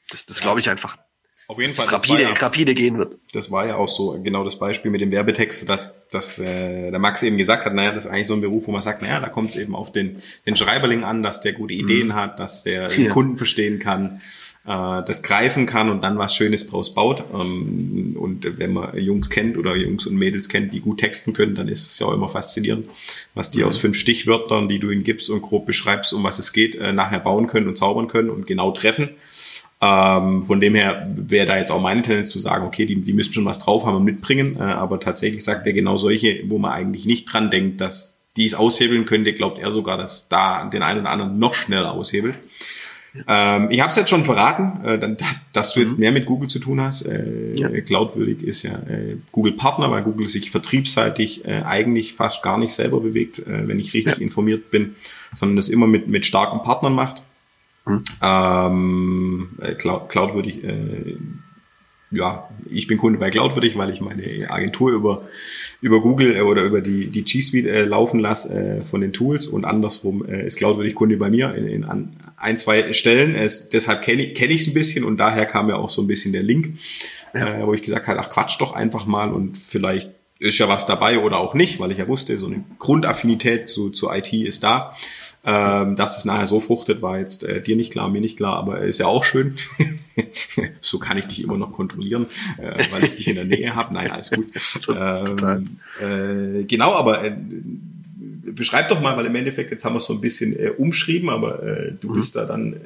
das, 0.09 0.25
das 0.25 0.39
glaube 0.41 0.59
ich 0.59 0.69
einfach, 0.69 0.97
auf 1.49 1.59
jeden 1.59 1.73
Fall. 1.73 1.85
Das 1.85 1.93
rapide, 1.93 2.23
ja, 2.23 2.33
rapide 2.33 2.75
gehen 2.75 2.97
wird. 2.97 3.19
Das 3.31 3.49
war 3.51 3.65
ja 3.65 3.77
auch 3.77 3.87
so 3.87 4.21
genau 4.21 4.43
das 4.43 4.59
Beispiel 4.59 4.91
mit 4.91 4.99
dem 4.99 5.11
Werbetext, 5.11 5.67
dass, 5.69 5.95
dass 6.09 6.39
äh, 6.39 6.91
der 6.91 6.99
Max 6.99 7.23
eben 7.23 7.37
gesagt 7.37 7.65
hat, 7.65 7.73
naja, 7.73 7.93
das 7.93 8.03
ist 8.03 8.11
eigentlich 8.11 8.27
so 8.27 8.33
ein 8.33 8.41
Beruf, 8.41 8.67
wo 8.67 8.71
man 8.71 8.81
sagt, 8.81 9.01
naja, 9.01 9.21
da 9.21 9.29
kommt 9.29 9.51
es 9.51 9.55
eben 9.55 9.73
auf 9.73 9.93
den, 9.93 10.21
den 10.45 10.57
Schreiberling 10.57 11.05
an, 11.05 11.23
dass 11.23 11.39
der 11.39 11.53
gute 11.53 11.73
Ideen 11.73 12.07
mhm. 12.07 12.15
hat, 12.15 12.39
dass 12.39 12.63
der 12.63 12.83
ja. 12.83 12.87
den 12.89 13.09
Kunden 13.09 13.37
verstehen 13.37 13.79
kann, 13.79 14.21
äh, 14.67 15.03
das 15.05 15.23
greifen 15.23 15.65
kann 15.65 15.89
und 15.89 16.03
dann 16.03 16.17
was 16.17 16.35
Schönes 16.35 16.67
draus 16.67 16.93
baut. 16.93 17.23
Ähm, 17.33 18.15
und 18.19 18.59
wenn 18.59 18.73
man 18.73 18.97
Jungs 18.97 19.29
kennt 19.29 19.57
oder 19.57 19.75
Jungs 19.75 20.05
und 20.05 20.15
Mädels 20.15 20.49
kennt, 20.49 20.73
die 20.73 20.81
gut 20.81 20.99
texten 20.99 21.33
können, 21.33 21.55
dann 21.55 21.69
ist 21.69 21.87
es 21.87 21.97
ja 21.99 22.07
auch 22.07 22.13
immer 22.13 22.29
faszinierend, 22.29 22.87
was 23.33 23.49
die 23.49 23.59
mhm. 23.59 23.69
aus 23.69 23.77
fünf 23.77 23.97
Stichwörtern, 23.97 24.67
die 24.67 24.79
du 24.79 24.91
ihnen 24.91 25.03
gibst 25.03 25.29
und 25.29 25.41
grob 25.41 25.65
beschreibst, 25.65 26.13
um 26.13 26.23
was 26.23 26.37
es 26.37 26.51
geht, 26.51 26.75
äh, 26.75 26.91
nachher 26.91 27.19
bauen 27.19 27.47
können 27.47 27.67
und 27.67 27.77
zaubern 27.77 28.07
können 28.09 28.29
und 28.29 28.45
genau 28.45 28.71
treffen. 28.71 29.09
Ähm, 29.79 30.43
von 30.43 30.59
dem 30.59 30.75
her 30.75 31.07
wäre 31.15 31.45
da 31.45 31.57
jetzt 31.57 31.71
auch 31.71 31.81
meine 31.81 32.01
Tendenz 32.01 32.29
zu 32.29 32.39
sagen, 32.39 32.65
okay, 32.65 32.85
die, 32.85 32.95
die 32.95 33.13
müssten 33.13 33.35
schon 33.35 33.45
was 33.45 33.59
drauf 33.59 33.85
haben 33.85 33.95
und 33.95 34.03
mitbringen, 34.03 34.57
äh, 34.59 34.63
aber 34.63 34.99
tatsächlich 34.99 35.43
sagt 35.43 35.65
er 35.65 35.73
genau 35.73 35.97
solche, 35.97 36.41
wo 36.47 36.57
man 36.57 36.71
eigentlich 36.71 37.05
nicht 37.05 37.31
dran 37.31 37.51
denkt, 37.51 37.79
dass 37.79 38.19
die 38.35 38.47
es 38.47 38.53
aushebeln 38.53 39.05
könnte, 39.05 39.33
glaubt 39.33 39.59
er 39.59 39.71
sogar, 39.71 39.97
dass 39.97 40.29
da 40.29 40.65
den 40.65 40.83
einen 40.83 41.01
oder 41.01 41.09
anderen 41.09 41.39
noch 41.39 41.53
schneller 41.53 41.93
aushebelt. 41.93 42.37
Ähm, 43.27 43.71
ich 43.71 43.81
habe 43.81 43.89
es 43.89 43.95
jetzt 43.95 44.09
schon 44.09 44.25
verraten, 44.25 44.85
äh, 44.85 44.99
dann, 44.99 45.17
dass 45.53 45.73
du 45.73 45.79
jetzt 45.79 45.93
mhm. 45.93 45.99
mehr 45.99 46.11
mit 46.11 46.25
Google 46.25 46.49
zu 46.49 46.59
tun 46.59 46.81
hast. 46.81 47.03
Äh, 47.03 47.55
ja. 47.55 47.69
Cloudwürdig 47.81 48.43
ist 48.43 48.63
ja 48.63 48.73
äh, 48.73 49.17
Google 49.31 49.53
Partner, 49.53 49.89
weil 49.91 50.03
Google 50.03 50.27
sich 50.27 50.51
vertriebsseitig 50.51 51.45
äh, 51.45 51.61
eigentlich 51.63 52.13
fast 52.13 52.43
gar 52.43 52.57
nicht 52.57 52.73
selber 52.73 52.99
bewegt, 52.99 53.39
äh, 53.39 53.67
wenn 53.67 53.79
ich 53.79 53.93
richtig 53.93 54.17
ja. 54.17 54.21
informiert 54.21 54.71
bin, 54.71 54.95
sondern 55.33 55.55
das 55.55 55.69
immer 55.69 55.87
mit, 55.87 56.07
mit 56.07 56.25
starken 56.25 56.63
Partnern 56.63 56.93
macht. 56.93 57.21
Mhm. 57.85 58.03
Ähm, 58.21 59.49
äh, 59.61 59.73
Cloud, 59.73 60.09
Cloudwürdig 60.09 60.63
äh, 60.63 61.15
ja, 62.11 62.47
ich 62.69 62.87
bin 62.87 62.97
Kunde 62.97 63.19
bei 63.19 63.29
Cloudwürdig, 63.29 63.77
weil 63.77 63.91
ich 63.91 64.01
meine 64.01 64.49
Agentur 64.49 64.91
über, 64.91 65.23
über 65.81 66.01
Google 66.01 66.35
äh, 66.35 66.41
oder 66.41 66.63
über 66.63 66.81
die, 66.81 67.07
die 67.07 67.23
G 67.23 67.41
Suite 67.41 67.67
äh, 67.67 67.85
laufen 67.85 68.19
lasse 68.19 68.53
äh, 68.53 68.81
von 68.81 69.01
den 69.01 69.13
Tools 69.13 69.47
und 69.47 69.65
andersrum 69.65 70.25
äh, 70.25 70.45
ist 70.45 70.57
Cloudwürdig 70.57 70.95
Kunde 70.95 71.17
bei 71.17 71.29
mir 71.29 71.53
in, 71.55 71.67
in 71.67 71.83
an, 71.85 72.15
ein, 72.37 72.57
zwei 72.57 72.93
Stellen. 72.93 73.35
Es, 73.35 73.69
deshalb 73.69 74.01
kenne 74.03 74.23
ich 74.23 74.61
es 74.61 74.67
kenn 74.67 74.67
ein 74.67 74.73
bisschen 74.73 75.03
und 75.03 75.17
daher 75.17 75.45
kam 75.45 75.69
ja 75.69 75.75
auch 75.75 75.89
so 75.89 76.01
ein 76.01 76.07
bisschen 76.07 76.33
der 76.33 76.43
Link, 76.43 76.77
ja. 77.33 77.61
äh, 77.61 77.67
wo 77.67 77.73
ich 77.73 77.81
gesagt 77.81 78.07
habe, 78.07 78.19
ach 78.19 78.29
Quatsch 78.29 78.59
doch 78.59 78.73
einfach 78.73 79.05
mal 79.05 79.31
und 79.31 79.57
vielleicht 79.57 80.11
ist 80.39 80.57
ja 80.59 80.67
was 80.67 80.85
dabei 80.85 81.19
oder 81.19 81.39
auch 81.39 81.53
nicht, 81.53 81.79
weil 81.79 81.91
ich 81.91 81.97
ja 81.97 82.07
wusste, 82.07 82.37
so 82.37 82.45
eine 82.45 82.63
Grundaffinität 82.77 83.67
zu, 83.67 83.89
zu 83.89 84.11
IT 84.11 84.31
ist 84.33 84.63
da. 84.63 84.95
Ähm, 85.45 85.95
dass 85.95 86.17
es 86.17 86.25
nachher 86.25 86.47
so 86.47 86.59
fruchtet, 86.59 87.01
war 87.01 87.19
jetzt 87.19 87.45
äh, 87.45 87.61
dir 87.61 87.77
nicht 87.77 87.91
klar, 87.91 88.09
mir 88.09 88.19
nicht 88.19 88.35
klar, 88.35 88.57
aber 88.57 88.81
ist 88.81 88.99
ja 88.99 89.05
auch 89.05 89.23
schön. 89.23 89.55
so 90.81 90.99
kann 90.99 91.17
ich 91.17 91.25
dich 91.25 91.41
immer 91.41 91.57
noch 91.57 91.71
kontrollieren, 91.71 92.25
äh, 92.57 92.83
weil 92.91 93.05
ich 93.05 93.15
dich 93.15 93.27
in 93.29 93.35
der 93.35 93.45
Nähe 93.45 93.73
habe. 93.73 93.93
Nein, 93.93 94.11
alles 94.11 94.31
gut. 94.31 94.47
Ähm, 94.89 95.79
äh, 96.01 96.63
genau, 96.63 96.93
aber 96.93 97.23
äh, 97.23 97.33
beschreib 98.51 98.89
doch 98.89 98.99
mal, 98.99 99.15
weil 99.15 99.25
im 99.25 99.35
Endeffekt 99.35 99.71
jetzt 99.71 99.85
haben 99.85 99.93
wir 99.93 99.99
es 99.99 100.05
so 100.05 100.13
ein 100.13 100.21
bisschen 100.21 100.57
äh, 100.57 100.69
umschrieben, 100.69 101.29
aber 101.29 101.63
äh, 101.63 101.93
du 101.93 102.09
mhm. 102.09 102.13
bist 102.15 102.35
da 102.35 102.43
dann 102.43 102.73
äh, 102.73 102.77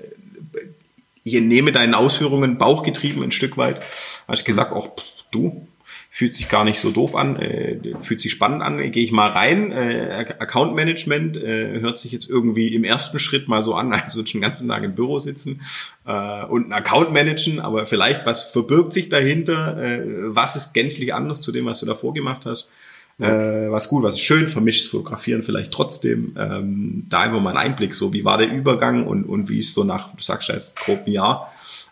ich 1.24 1.36
entnehme 1.36 1.72
deinen 1.72 1.94
Ausführungen 1.94 2.58
bauchgetrieben 2.58 3.24
ein 3.24 3.32
Stück 3.32 3.58
weit. 3.58 3.82
Hast 4.28 4.46
gesagt, 4.46 4.72
auch 4.72 4.90
du, 5.32 5.68
fühlt 6.14 6.36
sich 6.36 6.50
gar 6.50 6.66
nicht 6.66 6.78
so 6.78 6.92
doof 6.92 7.16
an, 7.16 7.38
äh, 7.38 7.80
fühlt 8.02 8.20
sich 8.20 8.34
spannend 8.34 8.62
an, 8.62 8.78
gehe 8.92 9.02
ich 9.02 9.14
mal 9.14 9.30
rein. 9.30 9.72
Äh, 9.72 10.26
Account 10.40 10.76
Management 10.76 11.38
äh, 11.38 11.80
hört 11.80 12.00
sich 12.00 12.12
jetzt 12.12 12.30
irgendwie 12.30 12.76
im 12.76 12.84
ersten 12.84 13.18
Schritt 13.18 13.48
mal 13.48 13.64
so 13.64 13.76
an, 13.76 13.94
als 13.94 14.18
würde 14.18 14.28
ich 14.28 14.34
den 14.34 14.42
ganzen 14.42 14.68
Tag 14.68 14.84
im 14.84 14.94
Büro 14.94 15.20
sitzen 15.20 15.62
äh, 16.06 16.44
und 16.44 16.68
ein 16.68 16.74
Account 16.74 17.14
managen, 17.14 17.62
aber 17.62 17.88
vielleicht, 17.88 18.26
was 18.26 18.44
verbirgt 18.44 18.92
sich 18.92 19.08
dahinter, 19.08 19.82
äh, 19.82 20.04
was 20.26 20.58
ist 20.58 20.74
gänzlich 20.74 21.14
anders 21.14 21.40
zu 21.40 21.54
dem, 21.54 21.66
was 21.66 21.80
du 21.80 21.86
davor 21.86 22.14
gemacht 22.14 22.46
hast. 22.46 22.70
Ja. 23.18 23.68
Äh, 23.68 23.72
was 23.72 23.88
gut, 23.88 24.04
was 24.04 24.20
schön, 24.20 24.50
vermischtes 24.50 24.90
Fotografieren 24.90 25.44
vielleicht 25.44 25.72
trotzdem. 25.72 26.36
Ähm, 26.38 27.06
da 27.08 27.22
einfach 27.22 27.40
mal 27.40 27.52
einen 27.52 27.72
Einblick, 27.72 27.96
so 27.96 28.12
wie 28.12 28.26
war 28.26 28.38
der 28.38 28.52
Übergang 28.52 29.08
und, 29.08 29.24
und 29.24 29.48
wie 29.48 29.60
ist 29.60 29.74
so 29.74 29.86
nach, 29.86 30.14
du 30.14 30.22
sagst 30.22 30.50
ja 30.50 30.56
jetzt 30.56 30.76
grob 30.76 31.08
ein 31.08 31.14
Jahr, 31.14 31.51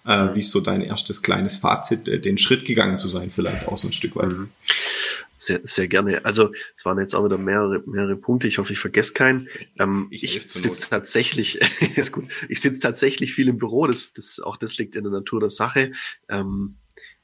äh, 0.10 0.36
wie 0.36 0.39
ist 0.39 0.49
so 0.49 0.60
dein 0.60 0.82
erstes 0.82 1.22
kleines 1.22 1.57
Fazit, 1.57 2.07
äh, 2.07 2.20
den 2.20 2.38
Schritt 2.38 2.66
gegangen 2.66 2.97
zu 2.97 3.07
sein, 3.07 3.30
vielleicht 3.30 3.68
auch 3.68 3.78
so 3.78 3.88
ein 3.88 3.93
Stück 3.93 4.16
weit? 4.16 4.30
Mhm. 4.30 4.49
Sehr, 5.38 5.62
sehr 5.64 5.88
gerne. 5.88 6.26
Also 6.26 6.51
es 6.76 6.84
waren 6.84 6.99
jetzt 6.99 7.14
auch 7.14 7.24
wieder 7.24 7.38
mehrere, 7.38 7.82
mehrere 7.86 8.18
Punkte. 8.18 8.47
Ich 8.47 8.57
hoffe, 8.57 8.74
ich 8.74 8.80
vergesse 8.80 9.14
keinen. 9.14 9.47
Ähm, 9.78 10.07
ich 10.10 10.24
ich 10.24 10.51
sitze 10.51 10.89
tatsächlich, 10.89 11.62
ist 11.95 12.12
gut. 12.12 12.26
Ich 12.49 12.60
sitze 12.60 12.82
tatsächlich 12.82 13.34
viel 13.34 13.47
im 13.47 13.57
Büro. 13.57 13.88
Das, 13.88 14.12
das, 14.12 14.41
auch 14.41 14.57
das 14.57 14.78
liegt 14.78 14.95
in 14.95 15.03
der 15.03 15.14
Natur 15.14 15.39
der 15.39 15.49
Sache. 15.49 15.93
Ähm, 16.28 16.76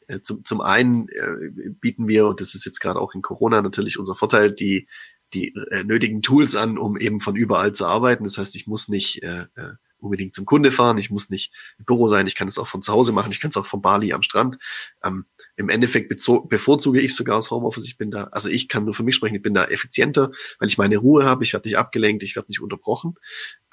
äh, 0.07 0.21
zum, 0.21 0.45
zum 0.45 0.61
einen 0.61 1.09
äh, 1.09 1.71
bieten 1.81 2.07
wir, 2.07 2.27
und 2.27 2.39
das 2.39 2.55
ist 2.55 2.65
jetzt 2.65 2.79
gerade 2.79 3.01
auch 3.01 3.15
in 3.15 3.21
Corona 3.21 3.61
natürlich 3.61 3.99
unser 3.99 4.15
Vorteil, 4.15 4.51
die, 4.51 4.87
die 5.33 5.53
äh, 5.71 5.83
nötigen 5.83 6.21
Tools 6.21 6.55
an, 6.55 6.77
um 6.77 6.97
eben 6.97 7.19
von 7.19 7.35
überall 7.35 7.73
zu 7.73 7.85
arbeiten. 7.85 8.23
Das 8.23 8.37
heißt, 8.37 8.55
ich 8.55 8.67
muss 8.67 8.87
nicht 8.87 9.23
äh, 9.23 9.45
äh 9.55 9.73
unbedingt 10.05 10.35
zum 10.35 10.45
Kunde 10.45 10.71
fahren, 10.71 10.97
ich 10.97 11.09
muss 11.09 11.29
nicht 11.29 11.53
im 11.77 11.85
Büro 11.85 12.07
sein, 12.07 12.27
ich 12.27 12.35
kann 12.35 12.47
es 12.47 12.57
auch 12.57 12.67
von 12.67 12.81
zu 12.81 12.93
Hause 12.93 13.11
machen, 13.11 13.31
ich 13.31 13.39
kann 13.39 13.49
es 13.49 13.57
auch 13.57 13.65
von 13.65 13.81
Bali 13.81 14.13
am 14.13 14.21
Strand. 14.21 14.57
Ähm, 15.03 15.25
Im 15.57 15.69
Endeffekt 15.69 16.09
bevorzuge 16.09 17.01
ich 17.01 17.15
sogar 17.15 17.37
das 17.37 17.51
Homeoffice. 17.51 17.85
Ich 17.85 17.97
bin 17.97 18.11
da, 18.11 18.25
also 18.25 18.49
ich 18.49 18.67
kann 18.67 18.85
nur 18.85 18.93
für 18.93 19.03
mich 19.03 19.15
sprechen, 19.15 19.35
ich 19.35 19.41
bin 19.41 19.53
da 19.53 19.65
effizienter, 19.65 20.31
weil 20.59 20.69
ich 20.69 20.77
meine 20.77 20.97
Ruhe 20.97 21.25
habe, 21.25 21.43
ich 21.43 21.53
werde 21.53 21.67
nicht 21.67 21.77
abgelenkt, 21.77 22.23
ich 22.23 22.35
werde 22.35 22.49
nicht 22.49 22.61
unterbrochen. 22.61 23.15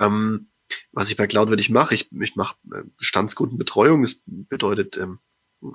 Ähm, 0.00 0.48
was 0.92 1.10
ich 1.10 1.16
bei 1.16 1.26
Cloud 1.26 1.58
ich 1.60 1.70
mache, 1.70 1.94
ich, 1.94 2.10
ich 2.12 2.36
mache 2.36 2.56
äh, 2.72 2.82
Bestandskundenbetreuung. 2.96 4.02
Das 4.02 4.22
bedeutet, 4.26 4.96
ähm, 4.96 5.18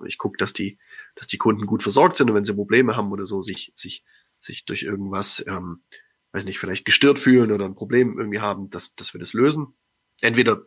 ich 0.05 0.17
gucke, 0.17 0.37
dass 0.37 0.53
die, 0.53 0.77
dass 1.15 1.27
die 1.27 1.37
Kunden 1.37 1.65
gut 1.65 1.83
versorgt 1.83 2.17
sind 2.17 2.29
und 2.29 2.35
wenn 2.35 2.45
sie 2.45 2.53
Probleme 2.53 2.95
haben 2.95 3.11
oder 3.11 3.25
so, 3.25 3.41
sich, 3.41 3.71
sich, 3.75 4.03
sich 4.39 4.65
durch 4.65 4.83
irgendwas, 4.83 5.45
ähm, 5.47 5.83
weiß 6.31 6.45
nicht, 6.45 6.59
vielleicht 6.59 6.85
gestört 6.85 7.19
fühlen 7.19 7.51
oder 7.51 7.65
ein 7.65 7.75
Problem 7.75 8.17
irgendwie 8.17 8.39
haben, 8.39 8.69
dass, 8.69 8.95
dass 8.95 9.13
wir 9.13 9.19
das 9.19 9.33
lösen 9.33 9.75
entweder 10.21 10.65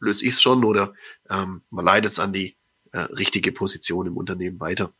löse 0.00 0.24
ich 0.24 0.34
es 0.34 0.42
schon 0.42 0.64
oder 0.64 0.94
ähm, 1.30 1.62
man 1.70 1.84
leitet 1.84 2.12
es 2.12 2.18
an 2.18 2.32
die 2.32 2.56
äh, 2.92 3.00
richtige 3.00 3.52
Position 3.52 4.06
im 4.06 4.16
Unternehmen 4.16 4.60
weiter. 4.60 4.92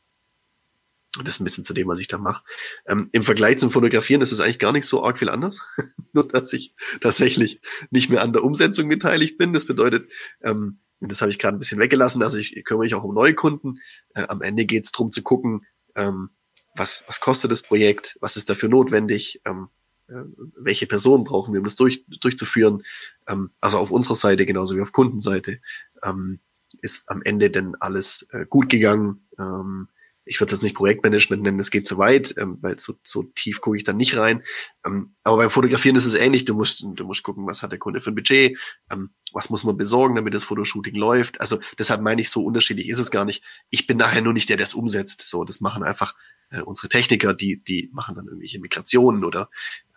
Das 1.18 1.34
ist 1.34 1.40
ein 1.40 1.45
bisschen 1.45 1.64
zu 1.64 1.74
dem, 1.74 1.88
was 1.88 1.99
ich 1.99 2.09
da 2.09 2.16
mache. 2.16 2.43
Ähm, 2.86 3.11
Im 3.12 3.24
Vergleich 3.24 3.59
zum 3.59 3.70
Fotografieren 3.70 4.22
ist 4.22 4.32
es 4.32 4.40
eigentlich 4.40 4.59
gar 4.59 4.72
nicht 4.72 4.86
so 4.86 5.05
arg 5.05 5.18
viel 5.18 5.28
anders. 5.28 5.61
Nur, 6.14 6.26
dass 6.26 6.53
ich 6.55 6.74
tatsächlich 7.03 7.61
nicht 7.90 8.09
mehr 8.09 8.22
an 8.22 8.32
der 8.32 8.43
Umsetzung 8.43 8.88
beteiligt 8.88 9.36
bin. 9.36 9.53
Das 9.53 9.66
bedeutet, 9.66 10.11
ähm, 10.43 10.80
das 11.01 11.20
habe 11.20 11.30
ich 11.30 11.38
gerade 11.38 11.57
ein 11.57 11.59
bisschen 11.59 11.80
weggelassen, 11.80 12.22
also 12.22 12.38
ich 12.38 12.64
kümmere 12.64 12.84
mich 12.84 12.95
auch 12.95 13.05
um 13.05 13.14
neue 13.14 13.34
Kunden. 13.34 13.80
Äh, 14.14 14.22
am 14.28 14.40
Ende 14.40 14.64
geht 14.64 14.84
es 14.84 14.93
darum 14.93 15.11
zu 15.12 15.22
gucken, 15.22 15.66
ähm, 15.97 16.30
was, 16.74 17.05
was 17.07 17.20
kostet 17.20 17.51
das 17.51 17.62
Projekt, 17.62 18.16
was 18.20 18.36
ist 18.36 18.49
dafür 18.49 18.68
notwendig, 18.68 19.43
ähm, 19.45 19.68
äh, 20.09 20.22
welche 20.57 20.86
Personen 20.86 21.24
brauchen 21.24 21.53
wir, 21.53 21.61
um 21.61 21.64
das 21.64 21.76
durch, 21.76 22.05
durchzuführen. 22.20 22.84
Ähm, 23.29 23.51
also 23.61 23.79
auf 23.79 23.91
unserer 23.91 24.16
Seite 24.16 24.47
genauso 24.47 24.77
wie 24.77 24.83
auf 24.83 24.93
Kundenseite 24.93 25.61
ähm, 26.03 26.41
ist 26.81 27.09
am 27.11 27.23
Ende 27.23 27.51
denn 27.51 27.75
alles 27.81 28.29
äh, 28.33 28.47
gut 28.49 28.68
gegangen. 28.68 29.29
Ähm, 29.39 29.89
ich 30.25 30.41
würde 30.41 30.53
es 30.53 30.59
jetzt 30.59 30.62
nicht 30.62 30.77
Projektmanagement 30.77 31.43
nennen, 31.43 31.59
das 31.59 31.73
geht 31.73 31.87
zu 31.87 31.99
weit, 31.99 32.35
ähm, 32.39 32.59
weil 32.61 32.79
so, 32.79 32.95
so 33.03 33.25
tief 33.25 33.61
gucke 33.61 33.77
ich 33.77 33.85
da 33.85 33.93
nicht 33.93 34.16
rein. 34.16 34.43
Ähm, 34.87 35.14
aber 35.25 35.39
beim 35.39 35.51
Fotografieren 35.51 35.97
ist 35.97 36.07
es 36.07 36.14
ähnlich. 36.14 36.45
Du 36.45 36.55
musst, 36.55 36.85
du 36.85 37.05
musst 37.05 37.25
gucken, 37.25 37.47
was 37.47 37.62
hat 37.62 37.73
der 37.73 37.79
Kunde 37.79 38.01
für 38.01 38.11
ein 38.11 38.14
Budget, 38.14 38.57
ähm, 38.91 39.11
was 39.33 39.51
muss 39.51 39.64
man 39.64 39.77
besorgen, 39.77 40.14
damit 40.14 40.35
das 40.35 40.45
Fotoshooting 40.45 40.95
läuft. 40.95 41.41
Also 41.41 41.59
deshalb 41.79 42.03
meine 42.03 42.20
ich, 42.20 42.31
so 42.31 42.45
unterschiedlich 42.45 42.89
ist 42.89 42.99
es 42.99 43.11
gar 43.11 43.25
nicht. 43.25 43.43
Ich 43.70 43.87
bin 43.87 43.97
nachher 43.97 44.23
nur 44.23 44.33
nicht 44.33 44.49
der, 44.49 44.57
der 44.57 44.66
es 44.66 44.75
umsetzt. 44.75 45.29
So, 45.29 45.45
das 45.45 45.61
machen 45.61 45.83
einfach 45.83 46.14
äh, 46.51 46.61
unsere 46.61 46.89
Techniker, 46.89 47.35
die, 47.35 47.62
die 47.62 47.91
machen 47.93 48.14
dann 48.14 48.27
irgendwelche 48.27 48.61
Migrationen 48.61 49.25
oder 49.25 49.51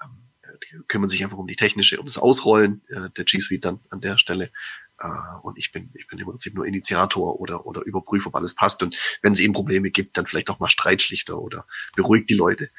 ähm, 0.04 0.25
kümmern 0.88 1.10
sich 1.10 1.24
einfach 1.24 1.38
um 1.38 1.48
die 1.48 1.56
technische, 1.56 2.00
um 2.00 2.06
das 2.06 2.18
Ausrollen 2.18 2.82
äh, 2.90 3.10
der 3.16 3.26
G 3.26 3.40
Suite 3.40 3.66
dann 3.66 3.80
an 3.90 4.02
der 4.02 4.18
Stelle. 4.18 4.52
Äh, 5.00 5.08
und 5.42 5.58
ich 5.58 5.72
bin, 5.72 5.90
ich 5.94 6.08
bin 6.08 6.20
im 6.20 6.26
Prinzip 6.26 6.56
nur 6.56 6.66
Initiator 6.66 7.40
oder, 7.40 7.66
oder 7.66 7.82
überprüfe, 7.84 8.30
ob 8.30 8.36
alles 8.36 8.56
passt. 8.56 8.82
Und 8.84 8.96
wenn 9.22 9.34
es 9.34 9.40
eben 9.40 9.54
Probleme 9.54 9.92
gibt, 9.92 10.18
dann 10.18 10.26
vielleicht 10.26 10.50
auch 10.50 10.60
mal 10.60 10.70
Streitschlichter 10.70 11.40
oder 11.40 11.66
beruhigt 11.96 12.30
die 12.30 12.34
Leute. 12.34 12.70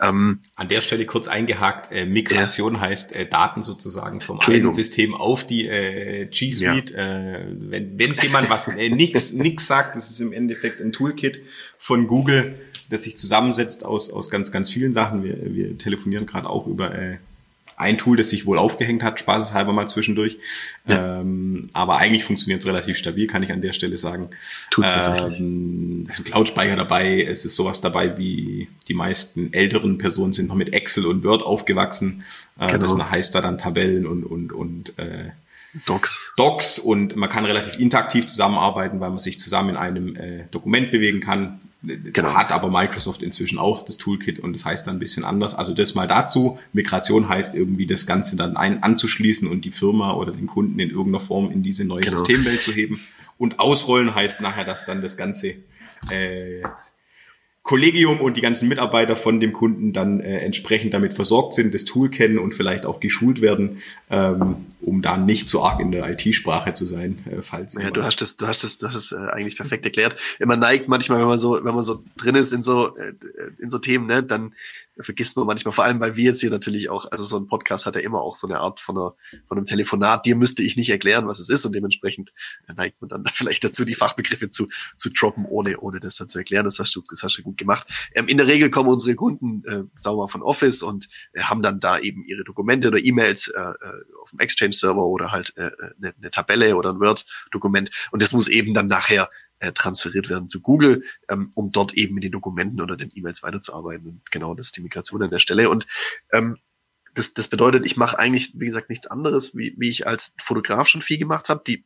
Ähm, 0.00 0.40
An 0.54 0.68
der 0.68 0.80
Stelle 0.80 1.06
kurz 1.06 1.28
eingehakt, 1.28 1.92
äh, 1.92 2.06
Migration 2.06 2.74
ja. 2.74 2.80
heißt 2.80 3.12
äh, 3.12 3.26
Daten 3.28 3.62
sozusagen 3.62 4.20
vom 4.20 4.40
einen 4.40 4.72
System 4.72 5.14
auf 5.14 5.46
die 5.46 5.66
äh, 5.66 6.26
G 6.26 6.52
Suite. 6.52 6.90
Ja. 6.90 7.36
Äh, 7.36 7.46
wenn 7.48 8.10
es 8.10 8.22
jemand 8.22 8.48
was 8.48 8.68
äh, 8.68 8.88
nix, 8.88 9.32
nix 9.32 9.66
sagt, 9.66 9.96
das 9.96 10.10
ist 10.10 10.20
im 10.20 10.32
Endeffekt 10.32 10.80
ein 10.80 10.92
Toolkit 10.92 11.42
von 11.78 12.06
Google, 12.06 12.58
das 12.88 13.02
sich 13.02 13.16
zusammensetzt 13.16 13.84
aus, 13.84 14.10
aus 14.10 14.30
ganz, 14.30 14.52
ganz 14.52 14.70
vielen 14.70 14.92
Sachen. 14.92 15.24
Wir, 15.24 15.54
wir 15.54 15.76
telefonieren 15.76 16.24
gerade 16.24 16.48
auch 16.48 16.66
über 16.66 16.94
äh, 16.94 17.18
ein 17.76 17.98
Tool, 17.98 18.16
das 18.16 18.30
sich 18.30 18.46
wohl 18.46 18.58
aufgehängt 18.58 19.02
hat, 19.02 19.20
spaßeshalber 19.20 19.72
mal 19.72 19.86
zwischendurch. 19.88 20.38
Ja. 20.86 21.20
Ähm, 21.20 21.68
aber 21.72 21.98
eigentlich 21.98 22.24
funktioniert 22.24 22.62
es 22.62 22.66
relativ 22.66 22.96
stabil, 22.96 23.26
kann 23.26 23.42
ich 23.42 23.52
an 23.52 23.60
der 23.60 23.74
Stelle 23.74 23.98
sagen. 23.98 24.30
Tut's. 24.70 24.94
Ähm, 24.94 26.06
es 26.08 26.18
ist 26.18 26.20
ein 26.20 26.24
Cloud-Speicher 26.24 26.76
dabei, 26.76 27.22
es 27.22 27.44
ist 27.44 27.56
sowas 27.56 27.80
dabei 27.80 28.16
wie 28.16 28.68
die 28.88 28.94
meisten 28.94 29.52
älteren 29.52 29.98
Personen 29.98 30.32
sind 30.32 30.48
noch 30.48 30.54
mit 30.54 30.72
Excel 30.72 31.06
und 31.06 31.22
Word 31.22 31.42
aufgewachsen. 31.42 32.24
Äh, 32.58 32.72
genau. 32.72 32.78
Das 32.78 33.10
heißt 33.10 33.34
da 33.34 33.42
dann 33.42 33.58
Tabellen 33.58 34.06
und, 34.06 34.24
und, 34.24 34.52
und 34.52 34.98
äh, 34.98 35.30
Docs. 35.84 36.32
Docs 36.36 36.78
und 36.78 37.16
man 37.16 37.28
kann 37.28 37.44
relativ 37.44 37.78
interaktiv 37.78 38.26
zusammenarbeiten, 38.26 39.00
weil 39.00 39.10
man 39.10 39.18
sich 39.18 39.38
zusammen 39.38 39.70
in 39.70 39.76
einem 39.76 40.16
äh, 40.16 40.44
Dokument 40.50 40.90
bewegen 40.90 41.20
kann. 41.20 41.60
Genau. 41.86 42.34
Hat 42.34 42.52
aber 42.52 42.68
Microsoft 42.68 43.22
inzwischen 43.22 43.58
auch 43.58 43.84
das 43.84 43.98
Toolkit 43.98 44.40
und 44.40 44.52
das 44.52 44.64
heißt 44.64 44.86
dann 44.86 44.96
ein 44.96 44.98
bisschen 44.98 45.24
anders. 45.24 45.54
Also 45.54 45.72
das 45.72 45.94
mal 45.94 46.08
dazu. 46.08 46.58
Migration 46.72 47.28
heißt 47.28 47.54
irgendwie 47.54 47.86
das 47.86 48.06
Ganze 48.06 48.36
dann 48.36 48.56
ein, 48.56 48.82
anzuschließen 48.82 49.48
und 49.48 49.64
die 49.64 49.70
Firma 49.70 50.14
oder 50.14 50.32
den 50.32 50.46
Kunden 50.46 50.80
in 50.80 50.90
irgendeiner 50.90 51.20
Form 51.20 51.50
in 51.50 51.62
diese 51.62 51.84
neue 51.84 52.00
genau. 52.00 52.18
Systemwelt 52.18 52.62
zu 52.62 52.72
heben. 52.72 53.00
Und 53.38 53.60
ausrollen 53.60 54.14
heißt 54.14 54.40
nachher, 54.40 54.64
dass 54.64 54.84
dann 54.86 55.02
das 55.02 55.16
Ganze 55.16 55.54
äh, 56.10 56.62
Kollegium 57.66 58.20
und 58.20 58.36
die 58.36 58.42
ganzen 58.42 58.68
Mitarbeiter 58.68 59.16
von 59.16 59.40
dem 59.40 59.52
Kunden 59.52 59.92
dann 59.92 60.20
äh, 60.20 60.38
entsprechend 60.38 60.94
damit 60.94 61.14
versorgt 61.14 61.52
sind, 61.52 61.74
das 61.74 61.84
Tool 61.84 62.08
kennen 62.10 62.38
und 62.38 62.54
vielleicht 62.54 62.86
auch 62.86 63.00
geschult 63.00 63.40
werden, 63.40 63.82
ähm, 64.08 64.54
um 64.80 65.02
da 65.02 65.16
nicht 65.16 65.48
so 65.48 65.64
arg 65.64 65.80
in 65.80 65.90
der 65.90 66.08
IT-Sprache 66.08 66.74
zu 66.74 66.86
sein, 66.86 67.18
äh, 67.28 67.42
falls. 67.42 67.74
Ja, 67.74 67.90
du 67.90 68.04
hast 68.04 68.20
das, 68.20 68.36
du 68.36 68.46
hast 68.46 68.62
das, 68.62 68.78
du 68.78 68.86
hast 68.86 68.94
das 68.94 69.10
äh, 69.10 69.32
eigentlich 69.32 69.56
perfekt 69.56 69.84
erklärt. 69.84 70.14
Man 70.38 70.60
neigt 70.60 70.86
manchmal, 70.86 71.18
wenn 71.18 71.26
man 71.26 71.38
so, 71.38 71.54
wenn 71.64 71.74
man 71.74 71.82
so 71.82 72.04
drin 72.16 72.36
ist 72.36 72.52
in 72.52 72.62
so 72.62 72.96
äh, 72.96 73.14
in 73.58 73.68
so 73.68 73.78
Themen, 73.78 74.06
ne, 74.06 74.22
dann 74.22 74.52
vergisst 75.00 75.36
man 75.36 75.46
manchmal, 75.46 75.72
vor 75.72 75.84
allem, 75.84 76.00
weil 76.00 76.16
wir 76.16 76.24
jetzt 76.24 76.40
hier 76.40 76.50
natürlich 76.50 76.88
auch, 76.88 77.10
also 77.10 77.24
so 77.24 77.36
ein 77.36 77.46
Podcast 77.46 77.86
hat 77.86 77.96
ja 77.96 78.00
immer 78.00 78.22
auch 78.22 78.34
so 78.34 78.46
eine 78.46 78.60
Art 78.60 78.80
von, 78.80 78.96
einer, 78.96 79.14
von 79.46 79.58
einem 79.58 79.66
Telefonat. 79.66 80.24
Dir 80.26 80.36
müsste 80.36 80.62
ich 80.62 80.76
nicht 80.76 80.90
erklären, 80.90 81.26
was 81.26 81.38
es 81.38 81.48
ist 81.48 81.64
und 81.64 81.74
dementsprechend 81.74 82.32
neigt 82.74 83.00
man 83.00 83.08
dann 83.08 83.24
vielleicht 83.32 83.64
dazu, 83.64 83.84
die 83.84 83.94
Fachbegriffe 83.94 84.50
zu, 84.50 84.68
zu 84.96 85.10
droppen, 85.10 85.44
ohne, 85.44 85.78
ohne 85.78 86.00
das 86.00 86.16
dann 86.16 86.28
zu 86.28 86.38
erklären. 86.38 86.64
Das 86.64 86.78
hast 86.78 86.94
du, 86.96 87.02
das 87.10 87.22
hast 87.22 87.36
du 87.38 87.42
gut 87.42 87.58
gemacht. 87.58 87.86
Ähm, 88.14 88.28
in 88.28 88.38
der 88.38 88.46
Regel 88.46 88.70
kommen 88.70 88.88
unsere 88.88 89.14
Kunden, 89.14 89.62
äh, 89.64 89.84
sagen 90.00 90.16
wir 90.16 90.24
mal, 90.24 90.28
von 90.28 90.42
Office 90.42 90.82
und 90.82 91.08
äh, 91.32 91.42
haben 91.42 91.62
dann 91.62 91.80
da 91.80 91.98
eben 91.98 92.24
ihre 92.24 92.44
Dokumente 92.44 92.88
oder 92.88 92.98
E-Mails 92.98 93.48
äh, 93.48 93.60
äh 93.60 94.02
auf 94.22 94.30
dem 94.30 94.40
Exchange-Server 94.40 95.04
oder 95.04 95.30
halt 95.30 95.52
äh, 95.56 95.70
eine, 95.98 96.14
eine 96.18 96.30
Tabelle 96.32 96.76
oder 96.76 96.90
ein 96.92 96.98
Word-Dokument 96.98 97.90
und 98.10 98.22
das 98.22 98.32
muss 98.32 98.48
eben 98.48 98.74
dann 98.74 98.88
nachher 98.88 99.30
äh, 99.58 99.72
transferiert 99.72 100.28
werden 100.28 100.48
zu 100.48 100.60
Google, 100.60 101.04
ähm, 101.28 101.50
um 101.54 101.72
dort 101.72 101.94
eben 101.94 102.14
mit 102.14 102.24
den 102.24 102.32
Dokumenten 102.32 102.80
oder 102.80 102.96
den 102.96 103.10
E-Mails 103.14 103.42
weiterzuarbeiten. 103.42 104.06
Und 104.06 104.30
genau 104.30 104.54
das 104.54 104.66
ist 104.66 104.76
die 104.76 104.82
Migration 104.82 105.22
an 105.22 105.30
der 105.30 105.38
Stelle. 105.38 105.70
Und 105.70 105.86
ähm, 106.32 106.58
das, 107.14 107.34
das 107.34 107.48
bedeutet, 107.48 107.86
ich 107.86 107.96
mache 107.96 108.18
eigentlich, 108.18 108.52
wie 108.54 108.66
gesagt, 108.66 108.90
nichts 108.90 109.06
anderes, 109.06 109.56
wie, 109.56 109.74
wie 109.78 109.88
ich 109.88 110.06
als 110.06 110.34
Fotograf 110.42 110.88
schon 110.88 111.02
viel 111.02 111.18
gemacht 111.18 111.48
habe. 111.48 111.62
Die, 111.66 111.84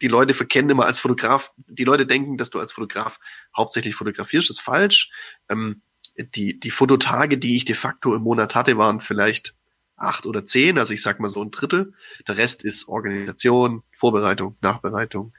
die 0.00 0.08
Leute 0.08 0.34
verkennen 0.34 0.70
immer 0.70 0.86
als 0.86 1.00
Fotograf, 1.00 1.52
die 1.56 1.84
Leute 1.84 2.06
denken, 2.06 2.36
dass 2.36 2.50
du 2.50 2.60
als 2.60 2.72
Fotograf 2.72 3.18
hauptsächlich 3.56 3.94
fotografierst, 3.94 4.50
das 4.50 4.58
ist 4.58 4.62
falsch. 4.62 5.10
Ähm, 5.48 5.82
die, 6.16 6.60
die 6.60 6.70
Fototage, 6.70 7.38
die 7.38 7.56
ich 7.56 7.64
de 7.64 7.74
facto 7.74 8.14
im 8.14 8.22
Monat 8.22 8.54
hatte, 8.54 8.78
waren 8.78 9.00
vielleicht 9.00 9.56
acht 9.96 10.26
oder 10.26 10.44
zehn, 10.44 10.78
also 10.78 10.92
ich 10.92 11.02
sag 11.02 11.20
mal 11.20 11.28
so 11.28 11.42
ein 11.42 11.50
Drittel. 11.50 11.94
Der 12.28 12.36
Rest 12.36 12.64
ist 12.64 12.88
Organisation, 12.88 13.82
Vorbereitung, 13.96 14.56
Nachbereitung, 14.60 15.32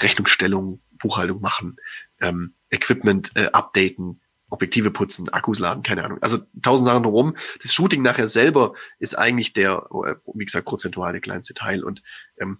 Rechnungsstellung, 0.00 0.81
Buchhaltung 1.02 1.40
machen, 1.40 1.76
ähm, 2.20 2.54
Equipment 2.70 3.32
äh, 3.34 3.50
updaten, 3.52 4.20
Objektive 4.52 4.90
putzen, 4.90 5.30
Akkus 5.30 5.58
laden, 5.58 5.82
keine 5.82 6.04
Ahnung. 6.04 6.18
Also 6.20 6.38
tausend 6.60 6.86
Sachen 6.86 7.02
drumherum. 7.02 7.36
Das 7.62 7.72
Shooting 7.72 8.02
nachher 8.02 8.28
selber 8.28 8.74
ist 8.98 9.14
eigentlich 9.18 9.54
der, 9.54 9.88
äh, 10.04 10.14
wie 10.34 10.44
gesagt, 10.44 10.66
prozentual 10.66 11.12
der 11.12 11.22
kleinste 11.22 11.54
Teil. 11.54 11.82
Und 11.82 12.02
ähm, 12.38 12.58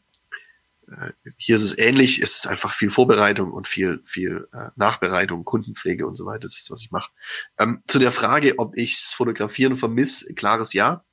äh, 0.88 1.12
hier 1.36 1.57
ist 1.57 1.62
es 1.62 1.76
ähnlich. 1.76 2.20
Es 2.20 2.36
ist 2.36 2.47
einfach 2.47 2.72
viel 2.72 2.88
Vorbereitung 2.88 3.53
und 3.53 3.68
viel, 3.68 4.03
viel 4.07 4.49
äh, 4.53 4.70
Nachbereitung, 4.74 5.45
Kundenpflege 5.45 6.07
und 6.07 6.16
so 6.16 6.24
weiter. 6.24 6.40
Das 6.40 6.59
ist, 6.59 6.70
was 6.70 6.82
ich 6.82 6.90
mache. 6.90 7.11
Ähm, 7.59 7.82
zu 7.86 7.99
der 7.99 8.12
Frage, 8.12 8.59
ob 8.59 8.76
ichs 8.76 9.12
Fotografieren 9.12 9.76
vermisse, 9.76 10.34
klares 10.34 10.72
Ja. 10.72 11.05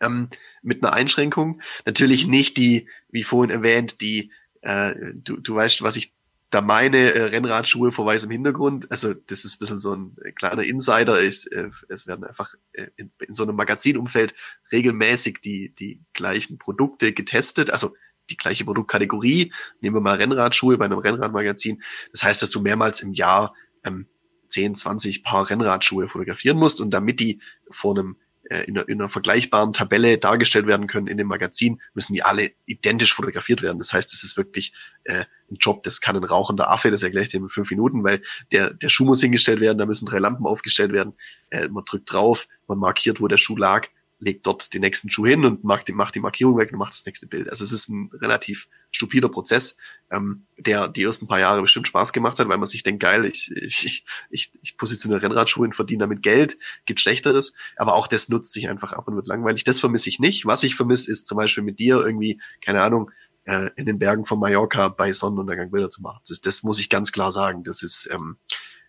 Ähm, 0.00 0.28
mit 0.62 0.82
einer 0.82 0.92
Einschränkung. 0.92 1.60
Natürlich 1.84 2.26
nicht 2.26 2.56
die, 2.56 2.88
wie 3.10 3.22
vorhin 3.22 3.50
erwähnt, 3.50 4.00
die 4.00 4.32
äh, 4.62 4.94
du, 5.14 5.38
du 5.38 5.54
weißt, 5.54 5.82
was 5.82 5.96
ich 5.96 6.12
da 6.50 6.62
meine, 6.62 7.12
äh, 7.12 7.24
Rennradschuhe 7.24 7.92
vor 7.92 8.06
weißem 8.06 8.30
Hintergrund. 8.30 8.90
Also 8.90 9.12
das 9.12 9.44
ist 9.44 9.56
ein 9.56 9.58
bisschen 9.60 9.80
so 9.80 9.94
ein 9.94 10.16
kleiner 10.34 10.62
Insider. 10.62 11.22
Ich, 11.22 11.50
äh, 11.52 11.70
es 11.88 12.06
werden 12.06 12.24
einfach 12.24 12.54
äh, 12.72 12.86
in, 12.96 13.10
in 13.26 13.34
so 13.34 13.42
einem 13.42 13.56
Magazinumfeld 13.56 14.34
regelmäßig 14.72 15.40
die, 15.42 15.74
die 15.78 16.00
gleichen 16.14 16.58
Produkte 16.58 17.12
getestet. 17.12 17.70
Also 17.70 17.94
die 18.30 18.36
gleiche 18.36 18.64
Produktkategorie. 18.64 19.52
Nehmen 19.80 19.96
wir 19.96 20.00
mal 20.00 20.16
Rennradschuhe 20.16 20.78
bei 20.78 20.86
einem 20.86 20.98
Rennradmagazin. 20.98 21.82
Das 22.12 22.22
heißt, 22.22 22.42
dass 22.42 22.50
du 22.50 22.60
mehrmals 22.60 23.00
im 23.00 23.12
Jahr 23.12 23.54
ähm, 23.84 24.06
10, 24.48 24.74
20 24.74 25.24
Paar 25.24 25.50
Rennradschuhe 25.50 26.08
fotografieren 26.08 26.56
musst 26.56 26.80
und 26.80 26.90
damit 26.90 27.20
die 27.20 27.40
vor 27.70 27.96
einem 27.96 28.16
äh, 28.50 28.64
in, 28.64 28.76
einer, 28.76 28.88
in 28.88 29.00
einer 29.00 29.08
vergleichbaren 29.08 29.72
Tabelle 29.72 30.18
dargestellt 30.18 30.66
werden 30.66 30.86
können 30.86 31.06
in 31.06 31.16
dem 31.16 31.26
Magazin, 31.26 31.80
müssen 31.94 32.14
die 32.14 32.22
alle 32.22 32.52
identisch 32.66 33.14
fotografiert 33.14 33.62
werden. 33.62 33.78
Das 33.78 33.92
heißt, 33.92 34.12
es 34.12 34.24
ist 34.24 34.36
wirklich 34.36 34.72
äh, 35.04 35.24
ein 35.50 35.56
Job, 35.60 35.82
das 35.82 36.00
kann 36.00 36.16
ein 36.16 36.24
rauchender 36.24 36.70
Affe, 36.70 36.90
das 36.90 37.02
erkläre 37.02 37.24
ich 37.24 37.30
dir 37.30 37.38
in 37.38 37.48
fünf 37.48 37.70
Minuten, 37.70 38.04
weil 38.04 38.22
der, 38.52 38.72
der 38.72 38.88
Schuh 38.88 39.04
muss 39.04 39.20
hingestellt 39.20 39.60
werden, 39.60 39.78
da 39.78 39.86
müssen 39.86 40.06
drei 40.06 40.18
Lampen 40.18 40.46
aufgestellt 40.46 40.92
werden, 40.92 41.14
äh, 41.50 41.68
man 41.68 41.84
drückt 41.84 42.12
drauf, 42.12 42.48
man 42.66 42.78
markiert, 42.78 43.20
wo 43.20 43.28
der 43.28 43.38
Schuh 43.38 43.56
lag, 43.56 43.88
legt 44.20 44.46
dort 44.46 44.74
den 44.74 44.80
nächsten 44.80 45.10
Schuh 45.10 45.26
hin 45.26 45.44
und 45.44 45.64
macht 45.64 45.88
die, 45.88 45.92
macht 45.92 46.14
die 46.14 46.20
Markierung 46.20 46.58
weg 46.58 46.72
und 46.72 46.78
macht 46.78 46.94
das 46.94 47.06
nächste 47.06 47.26
Bild. 47.26 47.50
Also 47.50 47.64
es 47.64 47.72
ist 47.72 47.88
ein 47.88 48.10
relativ 48.20 48.68
stupider 48.90 49.28
Prozess, 49.28 49.78
ähm, 50.10 50.46
der 50.56 50.88
die 50.88 51.02
ersten 51.02 51.26
paar 51.26 51.40
Jahre 51.40 51.62
bestimmt 51.62 51.86
Spaß 51.88 52.12
gemacht 52.12 52.38
hat, 52.38 52.48
weil 52.48 52.58
man 52.58 52.66
sich 52.66 52.82
denkt, 52.82 53.00
geil, 53.00 53.24
ich, 53.24 53.50
ich, 53.52 54.04
ich, 54.30 54.52
ich 54.62 54.76
positioniere 54.76 55.22
Rennradschuhe 55.22 55.66
und 55.66 55.74
verdiene 55.74 56.00
damit 56.00 56.22
Geld, 56.22 56.58
gibt 56.86 57.00
Schlechteres, 57.00 57.54
aber 57.76 57.94
auch 57.94 58.06
das 58.08 58.28
nutzt 58.28 58.52
sich 58.52 58.68
einfach 58.68 58.92
ab 58.92 59.06
und 59.08 59.16
wird 59.16 59.26
langweilig. 59.26 59.64
Das 59.64 59.80
vermisse 59.80 60.08
ich 60.08 60.18
nicht. 60.18 60.46
Was 60.46 60.62
ich 60.62 60.74
vermisse, 60.74 61.10
ist 61.10 61.28
zum 61.28 61.36
Beispiel 61.36 61.64
mit 61.64 61.78
dir 61.78 61.96
irgendwie, 61.96 62.40
keine 62.64 62.82
Ahnung, 62.82 63.10
äh, 63.44 63.70
in 63.76 63.86
den 63.86 63.98
Bergen 63.98 64.26
von 64.26 64.38
Mallorca 64.38 64.88
bei 64.88 65.12
Sonnenuntergang 65.12 65.70
Bilder 65.70 65.90
zu 65.90 66.02
machen. 66.02 66.20
Das, 66.28 66.40
das 66.40 66.62
muss 66.62 66.80
ich 66.80 66.90
ganz 66.90 67.12
klar 67.12 67.32
sagen. 67.32 67.64
Das 67.64 67.82
ist, 67.82 68.08
ähm, 68.12 68.36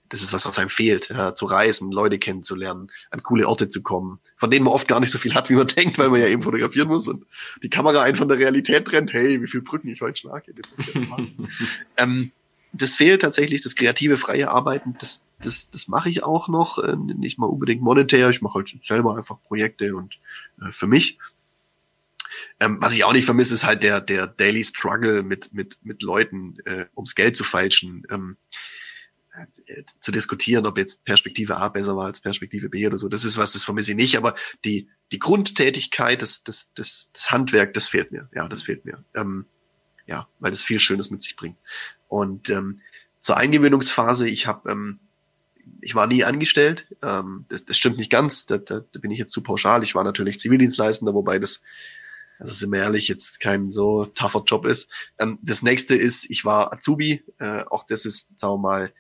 das 0.10 0.22
ist 0.22 0.34
was, 0.34 0.46
was 0.46 0.58
einem 0.58 0.70
fehlt, 0.70 1.10
ja, 1.10 1.36
zu 1.36 1.46
reisen, 1.46 1.92
Leute 1.92 2.20
kennenzulernen, 2.20 2.92
an 3.12 3.24
coole 3.24 3.48
Orte 3.48 3.70
zu 3.70 3.84
kommen, 3.84 4.20
von 4.36 4.52
denen 4.52 4.66
man 4.66 4.74
oft 4.74 4.88
gar 4.88 5.00
nicht 5.00 5.12
so 5.12 5.20
viel 5.20 5.36
hat, 5.36 5.50
wie 5.50 5.56
man 5.56 5.68
denkt, 5.76 5.98
weil 5.98 6.10
man 6.10 6.20
ja 6.20 6.28
eben 6.28 6.44
fotografieren 6.44 6.88
muss 6.88 7.08
und 7.08 7.26
die 7.64 7.70
Kamera 7.70 8.02
einen 8.02 8.18
von 8.18 8.28
der 8.28 8.38
Realität 8.38 8.86
trennt. 8.86 9.14
Hey, 9.14 9.42
wie 9.42 9.48
viel 9.48 9.62
Brücken 9.62 9.88
ich 9.88 10.02
heute 10.02 10.20
schlage. 10.20 10.54
Das, 10.54 11.08
ähm, 11.98 12.32
das 12.74 12.96
fehlt 12.96 13.22
tatsächlich, 13.22 13.62
das 13.62 13.76
kreative, 13.76 14.18
freie 14.18 14.50
Arbeiten, 14.50 14.96
das, 15.00 15.26
das, 15.42 15.70
das 15.70 15.88
mache 15.88 16.10
ich 16.10 16.24
auch 16.24 16.48
noch, 16.48 16.78
äh, 16.80 16.96
nicht 16.96 17.40
mal 17.40 17.48
unbedingt 17.48 17.82
monetär, 17.82 18.30
ich 18.30 18.42
mache 18.42 18.56
halt 18.56 18.84
selber 18.84 19.18
einfach 19.18 19.38
Projekte 19.44 19.96
und 19.96 20.18
äh, 20.62 20.72
für 20.72 20.88
mich. 20.88 21.18
Ähm, 22.60 22.78
was 22.80 22.94
ich 22.94 23.04
auch 23.04 23.14
nicht 23.14 23.26
vermisse, 23.26 23.54
ist 23.54 23.66
halt 23.66 23.84
der, 23.84 24.02
der 24.02 24.28
Daily 24.28 24.64
Struggle 24.64 25.24
mit, 25.24 25.54
mit, 25.54 25.78
mit 25.84 26.02
Leuten, 26.02 26.58
äh, 26.66 26.86
ums 26.96 27.16
Geld 27.16 27.36
zu 27.36 27.44
feilschen. 27.44 28.04
Ähm, 28.10 28.38
äh, 28.52 28.56
zu 30.00 30.12
diskutieren, 30.12 30.66
ob 30.66 30.78
jetzt 30.78 31.06
Perspektive 31.06 31.58
A 31.58 31.70
besser 31.70 31.96
war 31.96 32.08
als 32.08 32.20
Perspektive 32.20 32.70
B 32.70 32.86
oder 32.88 32.98
so. 32.98 33.10
Das 33.10 33.24
ist 33.24 33.38
was, 33.38 33.54
das 33.54 33.64
vermisse 33.64 33.92
ich 33.92 33.98
nicht, 33.98 34.18
aber 34.18 34.36
die, 34.66 34.90
die 35.12 35.20
Grundtätigkeit, 35.20 36.22
das, 36.22 36.44
das, 36.44 36.74
das, 36.74 37.12
das 37.14 37.32
Handwerk, 37.32 37.74
das 37.74 37.88
fehlt 37.88 38.12
mir. 38.12 38.30
Ja, 38.34 38.48
das 38.48 38.64
fehlt 38.64 38.86
mir. 38.86 39.04
Ähm, 39.14 39.46
ja, 40.08 40.28
weil 40.40 40.52
das 40.52 40.64
viel 40.64 40.80
Schönes 40.80 41.12
mit 41.12 41.22
sich 41.22 41.36
bringt. 41.36 41.58
Und 42.08 42.50
ähm, 42.50 42.82
zur 43.20 43.38
Eingewöhnungsphase, 43.38 44.28
ich 44.28 44.48
habe, 44.48 44.70
ähm, 44.72 45.00
ich 45.82 45.94
war 45.94 46.08
nie 46.08 46.24
angestellt. 46.24 46.88
Ähm, 47.04 47.46
das, 47.50 47.66
das 47.66 47.78
stimmt 47.78 47.98
nicht 47.98 48.12
ganz. 48.12 48.48
Da, 48.48 48.58
da, 48.58 48.82
da 48.92 49.00
bin 49.00 49.12
ich 49.12 49.20
jetzt 49.20 49.32
zu 49.32 49.44
pauschal. 49.44 49.84
Ich 49.84 49.94
war 49.94 50.04
natürlich 50.04 50.40
Zivildienstleistender, 50.40 51.14
wobei 51.14 51.38
das, 51.38 51.62
also 52.40 52.54
sind 52.54 52.72
wir 52.72 52.80
ehrlich, 52.80 53.08
jetzt 53.08 53.40
kein 53.40 53.72
so 53.72 54.06
tougher 54.06 54.44
Job 54.46 54.66
ist. 54.66 54.92
Ähm, 55.20 55.38
das 55.44 55.62
nächste 55.62 55.96
ist, 55.96 56.30
ich 56.32 56.44
war 56.44 56.74
Azubi. 56.74 57.24
Äh, 57.38 57.66
auch 57.70 57.86
das 57.86 58.06
ist, 58.06 58.40
sagen 58.40 58.56
wir 58.56 58.58
mal, 58.58 58.94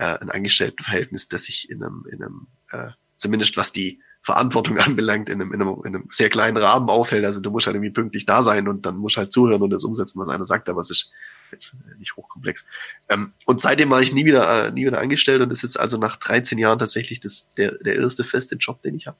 äh, 0.00 0.18
ein 0.18 0.30
Angestelltenverhältnis, 0.30 1.28
das 1.28 1.44
sich 1.44 1.70
in 1.70 1.84
einem, 1.84 2.06
in 2.10 2.24
einem 2.24 2.46
äh, 2.70 2.88
zumindest 3.18 3.58
was 3.58 3.70
die 3.70 4.00
Verantwortung 4.22 4.78
anbelangt, 4.78 5.28
in 5.28 5.40
einem, 5.40 5.52
in, 5.52 5.60
einem, 5.60 5.76
in 5.84 5.94
einem 5.94 6.08
sehr 6.10 6.30
kleinen 6.30 6.56
Rahmen 6.56 6.88
aufhält. 6.88 7.24
Also 7.24 7.40
du 7.40 7.50
musst 7.50 7.66
halt 7.66 7.76
irgendwie 7.76 7.92
pünktlich 7.92 8.24
da 8.24 8.42
sein 8.42 8.66
und 8.66 8.86
dann 8.86 8.96
musst 8.96 9.18
halt 9.18 9.30
zuhören 9.30 9.60
und 9.60 9.70
das 9.70 9.84
umsetzen, 9.84 10.18
was 10.18 10.30
einer 10.30 10.46
sagt, 10.46 10.68
aber 10.70 10.80
es 10.80 10.90
ist 10.90 11.10
jetzt 11.52 11.76
nicht 11.98 12.16
hochkomplex. 12.16 12.64
Ähm, 13.10 13.32
und 13.44 13.60
seitdem 13.60 13.90
war 13.90 14.00
ich 14.00 14.12
nie 14.12 14.24
wieder, 14.24 14.68
äh, 14.68 14.72
nie 14.72 14.86
wieder 14.86 15.00
angestellt 15.00 15.42
und 15.42 15.50
ist 15.50 15.62
jetzt 15.62 15.78
also 15.78 15.98
nach 15.98 16.16
13 16.16 16.56
Jahren 16.56 16.78
tatsächlich 16.78 17.20
das, 17.20 17.52
der, 17.54 17.72
der 17.72 17.96
erste 17.96 18.24
feste 18.24 18.56
Job, 18.56 18.80
den 18.82 18.94
ich 18.94 19.06
habe. 19.06 19.18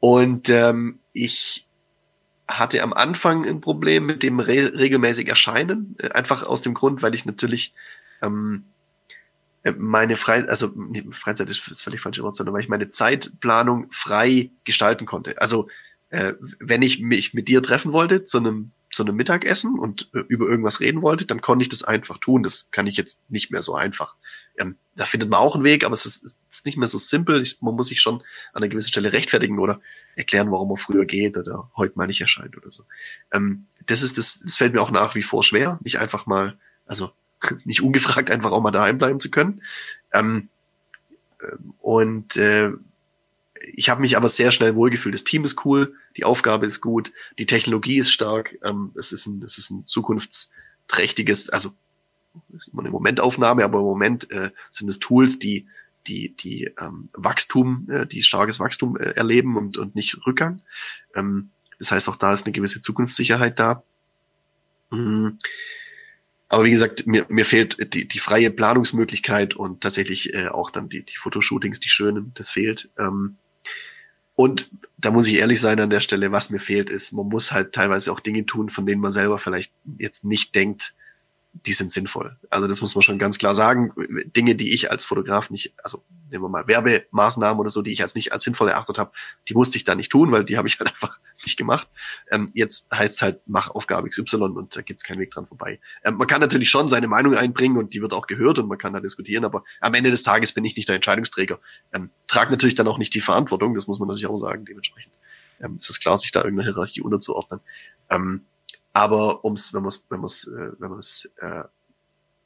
Und 0.00 0.48
ähm, 0.48 1.00
ich 1.12 1.66
hatte 2.46 2.82
am 2.82 2.94
Anfang 2.94 3.44
ein 3.44 3.60
Problem 3.60 4.06
mit 4.06 4.22
dem 4.22 4.40
re 4.40 4.72
regelmäßig 4.74 5.28
Erscheinen, 5.28 5.96
äh, 5.98 6.10
einfach 6.10 6.42
aus 6.44 6.62
dem 6.62 6.72
Grund, 6.72 7.02
weil 7.02 7.14
ich 7.14 7.26
natürlich 7.26 7.74
ähm, 8.22 8.64
äh, 8.64 8.77
meine 9.76 10.16
Freizeit, 10.16 10.50
also 10.50 10.72
nee, 10.74 11.04
Freizeit 11.10 11.48
ist, 11.48 11.66
ist 11.68 11.82
völlig 11.82 12.00
falsche 12.00 12.22
Wort, 12.22 12.36
sondern 12.36 12.54
weil 12.54 12.62
ich 12.62 12.68
meine 12.68 12.88
Zeitplanung 12.88 13.90
frei 13.90 14.50
gestalten 14.64 15.06
konnte. 15.06 15.40
Also 15.40 15.68
äh, 16.10 16.34
wenn 16.58 16.82
ich 16.82 17.00
mich 17.00 17.34
mit 17.34 17.48
dir 17.48 17.62
treffen 17.62 17.92
wollte 17.92 18.22
zu 18.24 18.38
einem 18.38 18.72
zu 18.90 19.02
einem 19.04 19.16
Mittagessen 19.16 19.78
und 19.78 20.08
äh, 20.14 20.20
über 20.28 20.48
irgendwas 20.48 20.80
reden 20.80 21.02
wollte, 21.02 21.26
dann 21.26 21.40
konnte 21.40 21.62
ich 21.62 21.68
das 21.68 21.84
einfach 21.84 22.18
tun. 22.18 22.42
Das 22.42 22.70
kann 22.70 22.86
ich 22.86 22.96
jetzt 22.96 23.20
nicht 23.28 23.50
mehr 23.50 23.62
so 23.62 23.74
einfach. 23.74 24.16
Ähm, 24.56 24.76
da 24.96 25.04
findet 25.04 25.28
man 25.28 25.40
auch 25.40 25.54
einen 25.54 25.64
Weg, 25.64 25.84
aber 25.84 25.92
es 25.92 26.06
ist, 26.06 26.36
ist 26.50 26.66
nicht 26.66 26.78
mehr 26.78 26.88
so 26.88 26.98
simpel. 26.98 27.40
Ich, 27.42 27.60
man 27.60 27.74
muss 27.74 27.88
sich 27.88 28.00
schon 28.00 28.16
an 28.52 28.62
einer 28.62 28.68
gewissen 28.68 28.88
Stelle 28.88 29.12
rechtfertigen 29.12 29.58
oder 29.58 29.80
erklären, 30.16 30.50
warum 30.50 30.68
man 30.68 30.78
früher 30.78 31.04
geht 31.04 31.36
oder 31.36 31.70
heute 31.76 31.96
mal 31.96 32.06
nicht 32.06 32.20
erscheint 32.20 32.56
oder 32.56 32.70
so. 32.70 32.84
Ähm, 33.30 33.66
das 33.86 34.02
ist 34.02 34.18
das, 34.18 34.40
das 34.40 34.56
fällt 34.56 34.72
mir 34.72 34.80
auch 34.80 34.90
nach 34.90 35.14
wie 35.14 35.22
vor 35.22 35.42
schwer, 35.44 35.78
nicht 35.82 35.98
einfach 35.98 36.26
mal, 36.26 36.58
also 36.86 37.10
nicht 37.64 37.82
ungefragt 37.82 38.30
einfach 38.30 38.50
auch 38.50 38.60
mal 38.60 38.70
daheim 38.70 38.98
bleiben 38.98 39.20
zu 39.20 39.30
können. 39.30 39.62
Ähm, 40.12 40.48
äh, 41.40 41.56
und 41.80 42.36
äh, 42.36 42.72
ich 43.74 43.88
habe 43.90 44.00
mich 44.00 44.16
aber 44.16 44.28
sehr 44.28 44.50
schnell 44.50 44.74
wohlgefühlt. 44.74 45.14
Das 45.14 45.24
Team 45.24 45.44
ist 45.44 45.64
cool, 45.64 45.94
die 46.16 46.24
Aufgabe 46.24 46.66
ist 46.66 46.80
gut, 46.80 47.12
die 47.38 47.46
Technologie 47.46 47.98
ist 47.98 48.12
stark. 48.12 48.56
Ähm, 48.62 48.92
es 48.98 49.12
ist 49.12 49.26
ein, 49.26 49.42
es 49.42 49.58
ist 49.58 49.70
ein 49.70 49.86
zukunftsträchtiges, 49.86 51.50
also 51.50 51.70
ist 52.56 52.68
immer 52.68 52.82
eine 52.82 52.90
Momentaufnahme, 52.90 53.64
aber 53.64 53.78
im 53.78 53.84
Moment 53.84 54.30
äh, 54.30 54.50
sind 54.70 54.88
es 54.88 54.98
Tools, 54.98 55.38
die 55.38 55.66
die 56.06 56.34
die 56.36 56.70
ähm, 56.80 57.10
Wachstum, 57.12 57.86
äh, 57.90 58.06
die 58.06 58.22
starkes 58.22 58.60
Wachstum 58.60 58.96
äh, 58.96 59.10
erleben 59.10 59.56
und 59.56 59.76
und 59.76 59.94
nicht 59.94 60.26
Rückgang. 60.26 60.62
Ähm, 61.14 61.50
das 61.78 61.90
heißt 61.92 62.08
auch 62.08 62.16
da 62.16 62.32
ist 62.32 62.46
eine 62.46 62.52
gewisse 62.52 62.80
Zukunftssicherheit 62.80 63.58
da. 63.58 63.82
Mhm 64.90 65.38
aber 66.48 66.64
wie 66.64 66.70
gesagt, 66.70 67.06
mir, 67.06 67.26
mir 67.28 67.44
fehlt 67.44 67.94
die, 67.94 68.08
die 68.08 68.18
freie 68.18 68.50
Planungsmöglichkeit 68.50 69.54
und 69.54 69.82
tatsächlich 69.82 70.34
äh, 70.34 70.48
auch 70.48 70.70
dann 70.70 70.88
die, 70.88 71.02
die 71.02 71.16
Fotoshootings, 71.16 71.80
die 71.80 71.90
schönen, 71.90 72.32
das 72.34 72.50
fehlt. 72.50 72.90
Ähm, 72.98 73.36
und 74.34 74.70
da 74.96 75.10
muss 75.10 75.26
ich 75.26 75.34
ehrlich 75.34 75.60
sein 75.60 75.80
an 75.80 75.90
der 75.90 76.00
Stelle, 76.00 76.32
was 76.32 76.50
mir 76.50 76.60
fehlt, 76.60 76.90
ist, 76.90 77.12
man 77.12 77.28
muss 77.28 77.52
halt 77.52 77.72
teilweise 77.72 78.12
auch 78.12 78.20
Dinge 78.20 78.46
tun, 78.46 78.70
von 78.70 78.86
denen 78.86 79.00
man 79.00 79.12
selber 79.12 79.38
vielleicht 79.38 79.72
jetzt 79.98 80.24
nicht 80.24 80.54
denkt, 80.54 80.94
die 81.52 81.72
sind 81.72 81.90
sinnvoll. 81.90 82.36
Also 82.50 82.66
das 82.66 82.80
muss 82.80 82.94
man 82.94 83.02
schon 83.02 83.18
ganz 83.18 83.38
klar 83.38 83.54
sagen. 83.54 83.92
Dinge, 84.36 84.54
die 84.54 84.74
ich 84.74 84.90
als 84.90 85.04
Fotograf 85.04 85.50
nicht, 85.50 85.72
also 85.82 86.04
nehmen 86.30 86.44
wir 86.44 86.48
mal 86.48 86.68
Werbemaßnahmen 86.68 87.58
oder 87.58 87.70
so, 87.70 87.82
die 87.82 87.92
ich 87.92 88.02
als 88.02 88.14
nicht 88.14 88.32
als 88.32 88.44
sinnvoll 88.44 88.68
erachtet 88.68 88.98
habe, 88.98 89.12
die 89.48 89.54
musste 89.54 89.78
ich 89.78 89.84
da 89.84 89.94
nicht 89.94 90.10
tun, 90.10 90.30
weil 90.30 90.44
die 90.44 90.58
habe 90.58 90.68
ich 90.68 90.78
halt 90.78 90.90
einfach 90.92 91.18
nicht 91.44 91.56
gemacht. 91.56 91.88
Ähm, 92.30 92.50
jetzt 92.54 92.88
heißt 92.92 93.14
es 93.14 93.22
halt, 93.22 93.40
mach 93.46 93.70
Aufgabe 93.70 94.08
XY 94.08 94.36
und 94.36 94.76
da 94.76 94.82
gibt's 94.82 95.04
keinen 95.04 95.20
Weg 95.20 95.30
dran 95.30 95.46
vorbei. 95.46 95.80
Ähm, 96.04 96.16
man 96.16 96.26
kann 96.26 96.40
natürlich 96.40 96.70
schon 96.70 96.88
seine 96.88 97.08
Meinung 97.08 97.34
einbringen 97.34 97.76
und 97.76 97.94
die 97.94 98.02
wird 98.02 98.12
auch 98.12 98.26
gehört 98.26 98.58
und 98.58 98.68
man 98.68 98.78
kann 98.78 98.92
da 98.92 99.00
diskutieren, 99.00 99.44
aber 99.44 99.64
am 99.80 99.94
Ende 99.94 100.10
des 100.10 100.22
Tages 100.22 100.52
bin 100.52 100.64
ich 100.64 100.76
nicht 100.76 100.88
der 100.88 100.96
Entscheidungsträger. 100.96 101.58
Ähm, 101.92 102.10
trag 102.26 102.50
natürlich 102.50 102.74
dann 102.74 102.88
auch 102.88 102.98
nicht 102.98 103.14
die 103.14 103.20
Verantwortung, 103.20 103.74
das 103.74 103.86
muss 103.86 103.98
man 103.98 104.08
natürlich 104.08 104.26
auch 104.26 104.38
sagen, 104.38 104.64
dementsprechend. 104.64 105.12
Ähm, 105.60 105.78
es 105.80 105.90
ist 105.90 106.00
klar, 106.00 106.16
sich 106.18 106.30
da 106.30 106.40
irgendeine 106.40 106.70
Hierarchie 106.70 107.00
unterzuordnen. 107.00 107.60
Ähm, 108.10 108.44
aber 108.92 109.44
ums, 109.44 109.74
wenn 109.74 109.82
man 109.82 109.88
es, 109.88 110.06
wenn 110.10 110.20
man 110.20 110.26
es, 110.26 110.46
äh, 110.46 110.72
wenn 110.78 110.90
man 110.90 110.98
es 110.98 111.30
äh, 111.40 111.64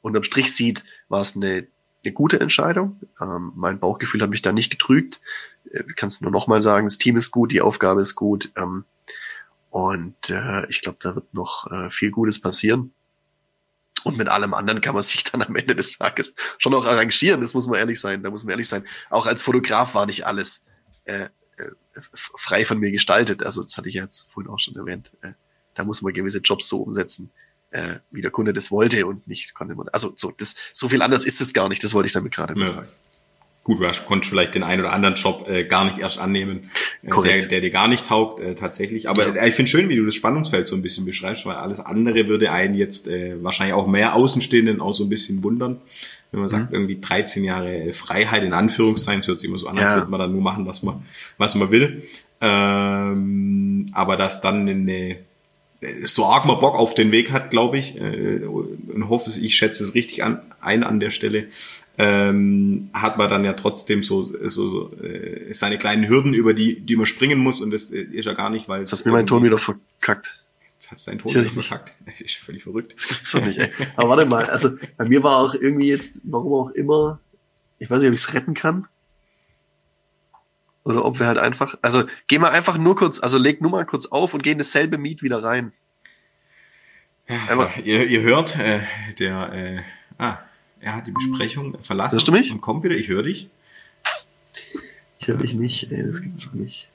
unterm 0.01 0.23
Strich 0.23 0.53
sieht, 0.53 0.83
war 1.09 1.21
es 1.21 1.35
eine, 1.35 1.67
eine 2.03 2.13
gute 2.13 2.39
Entscheidung. 2.39 2.99
Ähm, 3.19 3.53
mein 3.55 3.79
Bauchgefühl 3.79 4.21
hat 4.21 4.29
mich 4.29 4.41
da 4.41 4.51
nicht 4.51 4.69
getrügt. 4.69 5.21
Äh, 5.71 5.83
kannst 5.95 6.21
nur 6.21 6.31
noch 6.31 6.47
mal 6.47 6.61
sagen, 6.61 6.85
das 6.85 6.97
Team 6.97 7.17
ist 7.17 7.31
gut, 7.31 7.51
die 7.51 7.61
Aufgabe 7.61 8.01
ist 8.01 8.15
gut. 8.15 8.51
Ähm, 8.55 8.85
und 9.69 10.29
äh, 10.29 10.69
ich 10.69 10.81
glaube, 10.81 10.99
da 11.01 11.15
wird 11.15 11.33
noch 11.33 11.71
äh, 11.71 11.89
viel 11.89 12.11
Gutes 12.11 12.39
passieren. 12.39 12.93
Und 14.03 14.17
mit 14.17 14.27
allem 14.27 14.53
anderen 14.53 14.81
kann 14.81 14.93
man 14.93 15.03
sich 15.03 15.23
dann 15.23 15.41
am 15.41 15.55
Ende 15.55 15.75
des 15.75 15.97
Tages 15.97 16.35
schon 16.59 16.73
auch 16.73 16.85
arrangieren. 16.85 17.41
Das 17.41 17.53
muss 17.53 17.67
man 17.67 17.79
ehrlich 17.79 17.99
sein. 17.99 18.21
Da 18.21 18.29
muss 18.29 18.43
man 18.43 18.51
ehrlich 18.51 18.67
sein. 18.67 18.85
Auch 19.09 19.25
als 19.25 19.41
Fotograf 19.41 19.95
war 19.95 20.05
nicht 20.05 20.25
alles 20.25 20.67
äh, 21.05 21.29
äh, 21.57 21.71
frei 22.13 22.65
von 22.65 22.79
mir 22.79 22.91
gestaltet. 22.91 23.43
Also 23.43 23.63
das 23.63 23.77
hatte 23.77 23.89
ich 23.89 23.95
jetzt 23.95 24.31
vorhin 24.31 24.51
auch 24.51 24.59
schon 24.59 24.75
erwähnt. 24.75 25.11
Äh, 25.21 25.33
da 25.75 25.83
muss 25.83 26.01
man 26.01 26.13
gewisse 26.13 26.39
Jobs 26.39 26.67
so 26.67 26.77
umsetzen, 26.77 27.31
äh, 27.71 27.95
wie 28.11 28.21
der 28.21 28.31
Kunde 28.31 28.53
das 28.53 28.71
wollte 28.71 29.05
und 29.05 29.27
nicht 29.27 29.53
konnte 29.53 29.75
man. 29.75 29.87
Also 29.89 30.13
so, 30.15 30.31
das, 30.31 30.55
so 30.71 30.89
viel 30.89 31.01
anders 31.01 31.25
ist 31.25 31.41
es 31.41 31.53
gar 31.53 31.69
nicht, 31.69 31.83
das 31.83 31.93
wollte 31.93 32.07
ich 32.07 32.13
damit 32.13 32.33
gerade 32.33 32.53
sagen. 32.55 32.87
Gut, 33.63 33.79
du 33.79 33.89
konntest 34.05 34.29
vielleicht 34.29 34.55
den 34.55 34.63
einen 34.63 34.81
oder 34.81 34.91
anderen 34.91 35.15
Job 35.15 35.47
äh, 35.47 35.63
gar 35.63 35.85
nicht 35.85 35.97
erst 35.97 36.17
annehmen, 36.17 36.69
äh, 37.01 37.09
der, 37.23 37.45
der 37.45 37.61
dir 37.61 37.69
gar 37.69 37.87
nicht 37.87 38.05
taugt, 38.05 38.41
äh, 38.41 38.55
tatsächlich. 38.55 39.07
Aber 39.07 39.25
ja. 39.25 39.41
äh, 39.41 39.47
ich 39.47 39.55
finde 39.55 39.71
schön, 39.71 39.87
wie 39.87 39.95
du 39.95 40.05
das 40.05 40.15
Spannungsfeld 40.15 40.67
so 40.67 40.75
ein 40.75 40.81
bisschen 40.81 41.05
beschreibst, 41.05 41.45
weil 41.45 41.55
alles 41.55 41.79
andere 41.79 42.27
würde 42.27 42.51
einen 42.51 42.75
jetzt 42.75 43.07
äh, 43.07 43.41
wahrscheinlich 43.41 43.73
auch 43.73 43.87
mehr 43.87 44.15
Außenstehenden 44.15 44.81
auch 44.81 44.93
so 44.93 45.05
ein 45.05 45.09
bisschen 45.09 45.43
wundern. 45.43 45.79
Wenn 46.31 46.41
man 46.41 46.49
sagt, 46.49 46.71
mhm. 46.71 46.75
irgendwie 46.75 46.99
13 46.99 47.45
Jahre 47.45 47.93
Freiheit 47.93 48.43
in 48.43 48.51
Anführungszeichen, 48.51 49.21
das 49.21 49.29
hört 49.29 49.39
sich 49.39 49.47
immer 49.47 49.57
so 49.57 49.67
an, 49.67 49.77
als 49.77 49.91
ja. 49.91 49.97
würde 49.99 50.11
man 50.11 50.19
dann 50.19 50.31
nur 50.33 50.41
machen, 50.41 50.65
was 50.65 50.83
man, 50.83 51.05
was 51.37 51.55
man 51.55 51.71
will. 51.71 52.03
Ähm, 52.41 53.85
aber 53.93 54.17
dass 54.17 54.41
dann 54.41 54.67
eine 54.67 55.19
so 56.05 56.25
arg 56.25 56.45
mal 56.45 56.55
Bock 56.55 56.75
auf 56.75 56.93
den 56.93 57.11
Weg 57.11 57.31
hat, 57.31 57.49
glaube 57.49 57.77
ich, 57.77 57.95
äh, 57.95 58.45
und 58.45 59.09
hoffe, 59.09 59.31
ich 59.39 59.55
schätze 59.55 59.83
es 59.83 59.95
richtig 59.95 60.23
an, 60.23 60.41
ein 60.61 60.83
an 60.83 60.99
der 60.99 61.11
Stelle, 61.11 61.47
ähm, 61.97 62.89
hat 62.93 63.17
man 63.17 63.29
dann 63.29 63.43
ja 63.43 63.53
trotzdem 63.53 64.03
so, 64.03 64.23
so, 64.23 64.49
so 64.49 64.93
äh, 64.97 65.53
seine 65.53 65.77
kleinen 65.77 66.07
Hürden, 66.07 66.33
über 66.33 66.53
die, 66.53 66.79
die 66.81 66.95
man 66.95 67.05
springen 67.05 67.39
muss 67.39 67.61
und 67.61 67.71
das 67.71 67.91
ist 67.91 68.25
ja 68.25 68.33
gar 68.33 68.49
nicht, 68.49 68.67
weil... 68.67 68.79
Jetzt 68.79 68.91
hast 68.91 69.05
mir 69.05 69.11
meinen 69.11 69.27
Ton 69.27 69.43
wieder 69.43 69.57
verkackt. 69.57 70.39
Jetzt 70.79 70.91
hast 70.91 71.07
du 71.07 71.11
deinen 71.11 71.19
Ton 71.19 71.33
wieder 71.33 71.51
verkackt. 71.51 71.93
Das 72.05 72.19
ist 72.19 72.35
völlig 72.35 72.63
verrückt. 72.63 72.93
Das 72.95 73.07
gibt's 73.07 73.31
doch 73.31 73.45
nicht, 73.45 73.59
ey. 73.59 73.71
Aber 73.95 74.09
warte 74.09 74.25
mal, 74.25 74.45
also 74.45 74.71
bei 74.97 75.05
mir 75.05 75.23
war 75.23 75.37
auch 75.37 75.53
irgendwie 75.53 75.87
jetzt, 75.87 76.21
warum 76.23 76.53
auch 76.53 76.71
immer, 76.71 77.19
ich 77.79 77.89
weiß 77.89 78.01
nicht, 78.01 78.09
ob 78.09 78.15
ich 78.15 78.21
es 78.21 78.33
retten 78.33 78.53
kann. 78.53 78.87
Oder 80.83 81.05
ob 81.05 81.19
wir 81.19 81.27
halt 81.27 81.37
einfach, 81.37 81.77
also 81.81 82.03
geh 82.27 82.39
mal 82.39 82.49
einfach 82.49 82.77
nur 82.77 82.95
kurz, 82.95 83.19
also 83.19 83.37
leg 83.37 83.61
nur 83.61 83.71
mal 83.71 83.85
kurz 83.85 84.07
auf 84.07 84.33
und 84.33 84.43
geh 84.43 84.51
in 84.51 84.57
dasselbe 84.57 84.97
Meet 84.97 85.23
wieder 85.23 85.41
rein. 85.43 85.71
Ja, 87.27 87.71
ihr, 87.83 88.05
ihr 88.05 88.21
hört, 88.21 88.59
äh, 88.59 88.81
der, 89.17 89.53
äh, 89.53 89.81
ah, 90.17 90.39
er 90.81 90.95
hat 90.95 91.07
die 91.07 91.11
Besprechung 91.11 91.81
verlassen 91.81 92.15
Hörst 92.15 92.27
du 92.27 92.33
mich? 92.33 92.51
und 92.51 92.59
kommt 92.59 92.83
wieder. 92.83 92.95
Ich 92.95 93.07
höre 93.07 93.23
dich. 93.23 93.49
Ich 95.19 95.27
höre 95.29 95.37
dich 95.37 95.53
nicht, 95.53 95.89
ey, 95.89 96.05
das 96.05 96.21
gibt's 96.21 96.45
doch 96.45 96.53
nicht. 96.53 96.89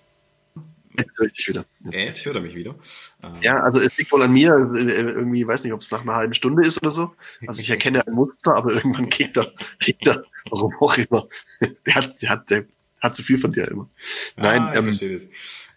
Jetzt 0.99 1.19
höre 1.19 1.27
ich 1.27 1.33
dich 1.33 1.49
wieder. 1.49 1.65
Jetzt 1.81 2.27
hört 2.27 2.37
er 2.37 2.43
mich 2.43 2.55
wieder. 2.55 2.75
Ähm. 3.23 3.37
Ja, 3.41 3.61
also 3.61 3.81
es 3.81 3.97
liegt 3.97 4.13
wohl 4.13 4.23
an 4.23 4.33
mir. 4.33 4.53
Also 4.53 4.77
äh, 4.77 4.91
irgendwie, 4.91 5.47
weiß 5.47 5.65
nicht, 5.65 5.73
ob 5.73 5.81
es 5.81 5.91
nach 5.91 6.03
einer 6.03 6.15
halben 6.15 6.35
Stunde 6.35 6.63
ist 6.63 6.83
oder 6.83 6.91
so. 6.91 7.15
Also 7.47 7.63
ich 7.63 7.71
erkenne 7.71 8.07
ein 8.07 8.13
Muster, 8.13 8.55
aber 8.55 8.73
irgendwann 8.75 9.09
kriegt 9.09 9.37
er, 9.39 9.53
kriegt 9.79 10.07
er, 10.07 10.25
warum 10.51 10.75
auch 10.81 10.99
immer. 10.99 11.27
Der 11.87 11.95
hat, 11.95 12.21
der 12.21 12.31
hat, 12.31 12.51
der 12.51 12.67
hat 13.01 13.17
zu 13.17 13.23
viel 13.23 13.39
von 13.39 13.53
dir 13.53 13.69
immer. 13.69 13.89
Nein, 14.37 14.63
ah, 14.63 14.75
ähm, 14.77 14.89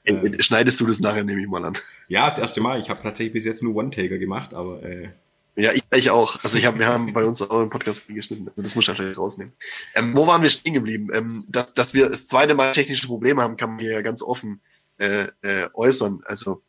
äh, 0.03 0.41
schneidest 0.41 0.79
du 0.79 0.87
das 0.87 0.99
nachher, 0.99 1.23
nehme 1.23 1.41
ich 1.41 1.47
mal 1.47 1.63
an. 1.63 1.77
Ja, 2.07 2.25
das 2.25 2.37
erste 2.37 2.61
Mal. 2.61 2.79
Ich 2.79 2.89
habe 2.89 3.01
tatsächlich 3.01 3.33
bis 3.33 3.45
jetzt 3.45 3.63
nur 3.63 3.75
One-Taker 3.75 4.17
gemacht, 4.17 4.53
aber 4.53 4.83
äh, 4.83 5.09
ja, 5.55 5.73
ich, 5.73 5.83
ich 5.93 6.09
auch. 6.09 6.41
Also 6.43 6.57
ich 6.57 6.65
hab, 6.65 6.79
wir 6.79 6.87
haben 6.87 7.13
bei 7.13 7.25
uns 7.25 7.41
auch 7.41 7.61
im 7.61 7.69
Podcast 7.69 8.07
geschnitten. 8.07 8.47
Also 8.47 8.61
das 8.63 8.75
muss 8.75 8.87
ich 8.87 8.95
vielleicht 8.95 9.17
rausnehmen. 9.17 9.53
Ähm, 9.95 10.15
wo 10.15 10.25
waren 10.25 10.41
wir 10.41 10.49
stehen 10.49 10.73
geblieben? 10.73 11.09
Ähm, 11.13 11.45
dass, 11.49 11.73
dass 11.73 11.93
wir 11.93 12.07
das 12.07 12.25
zweite 12.25 12.55
Mal 12.55 12.71
technische 12.71 13.07
Probleme 13.07 13.41
haben, 13.41 13.57
kann 13.57 13.71
man 13.71 13.79
hier 13.79 13.91
ja 13.91 14.01
ganz 14.01 14.23
offen 14.23 14.61
äh, 14.97 15.27
äh, 15.41 15.67
äußern. 15.73 16.21
Also 16.25 16.61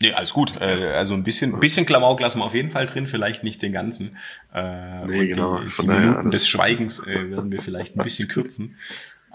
Nee, 0.00 0.12
alles 0.12 0.32
gut. 0.32 0.60
Äh, 0.60 0.92
also 0.92 1.14
ein 1.14 1.24
bisschen, 1.24 1.54
ein 1.54 1.60
bisschen 1.60 1.84
Klamauk 1.84 2.20
lassen 2.20 2.38
wir 2.38 2.44
auf 2.44 2.54
jeden 2.54 2.70
Fall 2.70 2.86
drin, 2.86 3.08
vielleicht 3.08 3.42
nicht 3.42 3.60
den 3.62 3.72
ganzen. 3.72 4.16
Äh, 4.54 5.04
nee, 5.06 5.26
genau. 5.26 5.58
Die, 5.58 5.70
die 5.70 5.86
Minuten 5.88 6.30
des 6.30 6.46
Schweigens 6.46 7.04
äh, 7.04 7.30
werden 7.30 7.50
wir 7.50 7.60
vielleicht 7.60 7.96
ein 7.96 8.04
bisschen 8.04 8.28
kürzen. 8.28 8.76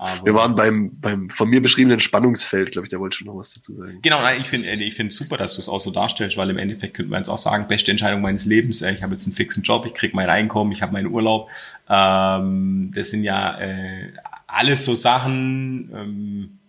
Aber 0.04 0.26
wir 0.26 0.34
waren 0.34 0.54
beim, 0.54 0.92
beim 1.00 1.30
von 1.30 1.50
mir 1.50 1.62
beschriebenen 1.62 2.02
Spannungsfeld, 2.02 2.74
glaube 2.74 2.88
ich, 2.88 2.90
der 2.90 3.00
wollte 3.00 3.18
schon 3.18 3.28
noch 3.28 3.38
was 3.38 3.54
dazu 3.54 3.74
sagen. 3.74 4.00
Genau, 4.02 4.22
nein, 4.22 4.36
ich 4.36 4.44
finde 4.44 4.68
ich 4.68 4.96
finde 4.96 5.14
super, 5.14 5.38
dass 5.38 5.56
du 5.56 5.62
es 5.62 5.70
auch 5.70 5.80
so 5.80 5.92
darstellst, 5.92 6.36
weil 6.36 6.50
im 6.50 6.58
Endeffekt 6.58 6.96
könnte 6.96 7.10
man 7.10 7.22
jetzt 7.22 7.30
auch 7.30 7.38
sagen, 7.38 7.70
beste 7.70 7.92
Entscheidung 7.92 8.22
meines 8.22 8.44
Lebens, 8.46 8.82
äh, 8.82 8.92
ich 8.92 9.02
habe 9.02 9.14
jetzt 9.14 9.26
einen 9.28 9.36
fixen 9.36 9.64
Job, 9.64 9.86
ich 9.86 9.94
kriege 9.94 10.14
mein 10.14 10.30
Einkommen, 10.30 10.74
ich 10.74 10.82
habe 10.82 10.92
meinen 10.92 11.08
Urlaub. 11.08 11.50
Ähm, 11.88 12.92
das 12.94 13.12
sind 13.12 13.24
ja 13.24 13.58
äh, 13.62 14.12
alles 14.46 14.84
so 14.84 14.94
Sachen, 14.94 15.90
ähm, 15.96 16.60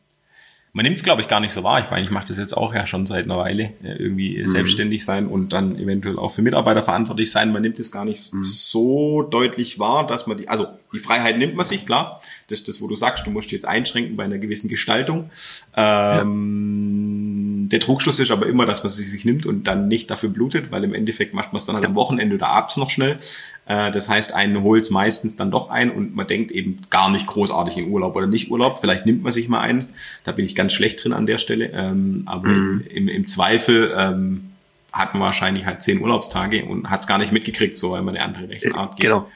man 0.76 0.82
nimmt 0.82 0.97
es, 0.97 1.05
glaube 1.05 1.22
ich, 1.22 1.28
gar 1.28 1.39
nicht 1.39 1.53
so 1.53 1.62
wahr. 1.62 1.85
Ich 1.85 1.91
meine, 1.91 2.05
ich 2.05 2.11
mache 2.11 2.26
das 2.26 2.37
jetzt 2.37 2.53
auch 2.53 2.74
ja 2.74 2.85
schon 2.85 3.07
seit 3.07 3.26
einer 3.26 3.39
Weile, 3.39 3.70
äh, 3.85 3.93
irgendwie 3.97 4.39
mhm. 4.39 4.49
selbstständig 4.49 5.05
sein 5.05 5.28
und 5.28 5.53
dann 5.53 5.78
eventuell 5.78 6.18
auch 6.18 6.32
für 6.35 6.43
Mitarbeiter 6.43 6.82
verantwortlich 6.82 7.30
sein. 7.30 7.53
Man 7.53 7.62
nimmt 7.62 7.78
es 7.78 7.93
gar 7.93 8.05
nicht 8.05 8.35
mhm. 8.35 8.43
so 8.43 9.22
deutlich 9.22 9.78
wahr, 9.78 10.05
dass 10.05 10.26
man 10.26 10.37
die, 10.37 10.49
also 10.49 10.66
die 10.95 11.01
Freiheit 11.01 11.38
nimmt 11.38 11.55
man 11.55 11.64
sich, 11.64 11.84
klar. 11.84 12.22
Das 12.49 12.61
ist 12.61 12.68
das, 12.68 12.80
wo 12.80 12.86
du 12.86 12.97
sagst, 12.97 13.26
du 13.26 13.30
musst 13.30 13.53
jetzt 13.53 13.66
einschränken 13.66 14.16
bei 14.16 14.24
einer 14.24 14.38
gewissen 14.38 14.68
Gestaltung. 14.68 15.30
Ähm, 15.76 17.62
ja. 17.64 17.68
Der 17.70 17.80
Trugschluss 17.80 18.20
ist 18.20 18.30
aber 18.30 18.47
immer, 18.47 18.66
dass 18.66 18.82
man 18.82 18.90
sie 18.90 19.05
sich 19.05 19.24
nimmt 19.24 19.47
und 19.47 19.66
dann 19.66 19.88
nicht 19.88 20.11
dafür 20.11 20.28
blutet, 20.28 20.70
weil 20.70 20.84
im 20.84 20.95
Endeffekt 20.95 21.34
macht 21.34 21.53
man 21.53 21.59
es 21.59 21.66
dann 21.66 21.74
halt 21.74 21.86
am 21.86 21.95
Wochenende 21.95 22.36
oder 22.36 22.49
abends 22.49 22.76
noch 22.76 22.90
schnell. 22.90 23.18
Äh, 23.66 23.90
das 23.90 24.09
heißt, 24.09 24.34
einen 24.34 24.62
holt 24.62 24.90
meistens 24.90 25.36
dann 25.36 25.51
doch 25.51 25.70
ein 25.70 25.90
und 25.90 26.14
man 26.14 26.26
denkt 26.26 26.51
eben 26.51 26.80
gar 26.90 27.11
nicht 27.11 27.26
großartig 27.26 27.78
in 27.78 27.88
Urlaub 27.88 28.14
oder 28.16 28.26
nicht 28.26 28.51
Urlaub. 28.51 28.78
Vielleicht 28.80 29.07
nimmt 29.07 29.22
man 29.22 29.32
sich 29.32 29.49
mal 29.49 29.61
einen. 29.61 29.84
Da 30.24 30.32
bin 30.32 30.45
ich 30.45 30.55
ganz 30.55 30.72
schlecht 30.72 31.03
drin 31.03 31.12
an 31.12 31.26
der 31.26 31.38
Stelle. 31.38 31.70
Ähm, 31.72 32.22
aber 32.26 32.49
mhm. 32.49 32.84
im, 32.92 33.09
im 33.09 33.26
Zweifel 33.26 33.95
ähm, 33.97 34.51
hat 34.92 35.14
man 35.14 35.22
wahrscheinlich 35.22 35.66
halt 35.66 35.82
zehn 35.82 36.00
Urlaubstage 36.00 36.64
und 36.64 36.91
hat 36.91 37.00
es 37.00 37.07
gar 37.07 37.18
nicht 37.18 37.33
mitgekriegt, 37.33 37.76
so 37.76 37.92
weil 37.92 38.03
man 38.03 38.14
eine 38.16 38.25
andere 38.25 38.49
Rechenart 38.49 38.96
geht. 38.96 39.07
Genau. 39.07 39.29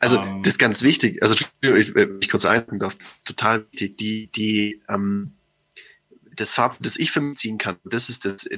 Also 0.00 0.18
ähm, 0.18 0.42
das 0.42 0.54
ist 0.54 0.58
ganz 0.58 0.82
wichtig. 0.82 1.22
Also 1.22 1.36
ich, 1.62 1.94
ich 1.94 2.28
kurz 2.28 2.44
einbringen 2.44 2.80
darf, 2.80 2.96
total 3.24 3.64
wichtig. 3.70 3.96
Die, 3.98 4.26
die 4.32 4.82
ähm, 4.88 5.36
das 6.34 6.54
Fazit, 6.54 6.84
das 6.84 6.96
ich 6.96 7.12
für 7.12 7.20
mich 7.20 7.38
ziehen 7.38 7.58
kann, 7.58 7.76
das 7.84 8.08
ist 8.08 8.24
das, 8.24 8.48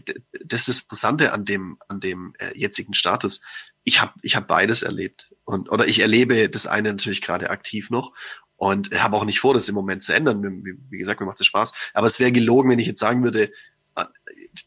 das 0.44 0.60
ist 0.60 0.68
das 0.68 0.82
Interessante 0.82 1.32
an 1.32 1.44
dem, 1.44 1.78
an 1.88 2.00
dem 2.00 2.34
äh, 2.38 2.56
jetzigen 2.56 2.94
Status 2.94 3.40
ich 3.84 4.00
habe 4.00 4.12
ich 4.22 4.36
hab 4.36 4.48
beides 4.48 4.82
erlebt. 4.82 5.32
Und, 5.44 5.70
oder 5.70 5.86
ich 5.86 6.00
erlebe 6.00 6.48
das 6.48 6.66
eine 6.66 6.92
natürlich 6.92 7.22
gerade 7.22 7.50
aktiv 7.50 7.90
noch 7.90 8.12
und 8.56 8.92
habe 9.02 9.16
auch 9.16 9.24
nicht 9.24 9.40
vor, 9.40 9.54
das 9.54 9.68
im 9.68 9.74
Moment 9.74 10.02
zu 10.02 10.14
ändern. 10.14 10.42
Wie, 10.42 10.74
wie 10.90 10.98
gesagt, 10.98 11.20
mir 11.20 11.26
macht 11.26 11.40
es 11.40 11.46
Spaß. 11.46 11.72
Aber 11.94 12.06
es 12.06 12.20
wäre 12.20 12.32
gelogen, 12.32 12.70
wenn 12.70 12.78
ich 12.78 12.86
jetzt 12.86 13.00
sagen 13.00 13.24
würde, 13.24 13.50
äh, 13.96 14.04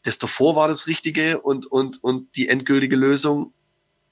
das 0.02 0.18
davor 0.18 0.56
war 0.56 0.68
das 0.68 0.86
Richtige 0.86 1.40
und, 1.40 1.66
und, 1.66 2.02
und 2.02 2.36
die 2.36 2.48
endgültige 2.48 2.96
Lösung. 2.96 3.54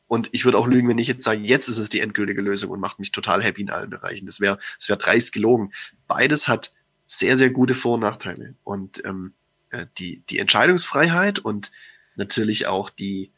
Und 0.07 0.29
ich 0.33 0.45
würde 0.45 0.59
auch 0.59 0.67
lügen, 0.67 0.89
wenn 0.89 0.99
ich 0.99 1.09
jetzt 1.09 1.25
sage, 1.25 1.41
jetzt 1.41 1.69
ist 1.69 1.79
es 1.79 1.89
die 1.89 2.01
endgültige 2.01 2.43
Lösung 2.43 2.71
und 2.71 2.81
macht 2.81 2.99
mich 2.99 3.11
total 3.11 3.43
happy 3.43 3.63
in 3.63 3.71
allen 3.71 3.91
Bereichen. 3.91 4.27
Das 4.27 4.41
wäre 4.41 4.59
das 4.79 4.89
wäre 4.89 4.99
dreist 4.99 5.33
gelogen. 5.33 5.73
Beides 6.07 6.49
hat 6.49 6.73
sehr, 7.07 7.37
sehr 7.37 7.51
gute 7.51 7.75
Vor- 7.75 7.95
und 7.95 8.01
Nachteile. 8.01 8.55
Und 8.65 9.05
ähm, 9.05 9.35
äh, 9.71 9.87
die, 9.99 10.23
die 10.29 10.39
Entscheidungsfreiheit 10.39 11.39
und 11.39 11.73
natürlich 12.17 12.67
auch 12.67 12.91
die, 12.91 13.33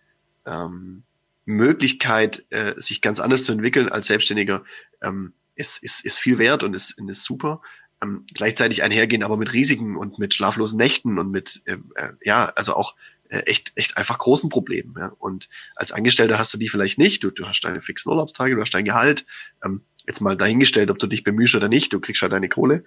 ähm, 0.44 1.04
Möglichkeit, 1.46 2.44
äh, 2.50 2.74
sich 2.76 3.00
ganz 3.00 3.20
anders 3.20 3.44
zu 3.44 3.52
entwickeln 3.52 3.88
als 3.88 4.08
Selbstständiger, 4.08 4.64
ähm, 5.02 5.32
ist, 5.54 5.82
ist, 5.82 6.04
ist 6.04 6.18
viel 6.18 6.38
wert 6.38 6.62
und 6.64 6.74
ist, 6.74 7.00
ist 7.00 7.24
super. 7.24 7.62
Ähm, 8.02 8.26
gleichzeitig 8.34 8.82
einhergehen 8.82 9.22
aber 9.22 9.38
mit 9.38 9.54
Risiken 9.54 9.96
und 9.96 10.18
mit 10.18 10.34
schlaflosen 10.34 10.76
Nächten 10.76 11.18
und 11.18 11.30
mit, 11.30 11.62
äh, 11.64 11.78
äh, 11.94 12.12
ja, 12.22 12.52
also 12.56 12.74
auch 12.74 12.94
echt, 13.30 13.72
echt 13.74 13.96
einfach 13.96 14.18
großen 14.18 14.50
Problemen. 14.50 14.94
Ja? 14.98 15.12
Und 15.18 15.48
als 15.74 15.92
Angestellter 15.92 16.38
hast 16.38 16.52
du 16.54 16.58
die 16.58 16.68
vielleicht 16.68 16.98
nicht. 16.98 17.22
Du, 17.24 17.30
du 17.30 17.46
hast 17.46 17.60
deine 17.62 17.80
fixen 17.80 18.10
Urlaubstage, 18.10 18.54
du 18.54 18.60
hast 18.60 18.74
dein 18.74 18.84
Gehalt. 18.84 19.26
Ähm, 19.64 19.82
jetzt 20.06 20.20
mal 20.20 20.36
dahingestellt, 20.36 20.90
ob 20.90 20.98
du 20.98 21.06
dich 21.06 21.24
bemühst 21.24 21.54
oder 21.54 21.68
nicht, 21.68 21.92
du 21.92 22.00
kriegst 22.00 22.22
halt 22.22 22.32
deine 22.32 22.48
Kohle. 22.48 22.84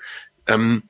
Ähm, 0.48 0.84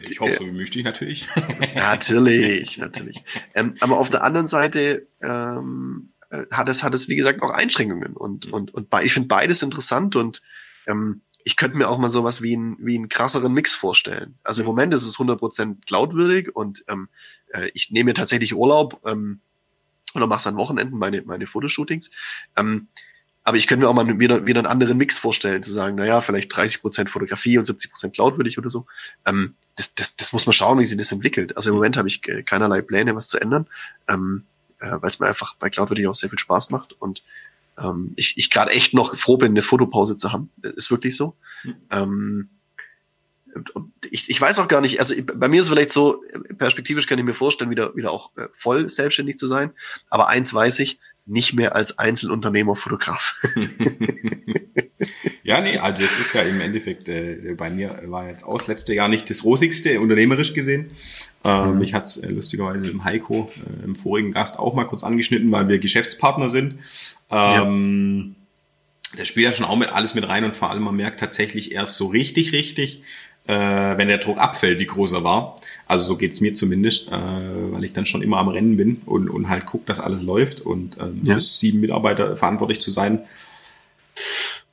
ich 0.00 0.18
hoffe, 0.20 0.36
du 0.38 0.46
bemühst 0.46 0.74
dich 0.74 0.84
natürlich. 0.84 1.28
natürlich, 1.74 2.78
natürlich. 2.78 3.22
Ähm, 3.54 3.76
aber 3.80 3.98
auf 3.98 4.10
der 4.10 4.24
anderen 4.24 4.48
Seite 4.48 5.06
ähm, 5.22 6.12
äh, 6.30 6.44
hat 6.50 6.68
es, 6.68 6.82
hat 6.82 6.94
es, 6.94 7.08
wie 7.08 7.16
gesagt, 7.16 7.42
auch 7.42 7.50
Einschränkungen. 7.50 8.14
Und, 8.14 8.46
mhm. 8.46 8.52
und, 8.52 8.74
und 8.74 8.88
ich 9.02 9.12
finde 9.12 9.28
beides 9.28 9.62
interessant 9.62 10.16
und 10.16 10.42
ähm, 10.86 11.22
ich 11.44 11.56
könnte 11.56 11.78
mir 11.78 11.88
auch 11.88 11.98
mal 11.98 12.08
sowas 12.08 12.42
wie, 12.42 12.56
ein, 12.56 12.76
wie 12.80 12.96
einen 12.96 13.08
krasseren 13.08 13.52
Mix 13.52 13.74
vorstellen. 13.74 14.38
Also 14.42 14.62
im 14.62 14.66
mhm. 14.66 14.70
Moment 14.70 14.94
ist 14.94 15.06
es 15.06 15.16
100% 15.16 15.86
glaubwürdig 15.86 16.54
und 16.54 16.84
ähm, 16.88 17.08
äh, 17.52 17.70
ich 17.74 17.90
nehme 17.90 18.10
mir 18.10 18.14
tatsächlich 18.14 18.54
Urlaub 18.54 19.00
ähm, 19.06 19.40
oder 20.14 20.26
mache 20.26 20.40
es 20.40 20.46
an 20.46 20.56
Wochenenden, 20.56 20.98
meine, 20.98 21.22
meine 21.22 21.46
Fotoshootings. 21.46 22.10
Ähm, 22.56 22.88
aber 23.44 23.56
ich 23.56 23.66
könnte 23.66 23.84
mir 23.84 23.90
auch 23.90 23.94
mal 23.94 24.18
wieder, 24.18 24.46
wieder 24.46 24.60
einen 24.60 24.66
anderen 24.66 24.98
Mix 24.98 25.18
vorstellen, 25.18 25.62
zu 25.62 25.72
sagen, 25.72 25.96
naja, 25.96 26.20
vielleicht 26.20 26.52
30% 26.52 27.08
Fotografie 27.08 27.56
und 27.56 27.66
70% 27.66 28.10
glaubwürdig 28.10 28.58
oder 28.58 28.68
so. 28.68 28.86
Ähm, 29.24 29.54
das, 29.76 29.94
das, 29.94 30.16
das 30.16 30.32
muss 30.32 30.44
man 30.44 30.52
schauen, 30.52 30.78
wie 30.78 30.84
sich 30.84 30.98
das 30.98 31.12
entwickelt. 31.12 31.56
Also 31.56 31.70
im 31.70 31.76
Moment 31.76 31.96
habe 31.96 32.08
ich 32.08 32.26
äh, 32.28 32.42
keinerlei 32.42 32.82
Pläne, 32.82 33.14
was 33.14 33.28
zu 33.28 33.40
ändern. 33.40 33.66
Ähm, 34.08 34.44
äh, 34.80 34.96
weil 35.00 35.10
es 35.10 35.18
mir 35.18 35.26
einfach 35.26 35.54
bei 35.56 35.70
Cloud 35.70 35.90
wirklich 35.90 36.06
auch 36.06 36.14
sehr 36.14 36.28
viel 36.28 36.38
Spaß 36.38 36.70
macht 36.70 36.92
und 37.00 37.22
ähm, 37.78 38.12
ich, 38.16 38.36
ich 38.36 38.50
gerade 38.50 38.72
echt 38.72 38.94
noch 38.94 39.16
froh 39.16 39.36
bin, 39.36 39.52
eine 39.52 39.62
Fotopause 39.62 40.16
zu 40.16 40.32
haben. 40.32 40.50
Ist 40.62 40.90
wirklich 40.90 41.16
so. 41.16 41.36
Mhm. 41.64 41.76
Ähm, 41.90 42.48
ich, 44.10 44.30
ich 44.30 44.40
weiß 44.40 44.58
auch 44.58 44.68
gar 44.68 44.80
nicht, 44.80 45.00
also 45.00 45.14
bei 45.22 45.48
mir 45.48 45.60
ist 45.60 45.66
es 45.66 45.70
vielleicht 45.70 45.90
so, 45.90 46.22
perspektivisch 46.56 47.06
kann 47.06 47.18
ich 47.18 47.24
mir 47.24 47.34
vorstellen, 47.34 47.70
wieder, 47.70 47.94
wieder 47.96 48.10
auch 48.12 48.36
äh, 48.36 48.48
voll 48.52 48.88
selbstständig 48.88 49.38
zu 49.38 49.46
sein. 49.46 49.70
Aber 50.10 50.28
eins 50.28 50.52
weiß 50.52 50.80
ich, 50.80 50.98
nicht 51.28 51.52
mehr 51.52 51.76
als 51.76 51.98
Einzelunternehmer 51.98 52.74
Fotograf. 52.74 53.34
ja, 55.42 55.60
nee, 55.60 55.76
also 55.76 56.02
es 56.02 56.18
ist 56.18 56.32
ja 56.32 56.42
im 56.42 56.60
Endeffekt, 56.60 57.08
äh, 57.08 57.54
bei 57.56 57.70
mir 57.70 58.02
war 58.06 58.28
jetzt 58.28 58.44
auch 58.44 58.56
das 58.56 58.66
letzte 58.66 58.94
Jahr 58.94 59.08
nicht 59.08 59.28
das 59.28 59.44
rosigste, 59.44 60.00
unternehmerisch 60.00 60.54
gesehen. 60.54 60.90
Ähm, 61.44 61.72
mhm. 61.72 61.78
Mich 61.78 61.92
hat's 61.92 62.16
äh, 62.16 62.28
lustigerweise 62.28 62.88
im 62.88 63.04
Heiko, 63.04 63.52
äh, 63.56 63.84
im 63.84 63.94
vorigen 63.94 64.32
Gast, 64.32 64.58
auch 64.58 64.74
mal 64.74 64.84
kurz 64.84 65.04
angeschnitten, 65.04 65.52
weil 65.52 65.68
wir 65.68 65.78
Geschäftspartner 65.78 66.48
sind. 66.48 66.78
Ähm, 67.30 68.34
ja. 69.12 69.18
Das 69.18 69.28
spielt 69.28 69.44
ja 69.44 69.52
schon 69.52 69.64
auch 69.66 69.76
mit 69.76 69.90
alles 69.90 70.14
mit 70.14 70.28
rein 70.28 70.44
und 70.44 70.56
vor 70.56 70.70
allem 70.70 70.82
man 70.82 70.96
merkt 70.96 71.20
tatsächlich 71.20 71.72
erst 71.72 71.96
so 71.96 72.06
richtig, 72.06 72.52
richtig, 72.52 72.96
äh, 72.98 73.02
wenn 73.52 74.08
der 74.08 74.18
Druck 74.18 74.38
abfällt, 74.38 74.78
wie 74.78 74.86
groß 74.86 75.14
er 75.14 75.24
war. 75.24 75.58
Also 75.86 76.04
so 76.04 76.16
geht's 76.16 76.40
mir 76.40 76.52
zumindest, 76.52 77.08
äh, 77.08 77.12
weil 77.12 77.84
ich 77.84 77.94
dann 77.94 78.04
schon 78.04 78.20
immer 78.20 78.36
am 78.36 78.48
Rennen 78.48 78.76
bin 78.76 79.00
und, 79.06 79.30
und 79.30 79.48
halt 79.48 79.64
guck, 79.64 79.86
dass 79.86 80.00
alles 80.00 80.22
läuft 80.22 80.60
und 80.60 80.98
ähm, 81.00 81.20
ja. 81.22 81.40
sieben 81.40 81.80
Mitarbeiter 81.80 82.36
verantwortlich 82.36 82.80
zu 82.80 82.90
sein, 82.90 83.20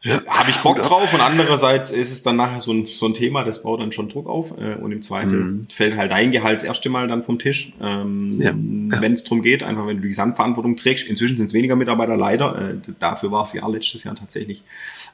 ja. 0.06 0.22
Habe 0.28 0.52
ich 0.52 0.58
Bock 0.58 0.78
drauf 0.78 1.12
und 1.16 1.20
andererseits 1.20 1.90
ist 1.90 2.12
es 2.12 2.22
dann 2.22 2.36
nachher 2.36 2.60
so 2.60 2.72
ein, 2.72 2.86
so 2.86 3.08
ein 3.08 3.16
Thema, 3.16 3.44
das 3.44 3.64
baut 3.64 3.82
dann 3.82 3.92
schon 3.92 4.08
Druck 4.08 4.28
auf 4.28 4.52
äh, 4.62 4.76
und 4.76 4.92
im 4.92 5.02
Zweifel 5.02 5.40
mhm. 5.40 5.64
fällt 5.64 5.98
halt 5.98 6.12
dein 6.12 6.32
Gehalt 6.32 6.58
das 6.58 6.64
erste 6.64 6.92
Mal 6.92 7.08
dann 7.08 7.24
vom 7.24 7.40
Tisch, 7.40 7.74
ähm, 7.82 8.36
ja. 8.38 8.52
ja. 8.52 9.02
wenn 9.02 9.14
es 9.14 9.24
darum 9.24 9.42
geht, 9.42 9.64
einfach 9.64 9.88
wenn 9.88 9.98
du 9.98 10.04
die 10.04 10.10
Gesamtverantwortung 10.10 10.78
trägst. 10.78 11.08
Inzwischen 11.08 11.38
sind 11.38 11.48
es 11.48 11.54
weniger 11.54 11.76
Mitarbeiter, 11.76 12.16
leider. 12.16 12.70
Äh, 12.70 12.76
dafür 13.00 13.32
war 13.32 13.46
es 13.46 13.54
ja 13.54 13.68
letztes 13.68 14.04
Jahr 14.04 14.14
tatsächlich 14.14 14.62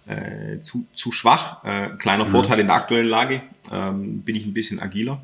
äh, 0.07 0.59
zu, 0.61 0.85
zu 0.93 1.11
schwach. 1.11 1.63
Äh, 1.63 1.89
kleiner 1.97 2.25
mhm. 2.25 2.31
Vorteil 2.31 2.59
in 2.59 2.67
der 2.67 2.75
aktuellen 2.75 3.07
Lage, 3.07 3.41
ähm, 3.71 4.21
bin 4.21 4.35
ich 4.35 4.45
ein 4.45 4.53
bisschen 4.53 4.79
agiler. 4.79 5.21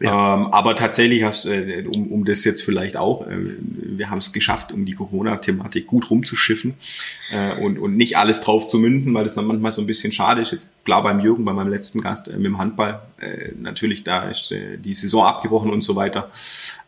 Ja. 0.00 0.34
Ähm, 0.34 0.46
aber 0.48 0.74
tatsächlich 0.74 1.22
hast 1.22 1.46
äh, 1.46 1.84
um, 1.86 2.08
um 2.08 2.24
das 2.24 2.44
jetzt 2.44 2.62
vielleicht 2.62 2.96
auch, 2.96 3.26
äh, 3.26 3.36
wir 3.60 4.10
haben 4.10 4.18
es 4.18 4.32
geschafft, 4.32 4.72
um 4.72 4.84
die 4.84 4.94
Corona-Thematik 4.94 5.86
gut 5.86 6.10
rumzuschiffen 6.10 6.74
äh, 7.32 7.60
und, 7.62 7.78
und 7.78 7.96
nicht 7.96 8.18
alles 8.18 8.40
drauf 8.40 8.66
zu 8.66 8.78
münden, 8.78 9.14
weil 9.14 9.24
das 9.24 9.34
dann 9.34 9.46
manchmal 9.46 9.72
so 9.72 9.82
ein 9.82 9.86
bisschen 9.86 10.12
schade 10.12 10.42
ist. 10.42 10.50
Jetzt 10.50 10.70
klar 10.84 11.02
beim 11.02 11.20
Jürgen, 11.20 11.44
bei 11.44 11.52
meinem 11.52 11.70
letzten 11.70 12.00
Gast 12.00 12.26
äh, 12.26 12.32
mit 12.32 12.46
dem 12.46 12.58
Handball, 12.58 13.02
äh, 13.20 13.52
natürlich 13.56 14.02
da 14.02 14.28
ist 14.28 14.50
äh, 14.50 14.78
die 14.78 14.94
Saison 14.94 15.26
abgebrochen 15.26 15.70
und 15.70 15.82
so 15.82 15.94
weiter. 15.94 16.30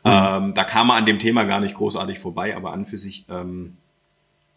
Mhm. 0.04 0.10
Ähm, 0.10 0.54
da 0.54 0.64
kam 0.64 0.88
man 0.88 0.98
an 0.98 1.06
dem 1.06 1.20
Thema 1.20 1.44
gar 1.44 1.60
nicht 1.60 1.76
großartig 1.76 2.18
vorbei, 2.18 2.56
aber 2.56 2.72
an 2.72 2.86
für 2.86 2.98
sich 2.98 3.24
ähm, 3.30 3.76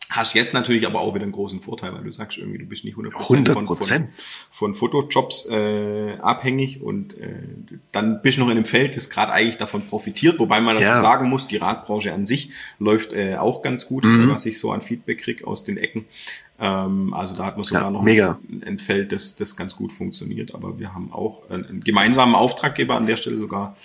Hast 0.10 0.34
jetzt 0.34 0.56
natürlich 0.56 0.88
aber 0.88 1.02
auch 1.02 1.14
wieder 1.14 1.24
einen 1.24 1.32
großen 1.32 1.62
Vorteil, 1.62 1.94
weil 1.94 2.04
du 2.04 2.12
sagst 2.12 2.40
irgendwie, 2.40 2.58
du 2.58 2.66
bist 2.66 2.84
nicht 2.84 2.98
100%, 2.98 3.12
100%. 3.12 3.54
Von, 3.54 3.68
von, 3.68 3.78
von 4.52 4.74
Fotojobs 4.74 5.48
äh, 5.52 6.18
abhängig 6.20 6.82
und 6.82 7.16
äh, 7.20 7.44
dann 7.92 8.24
bist 8.24 8.38
du 8.38 8.42
noch 8.42 8.50
in 8.50 8.58
einem 8.58 8.66
Feld, 8.66 8.98
das 8.98 9.12
gerade 9.12 9.32
eigentlich 9.32 9.58
davon 9.58 9.86
profitiert, 9.86 10.40
wobei 10.40 10.62
man 10.62 10.78
dazu 10.78 10.88
ja. 10.88 11.00
sagen 11.00 11.30
muss, 11.30 11.48
die 11.48 11.58
Radbranche 11.58 12.12
an 12.12 12.26
sich 12.26 12.50
läuft 12.80 13.14
äh, 13.14 13.36
auch 13.36 13.62
ganz 13.62 13.86
gut, 13.86 14.04
mhm. 14.04 14.32
was 14.32 14.48
ich 14.48 14.58
so 14.58 14.72
an 14.72 14.82
Feedback 14.82 15.20
krieg 15.20 15.44
aus 15.44 15.64
den 15.64 15.78
Ecken. 15.78 16.06
Ähm, 16.60 17.14
also 17.14 17.38
da 17.38 17.46
hat 17.46 17.58
man 17.58 17.64
sogar 17.64 17.84
ja, 17.84 17.92
noch 17.92 18.02
mega. 18.02 18.40
ein 18.66 18.80
Feld, 18.80 19.12
das, 19.12 19.36
das 19.36 19.56
ganz 19.56 19.76
gut 19.76 19.92
funktioniert, 19.92 20.56
aber 20.56 20.80
wir 20.80 20.96
haben 20.96 21.14
auch 21.14 21.48
einen, 21.52 21.84
gemeinsamen 21.84 22.34
Auftraggeber 22.34 22.96
an 22.96 23.06
der 23.06 23.18
Stelle 23.18 23.38
sogar 23.38 23.78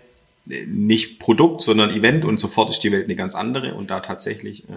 nicht 0.66 1.18
Produkt, 1.18 1.62
sondern 1.62 1.90
Event 1.90 2.24
und 2.24 2.40
sofort 2.40 2.70
ist 2.70 2.80
die 2.80 2.92
Welt 2.92 3.04
eine 3.04 3.16
ganz 3.16 3.34
andere 3.34 3.74
und 3.74 3.90
da 3.90 4.00
tatsächlich 4.00 4.64
äh, 4.68 4.72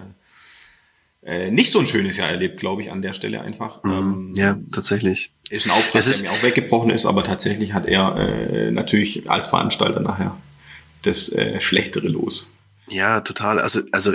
äh, 1.24 1.50
nicht 1.50 1.70
so 1.70 1.78
ein 1.78 1.86
schönes 1.86 2.16
Jahr 2.16 2.28
erlebt, 2.28 2.58
glaube 2.58 2.82
ich, 2.82 2.90
an 2.90 3.00
der 3.00 3.12
Stelle 3.12 3.40
einfach. 3.40 3.82
Mhm, 3.84 3.92
ähm, 3.92 4.32
ja, 4.34 4.58
tatsächlich. 4.72 5.32
Ist 5.50 5.66
ein 5.66 5.70
Auftrag, 5.70 6.04
ist 6.04 6.22
der 6.22 6.30
mir 6.30 6.36
auch 6.36 6.42
weggebrochen 6.42 6.90
ist, 6.90 7.06
aber 7.06 7.22
tatsächlich 7.22 7.72
hat 7.74 7.86
er 7.86 8.16
äh, 8.16 8.70
natürlich 8.70 9.30
als 9.30 9.46
Veranstalter 9.46 10.00
nachher 10.00 10.36
das 11.02 11.30
äh, 11.30 11.60
schlechtere 11.60 12.08
Los. 12.08 12.48
Ja, 12.88 13.20
total. 13.20 13.60
Also, 13.60 13.80
also 13.92 14.14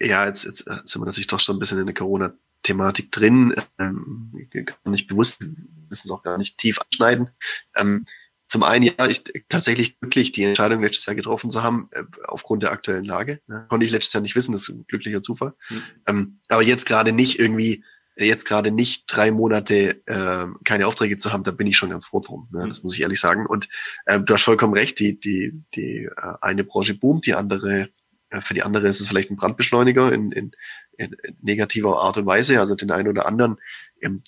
ja, 0.00 0.26
jetzt, 0.26 0.44
jetzt 0.44 0.64
sind 0.64 1.00
wir 1.00 1.06
natürlich 1.06 1.26
doch 1.26 1.40
schon 1.40 1.56
ein 1.56 1.58
bisschen 1.58 1.78
in 1.78 1.86
der 1.86 1.94
Corona-Thematik 1.94 3.12
drin. 3.12 3.54
Ähm, 3.78 4.32
kann 4.50 4.92
nicht 4.92 5.06
bewusst, 5.06 5.42
müssen 5.42 6.06
es 6.06 6.10
auch 6.10 6.22
gar 6.22 6.38
nicht 6.38 6.58
tief 6.58 6.80
anschneiden. 6.80 7.28
Ähm, 7.76 8.04
zum 8.48 8.62
einen, 8.62 8.84
ja, 8.86 9.06
ich 9.06 9.22
tatsächlich 9.48 10.00
glücklich, 10.00 10.32
die 10.32 10.44
Entscheidung 10.44 10.82
letztes 10.82 11.04
Jahr 11.06 11.14
getroffen 11.14 11.50
zu 11.50 11.62
haben, 11.62 11.88
äh, 11.92 12.02
aufgrund 12.24 12.62
der 12.62 12.72
aktuellen 12.72 13.04
Lage. 13.04 13.40
Ne? 13.46 13.66
Konnte 13.68 13.84
ich 13.84 13.92
letztes 13.92 14.14
Jahr 14.14 14.22
nicht 14.22 14.36
wissen, 14.36 14.52
das 14.52 14.62
ist 14.62 14.68
ein 14.70 14.86
glücklicher 14.88 15.22
Zufall. 15.22 15.54
Mhm. 15.68 15.82
Ähm, 16.06 16.40
aber 16.48 16.62
jetzt 16.62 16.86
gerade 16.86 17.12
nicht 17.12 17.38
irgendwie, 17.38 17.84
jetzt 18.16 18.46
gerade 18.46 18.70
nicht 18.70 19.04
drei 19.06 19.30
Monate 19.30 20.00
äh, 20.06 20.46
keine 20.64 20.86
Aufträge 20.86 21.18
zu 21.18 21.32
haben, 21.32 21.44
da 21.44 21.50
bin 21.50 21.66
ich 21.66 21.76
schon 21.76 21.90
ganz 21.90 22.06
froh 22.06 22.20
drum. 22.20 22.48
Ne? 22.50 22.66
Das 22.66 22.82
muss 22.82 22.94
ich 22.94 23.02
ehrlich 23.02 23.20
sagen. 23.20 23.46
Und 23.46 23.68
äh, 24.06 24.18
du 24.18 24.32
hast 24.32 24.42
vollkommen 24.42 24.72
recht, 24.72 24.98
die, 24.98 25.20
die, 25.20 25.52
die 25.74 26.04
äh, 26.04 26.34
eine 26.40 26.64
Branche 26.64 26.94
boomt, 26.94 27.26
die 27.26 27.34
andere, 27.34 27.90
äh, 28.30 28.40
für 28.40 28.54
die 28.54 28.62
andere 28.62 28.88
ist 28.88 29.00
es 29.00 29.08
vielleicht 29.08 29.30
ein 29.30 29.36
Brandbeschleuniger 29.36 30.10
in, 30.10 30.32
in, 30.32 30.52
in 30.96 31.14
negativer 31.42 32.00
Art 32.00 32.16
und 32.16 32.24
Weise. 32.24 32.58
Also 32.60 32.74
den 32.74 32.90
einen 32.90 33.08
oder 33.08 33.26
anderen 33.26 33.58
ähm, 34.00 34.22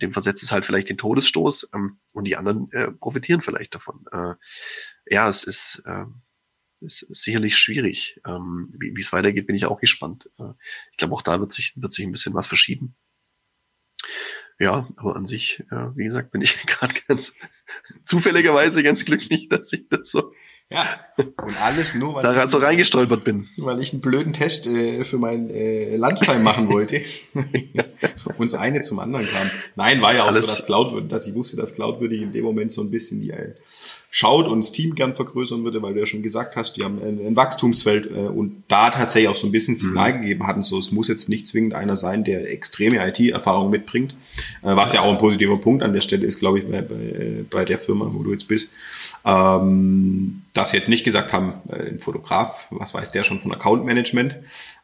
dem 0.00 0.12
versetzt 0.12 0.42
es 0.42 0.52
halt 0.52 0.64
vielleicht 0.64 0.88
den 0.88 0.98
Todesstoß 0.98 1.70
ähm, 1.74 2.00
und 2.12 2.24
die 2.24 2.36
anderen 2.36 2.70
äh, 2.72 2.90
profitieren 2.90 3.42
vielleicht 3.42 3.74
davon. 3.74 4.04
Äh, 4.12 4.34
ja, 5.06 5.28
es 5.28 5.44
ist, 5.44 5.82
äh, 5.86 6.04
ist 6.80 7.00
sicherlich 7.14 7.56
schwierig. 7.56 8.20
Ähm, 8.26 8.74
wie 8.78 8.98
es 8.98 9.12
weitergeht, 9.12 9.46
bin 9.46 9.56
ich 9.56 9.66
auch 9.66 9.80
gespannt. 9.80 10.30
Äh, 10.38 10.52
ich 10.92 10.98
glaube, 10.98 11.14
auch 11.14 11.22
da 11.22 11.40
wird 11.40 11.52
sich, 11.52 11.74
wird 11.76 11.92
sich 11.92 12.04
ein 12.04 12.12
bisschen 12.12 12.34
was 12.34 12.46
verschieben. 12.46 12.96
Ja, 14.60 14.88
aber 14.96 15.14
an 15.14 15.26
sich, 15.26 15.60
äh, 15.70 15.96
wie 15.96 16.04
gesagt, 16.04 16.32
bin 16.32 16.40
ich 16.40 16.58
gerade 16.66 16.94
ganz 17.06 17.36
zufälligerweise 18.02 18.82
ganz 18.82 19.04
glücklich, 19.04 19.48
dass 19.48 19.72
ich 19.72 19.88
das 19.88 20.10
so 20.10 20.32
ja, 20.70 20.84
und 21.16 21.62
alles 21.62 21.94
nur, 21.94 22.14
weil 22.14 22.22
da 22.22 22.44
ich 22.44 22.50
so 22.50 22.58
reingestolpert 22.58 23.24
bin. 23.24 23.48
Weil 23.56 23.80
ich 23.80 23.92
einen 23.92 24.02
blöden 24.02 24.34
Test 24.34 24.66
äh, 24.66 25.02
für 25.04 25.16
mein 25.16 25.48
äh, 25.48 25.96
Lunchtime 25.96 26.40
machen 26.40 26.70
wollte. 26.70 27.00
Uns 28.36 28.52
eine 28.54 28.82
zum 28.82 28.98
anderen 28.98 29.26
kam. 29.26 29.50
Nein, 29.76 30.02
war 30.02 30.14
ja 30.14 30.24
auch 30.24 30.28
alles. 30.28 30.46
so, 30.46 30.52
dass 30.52 30.66
Cloud, 30.66 31.10
dass 31.10 31.26
ich 31.26 31.34
wusste, 31.34 31.56
dass 31.56 31.74
Cloud 31.74 32.00
würde 32.00 32.16
ich 32.16 32.22
in 32.22 32.32
dem 32.32 32.44
Moment 32.44 32.70
so 32.70 32.82
ein 32.82 32.90
bisschen 32.90 33.22
die 33.22 33.30
äh, 33.30 33.54
schaut 34.10 34.46
und 34.46 34.58
das 34.58 34.72
Team 34.72 34.94
gern 34.94 35.14
vergrößern 35.14 35.64
würde, 35.64 35.82
weil 35.82 35.94
du 35.94 36.00
ja 36.00 36.06
schon 36.06 36.22
gesagt 36.22 36.56
hast, 36.56 36.76
die 36.76 36.84
haben 36.84 36.98
ein, 37.02 37.18
ein 37.26 37.36
Wachstumsfeld 37.36 38.06
äh, 38.06 38.28
und 38.28 38.64
da 38.68 38.90
tatsächlich 38.90 39.28
auch 39.28 39.34
so 39.34 39.46
ein 39.46 39.52
bisschen 39.52 39.76
Signal 39.76 40.14
mhm. 40.14 40.22
gegeben 40.22 40.46
hatten, 40.46 40.62
so 40.62 40.78
es 40.78 40.92
muss 40.92 41.08
jetzt 41.08 41.28
nicht 41.28 41.46
zwingend 41.46 41.74
einer 41.74 41.96
sein, 41.96 42.24
der 42.24 42.50
extreme 42.50 43.06
IT-Erfahrung 43.08 43.70
mitbringt, 43.70 44.14
äh, 44.62 44.76
was 44.76 44.92
ja 44.92 45.00
auch 45.02 45.12
ein 45.12 45.18
positiver 45.18 45.58
Punkt 45.58 45.82
an 45.82 45.92
der 45.92 46.00
Stelle 46.00 46.26
ist, 46.26 46.38
glaube 46.38 46.58
ich, 46.58 46.66
bei, 46.66 46.80
bei, 46.80 47.44
bei 47.50 47.64
der 47.64 47.78
Firma, 47.78 48.10
wo 48.12 48.22
du 48.22 48.32
jetzt 48.32 48.48
bist. 48.48 48.70
Ähm, 49.24 50.42
dass 50.54 50.70
sie 50.70 50.76
jetzt 50.76 50.88
nicht 50.88 51.04
gesagt 51.04 51.32
haben, 51.32 51.54
äh, 51.68 51.90
ein 51.90 51.98
Fotograf, 51.98 52.66
was 52.70 52.94
weiß 52.94 53.12
der 53.12 53.24
schon 53.24 53.40
von 53.40 53.52
Account 53.52 53.84
Management, 53.84 54.36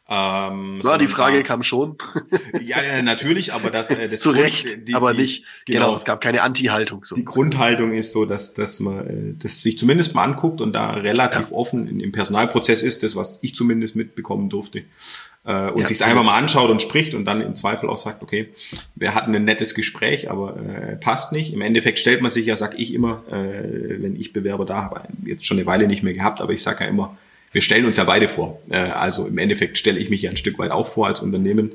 ähm, 0.06 0.82
ja, 0.85 0.98
die 0.98 1.06
Frage 1.06 1.43
kam 1.43 1.62
schon. 1.62 1.97
ja, 2.61 2.82
ja, 2.82 3.01
natürlich, 3.01 3.55
aber 3.55 3.70
das, 3.70 3.90
äh, 3.90 4.09
das 4.09 4.20
zu 4.20 4.31
Recht, 4.31 4.86
die, 4.86 4.94
aber 4.94 5.15
die, 5.15 5.23
nicht. 5.23 5.44
Genau, 5.65 5.86
genau, 5.86 5.94
es 5.94 6.05
gab 6.05 6.20
keine 6.20 6.43
Anti-Haltung. 6.43 7.05
So. 7.06 7.15
Die 7.15 7.24
Grundhaltung 7.24 7.94
ist 7.94 8.12
so, 8.12 8.27
dass 8.27 8.52
dass 8.52 8.81
man 8.81 9.06
äh, 9.06 9.35
das 9.39 9.62
sich 9.62 9.78
zumindest 9.78 10.15
mal 10.15 10.24
anguckt 10.24 10.61
und 10.61 10.74
da 10.74 10.90
relativ 10.90 11.51
ja. 11.51 11.56
offen 11.56 11.89
in, 11.89 12.01
im 12.01 12.12
Personalprozess 12.12 12.82
ist, 12.82 13.02
das 13.02 13.16
was 13.16 13.39
ich 13.40 13.55
zumindest 13.55 13.97
mitbekommen 13.97 14.51
durfte. 14.51 14.85
Äh, 15.44 15.70
und 15.70 15.80
Ja, 15.80 15.86
sich's 15.86 16.02
einfach 16.02 16.24
mal 16.24 16.34
anschaut 16.34 16.70
und 16.70 16.80
spricht 16.80 17.14
und 17.14 17.24
dann 17.24 17.40
im 17.40 17.54
Zweifel 17.54 17.88
auch 17.88 17.98
sagt, 17.98 18.22
okay, 18.22 18.48
wir 18.94 19.14
hatten 19.14 19.34
ein 19.34 19.44
nettes 19.44 19.74
Gespräch, 19.74 20.30
aber 20.30 20.56
äh, 20.56 20.96
passt 20.96 21.32
nicht. 21.32 21.52
Im 21.52 21.60
Endeffekt 21.60 21.98
stellt 21.98 22.22
man 22.22 22.30
sich 22.30 22.46
ja, 22.46 22.56
sag 22.56 22.78
ich 22.78 22.94
immer, 22.94 23.22
äh, 23.30 24.02
wenn 24.02 24.18
ich 24.18 24.32
Bewerber 24.32 24.64
da 24.64 24.82
habe, 24.84 25.02
jetzt 25.24 25.46
schon 25.46 25.58
eine 25.58 25.66
Weile 25.66 25.86
nicht 25.86 26.02
mehr 26.02 26.14
gehabt, 26.14 26.40
aber 26.40 26.52
ich 26.52 26.62
sage 26.62 26.84
ja 26.84 26.90
immer, 26.90 27.16
wir 27.52 27.60
stellen 27.60 27.84
uns 27.84 27.96
ja 27.96 28.04
beide 28.04 28.28
vor. 28.28 28.60
Äh, 28.70 28.76
also 28.76 29.26
im 29.26 29.38
Endeffekt 29.38 29.78
stelle 29.78 29.98
ich 29.98 30.10
mich 30.10 30.22
ja 30.22 30.30
ein 30.30 30.36
Stück 30.36 30.58
weit 30.58 30.70
auch 30.70 30.88
vor 30.88 31.06
als 31.06 31.20
Unternehmen 31.20 31.72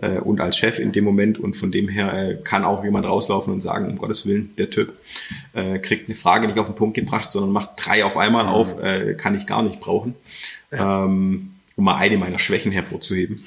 äh, 0.00 0.18
und 0.18 0.40
als 0.40 0.56
Chef 0.56 0.78
in 0.78 0.92
dem 0.92 1.04
Moment 1.04 1.38
und 1.38 1.56
von 1.56 1.72
dem 1.72 1.88
her 1.88 2.12
äh, 2.12 2.34
kann 2.42 2.64
auch 2.64 2.84
jemand 2.84 3.04
rauslaufen 3.04 3.52
und 3.52 3.60
sagen, 3.60 3.88
um 3.88 3.98
Gottes 3.98 4.26
Willen, 4.26 4.52
der 4.58 4.70
Typ 4.70 4.92
äh, 5.54 5.78
kriegt 5.80 6.08
eine 6.08 6.16
Frage 6.16 6.46
nicht 6.46 6.58
auf 6.58 6.66
den 6.66 6.76
Punkt 6.76 6.94
gebracht, 6.94 7.30
sondern 7.30 7.50
macht 7.50 7.70
drei 7.76 8.04
auf 8.04 8.16
einmal 8.16 8.46
auf, 8.46 8.80
äh, 8.80 9.14
kann 9.14 9.36
ich 9.36 9.46
gar 9.46 9.62
nicht 9.62 9.80
brauchen. 9.80 10.14
Ähm, 10.70 11.50
um 11.78 11.84
mal 11.84 11.94
eine 11.94 12.18
meiner 12.18 12.40
Schwächen 12.40 12.72
hervorzuheben. 12.72 13.40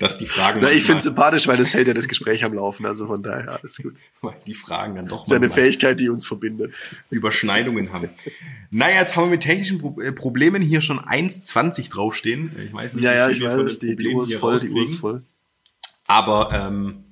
Dass 0.00 0.18
die 0.18 0.26
Fragen. 0.26 0.58
Na, 0.60 0.70
ich 0.72 0.82
finde 0.82 0.98
es 0.98 1.04
sympathisch, 1.04 1.46
weil 1.46 1.56
das 1.56 1.72
hält 1.74 1.86
ja 1.86 1.94
das 1.94 2.08
Gespräch 2.08 2.42
am 2.44 2.52
Laufen. 2.54 2.84
Also 2.84 3.06
von 3.06 3.22
daher 3.22 3.60
alles 3.60 3.78
gut. 3.80 3.94
weil 4.20 4.34
die 4.46 4.52
Fragen 4.52 4.96
dann 4.96 5.06
doch 5.06 5.20
Das 5.22 5.28
ist 5.30 5.32
eine 5.36 5.46
manchmal 5.46 5.64
Fähigkeit, 5.64 6.00
die 6.00 6.08
uns 6.08 6.26
verbindet. 6.26 6.74
Überschneidungen 7.08 7.92
haben. 7.92 8.10
Naja, 8.70 9.00
jetzt 9.00 9.14
haben 9.14 9.26
wir 9.26 9.30
mit 9.30 9.42
technischen 9.42 9.78
Pro 9.78 10.00
äh, 10.00 10.10
Problemen 10.12 10.60
hier 10.60 10.80
schon 10.82 10.98
1,20 10.98 11.88
draufstehen. 11.88 12.50
Ich 12.66 12.72
weiß 12.72 12.94
nicht, 12.94 13.04
Ja, 13.04 13.14
ja, 13.14 13.30
ich 13.30 13.42
weiß, 13.42 13.78
die, 13.78 13.94
die 13.96 14.08
Uhr 14.08 14.24
ist 14.24 14.34
voll, 14.34 14.58
die 14.58 14.70
Uhr 14.70 14.82
ist 14.82 14.96
voll. 14.96 15.22
Aber 16.08 16.50
ähm, 16.52 17.04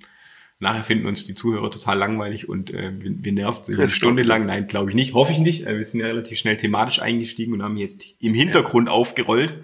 nachher 0.65 0.83
finden 0.83 1.07
uns 1.07 1.27
die 1.27 1.37
Zuhörer 1.37 1.71
total 1.71 1.97
langweilig 1.97 2.49
und 2.49 2.75
äh, 2.75 2.91
wir, 2.99 3.13
wir 3.23 3.33
nerven 3.33 3.65
sich 3.65 3.79
eine 3.79 3.89
Stunde 3.89 4.25
lang. 4.25 4.47
Nein, 4.47 4.67
glaube 4.67 4.91
ich 4.91 4.97
nicht. 4.97 5.15
Hoffe 5.15 5.33
ich 5.33 5.39
nicht. 5.39 5.67
Äh, 5.67 5.79
wir 5.79 5.85
sind 5.85 6.01
ja 6.01 6.07
relativ 6.07 6.39
schnell 6.39 6.57
thematisch 6.57 7.01
eingestiegen 7.01 7.53
und 7.53 7.63
haben 7.63 7.77
jetzt 7.77 8.05
im 8.19 8.35
Hintergrund 8.35 8.89
aufgerollt. 8.89 9.55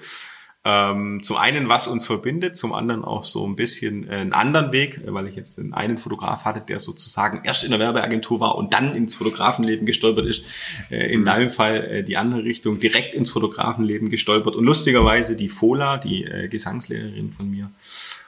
Ähm, 0.62 1.22
zum 1.22 1.38
einen, 1.38 1.70
was 1.70 1.86
uns 1.86 2.04
verbindet, 2.04 2.54
zum 2.54 2.74
anderen 2.74 3.02
auch 3.02 3.24
so 3.24 3.46
ein 3.46 3.56
bisschen 3.56 4.06
äh, 4.06 4.16
einen 4.16 4.34
anderen 4.34 4.72
Weg, 4.72 4.98
äh, 4.98 5.14
weil 5.14 5.26
ich 5.26 5.34
jetzt 5.34 5.56
den 5.56 5.72
einen 5.72 5.96
Fotograf 5.96 6.44
hatte, 6.44 6.60
der 6.60 6.80
sozusagen 6.80 7.40
erst 7.44 7.64
in 7.64 7.70
der 7.70 7.80
Werbeagentur 7.80 8.40
war 8.40 8.56
und 8.56 8.74
dann 8.74 8.94
ins 8.94 9.14
Fotografenleben 9.14 9.86
gestolpert 9.86 10.26
ist. 10.26 10.44
Äh, 10.90 11.14
in 11.14 11.24
deinem 11.24 11.50
Fall 11.50 11.84
äh, 11.84 12.04
die 12.04 12.18
andere 12.18 12.44
Richtung, 12.44 12.78
direkt 12.78 13.14
ins 13.14 13.30
Fotografenleben 13.30 14.10
gestolpert. 14.10 14.54
Und 14.54 14.64
lustigerweise 14.64 15.34
die 15.34 15.48
Fola, 15.48 15.96
die 15.96 16.24
äh, 16.24 16.48
Gesangslehrerin 16.48 17.32
von 17.32 17.50
mir, 17.50 17.70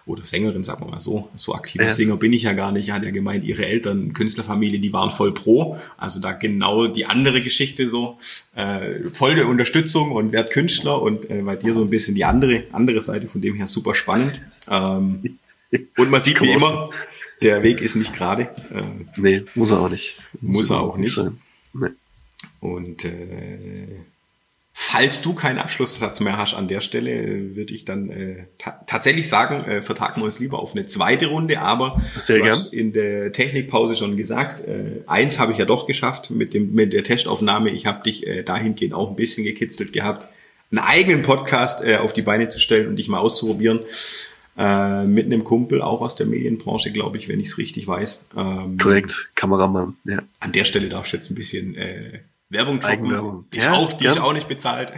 oder 0.05 0.25
Sängerin, 0.25 0.65
sagen 0.65 0.85
wir 0.85 0.91
mal 0.91 1.01
so. 1.01 1.29
So 1.37 1.55
aktiver 1.55 1.85
Ja. 1.85 1.91
Sänger 1.91 2.17
bin 2.17 2.33
ich 2.33 2.43
ja 2.43 2.53
gar 2.55 2.73
nicht. 2.73 2.91
Hat 2.91 3.05
ja 3.05 3.11
gemeint, 3.11 3.45
ihre 3.45 3.65
Eltern, 3.67 4.13
Künstlerfamilie, 4.13 4.81
die 4.81 4.93
waren 4.93 5.11
voll 5.11 5.33
pro. 5.33 5.79
Also 5.97 6.19
da 6.21 6.33
genau 6.33 6.87
die 6.89 7.07
andere 7.07 7.41
Geschichte 7.41 7.87
so. 7.89 8.19
Äh, 8.57 9.11
voll 9.13 9.37
der 9.37 9.47
Unterstützung 9.49 10.11
und 10.13 10.33
werd 10.33 10.51
Künstler 10.51 11.01
und 11.01 11.31
äh, 11.31 11.43
bei 11.43 11.57
dir 11.57 11.73
so 11.75 11.83
ein 11.83 11.91
bisschen 11.91 12.15
die 12.15 12.25
andere, 12.25 12.65
andere 12.73 13.01
Seite, 13.01 13.29
von 13.29 13.41
dem 13.41 13.55
her 13.55 13.67
super 13.67 13.95
spannend. 13.95 14.41
Ähm, 14.69 15.39
und 15.97 16.11
man 16.11 16.21
sieht 16.21 16.41
wie 16.43 16.51
immer, 16.51 16.91
der 17.41 17.63
Weg 17.63 17.81
ist 17.81 17.95
nicht 17.97 18.13
gerade. 18.15 18.43
Äh, 18.75 18.83
Nee, 19.21 19.45
muss 19.55 19.71
er 19.71 19.81
auch 19.81 19.89
nicht. 19.91 20.19
Muss 20.41 20.69
er 20.71 20.77
überhaupt 20.77 20.95
auch 20.95 20.99
nicht. 20.99 21.15
sein. 21.15 21.39
Nee. 21.75 21.89
Und 22.61 23.05
äh, 23.05 23.89
falls 24.75 25.21
du 25.23 25.35
keinen 25.35 25.59
Abschlusssatz 25.59 26.21
mehr 26.21 26.39
hast 26.39 26.55
an 26.55 26.67
der 26.67 26.81
Stelle, 26.81 27.55
würde 27.55 27.75
ich 27.75 27.85
dann 27.85 28.11
äh, 28.11 28.45
ta 28.59 28.83
tatsächlich 28.87 29.29
sagen, 29.29 29.65
äh, 29.65 29.83
vertagen 29.83 30.21
wir 30.21 30.25
uns 30.25 30.41
lieber 30.41 30.59
auf 30.59 30.73
eine 30.73 30.87
zweite 30.87 31.27
Runde. 31.27 31.61
Aber 31.61 32.01
Sehr 32.17 32.39
du 32.39 32.45
gern. 32.45 32.55
hast 32.55 32.73
in 32.73 32.93
der 32.93 33.33
Technikpause 33.33 33.97
schon 33.97 34.17
gesagt, 34.17 34.67
äh, 34.67 35.03
eins 35.07 35.39
habe 35.39 35.53
ich 35.53 35.59
ja 35.59 35.67
doch 35.67 35.87
geschafft 35.87 36.31
mit, 36.31 36.55
dem, 36.55 36.73
mit 36.75 36.93
der 36.93 37.05
Testaufnahme. 37.05 37.71
Ich 37.71 37.87
habe 37.87 38.03
dich 38.03 38.27
äh, 38.27 38.43
dahingehend 38.43 38.95
auch 38.95 39.11
ein 39.11 39.17
bisschen 39.17 39.45
gekitzelt 39.45 39.93
gehabt, 39.93 40.27
einen 40.71 40.79
eigenen 40.79 41.23
Podcast 41.23 41.85
äh, 41.85 41.97
auf 41.97 42.13
die 42.15 42.23
Beine 42.23 42.49
zu 42.49 42.59
stellen 42.59 42.89
und 42.89 42.97
dich 42.97 43.09
mal 43.09 43.19
auszuprobieren. 43.19 43.81
Äh, 44.57 45.05
mit 45.05 45.27
einem 45.27 45.45
Kumpel, 45.45 45.81
auch 45.81 46.03
aus 46.03 46.15
der 46.15 46.27
Medienbranche, 46.27 46.93
glaube 46.93 47.17
ich, 47.17 47.29
wenn 47.29 47.41
ich 47.41 47.49
es 47.49 47.59
richtig 47.59 47.87
weiß. 47.87 48.21
Ähm, 48.37 48.77
Korrekt, 48.79 49.31
Kameramann. 49.35 49.97
Ja. 50.05 50.23
an 50.41 50.53
der 50.53 50.65
Stelle 50.65 50.89
darfst 50.91 51.13
du 51.13 51.17
jetzt 51.17 51.31
ein 51.31 51.35
bisschen 51.35 51.75
äh, 51.75 52.21
Werbung 52.53 52.81
droppen. 52.81 52.99
Eigenwerbung. 52.99 53.51
Die, 53.51 53.59
ist 53.59 53.65
Ja, 53.65 53.73
auch, 53.73 53.93
die 53.95 54.07
ist 54.07 54.15
gern. 54.15 54.25
auch 54.25 54.33
nicht 54.33 54.49
bezahlt. 54.49 54.93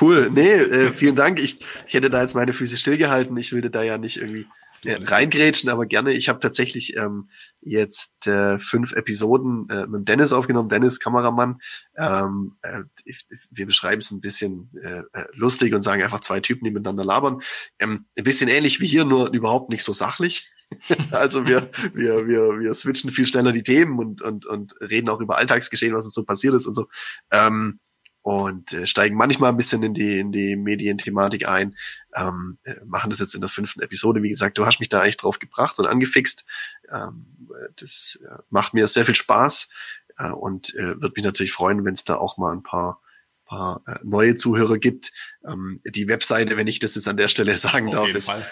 Cool. 0.00 0.30
Nee, 0.32 0.52
äh, 0.52 0.92
vielen 0.92 1.16
Dank. 1.16 1.40
Ich, 1.40 1.60
ich 1.86 1.94
hätte 1.94 2.10
da 2.10 2.22
jetzt 2.22 2.34
meine 2.34 2.52
Füße 2.52 2.76
stillgehalten. 2.76 3.36
Ich 3.36 3.52
würde 3.52 3.70
da 3.70 3.82
ja 3.82 3.98
nicht 3.98 4.18
irgendwie 4.18 4.46
äh, 4.84 4.98
reingrätschen, 5.02 5.68
aber 5.68 5.84
gerne. 5.86 6.12
Ich 6.12 6.28
habe 6.28 6.38
tatsächlich 6.38 6.96
ähm, 6.96 7.28
jetzt 7.60 8.26
äh, 8.26 8.58
fünf 8.58 8.92
Episoden 8.92 9.68
äh, 9.68 9.86
mit 9.86 10.08
Dennis 10.08 10.32
aufgenommen. 10.32 10.68
Dennis, 10.68 11.00
Kameramann. 11.00 11.60
Ähm, 11.98 12.56
äh, 12.62 12.82
ich, 13.04 13.26
wir 13.50 13.66
beschreiben 13.66 14.00
es 14.00 14.10
ein 14.10 14.20
bisschen 14.20 14.70
äh, 14.82 15.02
äh, 15.12 15.24
lustig 15.34 15.74
und 15.74 15.82
sagen 15.82 16.02
einfach 16.02 16.20
zwei 16.20 16.40
Typen, 16.40 16.64
die 16.64 16.70
miteinander 16.70 17.04
labern. 17.04 17.42
Ähm, 17.78 18.06
ein 18.16 18.24
bisschen 18.24 18.48
ähnlich 18.48 18.80
wie 18.80 18.86
hier, 18.86 19.04
nur 19.04 19.32
überhaupt 19.32 19.70
nicht 19.70 19.82
so 19.84 19.92
sachlich. 19.92 20.48
also 21.10 21.46
wir, 21.46 21.70
wir, 21.94 22.26
wir, 22.26 22.60
wir 22.60 22.74
switchen 22.74 23.10
viel 23.10 23.26
schneller 23.26 23.52
die 23.52 23.62
Themen 23.62 23.98
und, 23.98 24.22
und, 24.22 24.46
und 24.46 24.74
reden 24.80 25.08
auch 25.08 25.20
über 25.20 25.38
Alltagsgeschehen, 25.38 25.94
was 25.94 26.04
uns 26.04 26.14
so 26.14 26.24
passiert 26.24 26.54
ist 26.54 26.66
und 26.66 26.74
so. 26.74 26.88
Ähm, 27.30 27.80
und 28.22 28.72
äh, 28.72 28.86
steigen 28.86 29.16
manchmal 29.16 29.50
ein 29.50 29.56
bisschen 29.56 29.82
in 29.82 29.94
die, 29.94 30.18
in 30.18 30.30
die 30.32 30.56
Medienthematik 30.56 31.48
ein. 31.48 31.76
Ähm, 32.14 32.58
äh, 32.64 32.74
machen 32.84 33.10
das 33.10 33.18
jetzt 33.18 33.34
in 33.34 33.40
der 33.40 33.48
fünften 33.48 33.80
Episode. 33.80 34.22
Wie 34.22 34.28
gesagt, 34.28 34.58
du 34.58 34.66
hast 34.66 34.80
mich 34.80 34.88
da 34.88 35.00
eigentlich 35.00 35.16
drauf 35.16 35.38
gebracht 35.38 35.78
und 35.78 35.86
angefixt. 35.86 36.44
Ähm, 36.90 37.48
äh, 37.50 37.68
das 37.76 38.20
äh, 38.24 38.42
macht 38.50 38.74
mir 38.74 38.86
sehr 38.88 39.06
viel 39.06 39.14
Spaß 39.14 39.70
äh, 40.18 40.30
und 40.30 40.74
äh, 40.74 41.00
würde 41.00 41.12
mich 41.16 41.24
natürlich 41.24 41.52
freuen, 41.52 41.84
wenn 41.84 41.94
es 41.94 42.04
da 42.04 42.16
auch 42.16 42.36
mal 42.36 42.52
ein 42.52 42.62
paar, 42.62 43.00
paar 43.46 43.82
äh, 43.86 43.98
neue 44.02 44.34
Zuhörer 44.34 44.78
gibt. 44.78 45.12
Ähm, 45.46 45.80
die 45.86 46.08
Webseite, 46.08 46.56
wenn 46.58 46.66
ich 46.66 46.78
das 46.78 46.96
jetzt 46.96 47.08
an 47.08 47.16
der 47.16 47.28
Stelle 47.28 47.56
sagen 47.58 47.88
Auf 47.88 47.94
darf, 47.94 48.14
ist 48.14 48.26
Fall. 48.26 48.46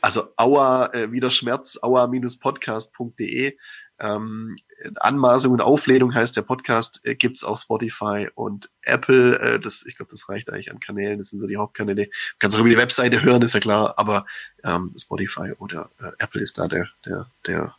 Also 0.00 0.28
Aua, 0.36 0.92
äh, 0.92 1.12
wieder 1.12 1.30
Schmerz, 1.30 1.78
aua-podcast.de. 1.82 3.56
Ähm, 4.00 4.56
Anmaßung 4.96 5.52
und 5.52 5.60
Auflehnung 5.60 6.14
heißt 6.14 6.36
der 6.36 6.42
Podcast, 6.42 7.00
äh, 7.04 7.14
gibt's 7.14 7.42
auf 7.42 7.58
Spotify 7.58 8.28
und 8.34 8.70
Apple. 8.82 9.38
Äh, 9.40 9.60
das, 9.60 9.84
ich 9.86 9.96
glaube, 9.96 10.10
das 10.12 10.28
reicht 10.28 10.50
eigentlich 10.50 10.70
an 10.70 10.80
Kanälen. 10.80 11.18
Das 11.18 11.30
sind 11.30 11.40
so 11.40 11.46
die 11.46 11.56
Hauptkanäle. 11.56 12.08
Kannst 12.38 12.56
auch 12.56 12.60
über 12.60 12.68
die 12.68 12.76
Webseite 12.76 13.22
hören, 13.22 13.42
ist 13.42 13.54
ja 13.54 13.60
klar, 13.60 13.94
aber 13.96 14.26
ähm, 14.64 14.94
Spotify 14.96 15.52
oder 15.58 15.90
äh, 16.00 16.12
Apple 16.18 16.40
ist 16.40 16.58
da 16.58 16.68
der, 16.68 16.88
der, 17.04 17.26
der 17.46 17.74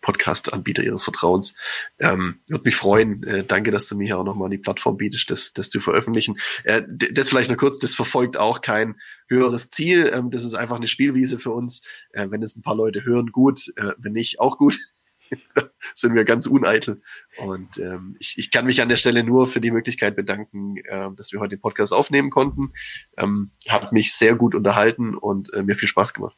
Podcast-Anbieter 0.00 0.82
ihres 0.82 1.04
Vertrauens. 1.04 1.56
Ähm, 1.98 2.36
Würde 2.46 2.64
mich 2.64 2.76
freuen. 2.76 3.22
Äh, 3.24 3.44
danke, 3.44 3.70
dass 3.70 3.88
du 3.88 3.96
mir 3.96 4.04
hier 4.04 4.18
auch 4.18 4.24
nochmal 4.24 4.50
die 4.50 4.58
Plattform 4.58 4.96
bietest, 4.96 5.30
das, 5.30 5.52
das 5.52 5.70
zu 5.70 5.80
veröffentlichen. 5.80 6.38
Äh, 6.64 6.82
das 6.88 7.28
vielleicht 7.28 7.50
noch 7.50 7.56
kurz, 7.56 7.78
das 7.78 7.94
verfolgt 7.94 8.36
auch 8.36 8.60
kein 8.60 8.96
höheres 9.28 9.70
Ziel. 9.70 10.10
Ähm, 10.14 10.30
das 10.30 10.44
ist 10.44 10.54
einfach 10.54 10.76
eine 10.76 10.88
Spielwiese 10.88 11.38
für 11.38 11.50
uns. 11.50 11.82
Äh, 12.12 12.30
wenn 12.30 12.42
es 12.42 12.56
ein 12.56 12.62
paar 12.62 12.76
Leute 12.76 13.04
hören, 13.04 13.32
gut. 13.32 13.72
Äh, 13.76 13.92
wenn 13.98 14.12
nicht, 14.12 14.40
auch 14.40 14.58
gut. 14.58 14.78
sind 15.94 16.14
wir 16.14 16.24
ganz 16.24 16.46
uneitel. 16.46 17.02
Und 17.38 17.78
ähm, 17.78 18.16
ich, 18.18 18.38
ich 18.38 18.50
kann 18.50 18.66
mich 18.66 18.80
an 18.80 18.88
der 18.88 18.96
Stelle 18.96 19.24
nur 19.24 19.46
für 19.46 19.60
die 19.60 19.70
Möglichkeit 19.70 20.16
bedanken, 20.16 20.76
äh, 20.84 21.10
dass 21.16 21.32
wir 21.32 21.40
heute 21.40 21.56
den 21.56 21.60
Podcast 21.60 21.92
aufnehmen 21.92 22.30
konnten. 22.30 22.72
Ähm, 23.16 23.50
hat 23.68 23.92
mich 23.92 24.12
sehr 24.14 24.34
gut 24.34 24.54
unterhalten 24.54 25.16
und 25.16 25.52
äh, 25.52 25.62
mir 25.62 25.76
viel 25.76 25.88
Spaß 25.88 26.14
gemacht. 26.14 26.36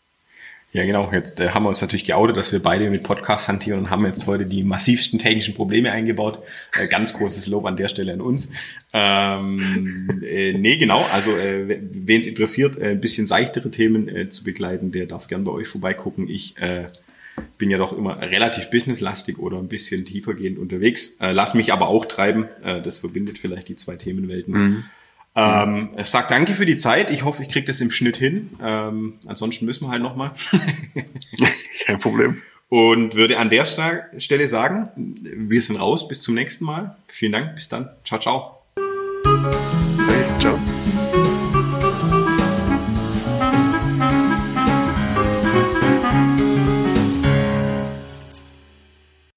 Ja, 0.73 0.85
genau. 0.85 1.11
Jetzt 1.13 1.41
äh, 1.41 1.51
haben 1.51 1.63
wir 1.63 1.71
uns 1.71 1.81
natürlich 1.81 2.05
geoutet, 2.05 2.37
dass 2.37 2.53
wir 2.53 2.63
beide 2.63 2.91
mit 2.91 3.03
Podcast 3.03 3.49
hantieren 3.49 3.81
und 3.81 3.91
haben 3.91 4.05
jetzt 4.05 4.27
heute 4.27 4.45
die 4.45 4.63
massivsten 4.63 5.19
technischen 5.19 5.55
Probleme 5.55 5.91
eingebaut. 5.93 6.41
Äh, 6.79 6.89
ganz 6.89 7.15
großes 7.15 7.47
Lob 7.47 7.65
an 7.65 7.79
der 7.79 7.89
Stelle 7.89 8.13
an 8.13 8.21
uns. 8.21 8.49
Ähm, 8.93 10.21
äh, 10.23 10.53
nee, 10.53 10.77
genau. 10.77 11.07
Also, 11.11 11.35
äh, 11.35 11.79
wen 11.81 12.21
es 12.21 12.27
interessiert, 12.27 12.77
äh, 12.79 12.91
ein 12.91 13.01
bisschen 13.01 13.25
seichtere 13.25 13.71
Themen 13.71 14.09
äh, 14.09 14.29
zu 14.29 14.45
begleiten, 14.45 14.93
der 14.93 15.07
darf 15.07 15.27
gern 15.27 15.45
bei 15.45 15.53
euch 15.53 15.69
vorbeigucken. 15.69 16.29
Ich 16.29 16.59
äh, 16.59 16.85
bin 17.57 17.71
ja 17.71 17.79
doch 17.79 17.97
immer 17.97 18.21
relativ 18.21 18.69
businesslastig 18.69 19.39
oder 19.39 19.57
ein 19.57 19.69
bisschen 19.69 20.05
tiefergehend 20.05 20.59
unterwegs. 20.59 21.17
Äh, 21.19 21.33
lass 21.33 21.55
mich 21.55 21.73
aber 21.73 21.89
auch 21.89 22.05
treiben. 22.05 22.47
Das 22.63 22.99
verbindet 22.99 23.39
vielleicht 23.39 23.69
die 23.69 23.77
zwei 23.77 23.97
Themenwelten. 23.97 24.85
Ähm, 25.39 25.91
ich 25.97 26.07
sag 26.07 26.29
danke 26.29 26.55
für 26.55 26.67
die 26.67 26.75
Zeit. 26.75 27.11
Ich 27.11 27.25
hoffe, 27.25 27.43
ich 27.43 27.49
kriege 27.49 27.67
das 27.67 27.81
im 27.81 27.93
Schnitt 27.93 28.17
hin. 28.17 28.51
Ähm, 28.61 29.15
ansonsten 29.27 29.67
müssen 29.67 29.85
wir 29.85 29.91
halt 29.91 30.03
nochmal. 30.03 30.33
Kein 31.87 32.01
Problem. 32.01 32.43
Und 32.69 33.15
würde 33.15 33.39
an 33.39 33.49
der 33.49 33.65
Stelle 33.65 34.49
sagen, 34.49 34.91
wir 34.97 35.63
sind 35.63 35.77
raus. 35.77 36.09
Bis 36.09 36.21
zum 36.21 36.35
nächsten 36.35 36.65
Mal. 36.65 36.97
Vielen 37.07 37.33
Dank. 37.33 37.55
Bis 37.55 37.69
dann. 37.69 37.89
Ciao, 38.05 38.21
ciao. 38.21 38.63
Hey, 38.77 40.41
ciao. 40.41 40.59